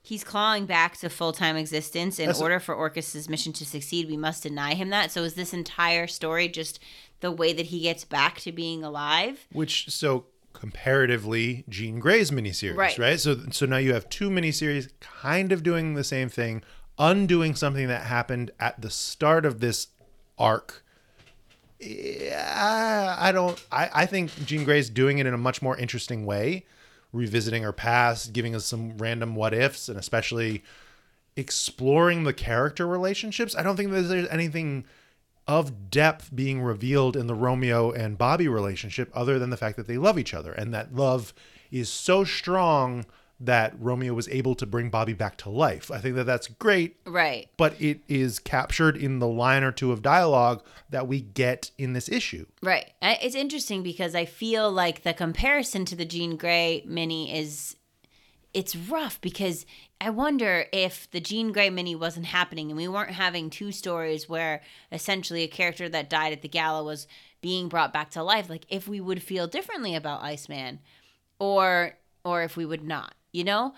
he's 0.01 0.23
clawing 0.23 0.65
back 0.65 0.97
to 0.97 1.09
full-time 1.09 1.55
existence 1.55 2.17
in 2.19 2.25
That's- 2.27 2.41
order 2.41 2.59
for 2.59 2.73
Orchis's 2.73 3.29
mission 3.29 3.53
to 3.53 3.65
succeed 3.65 4.07
we 4.07 4.17
must 4.17 4.41
deny 4.43 4.73
him 4.73 4.89
that 4.89 5.11
so 5.11 5.21
is 5.23 5.35
this 5.35 5.53
entire 5.53 6.07
story 6.07 6.47
just 6.47 6.79
the 7.19 7.31
way 7.31 7.53
that 7.53 7.67
he 7.67 7.81
gets 7.81 8.03
back 8.05 8.39
to 8.39 8.51
being 8.51 8.83
alive 8.83 9.45
which 9.51 9.89
so 9.89 10.25
comparatively 10.53 11.63
Jean 11.69 11.99
Grey's 11.99 12.31
miniseries, 12.31 12.75
Right. 12.77 12.97
right? 12.97 13.19
So 13.19 13.37
so 13.51 13.65
now 13.65 13.77
you 13.77 13.93
have 13.93 14.09
two 14.09 14.29
miniseries 14.29 14.89
kind 14.99 15.51
of 15.51 15.63
doing 15.63 15.93
the 15.93 16.03
same 16.03 16.29
thing, 16.29 16.63
undoing 16.99 17.55
something 17.55 17.87
that 17.87 18.03
happened 18.03 18.51
at 18.59 18.81
the 18.81 18.89
start 18.89 19.45
of 19.45 19.61
this 19.61 19.87
arc. 20.37 20.83
Yeah, 21.79 23.15
I 23.17 23.31
don't 23.31 23.63
I, 23.71 23.89
I 23.93 24.05
think 24.05 24.35
Jean 24.45 24.65
Grey's 24.65 24.89
doing 24.89 25.17
it 25.17 25.25
in 25.25 25.33
a 25.33 25.37
much 25.37 25.61
more 25.61 25.77
interesting 25.77 26.25
way, 26.25 26.65
revisiting 27.13 27.63
her 27.63 27.71
past, 27.71 28.33
giving 28.33 28.53
us 28.53 28.65
some 28.65 28.97
random 28.97 29.33
what 29.33 29.53
ifs, 29.53 29.87
and 29.87 29.97
especially 29.97 30.63
exploring 31.37 32.25
the 32.25 32.33
character 32.33 32.85
relationships. 32.85 33.55
I 33.55 33.63
don't 33.63 33.77
think 33.77 33.91
there's 33.91 34.11
anything 34.11 34.83
of 35.47 35.89
depth 35.89 36.35
being 36.35 36.61
revealed 36.61 37.15
in 37.15 37.27
the 37.27 37.33
Romeo 37.33 37.91
and 37.91 38.17
Bobby 38.17 38.47
relationship 38.47 39.09
other 39.15 39.39
than 39.39 39.49
the 39.49 39.57
fact 39.57 39.77
that 39.77 39.87
they 39.87 39.97
love 39.97 40.19
each 40.19 40.33
other 40.33 40.51
and 40.51 40.73
that 40.73 40.93
love 40.93 41.33
is 41.71 41.89
so 41.89 42.23
strong 42.23 43.05
that 43.39 43.73
Romeo 43.79 44.13
was 44.13 44.27
able 44.29 44.55
to 44.55 44.65
bring 44.65 44.89
Bobby 44.89 45.13
back 45.13 45.37
to 45.37 45.49
life. 45.49 45.89
I 45.91 45.99
think 45.99 46.15
that 46.15 46.25
that's 46.25 46.47
great, 46.47 46.97
right 47.05 47.47
but 47.57 47.79
it 47.81 48.01
is 48.07 48.39
captured 48.39 48.97
in 48.97 49.19
the 49.19 49.27
line 49.27 49.63
or 49.63 49.71
two 49.71 49.91
of 49.91 50.01
dialogue 50.01 50.63
that 50.89 51.07
we 51.07 51.21
get 51.21 51.71
in 51.77 51.93
this 51.93 52.09
issue. 52.09 52.45
right 52.61 52.91
it's 53.01 53.35
interesting 53.35 53.83
because 53.83 54.15
I 54.15 54.25
feel 54.25 54.71
like 54.71 55.03
the 55.03 55.13
comparison 55.13 55.85
to 55.85 55.95
the 55.95 56.05
Jean 56.05 56.35
Grey 56.35 56.83
mini 56.85 57.35
is 57.37 57.75
it's 58.53 58.75
rough 58.75 59.21
because 59.21 59.65
I 60.01 60.09
wonder 60.09 60.65
if 60.71 61.09
the 61.11 61.19
Jean 61.19 61.51
Grey 61.51 61.69
mini 61.69 61.95
wasn't 61.95 62.25
happening 62.27 62.69
and 62.69 62.77
we 62.77 62.87
weren't 62.87 63.11
having 63.11 63.49
two 63.49 63.71
stories 63.71 64.27
where 64.27 64.61
essentially 64.91 65.43
a 65.43 65.47
character 65.47 65.87
that 65.89 66.09
died 66.09 66.33
at 66.33 66.41
the 66.41 66.47
gala 66.47 66.83
was 66.83 67.07
being 67.41 67.69
brought 67.69 67.93
back 67.93 68.09
to 68.11 68.23
life, 68.23 68.49
like 68.49 68.65
if 68.69 68.87
we 68.87 68.99
would 68.99 69.21
feel 69.21 69.47
differently 69.47 69.95
about 69.95 70.23
Iceman 70.23 70.79
or 71.39 71.97
or 72.25 72.43
if 72.43 72.57
we 72.57 72.65
would 72.65 72.83
not, 72.83 73.13
you 73.31 73.43
know? 73.43 73.73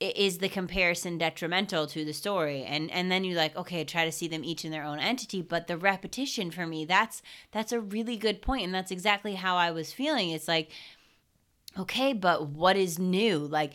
Is 0.00 0.38
the 0.38 0.48
comparison 0.48 1.18
detrimental 1.18 1.88
to 1.88 2.04
the 2.04 2.12
story? 2.12 2.62
And 2.62 2.88
and 2.92 3.10
then 3.10 3.24
you 3.24 3.34
like, 3.34 3.56
okay, 3.56 3.82
try 3.84 4.04
to 4.04 4.12
see 4.12 4.28
them 4.28 4.44
each 4.44 4.64
in 4.64 4.70
their 4.70 4.84
own 4.84 5.00
entity, 5.00 5.42
but 5.42 5.66
the 5.66 5.76
repetition 5.76 6.52
for 6.52 6.66
me, 6.66 6.84
that's 6.84 7.20
that's 7.50 7.72
a 7.72 7.80
really 7.80 8.16
good 8.16 8.40
point 8.40 8.64
and 8.64 8.72
that's 8.72 8.92
exactly 8.92 9.34
how 9.34 9.56
I 9.56 9.72
was 9.72 9.92
feeling. 9.92 10.30
It's 10.30 10.46
like 10.46 10.70
okay, 11.76 12.12
but 12.12 12.48
what 12.48 12.76
is 12.76 12.98
new? 12.98 13.38
Like 13.38 13.72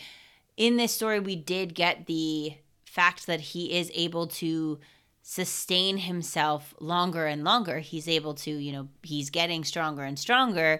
in 0.57 0.77
this 0.77 0.93
story, 0.93 1.19
we 1.19 1.35
did 1.35 1.75
get 1.75 2.05
the 2.05 2.53
fact 2.85 3.27
that 3.27 3.39
he 3.39 3.77
is 3.77 3.91
able 3.93 4.27
to 4.27 4.79
sustain 5.23 5.97
himself 5.97 6.75
longer 6.79 7.25
and 7.25 7.43
longer. 7.43 7.79
He's 7.79 8.07
able 8.07 8.33
to, 8.35 8.51
you 8.51 8.71
know, 8.71 8.89
he's 9.01 9.29
getting 9.29 9.63
stronger 9.63 10.03
and 10.03 10.19
stronger. 10.19 10.79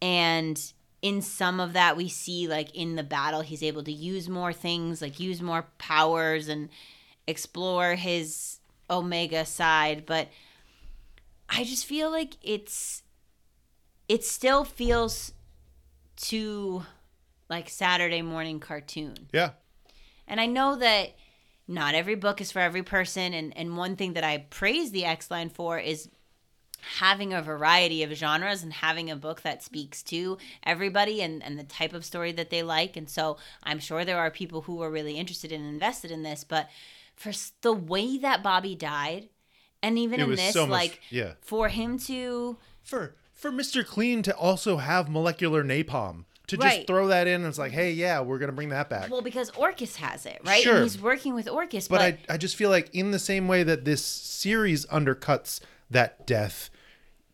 And 0.00 0.72
in 1.02 1.22
some 1.22 1.60
of 1.60 1.72
that, 1.72 1.96
we 1.96 2.08
see 2.08 2.46
like 2.46 2.74
in 2.74 2.96
the 2.96 3.02
battle, 3.02 3.40
he's 3.40 3.62
able 3.62 3.82
to 3.84 3.92
use 3.92 4.28
more 4.28 4.52
things, 4.52 5.00
like 5.00 5.18
use 5.18 5.40
more 5.40 5.66
powers 5.78 6.48
and 6.48 6.68
explore 7.26 7.94
his 7.94 8.58
Omega 8.90 9.46
side. 9.46 10.04
But 10.06 10.28
I 11.48 11.64
just 11.64 11.86
feel 11.86 12.10
like 12.10 12.36
it's, 12.42 13.02
it 14.08 14.24
still 14.24 14.64
feels 14.64 15.32
too 16.16 16.84
like 17.48 17.68
Saturday 17.68 18.22
morning 18.22 18.60
cartoon. 18.60 19.14
Yeah. 19.32 19.50
And 20.28 20.40
I 20.40 20.46
know 20.46 20.76
that 20.76 21.14
not 21.66 21.94
every 21.94 22.14
book 22.14 22.40
is 22.40 22.52
for 22.52 22.58
every 22.58 22.82
person 22.82 23.32
and 23.32 23.56
and 23.56 23.76
one 23.76 23.94
thing 23.94 24.14
that 24.14 24.24
I 24.24 24.38
praise 24.50 24.90
the 24.90 25.04
X 25.04 25.30
line 25.30 25.50
for 25.50 25.78
is 25.78 26.08
having 26.98 27.32
a 27.32 27.42
variety 27.42 28.02
of 28.02 28.10
genres 28.12 28.62
and 28.62 28.72
having 28.72 29.10
a 29.10 29.16
book 29.16 29.42
that 29.42 29.62
speaks 29.62 30.02
to 30.04 30.38
everybody 30.62 31.20
and, 31.22 31.42
and 31.42 31.58
the 31.58 31.64
type 31.64 31.92
of 31.92 32.04
story 32.04 32.32
that 32.32 32.50
they 32.50 32.62
like. 32.62 32.96
And 32.96 33.08
so 33.08 33.36
I'm 33.62 33.78
sure 33.78 34.04
there 34.04 34.18
are 34.18 34.30
people 34.30 34.62
who 34.62 34.82
are 34.82 34.90
really 34.90 35.16
interested 35.18 35.52
and 35.52 35.64
invested 35.66 36.10
in 36.10 36.22
this, 36.22 36.44
but 36.44 36.68
for 37.16 37.32
the 37.62 37.72
way 37.72 38.18
that 38.18 38.42
Bobby 38.42 38.74
died, 38.74 39.28
and 39.82 39.98
even 39.98 40.20
It 40.20 40.24
in 40.28 40.34
this, 40.36 40.52
so 40.52 40.66
much- 40.66 40.70
like 40.70 41.00
yeah. 41.10 41.32
for 41.40 41.68
him 41.68 41.98
to 42.00 42.56
For 42.82 43.14
for 43.34 43.50
Mr. 43.50 43.86
Clean 43.86 44.22
to 44.22 44.36
also 44.36 44.76
have 44.76 45.08
molecular 45.08 45.64
napalm 45.64 46.24
to 46.46 46.56
just 46.56 46.66
Right. 46.66 46.86
throw 46.86 47.06
that 47.08 47.26
in, 47.26 47.36
and 47.36 47.46
it's 47.46 47.58
like, 47.58 47.72
hey, 47.72 47.92
yeah, 47.92 48.20
we're 48.20 48.38
gonna 48.38 48.52
bring 48.52 48.70
that 48.70 48.90
back. 48.90 49.08
well, 49.10 49.22
because 49.22 49.50
Orchis 49.52 49.96
has 49.96 50.26
it, 50.26 50.40
right? 50.44 50.62
Sure. 50.62 50.74
And 50.76 50.82
he's 50.82 51.00
working 51.00 51.32
with 51.34 51.46
Orchis, 51.46 51.88
but 51.88 51.98
but, 51.98 52.02
I, 52.30 52.34
I 52.34 52.36
just 52.36 52.56
feel 52.56 52.68
like 52.70 52.90
in 52.94 53.10
the 53.12 53.18
same 53.18 53.48
way 53.48 53.62
that 53.62 53.84
this 53.84 54.04
series 54.04 54.84
undercuts 54.86 55.60
that 55.90 56.26
death, 56.26 56.69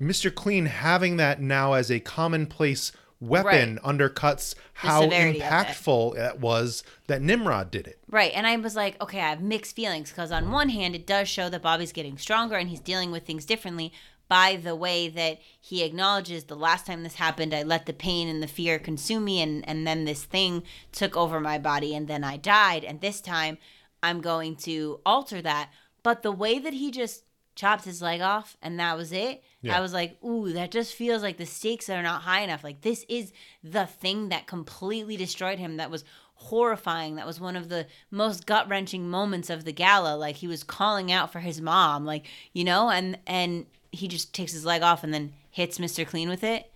Mr. 0.01 0.35
Clean 0.35 0.67
having 0.67 1.17
that 1.17 1.41
now 1.41 1.73
as 1.73 1.91
a 1.91 2.01
commonplace 2.01 2.93
weapon 3.21 3.79
undercuts 3.83 4.55
how 4.75 5.05
of 5.05 5.13
it. 5.13 5.41
impactful 5.41 6.17
it 6.19 6.39
was 6.39 6.83
that 7.07 7.23
Nimrod 7.23 7.71
did 7.71 7.87
it. 7.87 7.99
Right. 8.09 8.33
And 8.35 8.47
I 8.47 8.57
was 8.57 8.77
like, 8.77 9.01
okay, 9.03 9.21
I 9.21 9.31
have 9.31 9.41
mixed 9.41 9.75
feelings 9.75 10.11
because 10.11 10.31
on 10.31 10.51
one 10.51 10.69
hand, 10.69 10.95
it 10.95 11.07
does 11.07 11.29
show 11.29 11.49
that 11.49 11.63
Bobby's 11.63 11.93
getting 11.93 12.19
stronger 12.19 12.57
and 12.57 12.69
he's 12.69 12.81
dealing 12.81 13.11
with 13.11 13.25
things 13.25 13.47
differently 13.47 13.93
by 14.29 14.57
the 14.57 14.75
way 14.75 15.09
that 15.09 15.39
he 15.61 15.85
acknowledges 15.85 16.45
the 16.45 16.57
last 16.57 16.87
time 16.87 17.03
this 17.03 17.15
happened, 17.15 17.55
I 17.55 17.63
let 17.63 17.87
the 17.87 17.93
pain 17.93 18.29
and 18.29 18.43
the 18.43 18.49
fear 18.49 18.79
consume 18.79 19.25
me 19.25 19.41
and, 19.41 19.67
and 19.69 19.87
then 19.87 20.05
this 20.05 20.25
thing 20.25 20.65
took 20.93 21.17
over 21.17 21.41
my 21.41 21.59
body 21.59 21.95
and 21.95 22.09
then 22.09 22.25
I 22.25 22.37
died. 22.37 22.85
And 22.85 23.01
this 23.01 23.21
time 23.21 23.59
I'm 24.03 24.21
going 24.21 24.57
to 24.57 25.01
alter 25.07 25.41
that. 25.43 25.71
But 26.03 26.23
the 26.23 26.33
way 26.33 26.59
that 26.59 26.75
he 26.75 26.91
just 26.91 27.23
chopped 27.55 27.85
his 27.85 28.03
leg 28.03 28.21
off 28.21 28.57
and 28.61 28.79
that 28.81 28.97
was 28.97 29.13
it, 29.13 29.43
Yeah. 29.67 29.79
I 29.79 29.81
was 29.81 29.93
like, 29.93 30.23
ooh, 30.25 30.53
that 30.53 30.71
just 30.71 30.95
feels 30.95 31.23
like 31.23 31.37
the 31.37 31.47
stakes 31.47 31.89
are 31.89 32.03
not 32.03 32.23
high 32.23 32.41
enough. 32.41 32.65
Like 32.65 32.83
this 32.83 33.05
is 33.09 33.33
the 33.63 33.87
thing 33.87 34.29
that 34.31 34.47
completely 34.47 35.17
destroyed 35.17 35.59
him. 35.59 35.77
That 35.77 35.91
was 35.91 36.05
horrifying. 36.35 37.17
That 37.17 37.27
was 37.27 37.41
one 37.41 37.57
of 37.57 37.69
the 37.69 37.87
most 38.11 38.47
gut 38.47 38.69
wrenching 38.69 39.09
moments 39.09 39.51
of 39.51 39.65
the 39.65 39.73
gala. 39.73 40.17
Like 40.17 40.37
he 40.37 40.49
was 40.49 40.63
calling 40.63 41.11
out 41.11 41.33
for 41.33 41.41
his 41.41 41.61
mom, 41.61 42.05
like 42.05 42.27
you 42.53 42.65
know, 42.65 42.91
and 42.91 43.19
and 43.27 43.67
he 43.93 44.09
just 44.09 44.35
takes 44.35 44.53
his 44.53 44.65
leg 44.65 44.83
off 44.83 45.03
and 45.03 45.13
then 45.15 45.33
hits 45.51 45.79
Mister 45.79 46.05
Clean 46.05 46.29
with 46.29 46.45
it. 46.45 46.71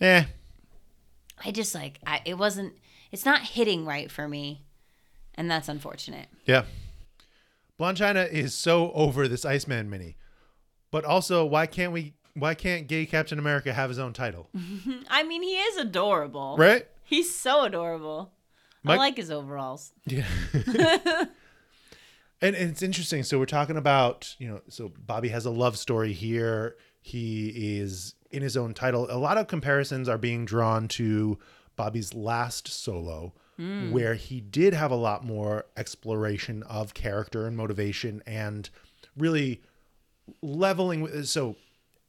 Yeah. 0.00 0.26
I 1.44 1.52
just 1.52 1.74
like 1.74 2.00
I, 2.06 2.20
it 2.24 2.34
wasn't. 2.34 2.74
It's 3.10 3.24
not 3.24 3.42
hitting 3.42 3.86
right 3.86 4.10
for 4.10 4.28
me, 4.28 4.64
and 5.34 5.50
that's 5.50 5.68
unfortunate. 5.68 6.28
Yeah. 6.44 6.64
Blonde 7.78 7.96
China 7.96 8.22
is 8.22 8.54
so 8.54 8.90
over 8.92 9.28
this 9.28 9.44
Iceman 9.44 9.88
mini. 9.88 10.16
But 10.90 11.04
also, 11.04 11.44
why 11.44 11.66
can't 11.66 11.92
we 11.92 12.14
why 12.40 12.54
can't 12.54 12.86
gay 12.86 13.06
Captain 13.06 13.38
America 13.38 13.72
have 13.72 13.90
his 13.90 13.98
own 13.98 14.12
title? 14.12 14.48
I 15.08 15.22
mean, 15.22 15.42
he 15.42 15.56
is 15.56 15.76
adorable. 15.76 16.56
Right? 16.58 16.86
He's 17.04 17.34
so 17.34 17.64
adorable. 17.64 18.32
I 18.86 18.96
like 18.96 19.16
his 19.16 19.30
overalls. 19.30 19.92
Yeah. 20.06 20.26
and, 22.40 22.56
and 22.56 22.70
it's 22.70 22.82
interesting. 22.82 23.22
So 23.22 23.38
we're 23.38 23.46
talking 23.46 23.76
about, 23.76 24.34
you 24.38 24.48
know, 24.48 24.60
so 24.68 24.92
Bobby 25.06 25.28
has 25.28 25.44
a 25.44 25.50
love 25.50 25.76
story 25.76 26.12
here. 26.12 26.76
He 27.02 27.78
is 27.78 28.14
in 28.30 28.42
his 28.42 28.56
own 28.56 28.74
title. 28.74 29.06
A 29.10 29.18
lot 29.18 29.38
of 29.38 29.46
comparisons 29.46 30.08
are 30.08 30.18
being 30.18 30.44
drawn 30.44 30.88
to 30.88 31.38
Bobby's 31.76 32.14
last 32.14 32.68
solo, 32.68 33.34
hmm. 33.56 33.90
where 33.90 34.14
he 34.14 34.40
did 34.40 34.74
have 34.74 34.90
a 34.90 34.96
lot 34.96 35.24
more 35.24 35.66
exploration 35.76 36.62
of 36.64 36.94
character 36.94 37.46
and 37.46 37.56
motivation 37.56 38.22
and 38.26 38.70
really 39.16 39.62
leveling 40.42 41.00
with 41.00 41.26
so 41.28 41.56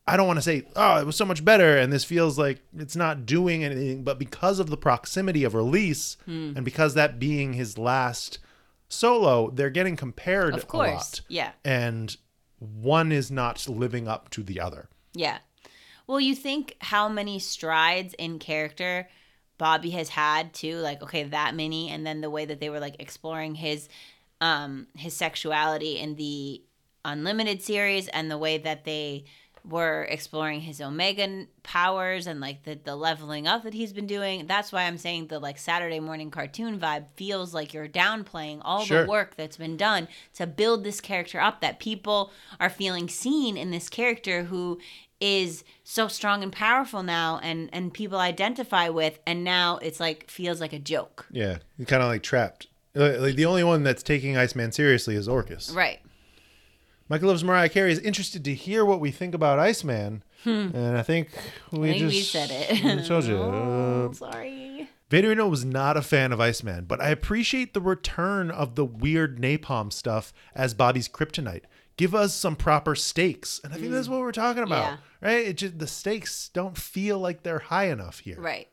I 0.10 0.18
don't 0.18 0.28
want 0.28 0.38
to 0.38 0.42
say, 0.44 0.64
oh, 0.76 1.00
it 1.00 1.06
was 1.06 1.16
so 1.16 1.26
much 1.26 1.46
better, 1.46 1.78
and 1.78 1.94
this 1.94 2.04
feels 2.04 2.38
like 2.38 2.62
it's 2.76 2.96
not 2.96 3.26
doing 3.26 3.64
anything. 3.64 4.04
But 4.04 4.18
because 4.18 4.60
of 4.60 4.70
the 4.70 4.78
proximity 4.78 5.44
of 5.44 5.54
release, 5.54 6.18
and 6.26 6.66
because 6.66 6.96
that 6.96 7.20
being 7.20 7.54
his 7.54 7.78
last 7.78 8.40
solo, 8.88 9.52
they're 9.52 9.70
getting 9.70 9.96
compared 9.96 10.56
Of 10.56 10.66
a 10.74 10.78
lot. 10.78 11.22
Yeah. 11.28 11.52
And 11.64 12.16
one 12.58 13.12
is 13.12 13.30
not 13.30 13.68
living 13.70 14.08
up 14.08 14.30
to 14.32 14.44
the 14.44 14.60
other. 14.60 14.90
Yeah. 15.14 15.38
Well, 16.08 16.20
you 16.20 16.34
think 16.34 16.76
how 16.82 17.08
many 17.08 17.38
strides 17.38 18.16
in 18.16 18.40
character 18.40 19.08
Bobby 19.60 19.92
has 19.92 20.10
had 20.10 20.54
too, 20.54 20.78
like 20.78 21.04
okay, 21.04 21.24
that 21.26 21.54
many, 21.54 21.90
and 21.90 22.06
then 22.06 22.22
the 22.22 22.30
way 22.32 22.46
that 22.46 22.60
they 22.60 22.70
were 22.70 22.80
like 22.80 22.96
exploring 23.00 23.56
his 23.56 23.88
um 24.42 24.88
his 24.96 25.14
sexuality 25.14 26.00
in 26.00 26.16
the 26.16 26.64
Unlimited 27.06 27.62
series, 27.62 28.08
and 28.10 28.30
the 28.30 28.38
way 28.38 28.58
that 28.58 28.84
they 28.84 29.24
were 29.64 30.04
exploring 30.10 30.62
his 30.62 30.80
Omega 30.82 31.46
powers 31.64 32.28
and 32.28 32.40
like 32.40 32.64
the 32.64 32.80
the 32.84 32.96
leveling 32.96 33.48
up 33.48 33.64
that 33.64 33.74
he's 33.74 33.94
been 33.94 34.08
doing. 34.08 34.48
That's 34.48 34.72
why 34.72 34.84
I'm 34.84 34.98
saying 34.98 35.28
the 35.28 35.40
like 35.40 35.58
Saturday 35.58 36.00
morning 36.00 36.32
cartoon 36.32 36.80
vibe 36.80 37.06
feels 37.16 37.54
like 37.54 37.74
you're 37.74 37.88
downplaying 37.88 38.62
all 38.64 38.86
Sure. 38.86 39.04
the 39.04 39.10
work 39.10 39.36
that's 39.36 39.58
been 39.58 39.78
done 39.78 40.08
to 40.36 40.48
build 40.48 40.84
this 40.84 41.02
character 41.02 41.40
up. 41.40 41.62
That 41.62 41.80
people 41.80 42.32
are 42.60 42.70
feeling 42.70 43.08
seen 43.10 43.58
in 43.58 43.72
this 43.72 43.90
character 43.90 44.44
who 44.44 44.80
is 45.22 45.64
so 45.84 46.08
strong 46.08 46.44
and 46.44 46.52
powerful 46.54 47.04
now 47.04 47.40
and 47.44 47.70
and 47.74 47.94
people 47.94 48.20
identify 48.20 48.88
with 48.88 49.20
and 49.28 49.44
now 49.44 49.78
it's 49.82 50.00
like 50.00 50.30
feels 50.30 50.62
like 50.62 50.72
a 50.74 50.80
joke 50.80 51.28
Yeah, 51.30 51.58
you're 51.78 51.86
kind 51.86 52.02
of 52.02 52.08
like 52.10 52.24
trapped. 52.24 52.68
Uh, 52.96 53.18
Like 53.20 53.36
the 53.36 53.46
only 53.46 53.64
one 53.64 53.84
that's 53.84 54.02
taking 54.02 54.38
Iceman 54.38 54.72
seriously 54.72 55.16
is 55.16 55.28
Orchis. 55.28 55.76
right 55.76 56.00
Michael 57.10 57.30
loves 57.30 57.44
Mariah 57.44 57.70
Carey 57.70 57.92
is 57.92 58.00
interested 58.00 58.44
to 58.46 58.54
hear 58.54 58.86
what 58.86 59.00
we 59.00 59.10
think 59.12 59.34
about 59.34 59.58
Iceman, 59.60 60.24
and 60.46 60.98
I 60.98 61.02
think 61.02 61.30
we 61.72 61.78
Hmm. 61.80 61.84
i 61.84 61.88
think 61.88 61.98
just 62.00 62.16
we 62.16 62.22
said 62.22 62.50
it 62.52 62.84
we 63.02 63.04
told 63.08 63.24
you. 63.26 63.38
oh, 63.42 64.10
Uh, 64.10 64.14
sorry 64.14 64.90
Vaderino 65.10 65.50
was 65.50 65.66
not 65.66 65.98
a 65.98 66.04
fan 66.04 66.32
of 66.32 66.40
Iceman, 66.40 66.86
but 66.86 67.02
I 67.02 67.10
appreciate 67.10 67.74
the 67.74 67.82
return 67.82 68.52
of 68.52 68.76
the 68.76 68.86
weird 68.86 69.40
napalm 69.42 69.92
stuff 69.92 70.32
as 70.54 70.76
Bobby's 70.76 71.10
kryptonite. 71.10 71.64
Give 71.98 72.14
us 72.14 72.36
some 72.36 72.56
proper 72.56 72.94
stakes, 72.94 73.60
and 73.64 73.74
I 73.74 73.78
think 73.78 73.92
that's 73.92 74.08
what 74.08 74.20
we're 74.20 74.32
talking 74.32 74.62
about, 74.64 74.86
Mm. 74.86 74.98
Yeah. 75.24 75.28
right? 75.28 75.48
It 75.48 75.54
just 75.58 75.80
the 75.80 75.88
stakes 75.88 76.50
don't 76.54 76.78
feel 76.78 77.18
like 77.18 77.42
they're 77.42 77.60
high 77.60 77.90
enough 77.90 78.20
here. 78.20 78.40
right 78.40 78.68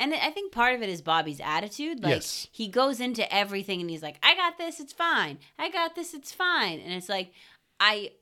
and 0.00 0.12
I 0.12 0.30
think 0.30 0.52
part 0.52 0.74
of 0.74 0.82
it 0.82 0.88
is 0.88 1.00
Bobby's 1.00 1.40
attitude. 1.40 2.02
Like 2.02 2.10
Yes. 2.16 2.48
he 2.50 2.66
goes 2.66 2.98
into 3.00 3.32
everything 3.32 3.80
and 3.80 3.88
he's 3.88 4.02
like, 4.02 4.18
"I 4.24 4.34
got 4.34 4.58
this, 4.58 4.80
it's 4.80 4.92
fine. 4.92 5.38
I 5.58 5.70
got 5.70 5.94
this, 5.94 6.12
it's 6.12 6.32
fine." 6.32 6.80
And 6.80 6.92
it's 6.92 7.08
like, 7.08 7.32
I, 7.80 8.12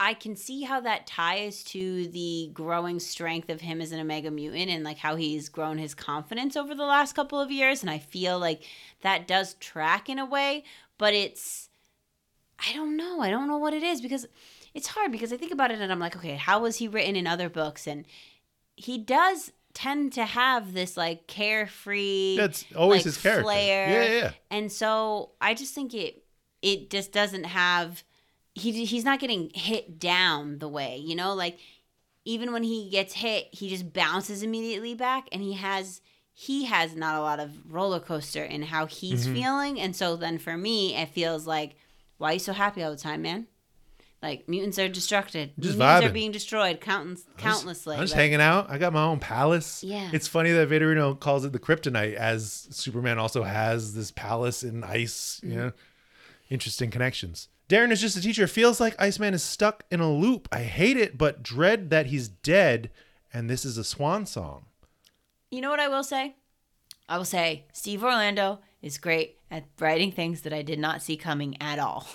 I 0.00 0.14
can 0.14 0.36
see 0.36 0.62
how 0.62 0.80
that 0.80 1.06
ties 1.06 1.62
to 1.64 2.08
the 2.08 2.50
growing 2.52 2.98
strength 3.00 3.48
of 3.48 3.60
him 3.60 3.80
as 3.80 3.92
an 3.92 4.00
Omega 4.00 4.30
mutant 4.30 4.70
and 4.70 4.84
like 4.84 4.98
how 4.98 5.16
he's 5.16 5.48
grown 5.48 5.78
his 5.78 5.94
confidence 5.94 6.56
over 6.56 6.74
the 6.74 6.84
last 6.84 7.14
couple 7.14 7.40
of 7.40 7.50
years. 7.50 7.82
And 7.82 7.90
I 7.90 7.98
feel 7.98 8.38
like 8.38 8.62
that 9.02 9.28
does 9.28 9.54
track 9.54 10.08
in 10.08 10.18
a 10.18 10.26
way, 10.26 10.64
but 10.98 11.14
it's, 11.14 11.68
I 12.58 12.72
don't 12.72 12.96
know. 12.96 13.20
I 13.20 13.30
don't 13.30 13.48
know 13.48 13.58
what 13.58 13.74
it 13.74 13.82
is 13.82 14.00
because 14.00 14.26
it's 14.74 14.88
hard 14.88 15.12
because 15.12 15.32
I 15.32 15.36
think 15.36 15.52
about 15.52 15.70
it 15.70 15.80
and 15.80 15.92
I'm 15.92 16.00
like, 16.00 16.16
okay, 16.16 16.36
how 16.36 16.60
was 16.60 16.76
he 16.76 16.88
written 16.88 17.16
in 17.16 17.26
other 17.26 17.48
books? 17.48 17.86
And 17.86 18.04
he 18.76 18.98
does 18.98 19.52
tend 19.74 20.12
to 20.14 20.24
have 20.24 20.72
this 20.72 20.96
like 20.96 21.26
carefree 21.26 22.36
That's 22.36 22.64
always 22.76 23.00
like, 23.00 23.04
his 23.04 23.16
character. 23.18 23.42
flair. 23.42 23.90
Yeah, 23.90 24.04
yeah, 24.04 24.20
yeah. 24.22 24.30
And 24.50 24.70
so 24.72 25.30
I 25.40 25.54
just 25.54 25.74
think 25.74 25.94
it 25.94 26.24
it 26.62 26.90
just 26.90 27.12
doesn't 27.12 27.44
have 27.44 28.02
he 28.54 28.84
he's 28.84 29.04
not 29.04 29.20
getting 29.20 29.50
hit 29.54 29.98
down 29.98 30.58
the 30.58 30.68
way, 30.68 30.96
you 30.98 31.14
know, 31.14 31.34
like 31.34 31.58
even 32.24 32.52
when 32.52 32.62
he 32.62 32.88
gets 32.90 33.14
hit, 33.14 33.48
he 33.52 33.68
just 33.68 33.92
bounces 33.92 34.42
immediately 34.42 34.94
back 34.94 35.28
and 35.32 35.42
he 35.42 35.54
has 35.54 36.00
he 36.32 36.64
has 36.64 36.96
not 36.96 37.14
a 37.16 37.20
lot 37.20 37.38
of 37.40 37.50
roller 37.72 38.00
coaster 38.00 38.42
in 38.42 38.62
how 38.62 38.86
he's 38.86 39.24
Mm-hmm. 39.26 39.34
feeling. 39.34 39.80
And 39.80 39.94
so 39.94 40.16
then 40.16 40.38
for 40.38 40.56
me, 40.56 40.96
it 40.96 41.08
feels 41.10 41.46
like 41.46 41.76
why 42.18 42.30
are 42.30 42.32
you 42.34 42.38
so 42.38 42.52
happy 42.52 42.82
all 42.82 42.90
the 42.90 42.96
time, 42.96 43.22
man? 43.22 43.46
Like 44.22 44.48
mutants 44.48 44.78
are 44.78 44.88
destructed. 44.88 45.50
Just 45.58 45.76
mutants 45.76 46.06
are 46.06 46.12
being 46.12 46.32
destroyed 46.32 46.80
countless 46.80 47.24
countlessly. 47.36 47.96
I'm 47.96 48.02
just 48.02 48.14
Like, 48.14 48.20
hanging 48.22 48.40
out. 48.40 48.70
I 48.70 48.78
got 48.78 48.92
my 48.94 49.04
own 49.04 49.20
palace. 49.20 49.84
Yeah. 49.84 50.08
It's 50.14 50.26
funny 50.28 50.50
that 50.52 50.68
Vaderino 50.70 51.18
calls 51.20 51.44
it 51.44 51.52
the 51.52 51.58
kryptonite, 51.58 52.14
as 52.14 52.68
Superman 52.70 53.18
also 53.18 53.42
has 53.42 53.94
this 53.94 54.10
palace 54.12 54.62
in 54.62 54.82
ice. 54.82 55.40
You 55.42 55.54
know, 55.56 55.72
interesting 56.48 56.90
connections. 56.90 57.48
Darren 57.68 57.90
is 57.90 58.00
just 58.00 58.16
a 58.16 58.20
teacher. 58.20 58.46
Feels 58.46 58.80
like 58.80 59.00
Iceman 59.00 59.34
is 59.34 59.42
stuck 59.42 59.84
in 59.90 60.00
a 60.00 60.12
loop. 60.12 60.48
I 60.52 60.60
hate 60.60 60.96
it, 60.96 61.16
but 61.16 61.42
dread 61.42 61.90
that 61.90 62.06
he's 62.06 62.28
dead, 62.28 62.90
and 63.32 63.48
this 63.48 63.64
is 63.64 63.78
a 63.78 63.84
swan 63.84 64.26
song. 64.26 64.66
You 65.50 65.60
know 65.60 65.70
what 65.70 65.80
I 65.80 65.88
will 65.88 66.04
say? 66.04 66.36
I 67.08 67.16
will 67.16 67.24
say 67.24 67.66
Steve 67.72 68.02
Orlando 68.02 68.60
is 68.82 68.98
great 68.98 69.38
at 69.50 69.64
writing 69.78 70.12
things 70.12 70.42
that 70.42 70.52
I 70.52 70.62
did 70.62 70.78
not 70.78 71.02
see 71.02 71.16
coming 71.16 71.56
at 71.60 71.78
all. 71.78 72.06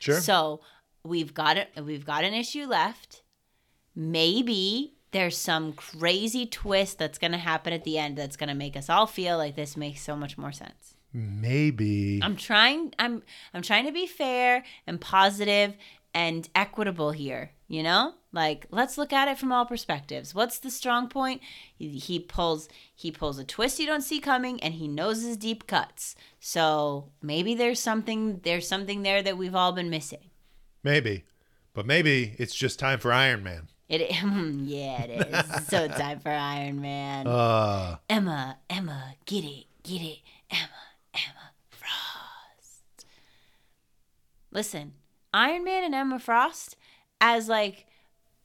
Sure. 0.00 0.20
So 0.20 0.60
we've 1.02 1.34
got 1.34 1.56
it. 1.56 1.70
We've 1.82 2.06
got 2.06 2.24
an 2.24 2.34
issue 2.34 2.66
left. 2.66 3.22
Maybe 3.94 4.94
there's 5.10 5.36
some 5.36 5.72
crazy 5.72 6.46
twist 6.46 6.98
that's 6.98 7.18
going 7.18 7.32
to 7.32 7.38
happen 7.38 7.72
at 7.72 7.84
the 7.84 7.98
end 7.98 8.16
that's 8.16 8.36
going 8.36 8.48
to 8.48 8.54
make 8.54 8.76
us 8.76 8.90
all 8.90 9.06
feel 9.06 9.38
like 9.38 9.56
this 9.56 9.76
makes 9.76 10.02
so 10.02 10.14
much 10.14 10.36
more 10.36 10.52
sense. 10.52 10.94
Maybe. 11.12 12.20
I'm 12.22 12.36
trying. 12.36 12.94
I'm 12.98 13.22
I'm 13.54 13.62
trying 13.62 13.86
to 13.86 13.92
be 13.92 14.06
fair 14.06 14.64
and 14.86 15.00
positive 15.00 15.74
and 16.14 16.48
equitable 16.54 17.12
here. 17.12 17.52
You 17.66 17.82
know. 17.82 18.14
Like, 18.30 18.66
let's 18.70 18.98
look 18.98 19.10
at 19.12 19.26
it 19.28 19.38
from 19.38 19.52
all 19.52 19.64
perspectives. 19.64 20.34
What's 20.34 20.58
the 20.58 20.70
strong 20.70 21.08
point? 21.08 21.40
He, 21.74 21.98
he 21.98 22.20
pulls 22.20 22.68
he 22.94 23.10
pulls 23.10 23.38
a 23.38 23.44
twist 23.44 23.78
you 23.80 23.86
don't 23.86 24.02
see 24.02 24.20
coming, 24.20 24.62
and 24.62 24.74
he 24.74 24.86
knows 24.86 25.22
his 25.22 25.38
deep 25.38 25.66
cuts. 25.66 26.14
So 26.38 27.10
maybe 27.22 27.54
there's 27.54 27.80
something 27.80 28.40
there's 28.44 28.68
something 28.68 29.02
there 29.02 29.22
that 29.22 29.38
we've 29.38 29.54
all 29.54 29.72
been 29.72 29.88
missing. 29.88 30.30
Maybe. 30.82 31.24
But 31.72 31.86
maybe 31.86 32.34
it's 32.38 32.54
just 32.54 32.78
time 32.78 32.98
for 32.98 33.12
Iron 33.12 33.42
Man. 33.42 33.68
It 33.88 34.00
yeah, 34.64 35.02
it 35.04 35.34
is. 35.34 35.66
so 35.68 35.88
time 35.88 36.20
for 36.20 36.30
Iron 36.30 36.80
Man. 36.80 37.26
Uh, 37.38 37.96
Emma, 38.08 38.58
Emma, 38.68 39.14
get 39.24 39.44
it, 39.44 39.64
get 39.82 40.02
it, 40.02 40.18
Emma, 40.50 40.68
Emma 41.14 41.52
Frost. 41.70 43.06
Listen, 44.58 44.94
Iron 45.32 45.62
Man 45.62 45.84
and 45.84 45.94
Emma 45.94 46.18
Frost 46.18 46.74
as 47.20 47.48
like 47.48 47.86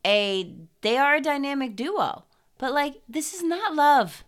a 0.05 0.55
they 0.81 0.95
are 0.95 1.15
a 1.15 1.21
dynamic 1.21 1.75
duo. 1.75 2.25
But 2.59 2.71
like 2.71 3.01
this 3.09 3.33
is 3.33 3.41
not 3.41 3.73
love. 3.73 4.23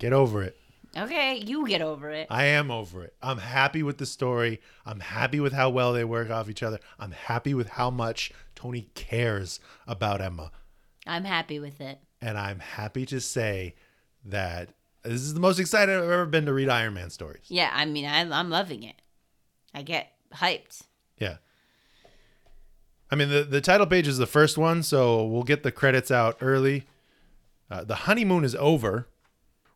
get 0.00 0.12
over 0.12 0.42
it. 0.42 0.56
Okay, 0.96 1.44
you 1.46 1.64
get 1.68 1.80
over 1.80 2.10
it. 2.10 2.26
I 2.28 2.46
am 2.46 2.72
over 2.72 3.04
it. 3.04 3.14
I'm 3.22 3.38
happy 3.38 3.84
with 3.84 3.98
the 3.98 4.04
story. 4.04 4.60
I'm 4.84 4.98
happy 4.98 5.38
with 5.38 5.52
how 5.52 5.70
well 5.70 5.92
they 5.92 6.02
work 6.02 6.28
off 6.28 6.50
each 6.50 6.64
other. 6.64 6.80
I'm 6.98 7.12
happy 7.12 7.54
with 7.54 7.68
how 7.68 7.90
much 7.90 8.32
Tony 8.56 8.88
cares 8.96 9.60
about 9.86 10.20
Emma. 10.20 10.50
I'm 11.06 11.22
happy 11.22 11.60
with 11.60 11.80
it. 11.80 12.00
And 12.20 12.36
I'm 12.36 12.58
happy 12.58 13.06
to 13.06 13.20
say 13.20 13.76
that 14.24 14.70
this 15.04 15.20
is 15.20 15.34
the 15.34 15.40
most 15.40 15.60
excited 15.60 15.96
I've 15.96 16.10
ever 16.10 16.26
been 16.26 16.46
to 16.46 16.52
read 16.52 16.68
Iron 16.68 16.94
Man 16.94 17.10
stories. 17.10 17.44
Yeah, 17.46 17.70
I 17.72 17.84
mean 17.84 18.06
I 18.06 18.22
I'm 18.22 18.50
loving 18.50 18.82
it. 18.82 18.96
I 19.72 19.82
get 19.82 20.10
hyped. 20.34 20.82
Yeah. 21.18 21.36
I 23.10 23.16
mean, 23.16 23.28
the, 23.28 23.42
the 23.42 23.60
title 23.60 23.86
page 23.86 24.06
is 24.06 24.18
the 24.18 24.26
first 24.26 24.56
one, 24.56 24.82
so 24.82 25.24
we'll 25.24 25.42
get 25.42 25.62
the 25.62 25.72
credits 25.72 26.10
out 26.10 26.36
early. 26.40 26.86
Uh, 27.70 27.84
the 27.84 27.94
honeymoon 27.96 28.44
is 28.44 28.54
over. 28.56 29.08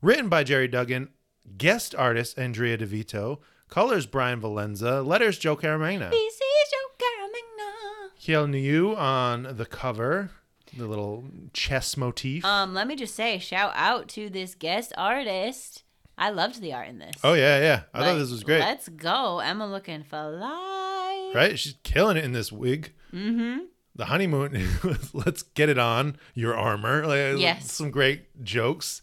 Written 0.02 0.28
by 0.28 0.44
Gerry 0.44 0.68
Duggan, 0.68 1.08
guest 1.56 1.94
artist 1.94 2.38
Andrea 2.38 2.76
Di 2.76 2.84
Vito, 2.84 3.40
colors 3.70 4.06
Bryan 4.06 4.40
Valenza, 4.40 5.04
letters 5.06 5.38
Joe 5.38 5.56
Caramagna. 5.56 6.12
Is 6.12 6.40
your 6.72 6.90
Caramagna. 6.98 8.10
Kael 8.20 8.48
Ngu 8.48 8.96
on 8.96 9.56
the 9.56 9.66
cover, 9.66 10.30
the 10.76 10.86
little 10.86 11.24
chess 11.52 11.96
motif. 11.96 12.44
Um, 12.44 12.74
let 12.74 12.86
me 12.86 12.96
just 12.96 13.14
say, 13.14 13.38
shout 13.38 13.72
out 13.74 14.08
to 14.10 14.28
this 14.28 14.54
guest 14.54 14.92
artist. 14.96 15.83
I 16.16 16.30
loved 16.30 16.60
the 16.60 16.72
art 16.74 16.88
in 16.88 16.98
this. 16.98 17.16
oh 17.24 17.34
yeah, 17.34 17.58
yeah. 17.60 17.82
I 17.92 18.04
thought 18.04 18.18
this 18.18 18.30
was 18.30 18.44
great. 18.44 18.60
Let's 18.60 18.88
go. 18.88 19.40
Emma 19.40 19.66
looking 19.66 20.04
fly. 20.04 21.32
Right? 21.34 21.58
She's 21.58 21.74
killing 21.82 22.16
it 22.16 22.24
in 22.24 22.32
this 22.32 22.52
wig. 22.52 22.92
Mm-hmm. 23.12 23.64
The 23.96 24.04
honeymoon. 24.06 24.68
let's 25.12 25.42
get 25.42 25.68
it 25.68 25.78
on 25.78 26.16
your 26.34 26.56
armor. 26.56 27.06
Like, 27.06 27.40
Yes. 27.40 27.72
Some 27.72 27.90
great 27.90 28.44
jokes. 28.44 29.02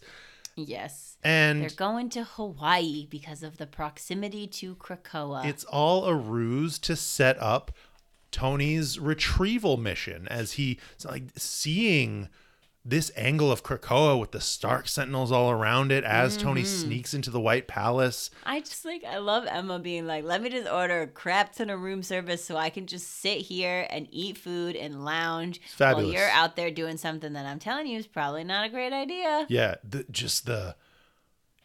Yes. 0.56 1.16
And 1.24 1.62
They're 1.62 1.70
going 1.70 2.08
to 2.10 2.24
Hawaii 2.24 3.06
because 3.08 3.42
of 3.42 3.58
the 3.58 3.66
proximity 3.66 4.46
to 4.48 4.74
Krakoa. 4.76 5.44
It's 5.44 5.64
all 5.64 6.04
a 6.06 6.14
ruse 6.14 6.78
to 6.80 6.96
set 6.96 7.40
up 7.40 7.72
Tony's 8.32 8.98
retrieval 8.98 9.76
mission 9.76 10.26
as 10.28 10.52
he 10.52 10.80
like 11.04 11.24
seeing 11.36 12.28
this 12.84 13.12
angle 13.16 13.52
of 13.52 13.62
Krakoa 13.62 14.18
with 14.18 14.32
the 14.32 14.40
Stark 14.40 14.88
Sentinels 14.88 15.30
all 15.30 15.50
around 15.52 15.92
it 15.92 16.02
as 16.02 16.36
Tony 16.36 16.62
Mm-hmm. 16.62 16.80
sneaks 16.80 17.14
into 17.14 17.30
the 17.30 17.38
White 17.40 17.68
Palace. 17.68 18.28
I 18.44 18.58
just 18.60 18.84
like 18.84 19.04
I 19.04 19.18
love 19.18 19.46
Emma 19.48 19.78
being 19.78 20.06
like, 20.06 20.24
let 20.24 20.42
me 20.42 20.48
just 20.48 20.68
order 20.68 21.02
a 21.02 21.06
crap 21.06 21.52
ton 21.54 21.70
of 21.70 21.80
room 21.80 22.02
service 22.02 22.44
so 22.44 22.56
I 22.56 22.70
can 22.70 22.86
just 22.88 23.20
sit 23.20 23.38
here 23.42 23.86
and 23.88 24.08
eat 24.10 24.36
food 24.36 24.74
and 24.74 25.04
lounge 25.04 25.60
while 25.78 26.02
you're 26.02 26.28
out 26.30 26.56
there 26.56 26.72
doing 26.72 26.96
something 26.96 27.32
that 27.34 27.46
I'm 27.46 27.60
telling 27.60 27.86
you 27.86 27.98
is 27.98 28.06
probably 28.08 28.42
not 28.42 28.66
a 28.66 28.68
great 28.68 28.92
idea. 28.92 29.46
Yeah, 29.48 29.76
the, 29.88 30.04
just 30.10 30.46
the 30.46 30.74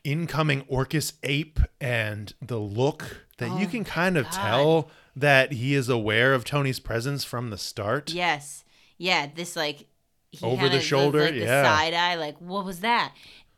incoming 0.04 0.62
Orchis 0.70 1.14
ape 1.24 1.60
and 1.82 2.34
the 2.42 2.60
look 2.60 3.26
that 3.40 3.60
you 3.60 3.66
Oh 3.68 3.70
can 3.72 3.84
kind 3.84 4.18
of 4.18 4.26
God. 4.26 4.34
tell 4.34 4.90
that 5.16 5.52
he 5.54 5.74
is 5.74 5.90
aware 5.90 6.34
of 6.34 6.46
Tony's 6.46 6.80
presence 6.80 7.24
from 7.24 7.50
the 7.50 7.58
start. 7.58 8.12
Yes. 8.14 8.64
Yeah, 9.00 9.28
this 9.34 9.56
like 9.56 9.88
he 10.32 10.46
Over 10.46 10.70
the 10.70 10.82
shoulder, 10.82 11.22
like, 11.22 11.34
the 11.34 11.40
yeah. 11.42 11.64
side 11.64 11.94
eye, 11.94 12.16
like 12.16 12.38
what 12.40 12.66
was 12.66 12.82
that? 12.82 13.14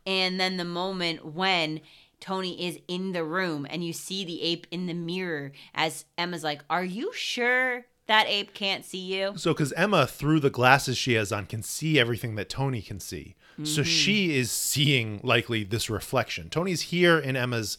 And 0.06 0.40
then 0.40 0.56
the 0.56 0.64
moment 0.64 1.24
when 1.24 1.80
Tony 2.20 2.66
is 2.66 2.78
in 2.88 3.12
the 3.12 3.24
room 3.24 3.66
and 3.68 3.84
you 3.84 3.92
see 3.92 4.24
the 4.24 4.42
ape 4.42 4.66
in 4.70 4.86
the 4.86 4.94
mirror 4.94 5.52
as 5.74 6.04
Emma's 6.16 6.44
like, 6.44 6.62
"Are 6.70 6.84
you 6.84 7.12
sure 7.12 7.86
that 8.06 8.26
ape 8.28 8.54
can't 8.54 8.84
see 8.84 8.98
you?" 8.98 9.32
So, 9.36 9.52
because 9.52 9.72
Emma, 9.72 10.06
through 10.06 10.40
the 10.40 10.50
glasses 10.50 10.96
she 10.96 11.14
has 11.14 11.32
on, 11.32 11.46
can 11.46 11.62
see 11.62 11.98
everything 11.98 12.34
that 12.36 12.48
Tony 12.48 12.82
can 12.82 13.00
see. 13.00 13.36
So 13.64 13.82
mm-hmm. 13.82 13.90
she 13.90 14.38
is 14.38 14.50
seeing 14.50 15.20
likely 15.22 15.64
this 15.64 15.90
reflection. 15.90 16.48
Tony's 16.48 16.82
here 16.82 17.18
in 17.18 17.36
Emma's 17.36 17.76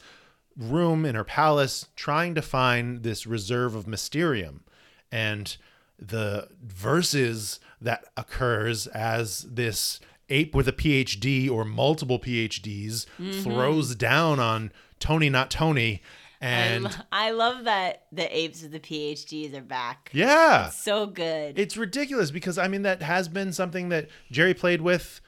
room 0.55 1.05
in 1.05 1.15
her 1.15 1.23
palace, 1.23 1.87
trying 1.95 2.35
to 2.35 2.41
find 2.41 3.01
this 3.01 3.25
reserve 3.25 3.73
of 3.73 3.87
Mysterium, 3.87 4.63
and 5.11 5.57
the 5.97 6.49
verses 6.61 7.59
that 7.81 8.05
occurs 8.15 8.87
as 8.87 9.41
this 9.41 9.99
ape 10.29 10.53
with 10.55 10.67
a 10.67 10.71
PhD 10.73 11.49
or 11.49 11.65
multiple 11.65 12.19
PhDs 12.19 13.05
throws 13.43 13.95
down 13.95 14.39
on 14.39 14.71
Tony, 14.99 15.29
not 15.29 15.49
Tony, 15.51 16.01
I, 16.41 16.45
and 16.45 16.83
lo- 16.85 16.89
I 17.11 17.31
love 17.31 17.65
that 17.65 18.05
the 18.11 18.35
apes 18.35 18.61
with 18.63 18.71
the 18.71 18.79
PhDs 18.79 19.55
are 19.55 19.61
back. 19.61 20.09
yeah, 20.13 20.69
So 20.69 21.05
good. 21.07 21.59
it's 21.59 21.75
ridiculous 21.77 22.31
because 22.31 22.57
I 22.57 22.67
mean 22.67 22.81
that 22.83 23.01
has 23.01 23.27
been 23.27 23.51
something 23.53 23.89
that 23.89 24.09
Gerry 24.31 24.53
played 24.53 24.81
with 24.81 25.21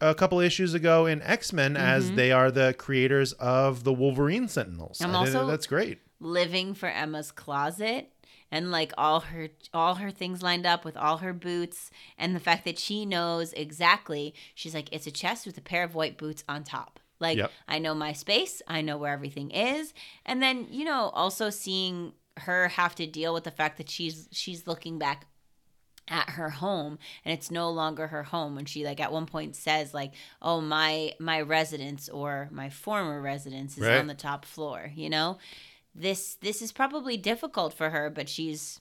a 0.00 0.14
couple 0.14 0.40
issues 0.40 0.74
ago 0.74 1.06
in 1.06 1.22
X 1.22 1.52
Men 1.52 1.76
as 1.76 2.12
they 2.12 2.32
are 2.32 2.50
the 2.50 2.74
creators 2.74 3.32
of 3.34 3.84
the 3.84 3.92
Wolverine 3.92 4.46
Sentinels. 4.48 4.98
Mm-hmm. 4.98 5.10
I'm 5.10 5.16
also- 5.16 5.46
that's 5.46 5.66
great. 5.66 6.00
living 6.20 6.74
for 6.74 6.88
Emma's 6.88 7.30
closet 7.32 8.10
and 8.50 8.70
like 8.70 8.92
all 8.98 9.20
her 9.20 9.48
all 9.74 9.96
her 9.96 10.10
things 10.10 10.42
lined 10.42 10.66
up 10.66 10.84
with 10.84 10.96
all 10.96 11.18
her 11.18 11.32
boots 11.32 11.90
and 12.16 12.34
the 12.34 12.40
fact 12.40 12.64
that 12.64 12.78
she 12.78 13.04
knows 13.06 13.52
exactly 13.52 14.34
she's 14.54 14.74
like 14.74 14.88
it's 14.92 15.06
a 15.06 15.10
chest 15.10 15.46
with 15.46 15.58
a 15.58 15.62
pair 15.62 15.84
of 15.84 15.94
white 15.94 16.16
boots 16.18 16.42
on 16.48 16.64
top 16.64 16.98
like 17.20 17.36
Yep. 17.38 17.50
I 17.66 17.78
know 17.78 17.94
my 17.94 18.12
space 18.12 18.62
I 18.68 18.80
know 18.80 18.96
where 18.96 19.12
everything 19.12 19.50
is 19.50 19.92
and 20.24 20.42
then 20.42 20.66
you 20.70 20.84
know 20.84 21.10
also 21.14 21.50
seeing 21.50 22.12
her 22.38 22.68
have 22.68 22.94
to 22.94 23.06
deal 23.06 23.34
with 23.34 23.44
the 23.44 23.50
fact 23.50 23.76
that 23.78 23.90
she's 23.90 24.28
she's 24.32 24.66
looking 24.66 24.98
back 24.98 25.26
at 26.10 26.30
her 26.30 26.48
home 26.48 26.98
and 27.22 27.34
it's 27.34 27.50
no 27.50 27.68
longer 27.70 28.06
her 28.06 28.22
home 28.22 28.54
when 28.54 28.64
she 28.64 28.82
like 28.82 28.98
at 28.98 29.12
one 29.12 29.26
point 29.26 29.54
says 29.54 29.92
like 29.92 30.12
oh 30.40 30.58
my 30.58 31.12
my 31.18 31.38
residence 31.40 32.08
or 32.08 32.48
my 32.50 32.70
former 32.70 33.20
residence 33.20 33.76
is 33.76 33.84
Right. 33.84 33.98
on 33.98 34.06
the 34.06 34.14
top 34.14 34.46
floor 34.46 34.90
you 34.94 35.10
know 35.10 35.36
this 36.00 36.36
this 36.36 36.62
is 36.62 36.72
probably 36.72 37.16
difficult 37.16 37.72
for 37.74 37.90
her 37.90 38.08
but 38.10 38.28
she's 38.28 38.78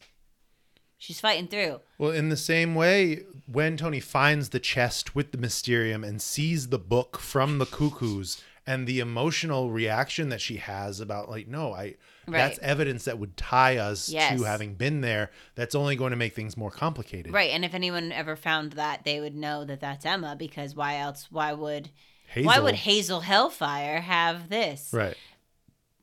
she's 0.98 1.20
fighting 1.20 1.48
through 1.48 1.80
Well, 1.98 2.12
in 2.12 2.30
the 2.30 2.38
same 2.38 2.76
way, 2.76 3.24
when 3.46 3.78
Tony 3.78 4.00
finds 4.00 4.50
the 4.50 4.60
chest 4.60 5.16
with 5.16 5.32
the 5.32 5.38
Mysterium 5.38 6.04
and 6.04 6.22
sees 6.22 6.70
the 6.70 6.80
book 6.80 7.18
from 7.20 7.58
the 7.60 7.66
Cuckoos 7.66 8.42
and 8.66 8.86
the 8.86 9.00
emotional 9.00 9.72
reaction 9.72 10.28
that 10.30 10.42
she 10.42 10.58
has 10.58 11.00
about 11.00 11.30
like, 11.30 11.48
no, 11.48 11.74
I 11.74 11.96
that's 12.28 12.60
evidence 12.60 13.06
that 13.06 13.18
would 13.18 13.38
tie 13.38 13.78
us 13.78 14.10
Yes. 14.10 14.38
to 14.38 14.44
having 14.44 14.74
been 14.74 15.00
there. 15.00 15.32
That's 15.56 15.76
only 15.76 15.96
going 15.96 16.12
to 16.12 16.18
make 16.18 16.36
things 16.36 16.58
more 16.58 16.72
complicated. 16.72 17.32
right 17.34 17.52
and 17.52 17.64
if 17.64 17.74
anyone 17.74 18.12
ever 18.12 18.36
found 18.36 18.74
that 18.74 19.04
they 19.06 19.20
would 19.22 19.36
know 19.36 19.64
that 19.66 19.80
that's 19.80 20.06
emma 20.06 20.36
because 20.38 20.76
why 20.76 20.98
else 20.98 21.28
why 21.32 21.54
would 21.54 21.90
Hazel. 22.28 22.48
why 22.48 22.60
would 22.60 22.76
hazel 22.76 23.22
hellfire 23.22 24.02
have 24.02 24.50
this 24.50 24.90
Right. 24.92 25.16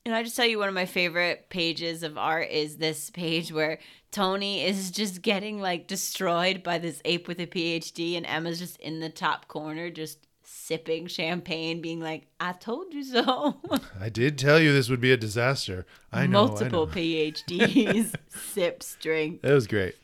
And 0.06 0.14
I 0.14 0.22
just 0.22 0.36
tell 0.36 0.47
you 0.47 0.59
one 0.59 0.68
of 0.68 0.74
my 0.74 0.85
favorite 0.85 1.48
pages 1.48 2.02
of 2.02 2.18
art 2.18 2.51
is 2.51 2.76
this 2.76 3.09
page 3.09 3.51
where 3.51 3.78
Tony 4.10 4.62
is 4.62 4.90
just 4.90 5.22
getting 5.22 5.60
like 5.60 5.86
destroyed 5.86 6.62
by 6.62 6.78
this 6.78 7.01
ape 7.06 7.26
with 7.26 7.40
a 7.40 7.47
PhD 7.47 8.16
and 8.16 8.26
Emma's 8.26 8.59
just 8.59 8.78
in 8.81 9.01
the 9.01 9.09
top 9.09 9.48
corner 9.48 9.89
just 9.89 10.18
sipping 10.43 11.06
champagne 11.06 11.81
being 11.81 12.01
like 12.01 12.26
I 12.39 12.52
told 12.52 12.93
you 12.93 13.02
so. 13.02 13.60
I 14.01 14.10
did 14.10 14.39
tell 14.39 14.60
you 14.60 14.74
this 14.74 14.90
would 14.90 15.01
be 15.01 15.12
a 15.12 15.16
disaster. 15.16 15.86
I 16.12 16.26
know. 16.26 16.44
I 16.44 16.47
Multiple 16.48 16.86
know. 16.86 16.93
PhDs 16.94 18.14
sips 18.28 18.97
drink. 19.01 19.40
It 19.43 19.52
was 19.52 19.66
great. 19.66 19.94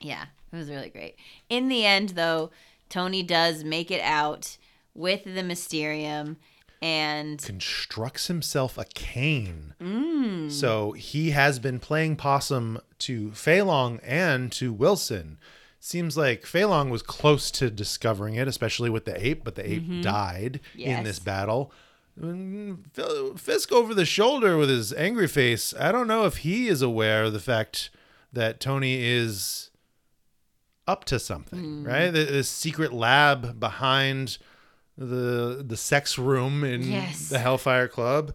Yeah, 0.00 0.24
it 0.50 0.56
was 0.56 0.70
really 0.70 0.88
great. 0.88 1.16
In 1.50 1.68
the 1.68 1.84
end 1.84 2.10
though, 2.10 2.50
Tony 2.88 3.22
does 3.22 3.64
make 3.64 3.90
it 3.90 4.00
out 4.00 4.56
with 4.94 5.24
the 5.24 5.42
Mysterium 5.42 6.38
and 6.82 7.42
constructs 7.42 8.28
himself 8.28 8.78
a 8.78 8.84
cane. 8.86 9.74
Mm. 9.80 10.50
So 10.50 10.92
he 10.92 11.30
has 11.30 11.58
been 11.58 11.78
playing 11.78 12.16
possum 12.16 12.80
to 13.00 13.30
Feilong 13.30 14.00
and 14.02 14.50
to 14.52 14.72
Wilson. 14.72 15.38
Seems 15.78 16.16
like 16.16 16.42
Feilong 16.42 16.90
was 16.90 17.02
close 17.02 17.50
to 17.52 17.70
discovering 17.70 18.34
it, 18.34 18.46
especially 18.48 18.90
with 18.90 19.04
the 19.06 19.26
ape, 19.26 19.44
but 19.44 19.54
the 19.54 19.70
ape 19.70 20.02
died 20.02 20.60
in 20.74 20.80
Mm-hmm. 20.80 20.88
Yes. 20.90 21.04
this 21.04 21.18
battle. 21.18 21.72
Mm, 22.20 23.38
Fisk 23.38 23.72
over 23.72 23.94
the 23.94 24.04
shoulder 24.04 24.56
with 24.58 24.68
his 24.68 24.92
angry 24.92 25.28
face. 25.28 25.72
I 25.78 25.90
don't 25.92 26.06
know 26.08 26.24
if 26.26 26.38
he 26.38 26.68
is 26.68 26.82
aware 26.82 27.24
of 27.24 27.32
the 27.32 27.40
fact 27.40 27.88
that 28.32 28.60
Tony 28.60 29.02
is 29.02 29.70
up 30.86 31.04
to 31.06 31.18
something, 31.18 31.58
Hmm. 31.58 31.84
right? 31.86 32.10
The, 32.10 32.24
the 32.24 32.44
secret 32.44 32.92
lab 32.92 33.58
behind 33.60 34.38
the 35.00 35.64
the 35.66 35.76
sex 35.76 36.18
room 36.18 36.62
in 36.62 36.82
Yes. 36.82 37.28
the 37.28 37.38
Hellfire 37.40 37.88
Club. 37.88 38.32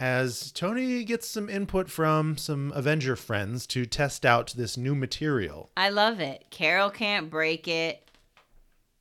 As 0.00 0.52
Tony 0.52 1.02
gets 1.02 1.26
some 1.26 1.48
input 1.48 1.90
from 1.90 2.36
some 2.36 2.72
Avenger 2.76 3.16
friends 3.16 3.66
to 3.68 3.84
test 3.84 4.24
out 4.26 4.52
this 4.56 4.76
new 4.76 4.94
material. 4.94 5.70
I 5.76 5.88
love 5.88 6.20
it. 6.20 6.44
Carol 6.50 6.90
can't 6.90 7.28
break 7.30 7.66
it, 7.66 8.07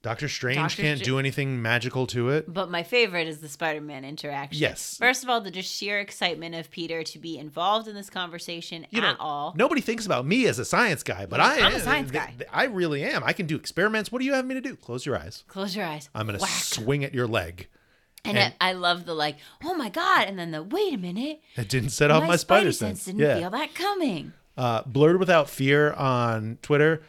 Doctor 0.07 0.29
Strange 0.29 0.57
Doctor 0.57 0.81
can't 0.81 0.99
Str- 0.99 1.05
do 1.05 1.19
anything 1.19 1.61
magical 1.61 2.07
to 2.07 2.29
it. 2.29 2.45
but 2.53 2.69
my 2.71 2.81
favorite 2.81 3.27
is 3.27 3.39
the 3.39 3.49
Spider-Man 3.49 4.05
interaction. 4.05 4.61
Yes. 4.61 4.95
First 4.97 5.21
of 5.23 5.29
all, 5.29 5.41
the 5.41 5.51
just 5.51 5.69
sheer 5.69 5.99
excitement 5.99 6.55
of 6.55 6.71
Peter 6.71 7.03
to 7.03 7.19
be 7.19 7.37
involved 7.37 7.89
in 7.89 7.95
this 7.95 8.09
conversation 8.09 8.87
you 8.89 9.01
know, 9.01 9.07
at 9.09 9.17
all. 9.19 9.53
nobody 9.57 9.81
thinks 9.81 10.05
about 10.05 10.25
me 10.25 10.45
as 10.47 10.59
a 10.59 10.65
science 10.65 11.03
guy, 11.03 11.25
but 11.25 11.41
I 11.41 11.55
I'm 11.57 11.73
a 11.73 11.75
am- 11.75 11.81
science 11.81 12.09
guy. 12.11 12.33
th- 12.37 12.49
I 12.53 12.63
really 12.65 13.03
am. 13.03 13.21
I 13.25 13.33
can 13.33 13.47
do 13.47 13.57
experiments. 13.57 14.11
What 14.11 14.19
do 14.19 14.25
you 14.25 14.33
have 14.33 14.45
me 14.45 14.53
to 14.55 14.61
do? 14.61 14.77
Close 14.77 15.05
your 15.05 15.17
eyes. 15.17 15.43
Close 15.49 15.75
your 15.75 15.85
eyes. 15.85 16.09
I'm 16.15 16.25
gonna 16.27 16.39
Whack. 16.39 16.49
swing 16.49 17.03
at 17.03 17.13
your 17.13 17.27
leg. 17.27 17.67
And, 18.23 18.37
and- 18.37 18.53
I, 18.61 18.69
I 18.69 18.73
love 18.73 19.05
the 19.05 19.13
like, 19.13 19.35
oh 19.63 19.73
my 19.75 19.89
god, 19.89 20.27
and 20.29 20.39
then 20.39 20.51
the 20.51 20.63
wait 20.63 20.93
a 20.93 20.97
minute. 20.97 21.41
It 21.57 21.67
didn't 21.67 21.89
set 21.89 22.11
off 22.11 22.23
my, 22.25 22.37
spider 22.37 22.71
sense. 22.71 23.03
didn't 23.05 23.19
yeah. 23.19 23.39
feel 23.39 23.49
that 23.49 23.73
coming. 23.73 24.31
Uh, 24.55 24.83
Blurred 24.85 25.19
Without 25.19 25.49
Fear 25.49 25.93
on 25.93 26.57
Twitter, 26.61 27.01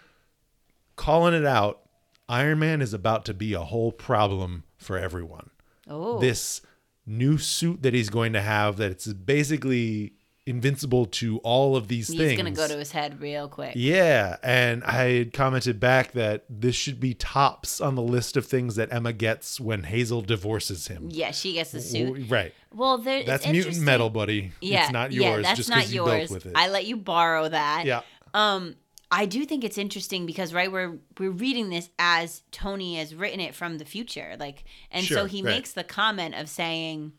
calling 0.97 1.35
it 1.35 1.47
out. 1.47 1.81
Iron 2.29 2.59
Man 2.59 2.83
is 2.83 2.93
about 2.95 3.25
to 3.27 3.35
be 3.35 3.55
a 3.55 3.61
whole 3.61 3.93
problem 3.93 4.65
for 4.77 4.99
everyone. 4.99 5.51
Oh, 5.89 6.19
This 6.19 6.61
new 7.07 7.39
suit 7.39 7.83
that 7.83 7.95
he's 7.95 8.11
going 8.11 8.35
to 8.35 8.41
have, 8.43 8.77
that 8.77 8.91
it's 8.91 9.07
basically 9.07 10.13
invincible 10.45 11.05
to 11.05 11.39
all 11.39 11.77
of 11.77 11.89
these 11.89 12.09
he's 12.09 12.17
things. 12.19 12.37
gonna 12.39 12.51
go 12.51 12.67
to 12.67 12.77
his 12.79 12.91
head 12.91 13.21
real 13.21 13.49
quick. 13.49 13.73
Yeah, 13.77 14.37
and 14.43 14.83
I 14.85 14.93
had 15.19 15.33
commented 15.35 15.79
back 15.79 16.13
that 16.13 16.45
this 16.49 16.75
should 16.75 16.99
be 17.01 17.13
tops 17.13 17.83
on 17.83 17.95
the 17.97 18.03
list 18.03 18.35
of 18.37 18.47
things 18.47 18.77
that 18.77 18.91
Emma 18.93 19.13
gets 19.13 19.61
when 19.61 19.83
Hazel 19.83 20.23
divorces 20.23 20.89
him. 20.89 21.09
Yeah, 21.11 21.33
she 21.33 21.53
gets 21.53 21.73
the 21.73 21.83
suit. 21.83 22.31
Right. 22.31 22.55
Well, 22.75 22.97
there, 22.99 23.25
That's 23.25 23.47
mutant 23.47 23.81
metal, 23.81 24.09
buddy. 24.09 24.53
Yeah, 24.63 24.85
it's 24.85 24.93
not 24.93 25.13
yeah, 25.13 25.31
yours 25.35 25.45
that's 25.45 25.57
just 25.59 25.69
not 25.69 25.77
because 25.81 25.95
you 25.95 26.05
yours. 26.07 26.29
built 26.29 26.31
with 26.31 26.47
it. 26.47 26.53
I 26.57 26.69
let 26.69 26.87
you 26.87 26.97
borrow 26.97 27.49
that. 27.49 27.85
yeah. 27.85 28.01
Um, 28.33 28.75
I 29.11 29.25
do 29.27 29.45
think 29.47 29.65
it's 29.65 29.79
interesting 29.79 30.27
because 30.27 30.53
right 30.53 30.71
we're 30.71 30.99
we're 31.19 31.31
reading 31.31 31.71
this 31.71 31.89
as 31.99 32.43
Tony 32.51 32.97
has 32.97 33.15
written 33.15 33.41
it 33.41 33.55
from 33.55 33.79
the 33.79 33.85
future, 33.85 34.37
like, 34.39 34.65
and 34.91 35.05
so 35.05 35.25
he 35.25 35.43
right. 35.43 35.55
makes 35.55 35.73
the 35.73 35.85
comment 35.85 36.35
of 36.35 36.49
saying, 36.49 37.13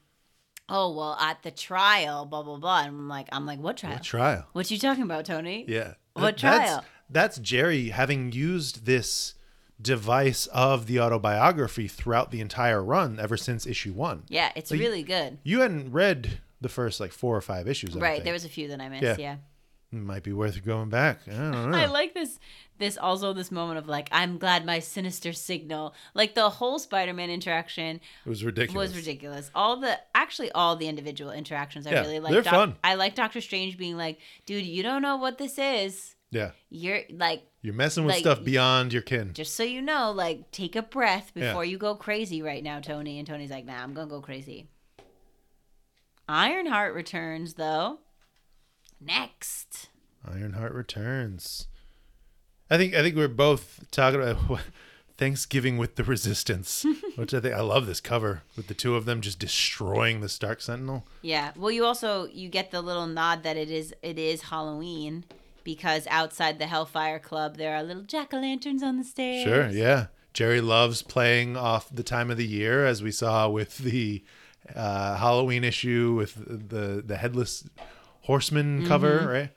"Oh 0.68 0.96
well, 0.96 1.18
at 1.20 1.42
the 1.44 1.52
trial, 1.52 2.26
blah 2.26 2.44
blah 2.44 2.58
blah," 2.58 2.82
and 2.82 2.90
I'm 2.90 3.08
like, 3.08 3.28
I'm 3.32 3.46
like, 3.46 3.60
what 3.60 3.78
trial? 3.78 3.94
What 3.94 4.04
trial? 4.04 4.46
what 4.54 4.70
you 4.70 4.78
talking 4.78 5.04
about, 5.04 5.26
Tony? 5.26 5.66
Yeah. 5.68 5.94
What 6.14 6.38
Th- 6.38 6.42
that's- 6.42 6.70
trial? 6.70 6.86
That's, 7.12 7.40
Gerry 7.40 7.90
having 7.90 8.32
used 8.34 8.86
this 8.86 9.34
device 9.82 10.46
of 10.48 10.86
the 10.86 11.00
autobiography 11.00 11.88
throughout 11.88 12.30
the 12.32 12.42
entire 12.42 12.84
run 12.84 13.20
ever 13.20 13.38
since 13.38 13.66
issue 13.66 13.94
one. 13.94 14.24
Yeah, 14.28 14.52
it's 14.56 14.70
Like, 14.72 14.80
really 14.80 15.04
good. 15.04 15.40
You 15.44 15.62
hadn't 15.62 15.92
read 15.92 16.40
the 16.62 16.70
first 16.70 17.00
like 17.00 17.12
four 17.12 17.36
or 17.36 17.42
five 17.42 17.68
issues. 17.68 17.96
I 17.96 18.00
Right, 18.00 18.24
there 18.24 18.34
was 18.34 18.46
a 18.46 18.50
few 18.50 18.68
that 18.68 18.80
I 18.80 18.90
missed. 18.90 19.04
Yeah. 19.04 19.16
Yeah. 19.18 19.36
Might 19.92 20.24
be 20.24 20.34
worth 20.34 20.64
going 20.64 20.90
back. 20.90 21.20
I 21.28 21.32
don't 21.32 21.52
know. 21.72 21.78
I 21.78 21.86
like 21.86 22.14
this 22.14 22.40
this 22.78 22.98
also 22.98 23.34
this 23.34 23.52
moment 23.52 23.78
of 23.80 23.88
like 23.88 24.08
I'm 24.12 24.38
glad 24.38 24.66
my 24.66 24.80
sinister 24.80 25.34
signal 25.34 25.94
like 26.14 26.34
the 26.36 26.50
whole 26.50 26.80
Spider-Man 26.80 27.30
interaction 27.30 28.00
it 28.26 28.30
was 28.30 28.44
ridiculous. 28.44 28.90
was 28.90 28.96
ridiculous. 28.98 29.52
All 29.56 29.78
the 29.78 30.00
actually 30.16 30.52
all 30.54 30.76
the 30.76 30.88
individual 30.88 31.32
interactions 31.32 31.88
I 31.88 31.92
Yeah, 31.92 32.02
really 32.02 32.20
like. 32.20 32.32
they're 32.34 32.44
fun. 32.44 32.76
I 32.84 32.96
like 32.96 33.16
Doctor 33.16 33.42
Strange 33.42 33.78
being 33.78 33.98
like, 33.98 34.20
dude, 34.46 34.66
you 34.66 34.84
don't 34.84 35.02
know 35.02 35.18
what 35.18 35.38
this 35.38 35.58
is. 35.58 36.16
Yeah. 36.32 36.52
You're 36.70 37.02
like, 37.10 37.42
You're 37.64 37.74
messing 37.74 38.06
with 38.06 38.14
Like, 38.14 38.22
stuff 38.22 38.44
beyond 38.44 38.94
your 38.94 39.02
kin. 39.02 39.34
just 39.34 39.56
so 39.56 39.64
you 39.64 39.82
know, 39.82 40.12
like 40.12 40.52
take 40.52 40.76
a 40.76 40.84
breath 40.84 41.32
Yeah. 41.34 41.48
before 41.48 41.66
you 41.66 41.80
go 41.80 41.96
crazy 41.96 42.42
right 42.44 42.64
now, 42.64 42.80
Tony. 42.80 43.18
And 43.18 43.28
Tony's 43.28 43.50
like, 43.50 43.66
nah, 43.66 43.82
I'm 43.82 43.96
gonna 43.96 44.08
go 44.08 44.22
crazy. 44.22 44.68
Ironheart 46.28 46.94
returns 46.94 47.56
though. 47.56 48.00
Next. 49.02 49.90
Ironheart 50.26 50.74
returns. 50.74 51.68
I 52.70 52.78
think 52.78 52.94
I 52.94 53.02
think 53.02 53.16
we're 53.16 53.28
both 53.28 53.86
talking 53.92 54.22
about 54.22 54.60
Thanksgiving 55.18 55.78
with 55.78 55.96
the 55.96 56.04
Resistance, 56.04 56.86
which 57.16 57.34
I 57.34 57.40
think 57.40 57.56
I 57.56 57.62
love 57.62 57.88
this 57.88 58.00
cover 58.00 58.44
with 58.56 58.68
the 58.68 58.74
two 58.74 58.96
of 58.96 59.06
them 59.06 59.22
just 59.22 59.40
destroying 59.40 60.22
the 60.22 60.30
Stark 60.30 60.62
Sentinel. 60.62 61.06
Yeah. 61.22 61.52
Well, 61.56 61.72
you 61.72 61.86
also 61.86 62.26
you 62.28 62.50
get 62.50 62.72
the 62.72 62.82
little 62.82 63.08
nod 63.08 63.44
that 63.44 63.58
it 63.58 63.72
is 63.72 63.94
it 64.02 64.20
is 64.20 64.44
Halloween 64.44 65.26
because 65.64 66.08
outside 66.08 66.60
the 66.60 66.68
Hellfire 66.68 67.20
Club 67.20 67.58
there 67.58 67.76
are 67.76 67.84
little 67.84 68.04
jack 68.04 68.34
o' 68.34 68.40
lanterns 68.40 68.84
on 68.84 68.98
the 68.98 69.04
stairs. 69.04 69.44
Sure, 69.44 69.70
yeah. 69.70 70.08
Gerry 70.32 70.62
loves 70.62 71.02
playing 71.02 71.58
off 71.58 71.90
the 71.90 72.04
time 72.04 72.30
of 72.30 72.38
the 72.38 72.46
year, 72.46 72.86
as 72.86 73.02
we 73.02 73.12
saw 73.12 73.50
with 73.50 73.80
the 73.80 74.24
uh, 74.76 75.18
Halloween 75.18 75.64
issue 75.64 76.14
with 76.16 76.36
the 76.70 77.02
the 77.06 77.18
headless 77.18 77.68
horseman 78.30 78.86
cover, 78.86 79.20
mm-hmm. 79.22 79.28
right? 79.28 79.50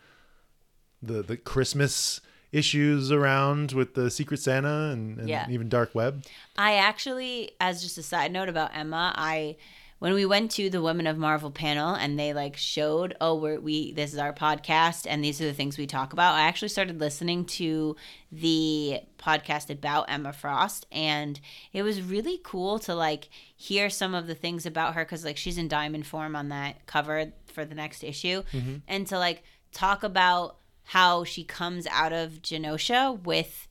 The 1.02 1.22
the 1.22 1.36
Christmas 1.36 2.22
issues 2.52 3.12
around 3.12 3.72
with 3.72 3.94
the 3.94 4.10
Secret 4.10 4.40
Santa 4.40 4.90
and, 4.92 5.18
and 5.18 5.28
Yeah. 5.28 5.46
even 5.50 5.68
Dark 5.68 5.94
Web. 5.94 6.24
I 6.56 6.74
actually, 6.74 7.52
as 7.60 7.82
just 7.82 7.98
a 7.98 8.02
side 8.02 8.32
note 8.32 8.48
about 8.48 8.70
Emma, 8.74 9.12
I 9.14 9.56
when 9.98 10.14
we 10.14 10.26
went 10.26 10.50
to 10.50 10.68
the 10.68 10.82
Women 10.82 11.06
of 11.06 11.16
Marvel 11.16 11.52
panel 11.52 11.94
and 11.94 12.18
they 12.18 12.32
like 12.32 12.56
showed, 12.56 13.14
oh, 13.20 13.36
we're 13.36 13.60
we 13.60 13.92
this 13.92 14.12
is 14.12 14.18
our 14.18 14.32
podcast 14.32 15.06
and 15.08 15.22
these 15.22 15.40
are 15.40 15.44
the 15.44 15.52
things 15.52 15.78
we 15.78 15.86
talk 15.86 16.12
about. 16.12 16.34
I 16.34 16.40
actually 16.40 16.70
started 16.70 16.98
listening 16.98 17.44
to 17.60 17.94
the 18.32 19.00
podcast 19.18 19.70
about 19.70 20.06
Emma 20.08 20.32
Frost 20.32 20.86
and 20.90 21.38
it 21.72 21.82
was 21.82 22.02
really 22.02 22.40
cool 22.42 22.78
to 22.80 22.94
like 22.94 23.28
hear 23.56 23.88
some 23.88 24.14
of 24.14 24.26
the 24.26 24.34
things 24.34 24.66
about 24.66 24.94
her 24.94 25.04
because 25.04 25.24
like 25.24 25.36
she's 25.36 25.58
in 25.58 25.68
diamond 25.68 26.06
form 26.06 26.34
on 26.34 26.48
that 26.48 26.84
cover 26.86 27.26
for 27.52 27.64
the 27.64 27.74
next 27.74 28.02
issue 28.02 28.42
and 28.88 29.06
to 29.08 29.18
like 29.18 29.42
talk 29.72 30.02
about 30.02 30.56
how 30.84 31.24
she 31.24 31.44
comes 31.44 31.86
out 31.86 32.12
of 32.12 32.42
Genosha 32.42 33.22
with 33.22 33.68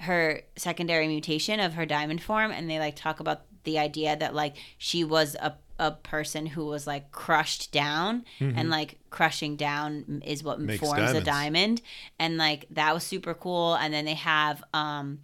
her 0.00 0.42
secondary 0.56 1.08
mutation 1.08 1.58
of 1.60 1.74
her 1.74 1.84
diamond 1.84 2.22
form 2.22 2.50
and 2.52 2.70
they 2.70 2.78
like 2.78 2.96
talk 2.96 3.20
about 3.20 3.42
the 3.64 3.78
idea 3.78 4.16
that 4.16 4.34
like 4.34 4.56
she 4.78 5.04
was 5.04 5.36
a 5.40 5.54
a 5.80 5.92
person 5.92 6.44
who 6.46 6.66
was 6.66 6.88
like 6.88 7.12
crushed 7.12 7.70
down 7.70 8.24
and 8.40 8.68
like 8.68 8.98
crushing 9.10 9.54
down 9.54 10.22
is 10.26 10.42
what 10.42 10.58
Makes 10.60 10.80
forms 10.80 11.12
a 11.12 11.20
diamond. 11.20 11.82
And 12.18 12.36
like 12.36 12.66
that 12.70 12.92
was 12.92 13.04
super 13.04 13.32
cool. 13.32 13.74
And 13.74 13.94
then 13.94 14.04
they 14.04 14.14
have 14.14 14.64
um 14.74 15.20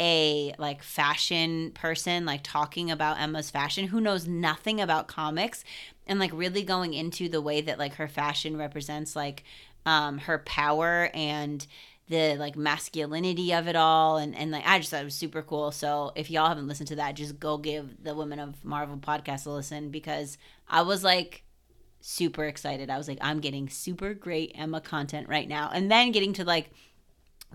a 0.00 0.54
like 0.58 0.82
fashion 0.82 1.72
person 1.72 2.24
like 2.24 2.40
talking 2.42 2.90
about 2.90 3.20
Emma's 3.20 3.50
fashion 3.50 3.88
who 3.88 4.00
knows 4.00 4.28
nothing 4.28 4.80
about 4.80 5.08
comics 5.08 5.64
and 6.06 6.20
like 6.20 6.30
really 6.32 6.62
going 6.62 6.94
into 6.94 7.28
the 7.28 7.40
way 7.40 7.60
that 7.60 7.78
like 7.78 7.94
her 7.94 8.08
fashion 8.08 8.56
represents 8.56 9.16
like 9.16 9.42
um 9.86 10.18
her 10.18 10.38
power 10.38 11.10
and 11.14 11.66
the 12.08 12.36
like 12.36 12.56
masculinity 12.56 13.52
of 13.52 13.68
it 13.68 13.76
all 13.76 14.16
and 14.16 14.34
and 14.34 14.50
like 14.50 14.64
I 14.66 14.78
just 14.78 14.90
thought 14.90 15.02
it 15.02 15.04
was 15.04 15.14
super 15.14 15.42
cool. 15.42 15.70
So 15.72 16.12
if 16.14 16.30
y'all 16.30 16.48
haven't 16.48 16.66
listened 16.66 16.88
to 16.88 16.96
that, 16.96 17.16
just 17.16 17.38
go 17.38 17.58
give 17.58 18.02
the 18.02 18.14
Women 18.14 18.38
of 18.38 18.64
Marvel 18.64 18.96
podcast 18.96 19.46
a 19.46 19.50
listen 19.50 19.90
because 19.90 20.38
I 20.68 20.82
was 20.82 21.04
like 21.04 21.42
super 22.00 22.44
excited. 22.44 22.88
I 22.88 22.96
was 22.96 23.08
like, 23.08 23.18
I'm 23.20 23.40
getting 23.40 23.68
super 23.68 24.14
great 24.14 24.52
Emma 24.54 24.80
content 24.80 25.28
right 25.28 25.48
now. 25.48 25.70
And 25.72 25.90
then 25.90 26.12
getting 26.12 26.32
to 26.34 26.44
like 26.44 26.70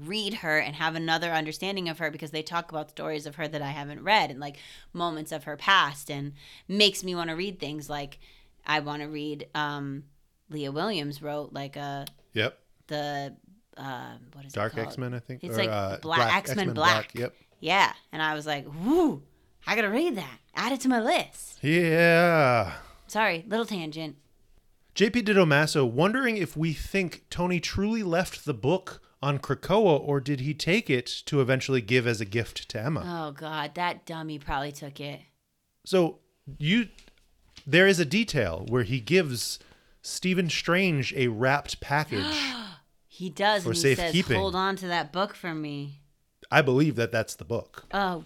read 0.02 0.36
her 0.36 0.58
and 0.58 0.76
have 0.76 0.96
another 0.96 1.32
understanding 1.32 1.88
of 1.88 2.00
her 2.00 2.10
because 2.10 2.32
they 2.32 2.42
talk 2.42 2.72
about 2.72 2.90
stories 2.90 3.26
of 3.26 3.36
her 3.36 3.48
that 3.48 3.62
I 3.62 3.70
haven't 3.70 4.04
read 4.04 4.32
and 4.32 4.40
like 4.40 4.58
moments 4.92 5.32
of 5.32 5.44
her 5.44 5.56
past 5.56 6.10
and 6.10 6.34
makes 6.68 7.04
me 7.04 7.14
want 7.14 7.30
to 7.30 7.36
read 7.36 7.60
things 7.60 7.90
like 7.90 8.20
I 8.66 8.80
want 8.80 9.02
to 9.04 9.08
read 9.08 9.48
um 9.54 10.06
Leah 10.50 10.72
Williams 10.72 11.22
wrote 11.22 11.54
like 11.54 11.76
a 11.76 12.06
Yep. 12.34 12.58
the 12.88 13.36
uh 13.78 14.14
what 14.34 14.46
is 14.46 14.54
Dark? 14.54 14.78
X 14.78 14.98
Men, 14.98 15.14
I 15.14 15.20
think. 15.20 15.44
It's 15.44 15.56
or, 15.56 15.60
like 15.60 15.70
uh, 15.70 15.98
Black- 15.98 16.36
X-Men 16.38 16.74
Black. 16.74 17.14
Yep. 17.14 17.34
Yeah, 17.60 17.94
and 18.12 18.22
I 18.22 18.34
was 18.34 18.46
like, 18.46 18.66
"Whoo, 18.66 19.24
I 19.66 19.76
gotta 19.76 19.90
read 19.90 20.16
that. 20.18 20.40
Add 20.56 20.74
it 20.74 20.82
to 20.82 20.90
my 20.90 21.00
list." 21.02 21.60
Yeah. 21.64 22.74
Sorry, 23.08 23.46
little 23.48 23.66
tangent. 23.66 24.18
JP 24.96 25.24
Didomasso 25.24 25.90
wondering 25.90 26.38
if 26.38 26.56
we 26.58 26.74
think 26.74 27.24
Tony 27.30 27.60
truly 27.60 28.04
left 28.04 28.46
the 28.46 28.54
book 28.54 29.02
on 29.24 29.40
Krakoa 29.40 30.02
or 30.02 30.20
did 30.20 30.42
he 30.42 30.54
take 30.54 30.90
it 30.90 31.08
to 31.26 31.40
eventually 31.40 31.80
give 31.80 32.06
as 32.06 32.20
a 32.20 32.26
gift 32.26 32.68
to 32.70 32.80
Emma? 32.80 33.04
Oh 33.06 33.32
God, 33.32 33.74
that 33.76 34.06
dummy 34.06 34.38
probably 34.38 34.74
took 34.74 35.00
it. 35.00 35.22
So 35.86 36.20
you 36.60 36.90
there 37.66 37.88
is 37.88 38.00
a 38.00 38.06
detail 38.06 38.66
where 38.68 38.84
he 38.84 39.00
gives 39.00 39.60
Stephen 40.02 40.50
Strange 40.50 41.14
a 41.16 41.28
wrapped 41.30 41.80
package. 41.80 42.26
He 43.08 43.30
does, 43.30 43.62
For 43.62 43.70
and 43.70 43.76
he 43.76 43.82
says, 43.82 43.98
safekeeping. 43.98 44.36
"Hold 44.36 44.56
on 44.56 44.76
to 44.78 44.88
that 44.88 45.14
book 45.14 45.36
for 45.36 45.54
me." 45.54 46.02
I 46.50 46.64
believe 46.64 46.96
that 46.96 47.12
that's 47.12 47.36
the 47.36 47.46
book. 47.46 47.86
Oh, 47.94 48.24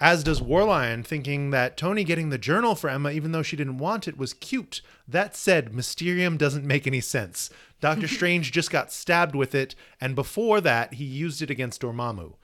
As 0.00 0.22
does 0.22 0.40
Warlion, 0.40 1.04
thinking 1.04 1.50
that 1.50 1.76
Tony 1.76 2.04
getting 2.04 2.28
the 2.30 2.38
journal 2.38 2.76
for 2.76 2.88
Emma, 2.88 3.10
even 3.10 3.32
though 3.32 3.42
she 3.42 3.56
didn't 3.56 3.78
want 3.78 4.06
it, 4.06 4.16
was 4.16 4.32
cute. 4.32 4.80
That 5.08 5.34
said, 5.34 5.74
Mysterium 5.74 6.36
doesn't 6.36 6.64
make 6.64 6.86
any 6.86 7.00
sense. 7.00 7.50
Doctor 7.80 8.06
Strange 8.16 8.52
just 8.52 8.70
got 8.70 8.92
stabbed 8.92 9.34
with 9.34 9.56
it, 9.56 9.74
and 10.00 10.14
before 10.14 10.60
that, 10.60 10.94
he 10.94 11.04
used 11.04 11.42
it 11.42 11.50
against 11.50 11.82
Dormammu. 11.82 12.34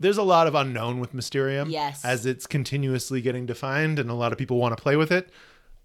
there's 0.00 0.16
a 0.16 0.22
lot 0.22 0.46
of 0.46 0.54
unknown 0.54 0.98
with 0.98 1.12
Mysterium. 1.12 1.68
Yes. 1.68 2.02
As 2.04 2.24
it's 2.24 2.46
continuously 2.46 3.20
getting 3.20 3.44
defined 3.44 3.98
and 3.98 4.08
a 4.10 4.14
lot 4.14 4.32
of 4.32 4.38
people 4.38 4.56
want 4.58 4.74
to 4.76 4.82
play 4.82 4.96
with 4.96 5.12
it. 5.12 5.28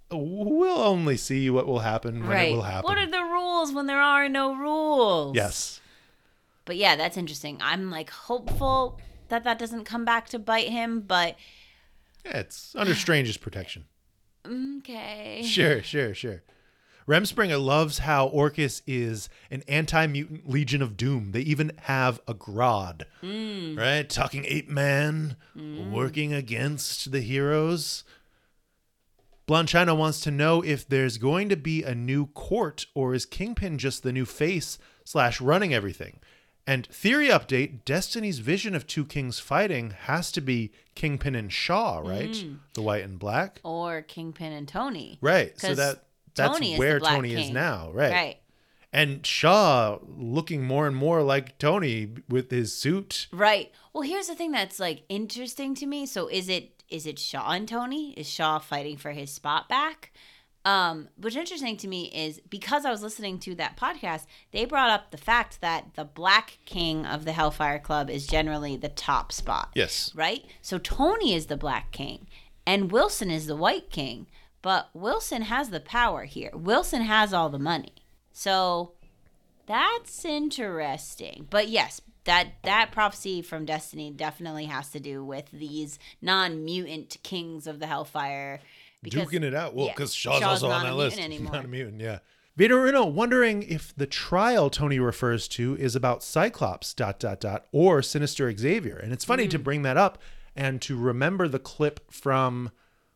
We'll 0.10 0.80
only 0.80 1.16
see 1.18 1.50
what 1.50 1.66
will 1.68 1.80
happen 1.80 2.28
when 2.28 2.38
it 2.38 2.52
will 2.54 2.62
happen. 2.64 2.84
What 2.84 2.98
are 2.98 3.10
the 3.10 3.24
rules 3.24 3.72
when 3.74 3.88
there 3.88 4.02
are 4.02 4.28
no 4.30 4.56
rules? 4.56 5.36
yes. 5.36 5.80
But 6.66 6.76
yeah, 6.78 6.96
that's 6.96 7.18
interesting. 7.18 7.58
I'm 7.62 7.90
like 7.90 8.10
hopeful 8.10 9.00
that 9.32 9.44
that 9.44 9.58
doesn't 9.58 9.86
come 9.86 10.06
back 10.06 10.30
to 10.30 10.40
bite 10.40 10.70
him, 10.70 11.02
but 11.02 11.36
Yeah, 12.24 12.38
it's 12.38 12.76
under 12.76 12.94
Strange's 12.94 13.38
protection. 13.38 13.86
okay. 14.46 15.42
Sure, 15.46 15.82
sure, 15.82 16.14
sure. 16.14 16.44
Remspringer 17.08 17.64
loves 17.64 18.00
how 18.00 18.30
Orchis 18.30 18.82
is 18.86 19.28
an 19.50 19.64
anti-mutant 19.68 20.48
legion 20.48 20.82
of 20.82 20.96
doom. 20.96 21.32
They 21.32 21.42
even 21.42 21.72
have 21.84 22.22
a 22.28 22.34
Grodd, 22.34 23.04
hmm. 23.22 23.76
right? 23.78 24.08
Talking 24.08 24.46
ape 24.48 24.70
man, 24.70 25.36
hmm. 25.54 25.92
working 25.92 26.32
against 26.32 27.12
the 27.12 27.22
heroes. 27.22 28.04
Blanchina 29.48 29.98
wants 29.98 30.22
to 30.22 30.32
know 30.32 30.62
if 30.62 30.88
there's 30.88 31.18
going 31.18 31.50
to 31.50 31.58
be 31.58 31.84
a 31.84 31.96
new 31.96 32.28
court 32.28 32.86
or 32.94 33.14
is 33.14 33.26
Kingpin 33.26 33.78
just 33.78 34.04
the 34.04 34.14
new 34.14 34.26
face 34.26 34.78
slash 35.04 35.42
running 35.42 35.74
everything. 35.74 36.20
And 36.68 36.88
theory 36.88 37.28
update: 37.28 37.84
Destiny's 37.86 38.40
vision 38.40 38.76
of 38.76 38.86
two 38.88 39.06
kings 39.06 39.40
fighting 39.40 39.92
has 39.92 40.32
to 40.34 40.42
be 40.42 40.72
Kingpin 40.96 41.36
and 41.36 41.52
Shaw, 41.52 42.00
right? 42.00 42.30
Mm. 42.30 42.60
The 42.74 42.82
white 42.82 43.04
and 43.04 43.18
black, 43.18 43.60
Or 43.64 44.02
Kingpin 44.04 44.54
and 44.54 44.68
Tony. 44.68 45.18
right? 45.22 45.60
So 45.60 45.74
that 45.74 46.04
that's 46.36 46.54
Tony 46.54 46.74
is 46.74 46.80
where 46.80 47.00
Tony 47.00 47.34
is 47.34 47.50
now, 47.50 47.92
right? 47.92 48.12
Right. 48.12 48.38
And 48.94 49.26
Shaw 49.26 50.00
looking 50.06 50.64
more 50.64 50.86
and 50.86 50.96
more 50.96 51.24
like 51.24 51.58
Tony 51.58 52.10
with 52.28 52.52
his 52.52 52.74
suit. 52.74 53.28
Right. 53.32 53.72
Well, 53.94 54.04
here's 54.04 54.28
the 54.28 54.36
thing 54.36 54.52
that's 54.52 54.80
like 54.80 55.04
interesting 55.10 55.76
to 55.76 55.86
me. 55.86 56.06
So 56.06 56.28
is 56.28 56.50
it 56.50 56.84
is 56.90 57.06
it 57.06 57.18
Shaw 57.18 57.52
and 57.52 57.68
Tony? 57.68 58.12
Is 58.18 58.30
Shaw 58.30 58.60
fighting 58.60 58.98
for 58.98 59.12
his 59.12 59.32
spot 59.32 59.70
back? 59.70 60.12
Um, 60.64 61.10
what's 61.16 61.36
interesting 61.36 61.78
to 61.78 61.88
me 61.88 62.12
is 62.14 62.40
because 62.50 62.86
I 62.86 62.92
was 62.92 63.02
listening 63.02 63.40
to 63.40 63.56
that 63.56 63.78
podcast, 63.78 64.26
they 64.52 64.66
brought 64.66 64.92
up 64.92 65.12
the 65.12 65.18
fact 65.18 65.62
that 65.62 65.96
the 65.96 66.06
Black 66.06 66.60
King 66.66 67.06
of 67.06 67.26
the 67.26 67.32
Hellfire 67.32 67.80
Club 67.80 68.10
is 68.10 68.28
generally 68.28 68.76
the 68.78 68.90
top 68.90 69.32
spot. 69.32 69.72
Yes. 69.74 70.12
Right? 70.14 70.46
So 70.62 70.78
Tony 70.78 71.34
is 71.34 71.48
the 71.48 71.58
Black 71.58 71.92
King 71.92 72.28
and 72.66 72.92
Wilson 72.92 73.32
is 73.32 73.48
the 73.48 73.56
White 73.56 73.90
King. 73.90 74.28
But 74.62 74.90
Wilson 74.94 75.44
has 75.44 75.70
the 75.70 75.80
power 75.80 76.26
here. 76.26 76.52
Wilson 76.54 77.02
has 77.02 77.34
all 77.34 77.50
the 77.50 77.58
money. 77.58 77.94
So 78.32 78.92
that's 79.66 80.24
interesting. 80.24 81.48
But 81.50 81.68
yes, 81.68 82.02
that 82.26 82.50
that 82.64 82.92
prophecy 82.92 83.42
from 83.42 83.66
Destiny 83.66 84.12
definitely 84.12 84.66
has 84.66 84.90
to 84.92 85.00
do 85.00 85.24
with 85.26 85.50
these 85.52 85.98
non-mutant 86.22 87.18
kings 87.24 87.66
of 87.66 87.80
the 87.80 87.88
Hellfire. 87.88 88.60
Duking 89.06 89.44
it 89.44 89.54
out. 89.56 89.74
Well, 89.76 89.88
yeah, 89.88 89.94
because 89.94 90.14
Shaw's, 90.14 90.40
Shaw's 90.40 90.64
also 90.64 90.70
not 90.70 90.86
on 90.86 90.86
that 90.86 90.94
mutant 90.94 90.98
list. 90.98 91.20
anymore. 91.26 91.54
Not 91.54 91.66
a 91.66 91.68
mutant, 91.68 92.02
yeah. 92.02 92.20
Vitorino 92.60 93.12
wondering 93.12 93.64
if 93.64 93.96
the 93.96 94.06
trial 94.06 94.70
Tony 94.70 95.00
refers 95.00 95.48
to 95.50 95.76
is 95.78 95.96
about 95.96 96.22
Cyclops 96.24 96.94
dot 96.94 97.20
dot 97.20 97.40
dot 97.40 97.66
or 97.72 98.02
Sinister 98.02 98.56
Xavier. 98.56 98.98
And 98.98 99.12
it's 99.14 99.26
funny 99.26 99.48
to 99.48 99.58
Mm. 99.58 99.64
bring 99.64 99.82
that 99.84 99.98
up 99.98 100.20
and 100.56 100.82
to 100.84 100.98
remember 100.98 101.48
the 101.48 101.60
clip 101.60 102.12
from 102.12 102.72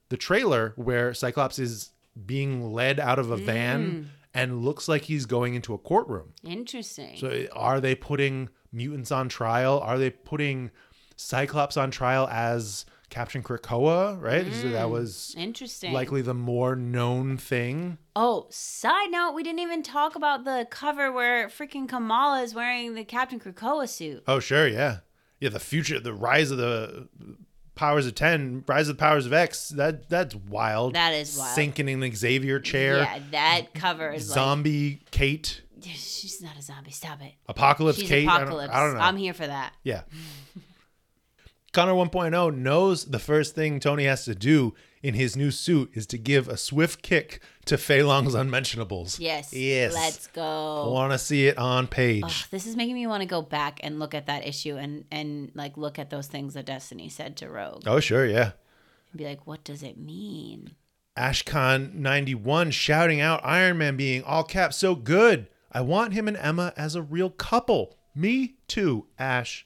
the 0.09 0.17
trailer 0.17 0.73
where 0.77 1.13
Cyclops 1.13 1.59
is 1.59 1.91
being 2.25 2.71
led 2.71 2.99
out 2.99 3.19
of 3.19 3.29
a 3.29 3.37
Mm. 3.37 3.43
van 3.45 4.11
and 4.33 4.63
looks 4.63 4.87
like 4.87 5.03
he's 5.03 5.25
going 5.25 5.53
into 5.53 5.73
a 5.73 5.77
courtroom. 5.77 6.33
Interesting. 6.43 7.17
So 7.17 7.45
are 7.53 7.81
they 7.81 7.93
putting 7.93 8.49
mutants 8.71 9.11
on 9.11 9.27
trial? 9.29 9.79
Are 9.81 9.97
they 9.99 10.09
putting 10.11 10.71
Cyclops 11.17 11.77
on 11.77 11.91
trial 11.91 12.27
as 12.31 12.85
Captain 13.15 13.41
Krakoa? 13.41 14.21
Right, 14.21 14.45
so 14.53 14.67
that 14.71 14.87
mm, 14.87 14.89
was 14.89 15.33
Interesting. 15.37 15.93
likely 15.93 16.21
the 16.21 16.33
more 16.33 16.75
known 16.75 17.37
thing. 17.37 17.97
oh, 18.13 18.47
side 18.49 19.09
note, 19.09 19.31
we 19.31 19.41
didn't 19.41 19.61
even 19.61 19.83
talk 19.83 20.17
about 20.17 20.43
the 20.43 20.67
cover 20.69 21.13
where 21.13 21.47
freaking 21.47 21.87
Kamala 21.87 22.41
is 22.41 22.53
wearing 22.53 22.93
the 22.93 23.05
Captain 23.05 23.39
Krakoa 23.39 23.87
suit. 23.87 24.21
Oh, 24.27 24.41
sure, 24.41 24.67
yeah, 24.67 24.97
yeah. 25.39 25.47
The 25.47 25.61
future, 25.61 25.97
the 25.97 26.13
rise 26.13 26.51
of 26.51 26.57
the 26.57 27.07
powers 27.75 28.05
of 28.05 28.15
ten, 28.15 28.65
rise 28.67 28.89
of 28.89 28.97
the 28.97 28.99
powers 28.99 29.25
of 29.25 29.31
X. 29.31 29.69
That 29.69 30.09
that's 30.09 30.35
wild. 30.35 30.95
That 30.95 31.13
is 31.13 31.37
wild. 31.37 31.55
Sinking 31.55 31.87
in 31.87 32.03
an 32.03 32.13
Xavier 32.13 32.59
chair. 32.59 32.97
Yeah, 32.97 33.19
that 33.31 33.73
cover 33.73 34.11
is 34.11 34.23
Zombie 34.23 34.99
Kate, 35.11 35.61
she's 35.93 36.41
not 36.41 36.57
a 36.57 36.61
zombie. 36.61 36.91
Stop 36.91 37.21
it. 37.21 37.33
Apocalypse 37.47 37.99
She's 37.99 38.09
Kate. 38.09 38.27
I 38.27 38.39
don't- 38.39 38.47
apocalypse. 38.47 38.73
I 38.73 38.79
don't, 38.81 38.95
know. 38.95 38.99
I'm 38.99 39.17
here 39.17 39.33
for 39.33 39.47
that. 39.47 39.73
Yeah. 39.83 40.01
Connor 41.75 41.91
1.0 41.91 42.55
knows 42.55 43.03
the 43.03 43.19
first 43.19 43.53
thing 43.53 43.81
Tony 43.81 44.05
has 44.05 44.23
to 44.23 44.33
do 44.33 44.73
in 45.03 45.13
his 45.13 45.35
new 45.35 45.51
suit 45.51 45.91
is 45.93 46.07
to 46.07 46.17
give 46.17 46.47
a 46.47 46.55
swift 46.55 47.01
kick 47.01 47.41
to 47.65 47.75
Feilong's 47.75 48.33
Unmentionables. 48.33 49.19
Yes. 49.19 49.51
Yes. 49.51 49.93
Let's 49.93 50.27
go. 50.27 50.89
Want 50.93 51.11
to 51.11 51.17
see 51.17 51.47
it 51.47 51.57
on 51.57 51.87
page. 51.87 52.23
Ugh, 52.23 52.47
this 52.49 52.65
is 52.65 52.77
making 52.77 52.95
me 52.95 53.05
want 53.07 53.23
to 53.23 53.27
go 53.27 53.41
back 53.41 53.81
and 53.83 53.99
look 53.99 54.13
at 54.13 54.27
that 54.27 54.47
issue 54.47 54.77
and 54.77 55.03
and 55.11 55.51
like 55.53 55.75
look 55.75 55.99
at 55.99 56.09
those 56.09 56.27
things 56.27 56.53
that 56.53 56.65
Destiny 56.65 57.09
said 57.09 57.35
to 57.37 57.49
Rogue 57.49 57.83
Oh, 57.85 57.99
sure, 57.99 58.25
yeah. 58.25 58.51
and 59.11 59.17
be 59.17 59.25
like, 59.25 59.45
what 59.45 59.65
does 59.65 59.83
it 59.83 59.97
mean? 59.97 60.71
Ashcon91 61.17 62.71
shouting 62.71 63.19
out 63.19 63.41
Iron 63.43 63.77
Man 63.79 63.97
being 63.97 64.23
all 64.23 64.45
caps 64.45 64.77
so 64.77 64.95
good. 64.95 65.47
I 65.73 65.81
want 65.81 66.13
him 66.13 66.29
and 66.29 66.37
Emma 66.37 66.71
as 66.77 66.95
a 66.95 67.01
real 67.01 67.29
couple. 67.29 67.97
Me 68.15 68.55
too, 68.69 69.07
Ash. 69.19 69.65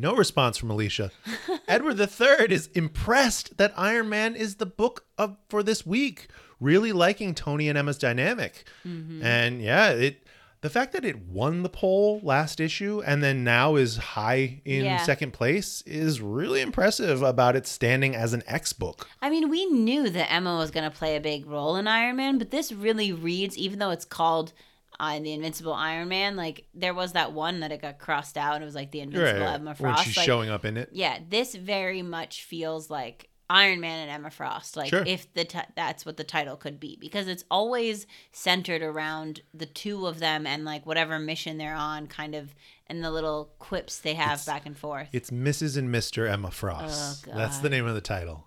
No 0.00 0.14
response 0.14 0.56
from 0.56 0.70
Alicia. 0.70 1.10
Edward 1.68 2.00
III 2.00 2.46
is 2.48 2.68
impressed 2.68 3.58
that 3.58 3.74
Iron 3.76 4.08
Man 4.08 4.34
is 4.34 4.54
the 4.56 4.66
book 4.66 5.04
of 5.18 5.36
for 5.50 5.62
this 5.62 5.84
week. 5.84 6.28
Really 6.58 6.92
liking 6.92 7.34
Tony 7.34 7.68
and 7.68 7.76
Emma's 7.76 7.98
dynamic. 7.98 8.64
Mm-hmm. 8.86 9.22
And 9.22 9.60
yeah, 9.62 9.90
it 9.90 10.26
the 10.62 10.70
fact 10.70 10.92
that 10.92 11.04
it 11.06 11.18
won 11.26 11.62
the 11.62 11.68
poll 11.70 12.20
last 12.22 12.60
issue 12.60 13.02
and 13.06 13.22
then 13.22 13.44
now 13.44 13.76
is 13.76 13.96
high 13.96 14.60
in 14.66 14.84
Yeah. 14.84 15.02
second 15.02 15.32
place 15.32 15.80
is 15.86 16.20
really 16.20 16.60
impressive 16.60 17.22
about 17.22 17.56
its 17.56 17.70
standing 17.70 18.14
as 18.14 18.32
an 18.34 18.42
X 18.46 18.72
book. 18.74 19.08
I 19.22 19.30
mean, 19.30 19.48
we 19.48 19.64
knew 19.66 20.10
that 20.10 20.30
Emma 20.32 20.56
was 20.58 20.70
going 20.70 20.90
to 20.90 20.94
play 20.96 21.16
a 21.16 21.20
big 21.20 21.46
role 21.46 21.76
in 21.76 21.86
Iron 21.86 22.16
Man, 22.16 22.36
but 22.38 22.50
this 22.50 22.72
really 22.72 23.10
reads, 23.12 23.56
even 23.56 23.78
though 23.78 23.88
it's 23.90 24.04
called 24.04 24.52
uh, 25.00 25.18
the 25.18 25.32
Invincible 25.32 25.72
Iron 25.72 26.08
Man, 26.08 26.36
like 26.36 26.66
there 26.74 26.94
was 26.94 27.12
that 27.14 27.32
one 27.32 27.60
that 27.60 27.72
it 27.72 27.80
got 27.82 27.98
crossed 27.98 28.36
out 28.36 28.54
and 28.56 28.62
it 28.62 28.66
was 28.66 28.74
like 28.74 28.90
the 28.92 29.00
Invincible 29.00 29.46
Emma 29.48 29.74
Frost. 29.74 29.96
when 29.98 30.04
she's 30.04 30.16
like, 30.16 30.26
showing 30.26 30.50
up 30.50 30.64
in 30.64 30.76
it. 30.76 30.90
yeah, 30.92 31.18
this 31.28 31.54
very 31.54 32.02
much 32.02 32.44
feels 32.44 32.90
like 32.90 33.28
Iron 33.48 33.80
Man 33.80 34.02
and 34.02 34.10
Emma 34.10 34.30
Frost. 34.30 34.76
Like 34.76 34.90
Sure. 34.90 35.02
if 35.04 35.32
the 35.34 35.44
ti 35.44 35.58
that's 35.74 36.06
what 36.06 36.16
the 36.16 36.22
title 36.24 36.56
could 36.56 36.78
be 36.78 36.96
because 37.00 37.26
it's 37.26 37.44
always 37.50 38.06
centered 38.30 38.80
around 38.82 39.40
the 39.52 39.66
two 39.66 40.06
of 40.06 40.20
them 40.20 40.46
and 40.46 40.64
like 40.64 40.86
whatever 40.86 41.18
mission 41.18 41.58
they're 41.58 41.74
on, 41.74 42.06
kind 42.06 42.34
of, 42.36 42.54
and 42.86 43.02
the 43.02 43.10
little 43.10 43.50
quips 43.58 43.98
they 43.98 44.14
have 44.14 44.34
It's- 44.34 44.46
back 44.46 44.66
and 44.66 44.76
forth. 44.78 45.08
It's 45.12 45.30
Mrs. 45.30 45.76
and 45.76 45.88
Mr. 45.92 46.30
Emma 46.30 46.50
Frost. 46.52 47.26
Oh, 47.28 47.36
That's 47.36 47.58
the 47.58 47.70
name 47.70 47.86
of 47.86 47.94
the 47.94 48.00
title. 48.00 48.46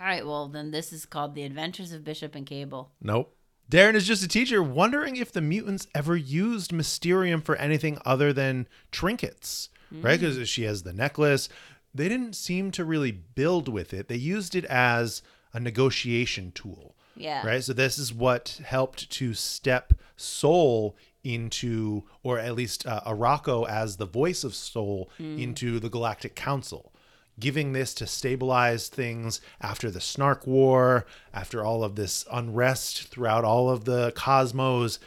All 0.00 0.04
right, 0.06 0.26
well 0.26 0.48
then 0.48 0.70
this 0.70 0.92
is 0.92 1.06
called 1.06 1.34
The 1.34 1.44
Adventures 1.44 1.92
of 1.92 2.04
Bishop 2.04 2.34
and 2.34 2.44
Cable. 2.46 2.90
Nope. 3.00 3.34
Darren 3.70 3.94
is 3.94 4.06
just 4.06 4.22
a 4.22 4.28
teacher 4.28 4.62
wondering 4.62 5.16
if 5.16 5.32
the 5.32 5.40
mutants 5.40 5.86
ever 5.94 6.16
used 6.16 6.72
Mysterium 6.72 7.40
for 7.40 7.56
anything 7.56 7.98
other 8.04 8.32
than 8.32 8.66
trinkets, 8.92 9.70
right? 9.90 10.20
Because 10.20 10.48
she 10.48 10.64
has 10.64 10.82
the 10.82 10.92
necklace. 10.92 11.48
They 11.94 12.08
didn't 12.08 12.34
seem 12.36 12.70
to 12.72 12.84
really 12.84 13.12
build 13.12 13.68
with 13.68 13.94
it. 13.94 14.08
They 14.08 14.16
used 14.16 14.54
it 14.54 14.64
as 14.66 15.22
a 15.52 15.60
negotiation 15.60 16.52
tool, 16.52 16.94
Yeah. 17.16 17.46
right? 17.46 17.62
So 17.64 17.72
this 17.72 17.98
is 17.98 18.12
what 18.12 18.60
helped 18.64 19.08
to 19.10 19.32
step 19.34 19.94
Soul 20.16 20.96
into, 21.22 22.04
or 22.22 22.38
at 22.38 22.54
least 22.54 22.86
uh, 22.86 23.00
Arakko 23.06 23.66
as 23.68 23.96
the 23.96 24.06
voice 24.06 24.44
of 24.44 24.54
Soul 24.54 25.08
into 25.18 25.80
the 25.80 25.88
Galactic 25.88 26.34
Council. 26.34 26.92
Giving 27.38 27.72
this 27.72 27.94
to 27.94 28.06
stabilize 28.06 28.88
things 28.88 29.40
after 29.60 29.90
the 29.90 30.00
Snark 30.00 30.46
War, 30.46 31.04
after 31.32 31.64
all 31.64 31.82
of 31.82 31.96
this 31.96 32.24
unrest 32.30 33.08
throughout 33.08 33.44
all 33.44 33.68
of 33.68 33.84
the 33.84 34.12
cosmos. 34.14 35.00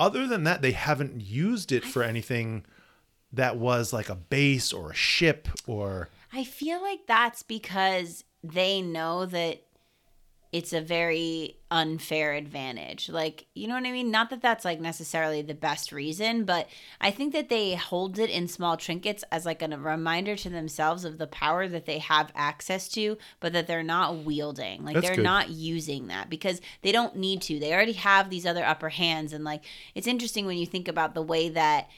Other 0.00 0.26
than 0.26 0.44
that, 0.44 0.62
they 0.62 0.72
haven't 0.72 1.20
used 1.20 1.70
it 1.70 1.84
for 1.84 2.02
anything 2.02 2.64
that 3.32 3.56
was 3.56 3.92
like 3.92 4.08
a 4.08 4.14
base 4.14 4.72
or 4.72 4.90
a 4.90 4.94
ship 4.94 5.48
or 5.66 6.08
I 6.32 6.44
feel 6.44 6.82
like 6.82 7.06
that's 7.06 7.42
because 7.42 8.24
they 8.42 8.82
know 8.82 9.24
that 9.26 9.62
it's 10.52 10.72
a 10.72 10.80
very 10.80 11.56
unfair 11.74 12.34
advantage. 12.34 13.08
Like, 13.08 13.46
you 13.52 13.66
know 13.66 13.74
what 13.74 13.84
I 13.84 13.90
mean? 13.90 14.12
Not 14.12 14.30
that 14.30 14.40
that's 14.40 14.64
like 14.64 14.80
necessarily 14.80 15.42
the 15.42 15.54
best 15.54 15.90
reason, 15.90 16.44
but 16.44 16.68
I 17.00 17.10
think 17.10 17.32
that 17.32 17.48
they 17.48 17.74
hold 17.74 18.16
it 18.20 18.30
in 18.30 18.46
small 18.46 18.76
trinkets 18.76 19.24
as 19.32 19.44
like 19.44 19.60
a 19.60 19.66
reminder 19.66 20.36
to 20.36 20.48
themselves 20.48 21.04
of 21.04 21.18
the 21.18 21.26
power 21.26 21.66
that 21.66 21.84
they 21.84 21.98
have 21.98 22.30
access 22.36 22.88
to, 22.90 23.18
but 23.40 23.52
that 23.54 23.66
they're 23.66 23.82
not 23.82 24.18
wielding. 24.18 24.84
Like 24.84 24.94
That's 24.94 25.08
they're 25.08 25.16
good. 25.16 25.24
not 25.24 25.50
using 25.50 26.06
that 26.06 26.30
because 26.30 26.60
they 26.82 26.92
don't 26.92 27.16
need 27.16 27.42
to. 27.42 27.58
They 27.58 27.74
already 27.74 27.94
have 27.94 28.30
these 28.30 28.46
other 28.46 28.64
upper 28.64 28.90
hands 28.90 29.32
and 29.32 29.42
like 29.42 29.64
it's 29.96 30.06
interesting 30.06 30.46
when 30.46 30.58
you 30.58 30.66
think 30.66 30.86
about 30.86 31.14
the 31.14 31.22
way 31.22 31.48
that 31.48 31.90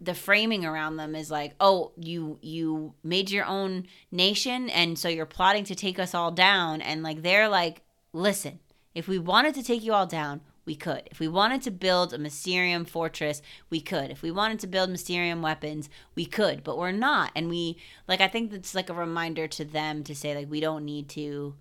the 0.00 0.14
framing 0.14 0.64
around 0.64 0.96
them 0.96 1.14
is 1.14 1.30
like, 1.30 1.54
oh, 1.60 1.92
you 1.96 2.40
you 2.42 2.94
made 3.04 3.30
your 3.30 3.44
own 3.44 3.86
nation, 4.10 4.68
and 4.70 4.98
so 4.98 5.08
you're 5.08 5.24
plotting 5.24 5.62
to 5.66 5.76
take 5.76 6.00
us 6.00 6.12
all 6.12 6.32
down, 6.32 6.80
and 6.80 7.04
like 7.04 7.22
they're 7.22 7.48
like, 7.48 7.82
listen, 8.12 8.58
if 8.94 9.08
we 9.08 9.18
wanted 9.18 9.54
to 9.54 9.62
take 9.62 9.82
you 9.82 9.92
all 9.92 10.06
down, 10.06 10.40
we 10.64 10.76
could. 10.76 11.08
If 11.10 11.18
we 11.18 11.28
wanted 11.28 11.62
to 11.62 11.70
build 11.70 12.12
a 12.12 12.18
Mysterium 12.18 12.84
fortress, 12.84 13.42
we 13.68 13.80
could. 13.80 14.10
If 14.10 14.22
we 14.22 14.30
wanted 14.30 14.60
to 14.60 14.66
build 14.66 14.90
Mysterium 14.90 15.42
weapons, 15.42 15.88
we 16.14 16.24
could, 16.24 16.62
but 16.62 16.78
we're 16.78 16.92
not. 16.92 17.32
And 17.34 17.48
we 17.48 17.78
like 18.06 18.20
I 18.20 18.28
think 18.28 18.50
that's 18.50 18.74
like 18.74 18.88
a 18.88 18.94
reminder 18.94 19.48
to 19.48 19.64
them 19.64 20.04
to 20.04 20.14
say 20.14 20.34
like 20.34 20.50
we 20.50 20.60
don't 20.60 20.84
need 20.84 21.08
to 21.10 21.54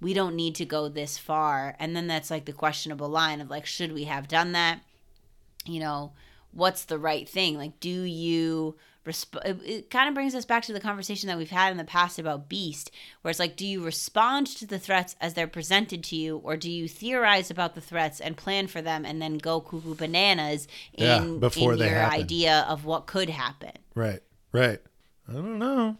we 0.00 0.14
don't 0.14 0.36
need 0.36 0.54
to 0.56 0.64
go 0.64 0.88
this 0.88 1.18
far. 1.18 1.74
And 1.78 1.96
then 1.96 2.06
that's 2.06 2.30
like 2.30 2.44
the 2.44 2.52
questionable 2.52 3.08
line 3.08 3.40
of 3.40 3.50
like 3.50 3.66
should 3.66 3.92
we 3.92 4.04
have 4.04 4.28
done 4.28 4.52
that? 4.52 4.80
You 5.66 5.80
know, 5.80 6.12
what's 6.52 6.84
the 6.84 6.98
right 6.98 7.28
thing? 7.28 7.56
Like 7.56 7.80
do 7.80 8.02
you 8.02 8.76
resp- 9.04 9.64
it, 9.64 9.90
kind 9.90 10.08
of 10.08 10.14
brings 10.14 10.34
us 10.34 10.44
back 10.44 10.62
to 10.64 10.72
the 10.72 10.80
conversation 10.80 11.28
that 11.28 11.38
we've 11.38 11.50
had 11.50 11.70
in 11.70 11.76
the 11.76 11.84
past 11.84 12.18
about 12.18 12.48
Beast, 12.48 12.90
where 13.22 13.30
it's 13.30 13.38
like, 13.40 13.56
do 13.56 13.66
you 13.66 13.84
respond 13.84 14.46
to 14.48 14.66
the 14.66 14.78
threats 14.78 15.16
as 15.20 15.34
they're 15.34 15.46
presented 15.46 16.02
to 16.04 16.16
you, 16.16 16.38
or 16.38 16.56
do 16.56 16.70
you 16.70 16.88
theorize 16.88 17.50
about 17.50 17.74
the 17.74 17.80
threats 17.80 18.20
and 18.20 18.36
plan 18.36 18.66
for 18.66 18.82
them 18.82 19.04
and 19.04 19.20
then 19.20 19.38
go 19.38 19.60
cuckoo 19.60 19.94
bananas 19.94 20.66
in, 20.92 21.04
Yeah, 21.04 21.24
before 21.38 21.74
in 21.74 21.78
your 21.78 21.88
happen. 21.88 22.20
idea 22.20 22.66
of 22.68 22.84
what 22.84 23.06
could 23.06 23.30
happen? 23.30 23.72
Right. 23.94 24.20
Right. 24.52 24.80
I 25.28 25.32
don't 25.32 25.58
know. 25.58 25.96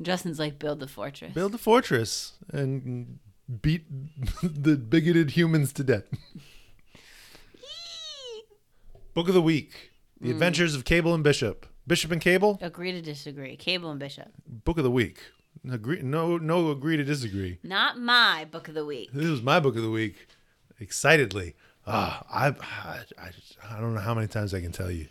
Justin's 0.00 0.38
like, 0.38 0.58
build 0.58 0.80
the 0.80 0.88
fortress. 0.88 1.32
Build 1.34 1.52
the 1.52 1.58
fortress 1.58 2.34
and 2.52 3.18
beat 3.62 3.84
the 4.42 4.76
bigoted 4.76 5.30
humans 5.32 5.72
to 5.74 5.84
death. 5.84 6.04
Book 9.14 9.28
of 9.28 9.34
the 9.34 9.42
week: 9.42 9.90
The 10.20 10.28
mm. 10.28 10.32
Adventures 10.32 10.74
of 10.76 10.84
Cable 10.84 11.14
and 11.14 11.24
Bishop. 11.24 11.66
Bishop 11.88 12.12
and 12.12 12.20
Cable. 12.20 12.58
Agree 12.60 12.92
to 12.92 13.02
disagree. 13.02 13.56
Cable 13.56 13.90
and 13.90 13.98
Bishop. 13.98 14.28
Book 14.46 14.78
of 14.78 14.84
the 14.84 14.90
week. 14.90 15.18
Agree. 15.68 16.02
No. 16.02 16.36
No. 16.38 16.70
Agree 16.70 16.96
to 16.96 17.04
disagree. 17.04 17.58
Not 17.62 17.98
my 17.98 18.46
book 18.48 18.68
of 18.68 18.74
the 18.74 18.84
week. 18.84 19.10
This 19.12 19.26
is 19.26 19.42
my 19.42 19.58
book 19.58 19.74
of 19.74 19.82
the 19.82 19.90
week. 19.90 20.28
Excitedly. 20.78 21.54
Ah, 21.86 22.24
I, 22.30 22.48
I, 22.48 23.00
I, 23.18 23.76
I 23.76 23.80
don't 23.80 23.94
know 23.94 24.00
how 24.00 24.14
many 24.14 24.28
times 24.28 24.52
I 24.52 24.60
can 24.60 24.72
tell 24.72 24.90
you. 24.90 25.08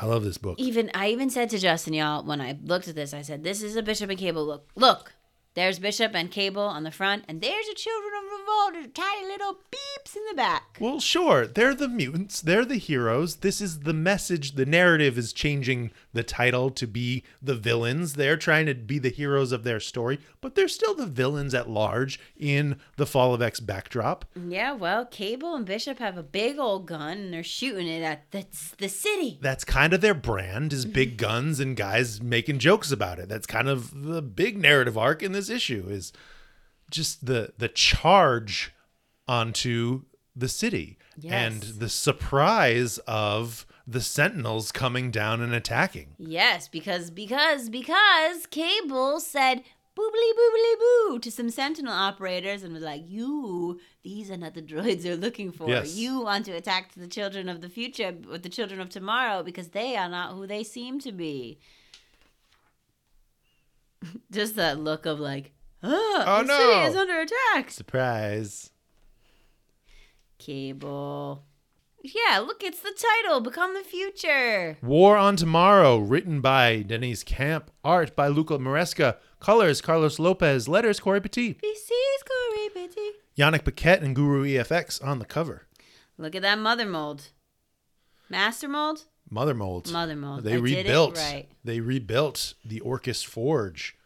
I 0.00 0.06
love 0.06 0.24
this 0.24 0.38
book. 0.38 0.58
Even 0.58 0.90
I 0.94 1.08
even 1.08 1.30
said 1.30 1.48
to 1.50 1.58
Justin, 1.58 1.94
y'all, 1.94 2.22
when 2.24 2.40
I 2.40 2.58
looked 2.62 2.88
at 2.88 2.94
this, 2.94 3.14
I 3.14 3.22
said, 3.22 3.44
"This 3.44 3.62
is 3.62 3.76
a 3.76 3.82
Bishop 3.82 4.10
and 4.10 4.18
Cable 4.18 4.44
look. 4.44 4.68
Look, 4.74 5.14
there's 5.54 5.78
Bishop 5.78 6.12
and 6.14 6.30
Cable 6.30 6.62
on 6.62 6.84
the 6.84 6.90
front, 6.90 7.24
and 7.28 7.40
there's 7.40 7.66
the 7.66 7.74
Children 7.74 8.12
of 8.18 8.40
Revolt, 8.40 8.72
there's 8.74 8.92
tiny 8.92 9.26
little 9.26 9.54
beeps 9.72 10.14
in 10.14 10.22
the 10.28 10.34
back." 10.36 10.76
Well, 10.80 11.00
sure. 11.00 11.46
They're 11.46 11.74
the 11.74 11.88
mutants. 11.88 12.42
They're 12.42 12.66
the 12.66 12.76
heroes. 12.76 13.36
This 13.36 13.60
is 13.62 13.80
the 13.80 13.94
message. 13.94 14.56
The 14.56 14.66
narrative 14.66 15.16
is 15.16 15.32
changing 15.32 15.92
the 16.16 16.24
title 16.24 16.70
to 16.70 16.86
be 16.86 17.22
the 17.40 17.54
villains. 17.54 18.14
They're 18.14 18.36
trying 18.36 18.66
to 18.66 18.74
be 18.74 18.98
the 18.98 19.10
heroes 19.10 19.52
of 19.52 19.62
their 19.62 19.78
story, 19.78 20.18
but 20.40 20.54
they're 20.54 20.68
still 20.68 20.94
the 20.94 21.06
villains 21.06 21.54
at 21.54 21.70
large 21.70 22.18
in 22.36 22.80
the 22.96 23.06
Fall 23.06 23.32
of 23.32 23.40
X 23.40 23.60
backdrop. 23.60 24.24
Yeah, 24.34 24.72
well, 24.72 25.06
Cable 25.06 25.54
and 25.54 25.64
Bishop 25.64 25.98
have 25.98 26.16
a 26.16 26.22
big 26.22 26.58
old 26.58 26.86
gun, 26.86 27.18
and 27.18 27.32
they're 27.32 27.44
shooting 27.44 27.86
it 27.86 28.02
at 28.02 28.30
the 28.32 28.44
the 28.78 28.88
city. 28.88 29.38
That's 29.40 29.64
kind 29.64 29.92
of 29.92 30.00
their 30.00 30.14
brand 30.14 30.72
is 30.72 30.84
big 30.84 31.16
guns 31.26 31.60
and 31.60 31.76
guys 31.76 32.20
making 32.20 32.58
jokes 32.58 32.90
about 32.90 33.18
it. 33.18 33.28
That's 33.28 33.46
kind 33.46 33.68
of 33.68 34.02
the 34.04 34.22
big 34.22 34.58
narrative 34.58 34.98
arc 34.98 35.22
in 35.22 35.32
this 35.32 35.48
issue 35.48 35.86
is 35.88 36.12
just 36.90 37.26
the 37.26 37.52
the 37.58 37.68
charge 37.68 38.72
onto 39.28 40.02
the 40.34 40.48
city 40.48 40.98
and 41.28 41.62
the 41.62 41.88
surprise 41.88 42.98
of 43.06 43.66
the 43.86 44.00
sentinels 44.00 44.72
coming 44.72 45.10
down 45.10 45.40
and 45.40 45.54
attacking. 45.54 46.14
Yes, 46.18 46.68
because 46.68 47.10
because 47.10 47.70
because 47.70 48.46
Cable 48.46 49.20
said 49.20 49.62
boobly 49.96 50.30
boobly 50.38 50.74
boo 50.78 51.18
to 51.20 51.30
some 51.30 51.48
Sentinel 51.48 51.92
operators 51.92 52.62
and 52.62 52.72
was 52.74 52.82
like, 52.82 53.02
"You, 53.06 53.80
these 54.02 54.30
are 54.30 54.36
not 54.36 54.54
the 54.54 54.62
droids 54.62 55.02
they're 55.02 55.16
looking 55.16 55.52
for. 55.52 55.68
Yes. 55.68 55.94
You 55.96 56.20
want 56.22 56.44
to 56.46 56.52
attack 56.52 56.92
the 56.94 57.06
children 57.06 57.48
of 57.48 57.60
the 57.60 57.68
future 57.68 58.12
with 58.28 58.42
the 58.42 58.48
children 58.48 58.80
of 58.80 58.88
tomorrow 58.90 59.42
because 59.42 59.68
they 59.68 59.96
are 59.96 60.08
not 60.08 60.34
who 60.34 60.46
they 60.46 60.64
seem 60.64 60.98
to 61.00 61.12
be." 61.12 61.58
Just 64.30 64.56
that 64.56 64.78
look 64.78 65.06
of 65.06 65.20
like, 65.20 65.52
ah, 65.82 65.88
"Oh, 65.88 66.24
Oh, 66.26 66.42
the 66.42 66.56
city 66.58 66.80
is 66.90 66.96
under 66.96 67.20
attack." 67.20 67.70
Surprise. 67.70 68.70
Cable. 70.38 71.44
Yeah, 72.14 72.38
look, 72.38 72.62
it's 72.62 72.78
the 72.80 72.94
title. 72.96 73.40
Become 73.40 73.74
the 73.74 73.80
future. 73.82 74.78
War 74.80 75.16
on 75.16 75.34
Tomorrow, 75.34 75.98
written 75.98 76.40
by 76.40 76.82
Deniz 76.86 77.24
Camp, 77.24 77.70
art 77.82 78.14
by 78.14 78.28
Luca 78.28 78.58
Maresca, 78.58 79.16
colors 79.40 79.80
Carlos 79.80 80.20
Lopez, 80.20 80.68
letters 80.68 81.00
Cory 81.00 81.20
Petit, 81.20 81.58
is 81.62 81.90
Cory 82.24 82.68
Petit. 82.72 83.10
Yannick 83.36 83.64
Paquette 83.64 84.02
and 84.02 84.14
Guru 84.14 84.44
EFX 84.44 85.04
on 85.04 85.18
the 85.18 85.24
cover. 85.24 85.66
Look 86.16 86.36
at 86.36 86.42
that 86.42 86.58
mother 86.60 86.86
mold. 86.86 87.30
Master 88.28 88.68
mold? 88.68 89.06
Mother 89.28 89.54
Mold. 89.54 89.90
Mother 89.90 90.14
mold. 90.14 90.44
They 90.44 90.52
I 90.54 90.58
rebuilt. 90.58 91.16
right. 91.16 91.48
They 91.64 91.80
rebuilt 91.80 92.54
the 92.64 92.78
Orchis 92.80 93.24
Forge, 93.24 93.96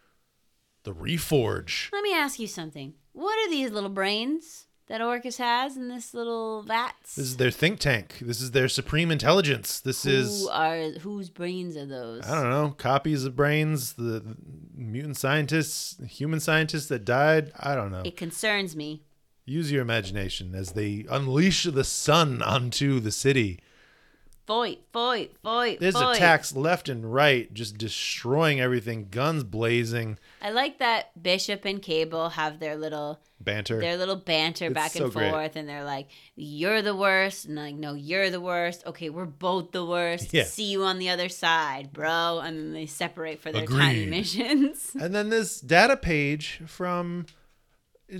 the 0.85 0.95
Reforge. 0.95 1.93
Let 1.93 2.03
me 2.03 2.15
ask 2.15 2.39
you 2.39 2.47
something. 2.47 2.95
What 3.13 3.39
are 3.47 3.51
these 3.51 3.71
little 3.71 3.91
brains 3.91 4.67
that 4.91 5.01
Orchis 5.01 5.39
has 5.39 5.77
in 5.77 5.87
this 5.87 6.13
little 6.15 6.63
vats? 6.63 7.15
This 7.15 7.27
is 7.27 7.37
their 7.37 7.53
think 7.53 7.79
tank. 7.79 8.19
This 8.21 8.41
is 8.41 8.51
their 8.51 8.69
supreme 8.69 9.13
intelligence. 9.13 9.79
This 9.79 10.05
is 10.05 10.49
are 10.49 10.91
whose 10.99 11.31
brains 11.31 11.77
are 11.77 11.87
those? 11.87 12.29
I 12.29 12.35
don't 12.43 12.51
know 12.51 12.75
copies 12.77 13.25
of 13.25 13.37
brains, 13.37 13.93
the, 13.93 14.19
the 14.19 14.37
mutant 14.75 15.17
scientists, 15.17 15.97
human 16.09 16.41
scientists 16.41 16.87
that 16.87 17.05
died. 17.05 17.53
I 17.57 17.77
don't 17.77 17.93
know. 17.93 18.03
It 18.05 18.17
concerns 18.17 18.75
me. 18.75 19.05
Use 19.45 19.71
your 19.71 19.81
imagination 19.81 20.57
as 20.57 20.73
they 20.73 21.07
unleash 21.09 21.63
the 21.63 21.85
sun 21.85 22.43
onto 22.43 22.99
the 22.99 23.13
city. 23.13 23.61
Fight, 24.51 24.81
fight, 24.93 25.37
fight. 25.45 25.79
There's 25.79 25.95
fight. 25.95 26.17
attacks 26.17 26.57
left 26.57 26.89
and 26.89 27.15
right, 27.15 27.55
just 27.55 27.79
destroying 27.79 28.61
everything, 28.61 29.07
guns 29.09 29.45
blazing, 29.45 30.19
I 30.43 30.51
like 30.51 30.79
that 30.81 31.23
Bishop 31.23 31.65
and 31.65 31.81
Cable 31.81 32.31
have 32.31 32.59
their 32.59 32.75
little 32.77 33.21
banter. 33.41 33.81
their 33.81 33.97
little 33.97 34.17
banter 34.17 34.65
It's 34.65 34.75
back 34.75 34.91
so 34.91 35.05
and 35.05 35.13
great. 35.13 35.31
forth 35.31 35.55
and 35.55 35.69
they're 35.69 35.85
like 35.85 36.09
you're 36.35 36.83
the 36.83 36.97
worst 36.97 37.45
and 37.45 37.55
like 37.55 37.77
no 37.77 37.95
you're 37.95 38.29
the 38.29 38.41
worst 38.41 38.85
okay 38.87 39.09
we're 39.09 39.25
both 39.25 39.71
the 39.71 39.85
worst 39.87 40.35
Yeah. 40.35 40.43
see 40.45 40.65
you 40.65 40.83
on 40.83 40.99
the 40.99 41.11
other 41.11 41.29
side 41.29 41.93
bro 41.93 42.41
and 42.43 42.59
then 42.59 42.73
they 42.73 42.87
separate 42.87 43.41
for 43.41 43.53
their 43.53 43.67
tiny 43.67 44.05
missions 44.07 44.91
And 45.01 45.15
then 45.15 45.29
this 45.31 45.61
data 45.61 45.97
page 45.97 46.61
from 46.67 47.27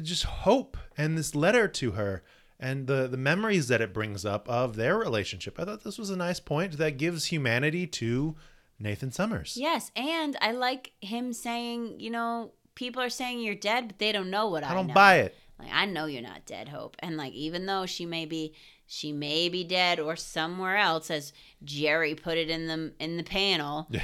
just 0.03 0.23
hope 0.23 0.77
and 0.97 1.19
this 1.19 1.35
letter 1.35 1.67
to 1.67 1.91
her 1.93 2.23
and 2.61 2.87
the, 2.87 3.09
the 3.09 3.17
memories 3.17 3.67
that 3.69 3.81
it 3.81 3.93
brings 3.95 4.25
up 4.25 4.49
of 4.49 4.77
their 4.77 4.97
relationship. 4.99 5.59
I 5.59 5.65
thought 5.65 5.83
this 5.83 5.99
was 5.99 6.11
a 6.11 6.17
nice 6.17 6.39
point 6.41 6.77
that 6.79 6.99
gives 6.99 7.27
humanity 7.27 7.87
to 7.89 8.37
Nathan 8.79 9.11
Summers. 9.13 9.57
yes 9.61 9.91
and 9.95 10.37
i 10.41 10.53
like 10.53 10.93
him 11.03 11.33
saying 11.35 12.01
you 12.01 12.09
know 12.11 12.53
people 12.75 13.03
are 13.03 13.11
saying 13.11 13.41
you're 13.41 13.55
dead 13.55 13.89
but 13.89 13.99
they 13.99 14.11
don't 14.11 14.31
know 14.31 14.49
what 14.49 14.65
i, 14.65 14.71
I 14.71 14.75
don't 14.75 14.87
know. 14.87 14.95
buy 14.95 15.17
it. 15.19 15.35
like 15.59 15.69
i 15.71 15.85
know 15.85 16.07
you're 16.07 16.23
not 16.23 16.47
dead 16.47 16.69
hope 16.71 16.97
and 17.01 17.19
like 17.19 17.35
even 17.35 17.67
though 17.67 17.85
she 17.85 18.07
may 18.07 18.25
be 18.25 18.55
she 18.87 19.13
may 19.13 19.51
be 19.51 19.65
dead 19.65 20.01
or 20.01 20.17
somewhere 20.17 20.77
else 20.79 21.11
as 21.11 21.33
Gerry 21.63 22.15
put 22.15 22.39
it 22.39 22.49
in 22.49 22.67
the 22.69 22.93
in 22.99 23.19
the 23.19 23.23
panel 23.23 23.87
Yeah. 23.91 24.03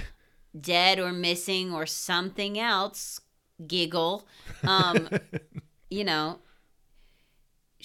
dead 0.60 0.98
or 0.98 1.10
missing 1.10 1.72
or 1.72 1.86
something 1.86 2.58
else 2.58 3.18
giggle 3.66 4.26
um 4.64 5.08
you 5.90 6.04
know 6.04 6.38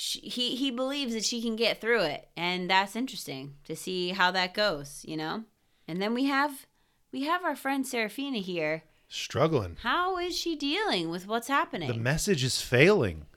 she, 0.01 0.19
he 0.21 0.55
he 0.55 0.71
believes 0.71 1.13
that 1.13 1.23
she 1.23 1.43
can 1.43 1.55
get 1.55 1.79
through 1.79 2.01
it 2.01 2.27
and 2.35 2.67
that's 2.67 2.95
interesting 2.95 3.53
to 3.65 3.75
see 3.75 4.09
how 4.09 4.31
that 4.31 4.51
goes 4.51 5.05
you 5.07 5.15
know 5.15 5.43
and 5.87 6.01
then 6.01 6.15
we 6.15 6.25
have 6.25 6.65
we 7.11 7.25
have 7.25 7.43
our 7.43 7.55
friend 7.55 7.85
Serafina 7.85 8.39
here 8.39 8.81
Struggling. 9.07 9.77
how 9.83 10.17
is 10.17 10.35
she 10.35 10.55
dealing 10.55 11.11
with 11.11 11.27
what's 11.27 11.47
happening 11.47 11.87
The 11.87 11.93
message 11.93 12.43
is 12.43 12.61
failing. 12.61 13.27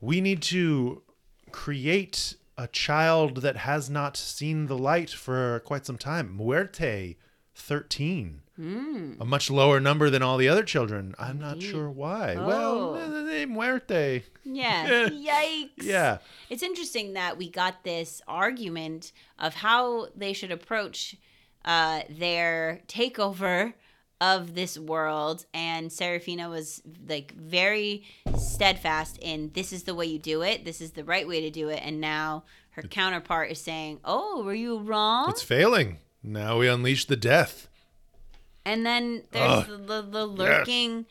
We 0.00 0.20
need 0.20 0.42
to 0.42 1.02
create 1.50 2.36
a 2.56 2.68
child 2.68 3.38
that 3.38 3.56
has 3.56 3.90
not 3.90 4.16
seen 4.16 4.66
the 4.66 4.78
light 4.78 5.10
for 5.10 5.60
quite 5.64 5.86
some 5.86 5.98
time. 5.98 6.36
Muerte, 6.36 7.16
13. 7.54 8.42
A 8.58 9.24
much 9.24 9.50
lower 9.50 9.80
number 9.80 10.08
than 10.08 10.22
all 10.22 10.38
the 10.38 10.48
other 10.48 10.62
children. 10.64 11.14
I'm 11.18 11.38
not 11.38 11.54
Indeed. 11.54 11.70
sure 11.70 11.90
why. 11.90 12.36
Oh. 12.38 12.46
Well, 12.46 12.92
the 13.10 13.22
name 13.22 13.52
Muerte. 13.52 14.22
yeah 14.44 15.08
yikes 15.08 15.70
Yeah. 15.82 16.18
it's 16.48 16.62
interesting 16.62 17.14
that 17.14 17.36
we 17.36 17.50
got 17.50 17.82
this 17.84 18.22
argument 18.28 19.12
of 19.38 19.54
how 19.54 20.06
they 20.16 20.32
should 20.32 20.52
approach 20.52 21.16
uh, 21.64 22.02
their 22.08 22.80
takeover 22.86 23.74
of 24.20 24.54
this 24.54 24.78
world 24.78 25.44
and 25.52 25.92
Serafina 25.92 26.48
was 26.48 26.80
like 27.08 27.32
very 27.34 28.04
steadfast 28.38 29.18
in 29.20 29.50
this 29.54 29.72
is 29.72 29.82
the 29.82 29.94
way 29.94 30.06
you 30.06 30.18
do 30.18 30.42
it 30.42 30.64
this 30.64 30.80
is 30.80 30.92
the 30.92 31.04
right 31.04 31.26
way 31.28 31.40
to 31.42 31.50
do 31.50 31.68
it 31.68 31.80
and 31.82 32.00
now 32.00 32.44
her 32.70 32.82
counterpart 32.82 33.50
is 33.50 33.60
saying 33.60 33.98
oh 34.04 34.42
were 34.44 34.54
you 34.54 34.78
wrong 34.78 35.28
It's 35.28 35.42
failing. 35.42 35.98
Now 36.22 36.58
we 36.58 36.68
unleash 36.68 37.04
the 37.06 37.16
death. 37.16 37.68
And 38.66 38.84
then 38.84 39.22
there's 39.30 39.68
the, 39.68 39.76
the, 39.76 40.02
the 40.02 40.26
lurking, 40.26 41.06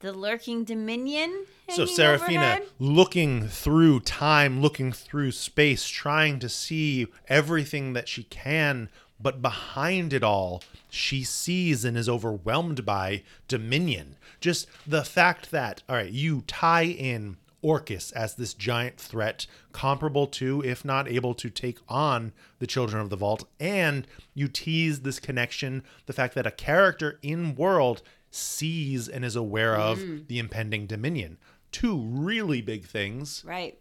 the 0.00 0.12
lurking 0.12 0.64
dominion. 0.64 1.46
So 1.70 1.86
Serafina 1.86 2.60
looking 2.78 3.48
through 3.48 4.00
time, 4.00 4.60
looking 4.60 4.92
through 4.92 5.32
space, 5.32 5.88
trying 5.88 6.38
to 6.40 6.48
see 6.50 7.06
everything 7.26 7.94
that 7.94 8.06
she 8.06 8.24
can, 8.24 8.90
but 9.18 9.40
behind 9.40 10.12
it 10.12 10.22
all, 10.22 10.62
she 10.90 11.24
sees 11.24 11.86
and 11.86 11.96
is 11.96 12.08
overwhelmed 12.08 12.84
by 12.84 13.22
dominion. 13.48 14.16
Just 14.38 14.66
the 14.86 15.02
fact 15.02 15.50
that, 15.52 15.82
all 15.88 15.96
right, 15.96 16.12
you 16.12 16.42
tie 16.46 16.84
in 16.84 17.38
Orchis 17.62 18.12
as 18.12 18.34
this 18.34 18.54
giant 18.54 18.98
threat, 18.98 19.46
comparable 19.72 20.26
to, 20.28 20.62
if 20.62 20.84
not 20.84 21.08
able 21.08 21.34
to 21.34 21.50
take 21.50 21.78
on 21.88 22.32
the 22.58 22.66
Children 22.66 23.02
of 23.02 23.10
the 23.10 23.16
Vault, 23.16 23.48
and 23.58 24.06
you 24.34 24.48
tease 24.48 25.00
this 25.00 25.20
connection, 25.20 25.84
the 26.06 26.12
fact 26.12 26.34
that 26.34 26.46
a 26.46 26.50
character 26.50 27.18
in 27.22 27.54
world 27.54 28.02
sees 28.30 29.08
and 29.08 29.24
is 29.24 29.36
aware 29.36 29.76
of 29.76 29.98
mm. 29.98 30.26
the 30.26 30.38
impending 30.38 30.86
dominion. 30.86 31.38
Two 31.72 32.00
really 32.00 32.60
big 32.60 32.86
things 32.86 33.44
Right. 33.44 33.78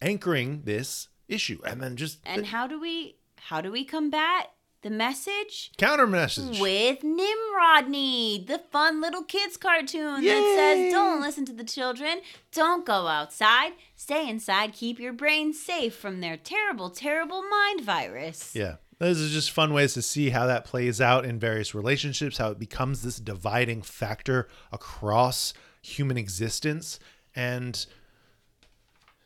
anchoring 0.00 0.62
this 0.64 1.08
issue. 1.28 1.60
And 1.64 1.80
then 1.80 1.96
just 1.96 2.18
And 2.24 2.46
how 2.46 2.66
do 2.66 2.80
we 2.80 3.16
how 3.36 3.60
do 3.60 3.72
we 3.72 3.84
combat 3.84 4.52
the 4.82 4.90
message? 4.90 5.72
counter 5.76 6.06
message. 6.06 6.60
With 6.60 7.00
Nimrodney, 7.02 8.46
the 8.46 8.60
fun 8.70 9.00
little 9.00 9.22
kids 9.22 9.56
cartoon 9.56 10.24
that 10.24 10.54
says 10.56 10.92
don't 10.92 11.20
listen 11.20 11.44
to 11.46 11.52
the 11.52 11.64
children, 11.64 12.20
don't 12.52 12.86
go 12.86 13.06
outside, 13.06 13.72
stay 13.94 14.28
inside, 14.28 14.72
keep 14.72 14.98
your 14.98 15.12
brain 15.12 15.52
safe 15.52 15.94
from 15.94 16.20
their 16.20 16.36
terrible, 16.36 16.90
terrible 16.90 17.42
mind 17.42 17.82
virus. 17.82 18.54
Yeah. 18.54 18.76
Those 18.98 19.22
are 19.22 19.32
just 19.32 19.50
fun 19.50 19.72
ways 19.72 19.94
to 19.94 20.02
see 20.02 20.28
how 20.28 20.46
that 20.46 20.66
plays 20.66 21.00
out 21.00 21.24
in 21.24 21.38
various 21.38 21.74
relationships, 21.74 22.36
how 22.36 22.50
it 22.50 22.58
becomes 22.58 23.00
this 23.00 23.16
dividing 23.16 23.80
factor 23.80 24.46
across 24.70 25.54
human 25.80 26.18
existence 26.18 26.98
and 27.34 27.86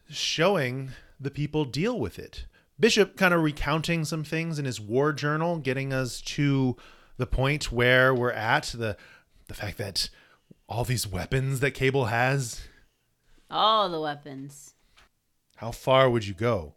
showing 0.09 0.91
the 1.19 1.31
people 1.31 1.65
deal 1.65 1.99
with 1.99 2.21
it. 2.21 2.47
Bishop 2.79 3.17
kind 3.17 3.33
of 3.33 3.43
recounting 3.43 4.05
some 4.05 4.25
things 4.25 4.59
in 4.59 4.65
his 4.65 4.81
war 4.81 5.13
journal, 5.13 5.59
getting 5.59 5.93
us 5.93 6.21
to 6.23 6.77
the 7.17 7.27
point 7.27 7.71
where 7.71 8.13
we're 8.15 8.33
at, 8.33 8.65
the 8.77 8.97
the 9.47 9.55
fact 9.55 9.79
that 9.79 10.09
all 10.69 10.85
these 10.85 11.07
weapons 11.07 11.61
that 11.61 11.73
Cable 11.73 12.07
has, 12.07 12.63
All 13.51 13.89
the 13.91 14.01
weapons. 14.01 14.75
how 15.57 15.71
far 15.71 16.09
would 16.11 16.27
you 16.27 16.35
go? 16.35 16.75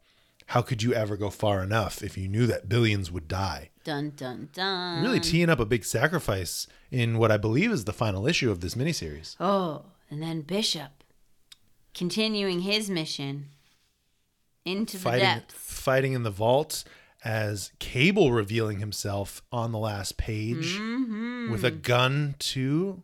How 0.52 0.62
could 0.62 0.82
you 0.84 0.94
ever 0.94 1.18
go 1.18 1.30
far 1.30 1.62
enough 1.64 2.02
if 2.04 2.18
you 2.18 2.28
knew 2.30 2.46
that 2.48 2.70
billions 2.70 3.12
would 3.12 3.28
die? 3.28 3.72
Dun 3.84 4.12
dun 4.12 4.50
dun. 4.54 5.02
really 5.04 5.20
teeing 5.20 5.50
up 5.50 5.60
a 5.60 5.66
big 5.66 5.84
sacrifice 5.86 6.68
in 6.92 7.18
what 7.18 7.32
I 7.32 7.38
believe 7.38 7.72
is 7.72 7.86
the 7.86 7.94
final 7.94 8.28
issue 8.28 8.52
of 8.52 8.60
this 8.62 8.76
miniseries. 8.76 9.36
Oh, 9.40 9.86
and 10.10 10.22
then 10.22 10.42
Bishop 10.42 11.04
continuing 11.94 12.62
his 12.62 12.90
mission 12.90 13.50
into 14.68 14.98
the 14.98 15.04
Fighting, 15.04 15.24
depths. 15.24 15.54
fighting 15.56 16.14
in 16.14 16.24
the 16.24 16.30
vault 16.32 16.84
as 17.24 17.72
Cable 17.80 18.32
revealing 18.32 18.80
himself 18.80 19.42
on 19.52 19.72
the 19.72 19.80
last 19.80 20.18
page 20.18 20.76
Mm-hmm. 20.78 21.52
with 21.52 21.64
a 21.64 21.72
gun 21.72 22.36
to 22.40 23.04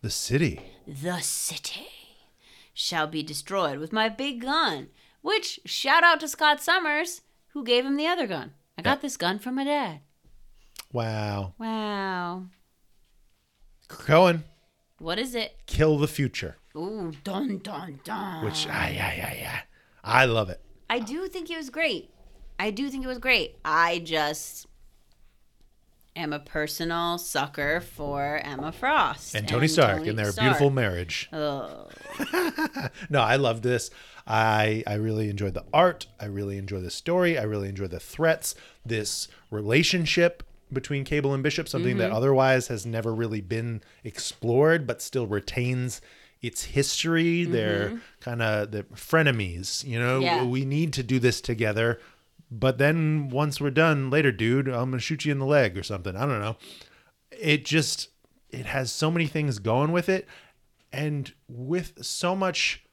the 0.00 0.10
city. 0.10 0.60
The 0.86 1.20
city 1.20 1.88
shall 2.74 3.06
be 3.06 3.22
destroyed 3.22 3.78
with 3.78 3.92
my 3.92 4.08
big 4.08 4.40
gun. 4.40 4.88
Which, 5.20 5.60
shout 5.64 6.02
out 6.02 6.18
to 6.20 6.28
Scott 6.28 6.60
Summers, 6.60 7.20
who 7.48 7.62
gave 7.64 7.84
him 7.84 7.96
the 7.96 8.06
other 8.08 8.26
gun. 8.26 8.54
I 8.78 8.82
got 8.82 8.98
Yeah. 8.98 9.02
this 9.02 9.16
gun 9.16 9.38
from 9.38 9.54
my 9.56 9.64
dad. 9.64 10.00
Wow. 10.92 11.54
Wow. 11.58 12.46
Cohen, 13.88 14.44
What 14.98 15.18
is 15.18 15.34
it? 15.34 15.60
kill 15.66 15.98
the 15.98 16.08
future. 16.08 16.56
Ooh, 16.76 17.12
dun 17.24 17.58
dun 17.58 18.00
dun. 18.04 18.44
Which 18.44 18.66
I, 18.66 18.72
I, 18.72 19.22
I, 19.26 19.48
I, 19.48 19.62
I 20.04 20.24
love 20.24 20.50
it. 20.50 20.60
I 20.90 20.98
do 20.98 21.28
think 21.28 21.50
it 21.50 21.56
was 21.56 21.70
great. 21.70 22.10
I 22.58 22.70
do 22.70 22.90
think 22.90 23.04
it 23.04 23.08
was 23.08 23.18
great. 23.18 23.56
I 23.64 24.00
just 24.00 24.66
am 26.14 26.32
a 26.32 26.38
personal 26.38 27.18
sucker 27.18 27.80
for 27.80 28.40
Emma 28.44 28.72
Frost 28.72 29.34
And 29.34 29.48
Tony 29.48 29.66
Stark 29.66 29.98
Tony 29.98 30.10
in 30.10 30.16
their 30.16 30.32
Stark. 30.32 30.44
beautiful 30.44 30.70
marriage. 30.70 31.28
Oh, 31.32 31.88
no, 33.10 33.20
I 33.20 33.36
love 33.36 33.62
this. 33.62 33.90
I 34.26 34.84
I 34.86 34.94
really 34.94 35.28
enjoyed 35.28 35.54
the 35.54 35.64
art. 35.72 36.06
I 36.20 36.26
really 36.26 36.58
enjoy 36.58 36.80
the 36.80 36.90
story. 36.90 37.38
I 37.38 37.42
really 37.42 37.68
enjoy 37.68 37.88
the 37.88 38.00
threats. 38.00 38.54
This 38.84 39.28
relationship 39.50 40.42
between 40.72 41.04
Cable 41.04 41.34
and 41.34 41.42
Bishop, 41.42 41.68
something 41.68 41.98
that 41.98 42.06
mm-hmm. 42.06 42.16
otherwise 42.16 42.68
has 42.68 42.86
never 42.86 43.14
really 43.14 43.40
been 43.40 43.82
explored, 44.04 44.86
but 44.86 45.02
still 45.02 45.26
retains 45.26 46.00
its 46.42 46.64
history. 46.64 47.44
They're 47.44 47.88
mm-hmm. 47.88 47.98
kind 48.20 48.42
of 48.42 48.72
the 48.72 48.82
frenemies. 48.94 49.84
You 49.84 49.98
know, 49.98 50.20
Yeah. 50.20 50.44
we 50.44 50.64
need 50.64 50.92
to 50.94 51.02
do 51.02 51.18
this 51.18 51.40
together. 51.40 52.00
But 52.50 52.78
then 52.78 53.30
once 53.30 53.60
we're 53.60 53.70
done, 53.70 54.10
later, 54.10 54.30
dude, 54.32 54.68
I'm 54.68 54.90
gonna 54.90 54.98
shoot 54.98 55.24
you 55.24 55.32
in 55.32 55.38
the 55.38 55.46
leg 55.46 55.78
or 55.78 55.82
something. 55.82 56.16
I 56.16 56.26
don't 56.26 56.40
know. 56.40 56.56
It 57.30 57.64
just 57.64 58.08
it 58.50 58.66
has 58.66 58.92
so 58.92 59.10
many 59.10 59.26
things 59.26 59.58
going 59.58 59.92
with 59.92 60.10
it, 60.10 60.28
and 60.92 61.32
with 61.48 62.04
so 62.04 62.36
much 62.36 62.84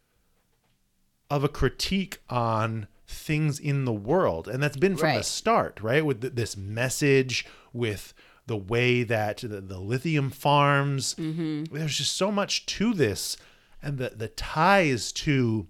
of 1.29 1.43
a 1.43 1.49
critique 1.49 2.19
on 2.29 2.87
things 3.05 3.59
in 3.59 3.85
the 3.85 3.93
world 3.93 4.47
and 4.47 4.61
that's 4.61 4.77
been 4.77 4.95
from 4.95 5.15
the 5.15 5.23
start 5.23 5.79
right 5.81 6.05
with 6.05 6.21
th- 6.21 6.33
this 6.33 6.55
message 6.55 7.43
with 7.73 8.13
the 8.49 8.57
way 8.57 9.03
that 9.03 9.37
the, 9.37 9.61
the 9.61 9.79
lithium 9.79 10.29
farms 10.29 11.15
mm-hmm. 11.15 11.63
there's 11.73 11.97
just 11.97 12.17
so 12.17 12.31
much 12.31 12.65
to 12.65 12.93
this 12.93 13.37
and 13.81 13.97
the 13.97 14.09
the 14.09 14.27
ties 14.27 15.11
to 15.11 15.67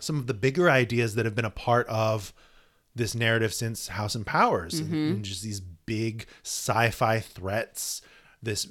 some 0.00 0.18
of 0.18 0.26
the 0.26 0.34
bigger 0.34 0.70
ideas 0.70 1.14
that 1.14 1.24
have 1.24 1.34
been 1.34 1.44
a 1.44 1.50
part 1.50 1.86
of 1.88 2.32
this 2.94 3.14
narrative 3.14 3.54
since 3.54 3.88
House 3.88 4.14
and 4.14 4.26
Powers 4.26 4.78
and, 4.78 4.88
mm-hmm. 4.88 5.14
and 5.14 5.24
just 5.24 5.42
these 5.42 5.60
big 5.60 6.26
sci-fi 6.42 7.20
threats, 7.20 8.02
this 8.42 8.66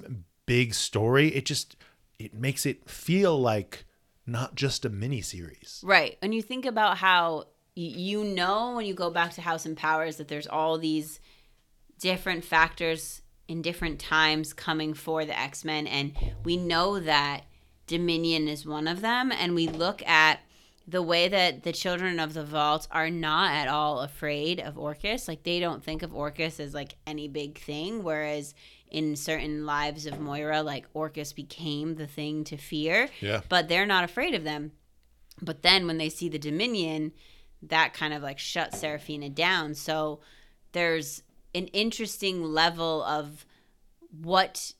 big 0.46 0.74
story. 0.74 1.30
It 1.30 1.46
just 1.46 1.76
it 2.20 2.34
makes 2.34 2.66
it 2.66 2.90
feel 2.90 3.40
like 3.40 3.86
not 4.28 4.56
just 4.56 4.86
a 4.86 4.90
mini 4.90 5.22
series. 5.22 5.82
right. 5.84 6.18
And 6.22 6.34
you 6.36 6.42
think 6.42 6.66
about 6.66 6.98
how 6.98 7.46
you 7.76 8.24
know 8.24 8.76
when 8.76 8.86
you 8.86 8.94
go 8.94 9.10
back 9.10 9.34
to 9.34 9.42
House 9.42 9.66
and 9.66 9.76
Powers 9.76 10.18
that 10.18 10.28
there's 10.28 10.48
all 10.48 10.78
these 10.78 11.20
different 12.00 12.44
factors 12.44 13.22
in 13.52 13.62
different 13.62 14.00
times 14.00 14.54
coming 14.54 14.94
for 14.94 15.26
the 15.26 15.38
X-Men 15.38 15.86
and 15.86 16.14
we 16.46 16.56
know 16.56 17.02
that 17.02 17.44
Dominion 17.86 18.48
is 18.48 18.66
one 18.66 18.88
of 18.88 19.02
them 19.02 19.30
and 19.30 19.54
we 19.54 19.68
look 19.68 20.02
at 20.08 20.40
the 20.88 21.02
way 21.02 21.28
that 21.28 21.64
the 21.64 21.74
children 21.74 22.18
of 22.18 22.34
the 22.34 22.46
vault 22.46 22.88
are 22.92 23.10
not 23.10 23.52
at 23.52 23.68
all 23.68 24.00
afraid 24.00 24.62
of 24.62 24.78
Orchis. 24.78 25.28
Like 25.28 25.44
they 25.44 25.60
don't 25.60 25.84
think 25.84 26.02
of 26.02 26.16
Orchis 26.16 26.62
as 26.62 26.74
like 26.74 26.96
any 27.06 27.28
big 27.28 27.58
thing 27.60 28.04
whereas 28.04 28.56
in 28.90 29.18
certain 29.18 29.66
lives 29.66 30.06
of 30.06 30.22
Moira 30.22 30.64
like 30.64 30.86
Orchis 30.94 31.34
became 31.34 31.96
the 31.96 32.08
thing 32.08 32.46
to 32.46 32.56
fear. 32.56 33.10
Yeah. 33.20 33.42
but 33.50 33.68
they're 33.68 33.86
not 33.86 34.06
afraid 34.06 34.34
of 34.34 34.46
them. 34.46 34.72
But 35.42 35.62
then 35.62 35.88
when 35.88 35.98
they 35.98 36.10
see 36.10 36.30
the 36.30 36.40
Dominion 36.40 37.12
that 37.64 37.94
kind 37.94 38.14
of 38.14 38.24
like 38.24 38.40
shuts 38.40 38.80
Serafina 38.80 39.30
down. 39.30 39.76
So 39.76 40.22
there's 40.72 41.22
an 41.54 41.68
interesting 41.68 42.44
level 42.44 43.04
of 43.04 43.46
what 44.10 44.74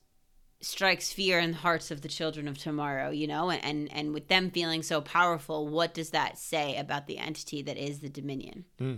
strikes 0.60 1.12
fear 1.12 1.38
in 1.40 1.50
the 1.52 1.56
hearts 1.58 1.90
of 1.90 2.02
the 2.02 2.08
children 2.08 2.46
of 2.46 2.56
tomorrow 2.56 3.10
you 3.10 3.26
know 3.26 3.50
and, 3.50 3.64
and 3.64 3.92
and 3.92 4.14
with 4.14 4.28
them 4.28 4.48
feeling 4.48 4.80
so 4.82 5.00
powerful 5.00 5.66
what 5.66 5.92
does 5.92 6.10
that 6.10 6.38
say 6.38 6.76
about 6.76 7.06
the 7.08 7.18
entity 7.18 7.62
that 7.62 7.76
is 7.76 7.98
the 8.00 8.08
dominion? 8.08 8.64
Hmm. 8.78 8.94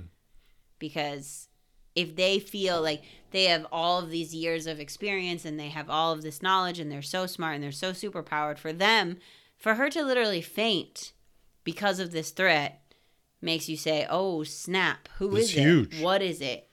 Because 0.78 1.48
if 1.94 2.16
they 2.16 2.38
feel 2.38 2.82
like 2.82 3.02
they 3.30 3.44
have 3.44 3.66
all 3.72 4.00
of 4.00 4.10
these 4.10 4.34
years 4.34 4.66
of 4.66 4.80
experience 4.80 5.44
and 5.44 5.58
they 5.58 5.68
have 5.68 5.88
all 5.88 6.12
of 6.12 6.22
this 6.22 6.42
knowledge 6.42 6.78
and 6.80 6.90
they're 6.90 7.00
so 7.02 7.24
smart 7.26 7.54
and 7.54 7.64
they're 7.64 7.72
so 7.72 7.92
super 7.92 8.22
powered 8.22 8.58
for 8.58 8.72
them 8.72 9.16
for 9.56 9.76
her 9.76 9.88
to 9.90 10.02
literally 10.04 10.42
faint 10.42 11.12
because 11.62 11.98
of 12.00 12.10
this 12.10 12.30
threat 12.30 12.82
makes 13.40 13.68
you 13.68 13.76
say 13.76 14.06
oh 14.10 14.42
snap. 14.42 15.08
Who 15.18 15.34
It's 15.36 15.46
is 15.50 15.54
huge. 15.54 15.94
it 15.94 16.02
what 16.04 16.20
is 16.20 16.40
it 16.42 16.68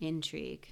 intrigue 0.00 0.68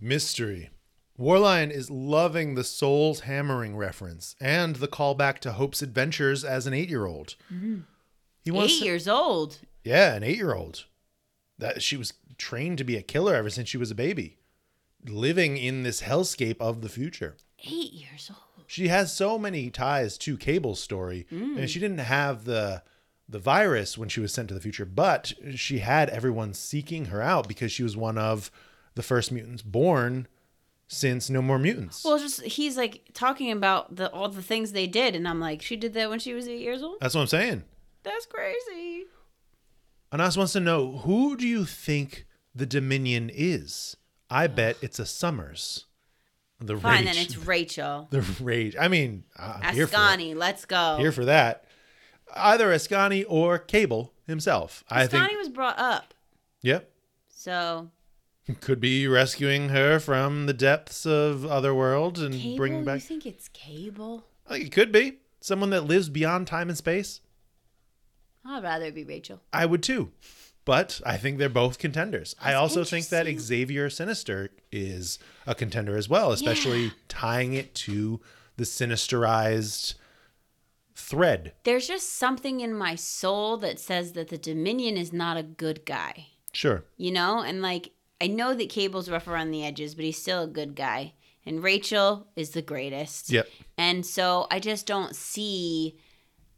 Mystery. 0.00 0.70
Warline 1.18 1.70
is 1.70 1.90
loving 1.90 2.54
the 2.54 2.64
Soul's 2.64 3.20
Hammering 3.20 3.76
reference 3.76 4.34
and 4.40 4.76
the 4.76 4.88
callback 4.88 5.38
to 5.40 5.52
Hope's 5.52 5.82
adventures 5.82 6.44
as 6.44 6.66
an 6.66 6.74
eight-year-old. 6.74 7.36
He 7.48 7.54
mm-hmm. 7.54 8.56
wants 8.56 8.72
eight 8.72 8.78
to- 8.80 8.84
years 8.84 9.06
old 9.06 9.58
Yeah, 9.84 10.14
an 10.14 10.24
eight 10.24 10.36
year 10.36 10.54
old. 10.54 10.86
That 11.58 11.82
she 11.82 11.96
was 11.96 12.14
trained 12.38 12.78
to 12.78 12.84
be 12.84 12.96
a 12.96 13.02
killer 13.02 13.34
ever 13.36 13.50
since 13.50 13.68
she 13.68 13.76
was 13.76 13.92
a 13.92 13.94
baby, 13.94 14.38
living 15.06 15.56
in 15.56 15.84
this 15.84 16.02
hellscape 16.02 16.60
of 16.60 16.80
the 16.80 16.88
future. 16.88 17.36
eight 17.64 17.92
years 17.92 18.30
old 18.30 18.64
She 18.66 18.88
has 18.88 19.14
so 19.14 19.38
many 19.38 19.70
ties 19.70 20.18
to 20.18 20.36
Cable's 20.36 20.80
story, 20.80 21.26
and 21.30 21.70
she 21.70 21.78
mm. 21.78 21.82
didn't 21.82 21.98
have 21.98 22.44
the 22.44 22.82
the 23.32 23.38
virus 23.38 23.98
when 23.98 24.08
she 24.08 24.20
was 24.20 24.32
sent 24.32 24.48
to 24.48 24.54
the 24.54 24.60
future, 24.60 24.84
but 24.84 25.32
she 25.54 25.78
had 25.80 26.08
everyone 26.10 26.54
seeking 26.54 27.06
her 27.06 27.20
out 27.20 27.48
because 27.48 27.72
she 27.72 27.82
was 27.82 27.96
one 27.96 28.18
of 28.18 28.50
the 28.94 29.02
first 29.02 29.32
mutants 29.32 29.62
born 29.62 30.28
since 30.86 31.30
No 31.30 31.40
More 31.42 31.58
Mutants. 31.58 32.04
Well, 32.04 32.18
just 32.18 32.42
he's 32.42 32.76
like 32.76 33.08
talking 33.14 33.50
about 33.50 33.96
the 33.96 34.10
all 34.10 34.28
the 34.28 34.42
things 34.42 34.72
they 34.72 34.86
did, 34.86 35.16
and 35.16 35.26
I'm 35.26 35.40
like, 35.40 35.62
she 35.62 35.76
did 35.76 35.94
that 35.94 36.10
when 36.10 36.18
she 36.18 36.34
was 36.34 36.46
eight 36.46 36.60
years 36.60 36.82
old. 36.82 36.98
That's 37.00 37.14
what 37.14 37.22
I'm 37.22 37.26
saying. 37.26 37.64
That's 38.02 38.26
crazy. 38.26 39.04
Anas 40.12 40.36
wants 40.36 40.52
to 40.52 40.60
know 40.60 40.98
who 40.98 41.36
do 41.36 41.46
you 41.48 41.64
think 41.64 42.26
the 42.54 42.66
Dominion 42.66 43.30
is? 43.32 43.96
I 44.28 44.46
bet 44.46 44.76
it's 44.82 44.98
a 44.98 45.06
Summers. 45.06 45.86
The 46.60 46.76
Fine, 46.76 47.04
rage. 47.06 47.14
then 47.14 47.24
it's 47.24 47.36
Rachel. 47.38 48.08
the 48.10 48.20
rage. 48.40 48.76
I 48.78 48.88
mean, 48.88 49.24
I'm. 49.36 49.74
Askani, 49.74 50.36
let's 50.36 50.64
go. 50.66 50.96
here 50.98 51.12
for 51.12 51.24
that. 51.24 51.64
Either 52.34 52.68
Askani 52.70 53.24
or 53.28 53.58
Cable 53.58 54.12
himself. 54.26 54.84
I 54.90 55.06
think. 55.06 55.22
Askani 55.24 55.38
was 55.38 55.48
brought 55.48 55.78
up, 55.78 56.14
Yep. 56.62 56.90
so 57.28 57.90
Could 58.60 58.80
be 58.80 59.06
rescuing 59.06 59.68
her 59.68 59.98
from 60.00 60.46
the 60.46 60.52
depths 60.52 61.06
of 61.06 61.44
Otherworld 61.46 62.18
and 62.18 62.34
Cable. 62.34 62.56
bringing 62.56 62.84
back. 62.84 62.96
You 62.96 63.00
think 63.00 63.26
it's 63.26 63.48
Cable? 63.48 64.24
I 64.48 64.54
think 64.54 64.66
it 64.66 64.72
could 64.72 64.90
be 64.92 65.18
someone 65.40 65.70
that 65.70 65.82
lives 65.84 66.08
beyond 66.08 66.46
time 66.46 66.68
and 66.68 66.76
space. 66.76 67.20
I'd 68.44 68.62
rather 68.62 68.86
it 68.86 68.94
be 68.94 69.04
Rachel. 69.04 69.40
I 69.52 69.66
would 69.66 69.82
too. 69.82 70.10
But 70.64 71.00
I 71.04 71.16
think 71.16 71.38
they're 71.38 71.48
both 71.48 71.78
contenders. 71.78 72.34
I 72.40 72.54
also 72.54 72.84
think 72.84 73.08
that. 73.08 73.26
Xavier 73.40 73.90
Sinister 73.90 74.50
is 74.70 75.18
a 75.46 75.54
contender 75.54 75.96
as 75.96 76.08
well, 76.08 76.30
especially 76.32 76.84
Yeah. 76.84 76.90
tying 77.08 77.54
it 77.54 77.74
to 77.76 78.20
the 78.56 78.64
sinisterized 78.64 79.94
thread. 80.94 81.52
There's 81.64 81.86
just 81.88 82.12
something 82.14 82.60
in 82.60 82.74
my 82.74 82.94
soul 82.94 83.56
that 83.58 83.78
says 83.80 84.12
that 84.12 84.28
the 84.28 84.38
Dominion 84.38 84.96
is 84.96 85.12
not 85.12 85.36
a 85.36 85.42
good 85.42 85.84
guy. 85.84 86.26
Sure. 86.54 86.84
you 86.98 87.10
know 87.10 87.40
and 87.40 87.62
like 87.62 87.92
i 88.20 88.26
know 88.26 88.52
that 88.52 88.68
cable's 88.68 89.08
rough 89.08 89.26
around 89.26 89.52
the 89.52 89.64
edges 89.64 89.94
but 89.94 90.04
he's 90.04 90.20
still 90.20 90.42
a 90.42 90.46
good 90.46 90.74
guy 90.76 91.14
and 91.46 91.62
rachel 91.62 92.26
is 92.36 92.50
the 92.50 92.60
greatest 92.60 93.30
Yep. 93.30 93.48
and 93.78 94.04
so 94.04 94.46
i 94.50 94.60
just 94.60 94.84
don't 94.86 95.16
see 95.16 95.96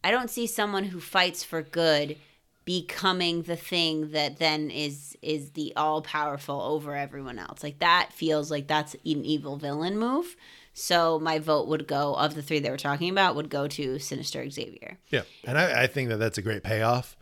i 0.03 0.11
don't 0.11 0.31
see 0.31 0.49
someone 0.49 0.83
who 0.83 0.99
fights 0.99 1.45
for 1.45 1.63
good 1.63 2.17
becoming 2.65 3.43
the 3.43 3.55
thing 3.55 4.11
that 4.11 4.39
then 4.39 4.69
is 4.69 5.17
is 5.23 5.51
the 5.53 5.73
all 5.77 6.03
powerful 6.03 6.61
over 6.61 6.97
everyone 6.97 7.39
else 7.39 7.63
like 7.63 7.79
that 7.79 8.11
feels 8.13 8.51
like 8.51 8.67
that's 8.67 8.95
an 8.95 9.25
evil 9.25 9.57
villain 9.57 9.97
move 9.97 10.35
so 10.75 11.19
my 11.19 11.39
vote 11.39 11.67
would 11.69 11.87
go 11.89 12.15
of 12.15 12.35
the 12.35 12.43
three 12.43 12.59
that 12.59 12.71
we're 12.71 12.77
talking 12.77 13.09
about 13.09 13.35
would 13.35 13.49
go 13.49 13.67
to 13.67 13.99
sinister 13.99 14.51
xavier 14.51 14.99
Yeah. 15.09 15.23
And 15.45 15.57
I, 15.57 15.85
I 15.85 15.87
think 15.87 16.11
that 16.11 16.19
that's 16.19 16.37
a 16.37 16.43
great 16.43 16.63
payoff 16.63 17.17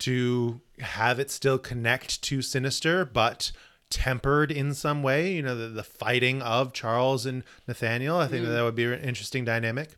to 0.00 0.60
have 0.80 1.18
it 1.18 1.30
still 1.30 1.58
connect 1.58 2.22
to 2.22 2.42
Sinister, 2.42 3.04
but 3.04 3.52
tempered 3.90 4.50
in 4.50 4.74
some 4.74 5.02
way. 5.02 5.32
You 5.32 5.42
know, 5.42 5.56
the, 5.56 5.68
the 5.68 5.84
fighting 5.84 6.42
of 6.42 6.72
Charles 6.72 7.26
and 7.26 7.44
Nathaniel. 7.66 8.18
I 8.18 8.26
think 8.26 8.42
that, 8.42 8.48
mm-hmm. 8.48 8.56
that 8.56 8.64
would 8.64 8.74
be 8.74 8.84
an 8.84 9.00
interesting 9.00 9.44
dynamic. 9.44 9.96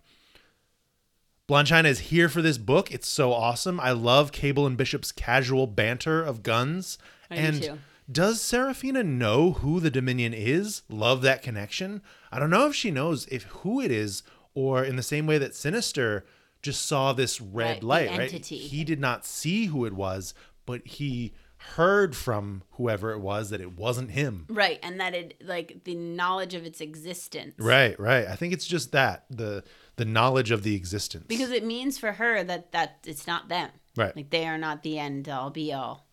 Blonde 1.47 1.69
China 1.69 1.89
is 1.89 2.01
here 2.01 2.29
for 2.29 2.43
this 2.43 2.59
book. 2.59 2.91
It's 2.93 3.09
so 3.09 3.33
awesome. 3.33 3.79
I 3.79 3.93
love 3.93 4.33
Cable 4.33 4.67
and 4.67 4.77
Bishop's 4.77 5.13
casual 5.13 5.67
banter 5.67 6.23
of 6.23 6.43
guns. 6.43 6.99
I 7.31 7.37
and 7.37 7.63
too. 7.63 7.79
Does 8.11 8.41
Serafina 8.41 9.03
know 9.03 9.53
who 9.53 9.81
the 9.81 9.91
Dominion 9.91 10.33
is? 10.35 10.83
Love 10.89 11.23
that 11.23 11.43
connection. 11.43 12.03
I 12.31 12.39
don't 12.39 12.51
know 12.51 12.67
if 12.67 12.75
she 12.75 12.91
knows 12.91 13.27
if 13.27 13.45
who 13.45 13.81
it 13.81 13.91
is, 13.91 14.23
or 14.55 14.85
in 14.85 14.97
the 14.97 15.03
same 15.03 15.27
way 15.27 15.39
that 15.39 15.55
Sinister 15.55 16.25
just 16.63 16.87
saw 16.87 17.13
this 17.13 17.41
red 17.41 17.75
Right, 17.77 17.83
light, 17.83 18.09
right? 18.11 18.21
entity. 18.21 18.57
He 18.59 18.85
did 18.85 19.01
not 19.01 19.25
see 19.27 19.67
who 19.67 19.85
it 19.85 19.93
was, 19.93 20.35
but 20.65 20.87
he 20.87 21.33
heard 21.75 22.15
from 22.15 22.63
whoever 22.73 23.13
it 23.13 23.19
was 23.19 23.51
that 23.51 23.61
it 23.61 23.77
wasn't 23.77 24.11
him. 24.13 24.47
right 24.51 24.79
and 24.83 25.01
that 25.01 25.15
it 25.15 25.35
like 25.43 25.83
the 25.85 25.95
knowledge 25.95 26.55
of 26.55 26.65
its 26.65 26.81
existence 26.81 27.55
Right, 27.59 27.99
right. 27.99 28.27
I 28.29 28.37
think 28.37 28.53
it's 28.53 28.67
just 28.67 28.93
that 28.93 29.25
the 29.31 29.65
the 29.97 30.05
knowledge 30.05 30.51
of 30.51 30.63
the 30.63 30.75
existence. 30.77 31.25
because 31.27 31.51
it 31.51 31.65
means 31.65 31.99
for 31.99 32.13
her 32.13 32.45
that 32.45 32.71
that 32.73 32.99
it's 33.07 33.27
not 33.27 33.49
them 33.49 33.71
Right. 33.97 34.15
like 34.15 34.31
they 34.31 34.47
are 34.47 34.59
not 34.59 34.83
the 34.83 34.99
end 34.99 35.29
all 35.29 35.51
be 35.51 35.73
all 35.73 36.06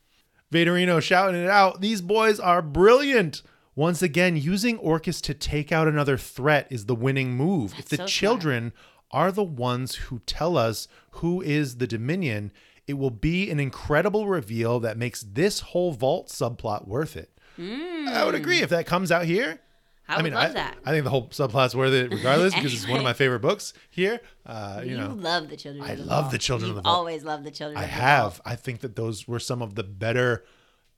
Vaderino 0.54 1.02
shouting 1.02 1.42
it 1.42 1.50
out. 1.50 1.82
These 1.82 2.02
boys 2.02 2.40
are 2.40 2.62
brilliant. 2.62 3.42
Once 3.76 4.04
again, 4.04 4.38
using 4.38 4.78
Orchis 4.78 5.20
to 5.22 5.34
take 5.34 5.72
out 5.72 5.88
another 5.88 6.18
threat 6.18 6.68
is 6.70 6.86
the 6.86 6.96
winning 6.96 7.34
move. 7.34 7.74
if 7.78 7.90
the 7.90 7.96
so 7.98 8.06
smart. 8.06 8.10
children 8.10 8.74
are 9.12 9.32
the 9.32 9.44
ones 9.44 9.96
who 9.96 10.20
tell 10.20 10.58
us 10.58 10.88
who 11.12 11.42
is 11.42 11.78
the 11.78 11.88
Dominion, 11.88 12.52
it 12.86 12.94
will 12.94 13.12
be 13.12 13.50
an 13.50 13.60
incredible 13.60 14.28
reveal 14.28 14.80
that 14.80 14.98
makes 14.98 15.24
this 15.24 15.62
whole 15.62 15.92
vault 15.92 16.30
subplot 16.30 16.88
worth 16.88 17.18
it. 17.18 17.32
I 17.58 18.24
would 18.24 18.36
hmm. 18.36 18.42
agree 18.42 18.60
if 18.60 18.70
that 18.70 18.86
comes 18.86 19.12
out 19.12 19.26
here. 19.26 19.60
I 20.08 20.18
would 20.18 20.24
mean, 20.26 20.34
love 20.34 20.52
I, 20.52 20.54
that 20.54 20.78
I 20.86 20.92
think 20.92 21.04
the 21.04 21.10
whole 21.10 21.28
subplot's 21.30 21.76
worth 21.76 21.94
it 21.94 22.12
regardless 22.12 22.54
because 22.54 22.74
it's 22.74 22.88
one 22.88 22.98
of 22.98 23.04
my 23.04 23.14
favorite 23.24 23.40
books 23.42 23.74
here. 23.90 24.20
Uh, 24.46 24.82
you, 24.84 24.92
you, 24.92 24.98
know, 24.98 25.14
love 25.14 25.50
the 25.50 25.58
children 25.58 25.84
I 25.84 25.92
of 25.94 25.98
the 26.00 26.04
love 26.06 26.32
the 26.32 26.38
Children 26.38 26.72
of 26.72 26.76
You've 26.76 26.84
the 26.84 26.90
Vault. 26.90 26.98
always 26.98 27.24
love 27.24 27.44
the 27.44 27.52
children 27.52 27.78
I 27.78 27.84
of 27.84 27.90
the 27.90 27.96
have. 27.96 28.42
I 28.46 28.56
think 28.56 28.82
that 28.82 28.96
those 28.96 29.28
were 29.28 29.40
some 29.40 29.62
of 29.62 29.76
the 29.76 29.84
better 29.84 30.44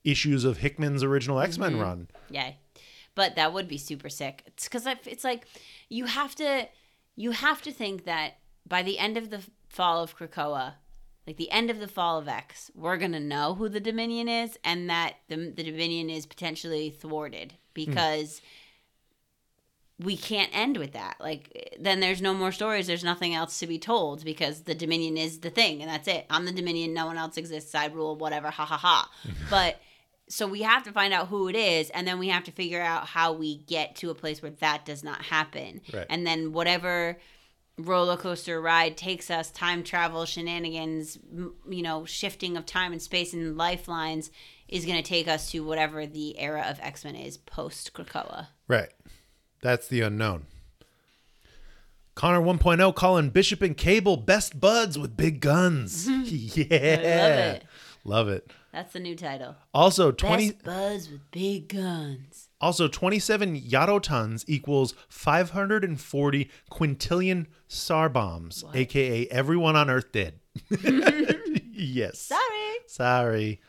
issues 0.04 0.44
of 0.44 0.58
Hickman's 0.58 1.04
original 1.04 1.40
X 1.40 1.58
Men 1.58 1.80
run. 1.80 2.08
yeah 2.30 2.52
but 3.16 3.36
that 3.36 3.54
would 3.54 3.68
be 3.68 3.78
super 3.78 4.10
sick 4.10 4.44
it's 4.46 4.66
because 4.66 4.86
it's 5.06 5.24
like 5.24 5.48
you 5.90 6.06
have 6.06 6.36
to 6.36 6.68
you 7.16 7.32
have 7.32 7.62
to 7.62 7.72
think 7.72 8.04
that 8.06 8.34
by 8.68 8.84
the 8.84 9.00
end 9.00 9.18
of 9.18 9.30
the 9.30 9.42
fall 9.70 10.04
of 10.04 10.18
krakoa 10.18 10.74
like 11.26 11.38
the 11.38 11.50
end 11.50 11.70
of 11.72 11.80
the 11.80 11.88
fall 11.88 12.20
of 12.20 12.28
x 12.28 12.70
we're 12.76 12.98
gonna 12.98 13.20
know 13.20 13.56
who 13.56 13.68
the 13.70 13.80
dominion 13.80 14.28
is 14.28 14.60
and 14.64 14.90
that 14.90 15.14
the, 15.28 15.36
the 15.56 15.64
dominion 15.64 16.10
is 16.10 16.26
potentially 16.26 16.90
thwarted 16.90 17.54
because 17.74 18.42
we 20.00 20.18
can't 20.18 20.50
end 20.54 20.78
with 20.78 20.92
that. 20.94 21.16
Like 21.20 21.76
then 21.80 22.00
there's 22.02 22.22
no 22.22 22.34
more 22.34 22.52
stories. 22.52 22.88
There's 22.88 23.04
nothing 23.04 23.34
else 23.34 23.60
to 23.60 23.68
be 23.68 23.80
told 23.80 24.26
because 24.26 24.64
the 24.64 24.76
dominion 24.76 25.16
is 25.18 25.40
the 25.40 25.50
thing 25.50 25.82
and 25.82 25.90
that's 25.90 26.08
it. 26.08 26.26
I'm 26.30 26.46
the 26.46 26.52
dominion. 26.52 26.94
No 26.94 27.06
one 27.06 27.18
else 27.18 27.38
exists. 27.38 27.72
Side 27.72 27.96
rule 27.96 28.16
whatever. 28.16 28.50
Ha 28.50 28.66
ha 28.66 28.78
ha. 28.78 29.10
But 29.50 29.80
so 30.28 30.48
we 30.48 30.64
have 30.64 30.84
to 30.84 30.92
find 30.92 31.14
out 31.14 31.28
who 31.28 31.48
it 31.48 31.56
is 31.56 31.90
and 31.92 32.06
then 32.08 32.20
we 32.20 32.28
have 32.30 32.44
to 32.46 32.52
figure 32.52 32.82
out 32.82 33.06
how 33.08 33.32
we 33.34 33.58
get 33.58 33.96
to 33.98 34.10
a 34.10 34.16
place 34.16 34.42
where 34.42 34.52
that 34.60 34.84
does 34.86 35.04
not 35.04 35.22
happen. 35.22 35.82
Right. 35.94 36.06
and 36.10 36.26
then 36.28 36.52
whatever 36.52 37.18
roller 37.78 38.16
coaster 38.18 38.60
ride 38.62 38.96
takes 38.98 39.30
us 39.30 39.52
time 39.52 39.84
travel 39.84 40.24
shenanigans 40.26 41.20
you 41.70 41.82
know 41.82 42.06
shifting 42.06 42.56
of 42.56 42.66
time 42.66 42.94
and 42.94 43.02
space 43.02 43.34
and 43.34 43.58
lifelines 43.58 44.32
is 44.70 44.86
going 44.86 44.96
to 44.96 45.04
take 45.04 45.28
us 45.28 45.52
to 45.52 45.60
whatever 45.60 46.06
the 46.08 46.40
era 46.40 46.66
of 46.70 46.80
x-men 46.82 47.16
is 47.16 47.38
post 47.38 47.94
krakoa 47.94 48.48
Right. 48.70 48.90
That's 49.66 49.88
the 49.88 50.02
unknown. 50.02 50.46
Connor 52.14 52.40
1.0 52.40 52.94
calling 52.94 53.32
Bishop 53.32 53.64
and 53.64 53.76
Cable 53.76 54.16
best 54.16 54.60
buds 54.60 54.96
with 54.96 55.18
big 55.18 55.40
guns. 55.40 56.08
yeah. 56.08 56.68
Love 57.18 57.40
it. 57.40 57.64
Love 58.04 58.28
it. 58.30 58.52
that's 58.72 58.94
the 58.94 59.00
new 59.00 59.16
title 59.16 59.56
Also 59.74 60.12
20 60.12 60.52
best 60.52 60.64
buds 60.64 61.10
with 61.10 61.22
big 61.32 61.70
guns 61.70 62.50
also 62.62 62.88
27 62.88 63.60
yottatons 63.60 64.46
equals 64.48 64.94
540 65.10 66.52
quintillion 66.72 67.48
Tsar 67.68 68.08
bombs, 68.08 68.64
aka 68.76 69.28
everyone 69.30 69.76
on 69.76 69.90
earth 69.90 70.12
dead. 70.12 70.42
yes. 71.74 72.20
sorry 72.20 72.78
Sorry. 72.86 73.62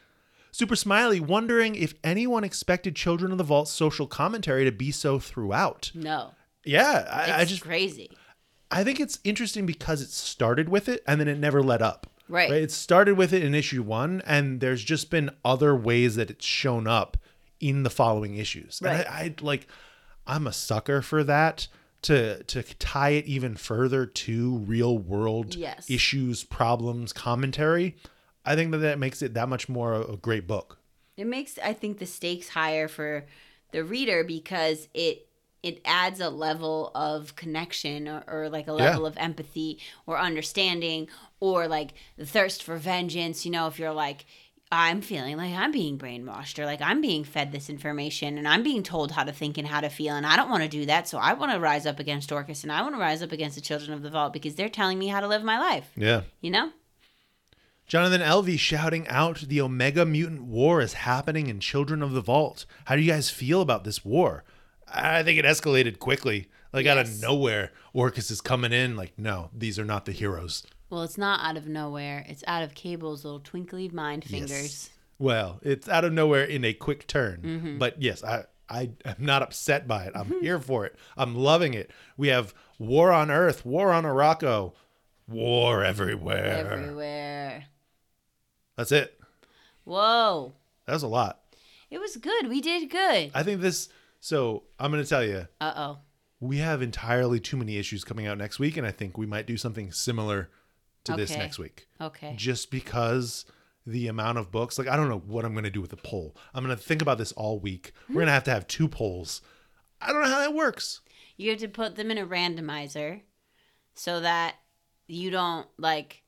Super 0.57 0.75
Smiley 0.75 1.21
wondering 1.21 1.75
if 1.75 1.93
anyone 2.03 2.43
expected 2.43 2.97
Children 2.97 3.31
of 3.31 3.37
the 3.37 3.45
Vault's 3.45 3.71
social 3.71 4.07
commentary 4.07 4.65
to 4.65 4.73
be 4.73 4.91
so 4.91 5.19
throughout. 5.19 5.91
no 5.95 6.31
Yeah, 6.65 7.07
I, 7.11 7.25
it's 7.25 7.33
I 7.33 7.45
just 7.45 7.63
crazy 7.63 8.11
I 8.71 8.83
think 8.83 8.99
it's 8.99 9.19
interesting 9.23 9.67
because 9.67 10.01
it 10.01 10.09
started 10.09 10.71
with 10.71 10.89
it 10.89 11.03
and 11.07 11.21
then 11.21 11.29
it 11.29 11.39
never 11.39 11.63
let 11.63 11.83
up. 11.83 12.07
Right. 12.27 12.51
It 12.51 12.71
started 12.71 13.19
with 13.19 13.35
it 13.35 13.45
in 13.45 13.55
issue 13.55 13.83
one, 13.83 14.23
and 14.27 14.61
there's 14.61 14.83
just 14.83 15.11
been 15.11 15.31
other 15.45 15.77
ways 15.77 16.17
that 16.17 16.31
it's 16.31 16.45
shown 16.47 16.87
up 16.89 17.19
in 17.61 17.83
the 17.83 17.91
following 17.91 18.37
issues. 18.37 18.81
Right. 18.83 19.01
And 19.01 19.09
I, 19.09 19.21
I 19.21 19.35
like, 19.43 19.69
I'm 20.27 20.47
a 20.47 20.53
sucker 20.55 21.03
for 21.03 21.23
that 21.25 21.69
to 22.03 22.43
to 22.45 22.63
tie 22.63 23.11
it 23.11 23.27
even 23.27 23.57
further 23.57 24.07
to 24.07 24.57
real 24.57 24.97
world 24.97 25.55
Yes. 25.55 25.89
issues, 25.91 26.45
problems, 26.45 27.13
commentary. 27.13 27.97
I 28.47 28.55
think 28.57 28.71
that 28.73 28.79
that 28.79 28.99
makes 28.99 29.21
it 29.23 29.35
that 29.35 29.49
much 29.49 29.69
more 29.69 29.93
a, 29.93 30.13
a 30.13 30.17
great 30.17 30.47
book. 30.47 30.79
it 31.17 31.27
makes 31.27 31.59
i 31.71 31.73
think 31.73 31.99
the 31.99 32.07
stakes 32.07 32.49
higher 32.51 32.89
for 32.89 33.27
the 33.73 33.83
reader 33.83 34.23
because 34.25 34.89
it 34.95 35.17
it 35.63 35.81
adds 35.85 36.21
a 36.21 36.29
level 36.31 36.93
of 36.95 37.35
connection 37.35 38.07
or, 38.07 38.23
or 38.29 38.49
like 38.49 38.69
a 38.69 38.73
level 38.73 39.05
of 39.07 39.17
empathy 39.17 39.79
or 40.07 40.17
understanding 40.19 41.09
or 41.41 41.67
like 41.67 41.91
the 42.17 42.27
thirst 42.27 42.63
for 42.63 42.77
vengeance 42.77 43.45
you 43.45 43.51
know 43.51 43.67
if 43.67 43.79
you're 43.79 43.93
like 44.07 44.21
i'm 44.71 45.01
feeling 45.01 45.37
like 45.37 45.55
i'm 45.55 45.73
being 45.73 45.97
brainwashed 45.99 46.59
or 46.59 46.67
like 46.67 46.83
i'm 46.83 47.01
being 47.01 47.25
fed 47.25 47.51
this 47.53 47.71
information 47.71 48.37
and 48.39 48.47
i'm 48.47 48.63
being 48.63 48.83
told 48.83 49.11
how 49.13 49.25
to 49.25 49.33
think 49.33 49.57
and 49.59 49.67
how 49.69 49.81
to 49.81 49.89
feel 49.89 50.15
and 50.15 50.27
i 50.27 50.37
don't 50.37 50.51
want 50.51 50.63
to 50.63 50.69
do 50.69 50.85
that 50.87 51.09
so 51.09 51.19
i 51.19 51.33
want 51.33 51.51
to 51.53 51.59
rise 51.59 51.87
up 51.87 51.99
against 51.99 52.31
orchis 52.31 52.63
and 52.63 52.71
i 52.73 52.83
want 52.83 52.95
to 52.95 53.01
rise 53.01 53.23
up 53.23 53.33
against 53.33 53.57
the 53.57 53.63
children 53.63 53.93
of 53.93 54.03
the 54.03 54.11
vault 54.11 54.33
because 54.33 54.55
they're 54.57 54.69
telling 54.69 54.99
me 54.99 55.09
how 55.09 55.21
to 55.21 55.29
live 55.29 55.43
my 55.43 55.59
life 55.59 55.89
Yeah. 55.97 56.23
you 56.41 56.51
know 56.51 56.71
Jonathan 57.87 58.21
Elvey 58.21 58.59
shouting 58.59 59.07
out 59.07 59.43
the 59.43 59.61
Omega 59.61 60.05
Mutant 60.05 60.43
War 60.43 60.81
is 60.81 60.95
happening 60.95 61.47
in 61.47 61.61
Children 61.61 62.03
of 62.03 62.13
the 62.13 62.21
Vault. 62.21 62.67
How 62.87 62.97
do 62.97 63.03
you 63.03 63.13
guys 63.13 63.31
feel 63.31 63.61
about 63.61 63.85
this 63.85 64.05
war? 64.05 64.43
I 64.93 65.23
think 65.23 65.39
it 65.39 65.45
escalated 65.45 66.01
quickly. 66.01 66.49
Like 66.73 66.87
out 66.87 66.99
of 66.99 67.21
nowhere, 67.21 67.71
Orchis 67.95 68.31
is 68.31 68.41
coming 68.41 68.73
in. 68.73 68.97
Like, 68.97 69.13
no, 69.17 69.51
these 69.57 69.79
are 69.79 69.85
not 69.85 70.05
the 70.05 70.11
heroes. 70.11 70.67
Well, 70.91 71.03
it's 71.03 71.17
not 71.17 71.49
out 71.49 71.57
of 71.57 71.69
nowhere. 71.69 72.27
It's 72.29 72.43
out 72.49 72.65
of 72.65 72.75
Cable's 72.75 73.25
little 73.25 73.41
twinkly 73.41 73.89
mind 73.89 74.25
fingers. 74.25 74.51
Yes. 74.51 74.91
Well, 75.19 75.61
it's 75.63 75.89
out 75.89 76.05
of 76.05 76.13
nowhere 76.13 76.45
in 76.45 76.65
a 76.65 76.75
quick 76.75 77.07
turn. 77.07 77.41
Mm-hmm. 77.43 77.79
But 77.79 78.03
yes, 78.03 78.25
I, 78.25 78.47
I 78.69 78.91
am 79.05 79.17
not 79.21 79.43
upset 79.43 79.87
by 79.87 80.07
it. 80.07 80.13
I'm 80.17 80.41
here 80.41 80.59
for 80.59 80.85
it. 80.87 80.97
I'm 81.17 81.37
loving 81.37 81.73
it. 81.73 81.93
We 82.17 82.29
have 82.29 82.53
war 82.81 83.13
on 83.13 83.31
Earth, 83.31 83.65
war 83.65 83.93
on 83.93 84.03
Arakko, 84.03 84.73
war 85.29 85.85
everywhere. 85.85 86.67
Everywhere. 86.73 87.67
That's 88.77 88.93
it. 88.93 89.19
Whoa. 89.85 90.53
That 90.87 90.93
was 90.95 91.03
a 91.03 91.09
lot. 91.09 91.41
It 91.91 91.99
was 91.99 92.17
good. 92.17 92.49
We 92.49 92.61
did 92.61 92.91
good. 92.91 93.31
I 93.35 93.43
think 93.43 93.61
this. 93.61 93.89
So 94.21 94.65
I'm 94.79 94.91
going 94.91 95.03
to 95.03 95.09
tell 95.09 95.25
you, 95.25 95.47
Uh 95.61 95.73
oh. 95.77 95.99
we 96.41 96.59
have 96.59 96.83
entirely 96.83 97.39
too 97.41 97.57
many 97.57 97.77
issues 97.77 98.03
coming 98.05 98.27
out 98.27 98.39
next 98.39 98.59
week, 98.59 98.77
and 98.77 98.87
I 98.87 98.91
think 98.91 99.17
we 99.17 99.27
might 99.27 99.47
do 99.47 99.57
something 99.57 99.93
similar 99.93 100.51
to 101.05 101.15
this 101.15 101.31
next 101.31 101.59
week. 101.59 101.87
Okay. 102.01 102.35
Just 102.37 102.71
because 102.71 103.45
the 103.87 104.09
amount 104.09 104.39
of 104.39 104.51
books, 104.51 104.79
like 104.79 104.89
I 104.89 104.97
don't 104.97 105.09
know 105.09 105.23
what 105.27 105.45
I'm 105.45 105.53
going 105.53 105.65
to 105.65 105.71
do 105.71 105.81
with 105.81 105.91
the 105.91 105.97
poll. 105.97 106.35
I'm 106.53 106.65
going 106.65 106.77
to 106.77 106.83
think 106.83 107.03
about 107.03 107.19
this 107.19 107.31
all 107.33 107.61
week. 107.61 107.93
We're 108.09 108.15
going 108.17 108.27
to 108.27 108.33
have 108.33 108.45
to 108.45 108.51
have 108.51 108.67
two 108.67 108.89
polls. 108.89 109.43
I 110.01 110.13
don't 110.13 110.23
know 110.23 110.29
how 110.29 110.41
that 110.41 110.55
works. 110.55 111.01
You 111.37 111.51
have 111.51 111.61
to 111.61 111.69
put 111.69 111.95
them 111.95 112.11
in 112.11 112.19
a 112.19 112.27
randomizer 112.27 113.21
so 113.95 114.21
that 114.21 114.57
you 115.07 115.31
don't 115.31 115.69
like 115.79 116.23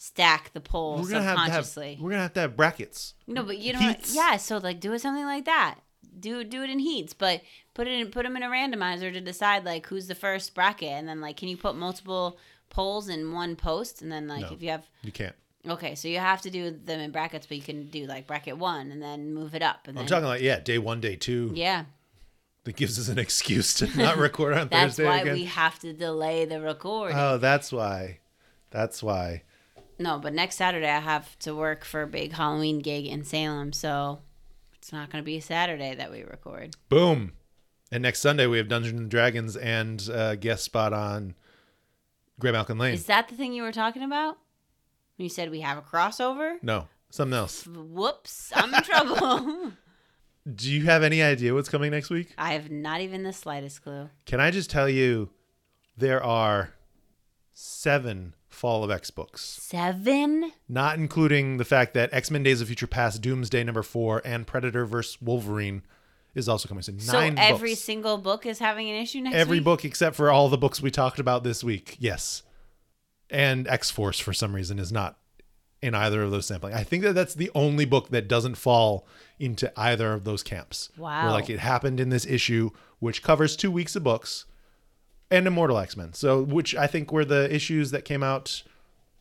stack 0.00 0.52
the 0.52 0.60
poll 0.60 0.98
We're 1.02 1.10
gonna 1.10 1.22
have 1.24 1.34
to 1.36 1.40
have 1.52 1.66
subconsciously. 1.66 1.98
we're 2.00 2.10
gonna 2.10 2.22
have 2.22 2.32
to 2.34 2.40
have 2.40 2.56
brackets. 2.56 3.14
no, 3.26 3.42
but 3.42 3.58
you 3.58 3.72
know, 3.74 3.80
Heats. 3.80 4.14
yeah. 4.14 4.36
So 4.36 4.56
like, 4.58 4.80
do 4.80 4.92
it 4.94 5.00
something 5.00 5.24
like 5.24 5.44
that. 5.44 5.80
Do 6.18 6.42
do 6.44 6.62
it 6.62 6.70
in 6.70 6.78
heats, 6.78 7.12
but 7.14 7.42
put 7.74 7.86
it 7.86 7.92
in 7.98 8.10
put 8.10 8.22
them 8.24 8.36
in 8.36 8.42
a 8.42 8.48
randomizer 8.48 9.12
to 9.12 9.20
decide 9.20 9.64
like 9.64 9.86
who's 9.88 10.06
the 10.06 10.14
first 10.14 10.54
bracket, 10.54 10.88
and 10.88 11.06
then 11.08 11.20
like, 11.20 11.36
can 11.36 11.48
you 11.48 11.56
put 11.56 11.76
multiple 11.76 12.38
polls 12.70 13.08
in 13.08 13.32
one 13.32 13.56
post, 13.56 14.00
and 14.02 14.10
then 14.10 14.26
like 14.28 14.42
No. 14.42 14.52
if 14.52 14.62
you 14.62 14.70
have 14.70 14.86
You 15.02 15.12
can't. 15.12 15.34
okay, 15.68 15.94
so 15.94 16.06
you 16.08 16.18
have 16.18 16.40
to 16.42 16.50
do 16.50 16.70
them 16.70 17.00
in 17.00 17.10
brackets, 17.10 17.46
but 17.46 17.56
you 17.56 17.62
can 17.62 17.88
do 17.88 18.06
like 18.06 18.26
bracket 18.26 18.56
one 18.56 18.90
and 18.92 19.02
then 19.02 19.32
move 19.34 19.54
it 19.54 19.62
up, 19.62 19.86
and 19.88 19.98
I'm 19.98 20.06
talking 20.06 20.26
like 20.26 20.42
yeah, 20.42 20.60
day 20.60 20.78
one, 20.78 21.00
day 21.00 21.16
two. 21.16 21.50
yeah. 21.54 21.84
That 22.64 22.76
gives 22.76 22.98
us 22.98 23.08
an 23.08 23.18
excuse 23.18 23.72
to 23.74 23.86
not 23.96 24.16
record 24.18 24.52
on 24.52 24.68
That's 24.68 24.96
Thursday 24.96 25.04
That's 25.04 25.16
why 25.16 25.20
again. 25.22 25.34
we 25.34 25.44
have 25.44 25.78
to 25.80 25.92
delay 25.92 26.44
the 26.44 26.60
recording. 26.60 27.16
Oh, 27.16 27.38
that's 27.38 27.72
why. 27.72 28.18
That's 28.70 29.02
why. 29.02 29.42
No, 29.98 30.18
but 30.18 30.32
next 30.32 30.56
Saturday 30.56 30.88
I 30.88 31.00
have 31.00 31.38
to 31.40 31.54
work 31.54 31.84
for 31.84 32.02
a 32.02 32.06
big 32.06 32.32
Halloween 32.32 32.78
gig 32.78 33.06
in 33.06 33.24
Salem, 33.24 33.72
so 33.72 34.20
it's 34.74 34.92
not 34.92 35.10
going 35.10 35.22
to 35.22 35.26
be 35.26 35.36
a 35.36 35.42
Saturday 35.42 35.94
that 35.94 36.10
we 36.10 36.22
record. 36.22 36.76
Boom. 36.88 37.32
And 37.90 38.02
next 38.02 38.20
Sunday 38.20 38.46
we 38.46 38.58
have 38.58 38.68
Dungeons 38.68 39.00
and 39.00 39.10
Dragons 39.10 39.56
and 39.56 40.08
uh, 40.10 40.36
guest 40.36 40.64
spot 40.64 40.92
on 40.92 41.34
Grey 42.38 42.52
Malkin 42.52 42.78
Lane. 42.78 42.94
Is 42.94 43.06
that 43.06 43.28
the 43.28 43.34
thing 43.34 43.52
you 43.52 43.62
were 43.62 43.72
talking 43.72 44.02
about? 44.02 44.38
When 45.16 45.24
you 45.24 45.30
said 45.30 45.50
we 45.50 45.60
have 45.60 45.78
a 45.78 45.82
crossover? 45.82 46.62
no, 46.62 46.86
something 47.10 47.36
else. 47.36 47.66
Whoops, 47.66 48.52
I'm 48.54 48.72
in 48.72 48.82
trouble. 48.82 49.72
Do 50.54 50.70
you 50.70 50.84
have 50.84 51.02
any 51.02 51.22
idea 51.22 51.52
what's 51.52 51.68
coming 51.68 51.90
next 51.90 52.08
week? 52.08 52.32
I 52.38 52.52
have 52.52 52.70
not 52.70 53.00
even 53.00 53.22
the 53.22 53.32
slightest 53.32 53.82
clue. 53.82 54.08
Can 54.24 54.40
I 54.40 54.50
just 54.50 54.70
tell 54.70 54.88
you 54.88 55.30
there 55.96 56.22
are 56.22 56.70
seven 57.52 58.34
Fall 58.58 58.84
of 58.84 58.90
X 58.90 59.10
books, 59.10 59.40
Seven? 59.42 60.52
not 60.68 60.98
including 60.98 61.56
the 61.56 61.64
fact 61.64 61.94
that 61.94 62.12
X 62.12 62.30
Men 62.30 62.42
Days 62.42 62.60
of 62.60 62.66
Future 62.66 62.86
Past, 62.86 63.22
Doomsday 63.22 63.64
number 63.64 63.82
four, 63.82 64.20
and 64.24 64.46
Predator 64.46 64.84
vs. 64.84 65.22
Wolverine 65.22 65.82
is 66.34 66.48
also 66.48 66.68
coming. 66.68 66.82
So 66.82 66.92
nine 66.92 67.36
so 67.36 67.42
every 67.42 67.70
books. 67.70 67.80
single 67.80 68.18
book 68.18 68.44
is 68.46 68.58
having 68.58 68.88
an 68.90 68.96
issue 68.96 69.20
next 69.20 69.32
week. 69.34 69.40
every 69.40 69.56
week? 69.58 69.64
book 69.64 69.84
except 69.84 70.14
for 70.16 70.30
all 70.30 70.48
the 70.48 70.58
books 70.58 70.82
we 70.82 70.90
talked 70.90 71.18
about 71.18 71.42
this 71.44 71.64
week. 71.64 71.96
Yes. 71.98 72.42
And 73.30 73.66
X 73.68 73.90
Force 73.90 74.18
for 74.18 74.32
some 74.32 74.54
reason 74.54 74.78
is 74.78 74.92
not 74.92 75.18
in 75.80 75.94
either 75.94 76.22
of 76.22 76.30
those 76.30 76.46
sampling. 76.46 76.74
I 76.74 76.82
think 76.82 77.04
that 77.04 77.14
that's 77.14 77.34
the 77.34 77.50
only 77.54 77.84
book 77.84 78.08
that 78.08 78.26
doesn't 78.28 78.56
fall 78.56 79.06
into 79.38 79.72
either 79.78 80.12
of 80.12 80.24
those 80.24 80.42
camps. 80.42 80.90
Wow. 80.96 81.24
Where 81.24 81.32
like 81.32 81.48
it 81.48 81.60
happened 81.60 82.00
in 82.00 82.08
this 82.08 82.26
issue, 82.26 82.70
which 82.98 83.22
covers 83.22 83.54
two 83.54 83.70
weeks 83.70 83.94
of 83.94 84.02
books, 84.02 84.44
and 85.30 85.46
Immortal 85.46 85.78
X 85.78 85.96
Men. 85.96 86.12
So 86.14 86.42
which 86.42 86.74
I 86.76 86.86
think 86.86 87.12
were 87.12 87.24
the 87.24 87.52
issues 87.54 87.90
that 87.90 88.04
came 88.04 88.22
out 88.22 88.62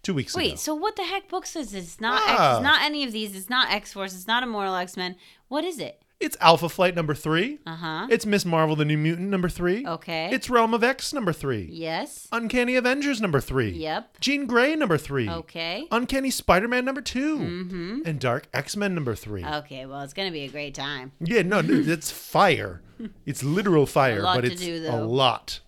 two 0.04 0.14
weeks 0.14 0.36
Wait, 0.36 0.44
ago. 0.44 0.52
Wait, 0.54 0.60
so 0.60 0.76
what 0.76 0.96
the 0.96 1.04
heck 1.04 1.28
books 1.28 1.56
is 1.56 1.72
this? 1.72 1.84
It's 1.86 2.02
not 2.02 2.22
X, 2.30 2.38
Ah. 2.40 2.56
it's 2.58 2.64
not 2.64 2.82
any 2.84 3.04
of 3.04 3.12
these. 3.12 3.36
It's 3.36 3.50
not 3.50 3.70
X 3.72 3.94
Force. 3.94 4.14
It's 4.16 4.28
not 4.28 4.44
Immortal 4.44 4.76
X 4.76 4.96
Men. 4.98 5.16
What 5.48 5.64
is 5.64 5.80
it? 5.80 6.02
It's 6.20 6.36
Alpha 6.42 6.68
Flight 6.68 6.96
number 6.96 7.14
three. 7.14 7.60
Uh 7.68 7.76
huh. 7.76 8.08
It's 8.10 8.26
Miss 8.26 8.44
Marvel 8.44 8.76
the 8.76 8.86
New 8.86 8.98
Mutant 8.98 9.30
number 9.30 9.50
three. 9.50 9.86
Okay. 9.86 10.30
It's 10.32 10.50
Realm 10.50 10.74
of 10.74 10.84
X 10.84 11.14
number 11.14 11.32
three. 11.32 11.70
yes. 11.72 12.28
Uncanny 12.32 12.76
Avengers 12.76 13.22
number 13.22 13.40
three. 13.40 13.70
Yep. 13.70 14.20
Jean 14.20 14.48
Grey 14.48 14.76
number 14.76 14.98
three. 14.98 15.30
Okay. 15.30 15.86
Uncanny 15.92 16.32
Spider-Man 16.32 16.86
number 16.86 17.02
2 17.02 17.38
Mm-hmm. 17.38 18.02
and 18.06 18.20
Dark 18.20 18.48
X-Men 18.52 18.96
number 18.96 19.14
three. 19.14 19.46
Okay. 19.46 19.86
Well, 19.86 20.02
it's 20.02 20.14
gonna 20.14 20.32
be 20.32 20.42
a 20.46 20.50
great 20.50 20.74
time. 20.74 21.12
yeah, 21.20 21.44
no, 21.44 21.62
dude, 21.62 21.88
it's 21.88 22.10
fire. 22.10 22.82
It's 23.28 23.44
literal 23.44 23.86
fire, 23.86 24.24
but 24.24 24.42
to 24.42 24.52
it's 24.54 24.60
do, 24.60 24.88
a 24.90 24.98
lot. 25.06 25.60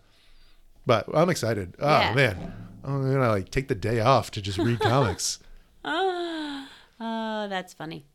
But 0.86 1.06
I'm 1.14 1.30
excited. 1.30 1.76
Oh 1.80 1.88
Yeah. 1.88 2.14
man, 2.14 2.54
oh, 2.84 2.96
I'm 2.96 3.12
gonna 3.14 3.30
like 3.30 3.50
take 3.52 3.68
the 3.68 3.76
day 3.76 4.00
off 4.00 4.32
to 4.32 4.42
just 4.42 4.58
read 4.58 4.80
comics. 4.92 5.40
Ah, 5.86 6.68
oh, 7.00 7.48
that's 7.48 7.74
funny. 7.74 8.06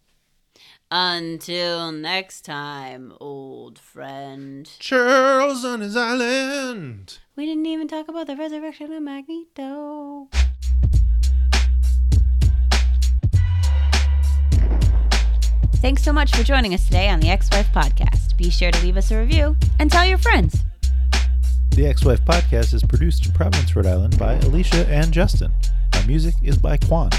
Until 0.90 1.90
next 1.90 2.42
time, 2.42 3.12
old 3.20 3.78
friend. 3.78 4.70
Charles 4.78 5.64
on 5.64 5.80
his 5.80 5.96
island. 5.96 7.18
We 7.36 7.46
didn't 7.46 7.66
even 7.66 7.88
talk 7.88 8.06
about 8.08 8.26
the 8.28 8.36
resurrection 8.36 8.92
of 8.92 9.02
Magneto. 9.02 10.28
Thanks 15.76 16.02
so 16.02 16.12
much 16.12 16.34
for 16.34 16.42
joining 16.42 16.72
us 16.72 16.84
today 16.86 17.08
on 17.08 17.20
the 17.20 17.28
X 17.28 17.48
Wife 17.52 17.68
Podcast. 17.74 18.36
Be 18.38 18.48
sure 18.50 18.70
to 18.70 18.82
leave 18.82 18.96
us 18.96 19.10
a 19.10 19.18
review 19.18 19.56
and 19.78 19.90
tell 19.90 20.06
your 20.06 20.18
friends. 20.18 20.62
The 21.74 21.88
X 21.88 22.04
Wife 22.04 22.24
podcast 22.24 22.72
is 22.72 22.84
produced 22.84 23.26
in 23.26 23.32
Providence, 23.32 23.74
Rhode 23.74 23.86
Island 23.86 24.16
by 24.16 24.34
Alicia 24.34 24.86
and 24.88 25.12
Justin. 25.12 25.52
Our 25.94 26.06
music 26.06 26.34
is 26.40 26.56
by 26.56 26.76
Quan. 26.76 27.10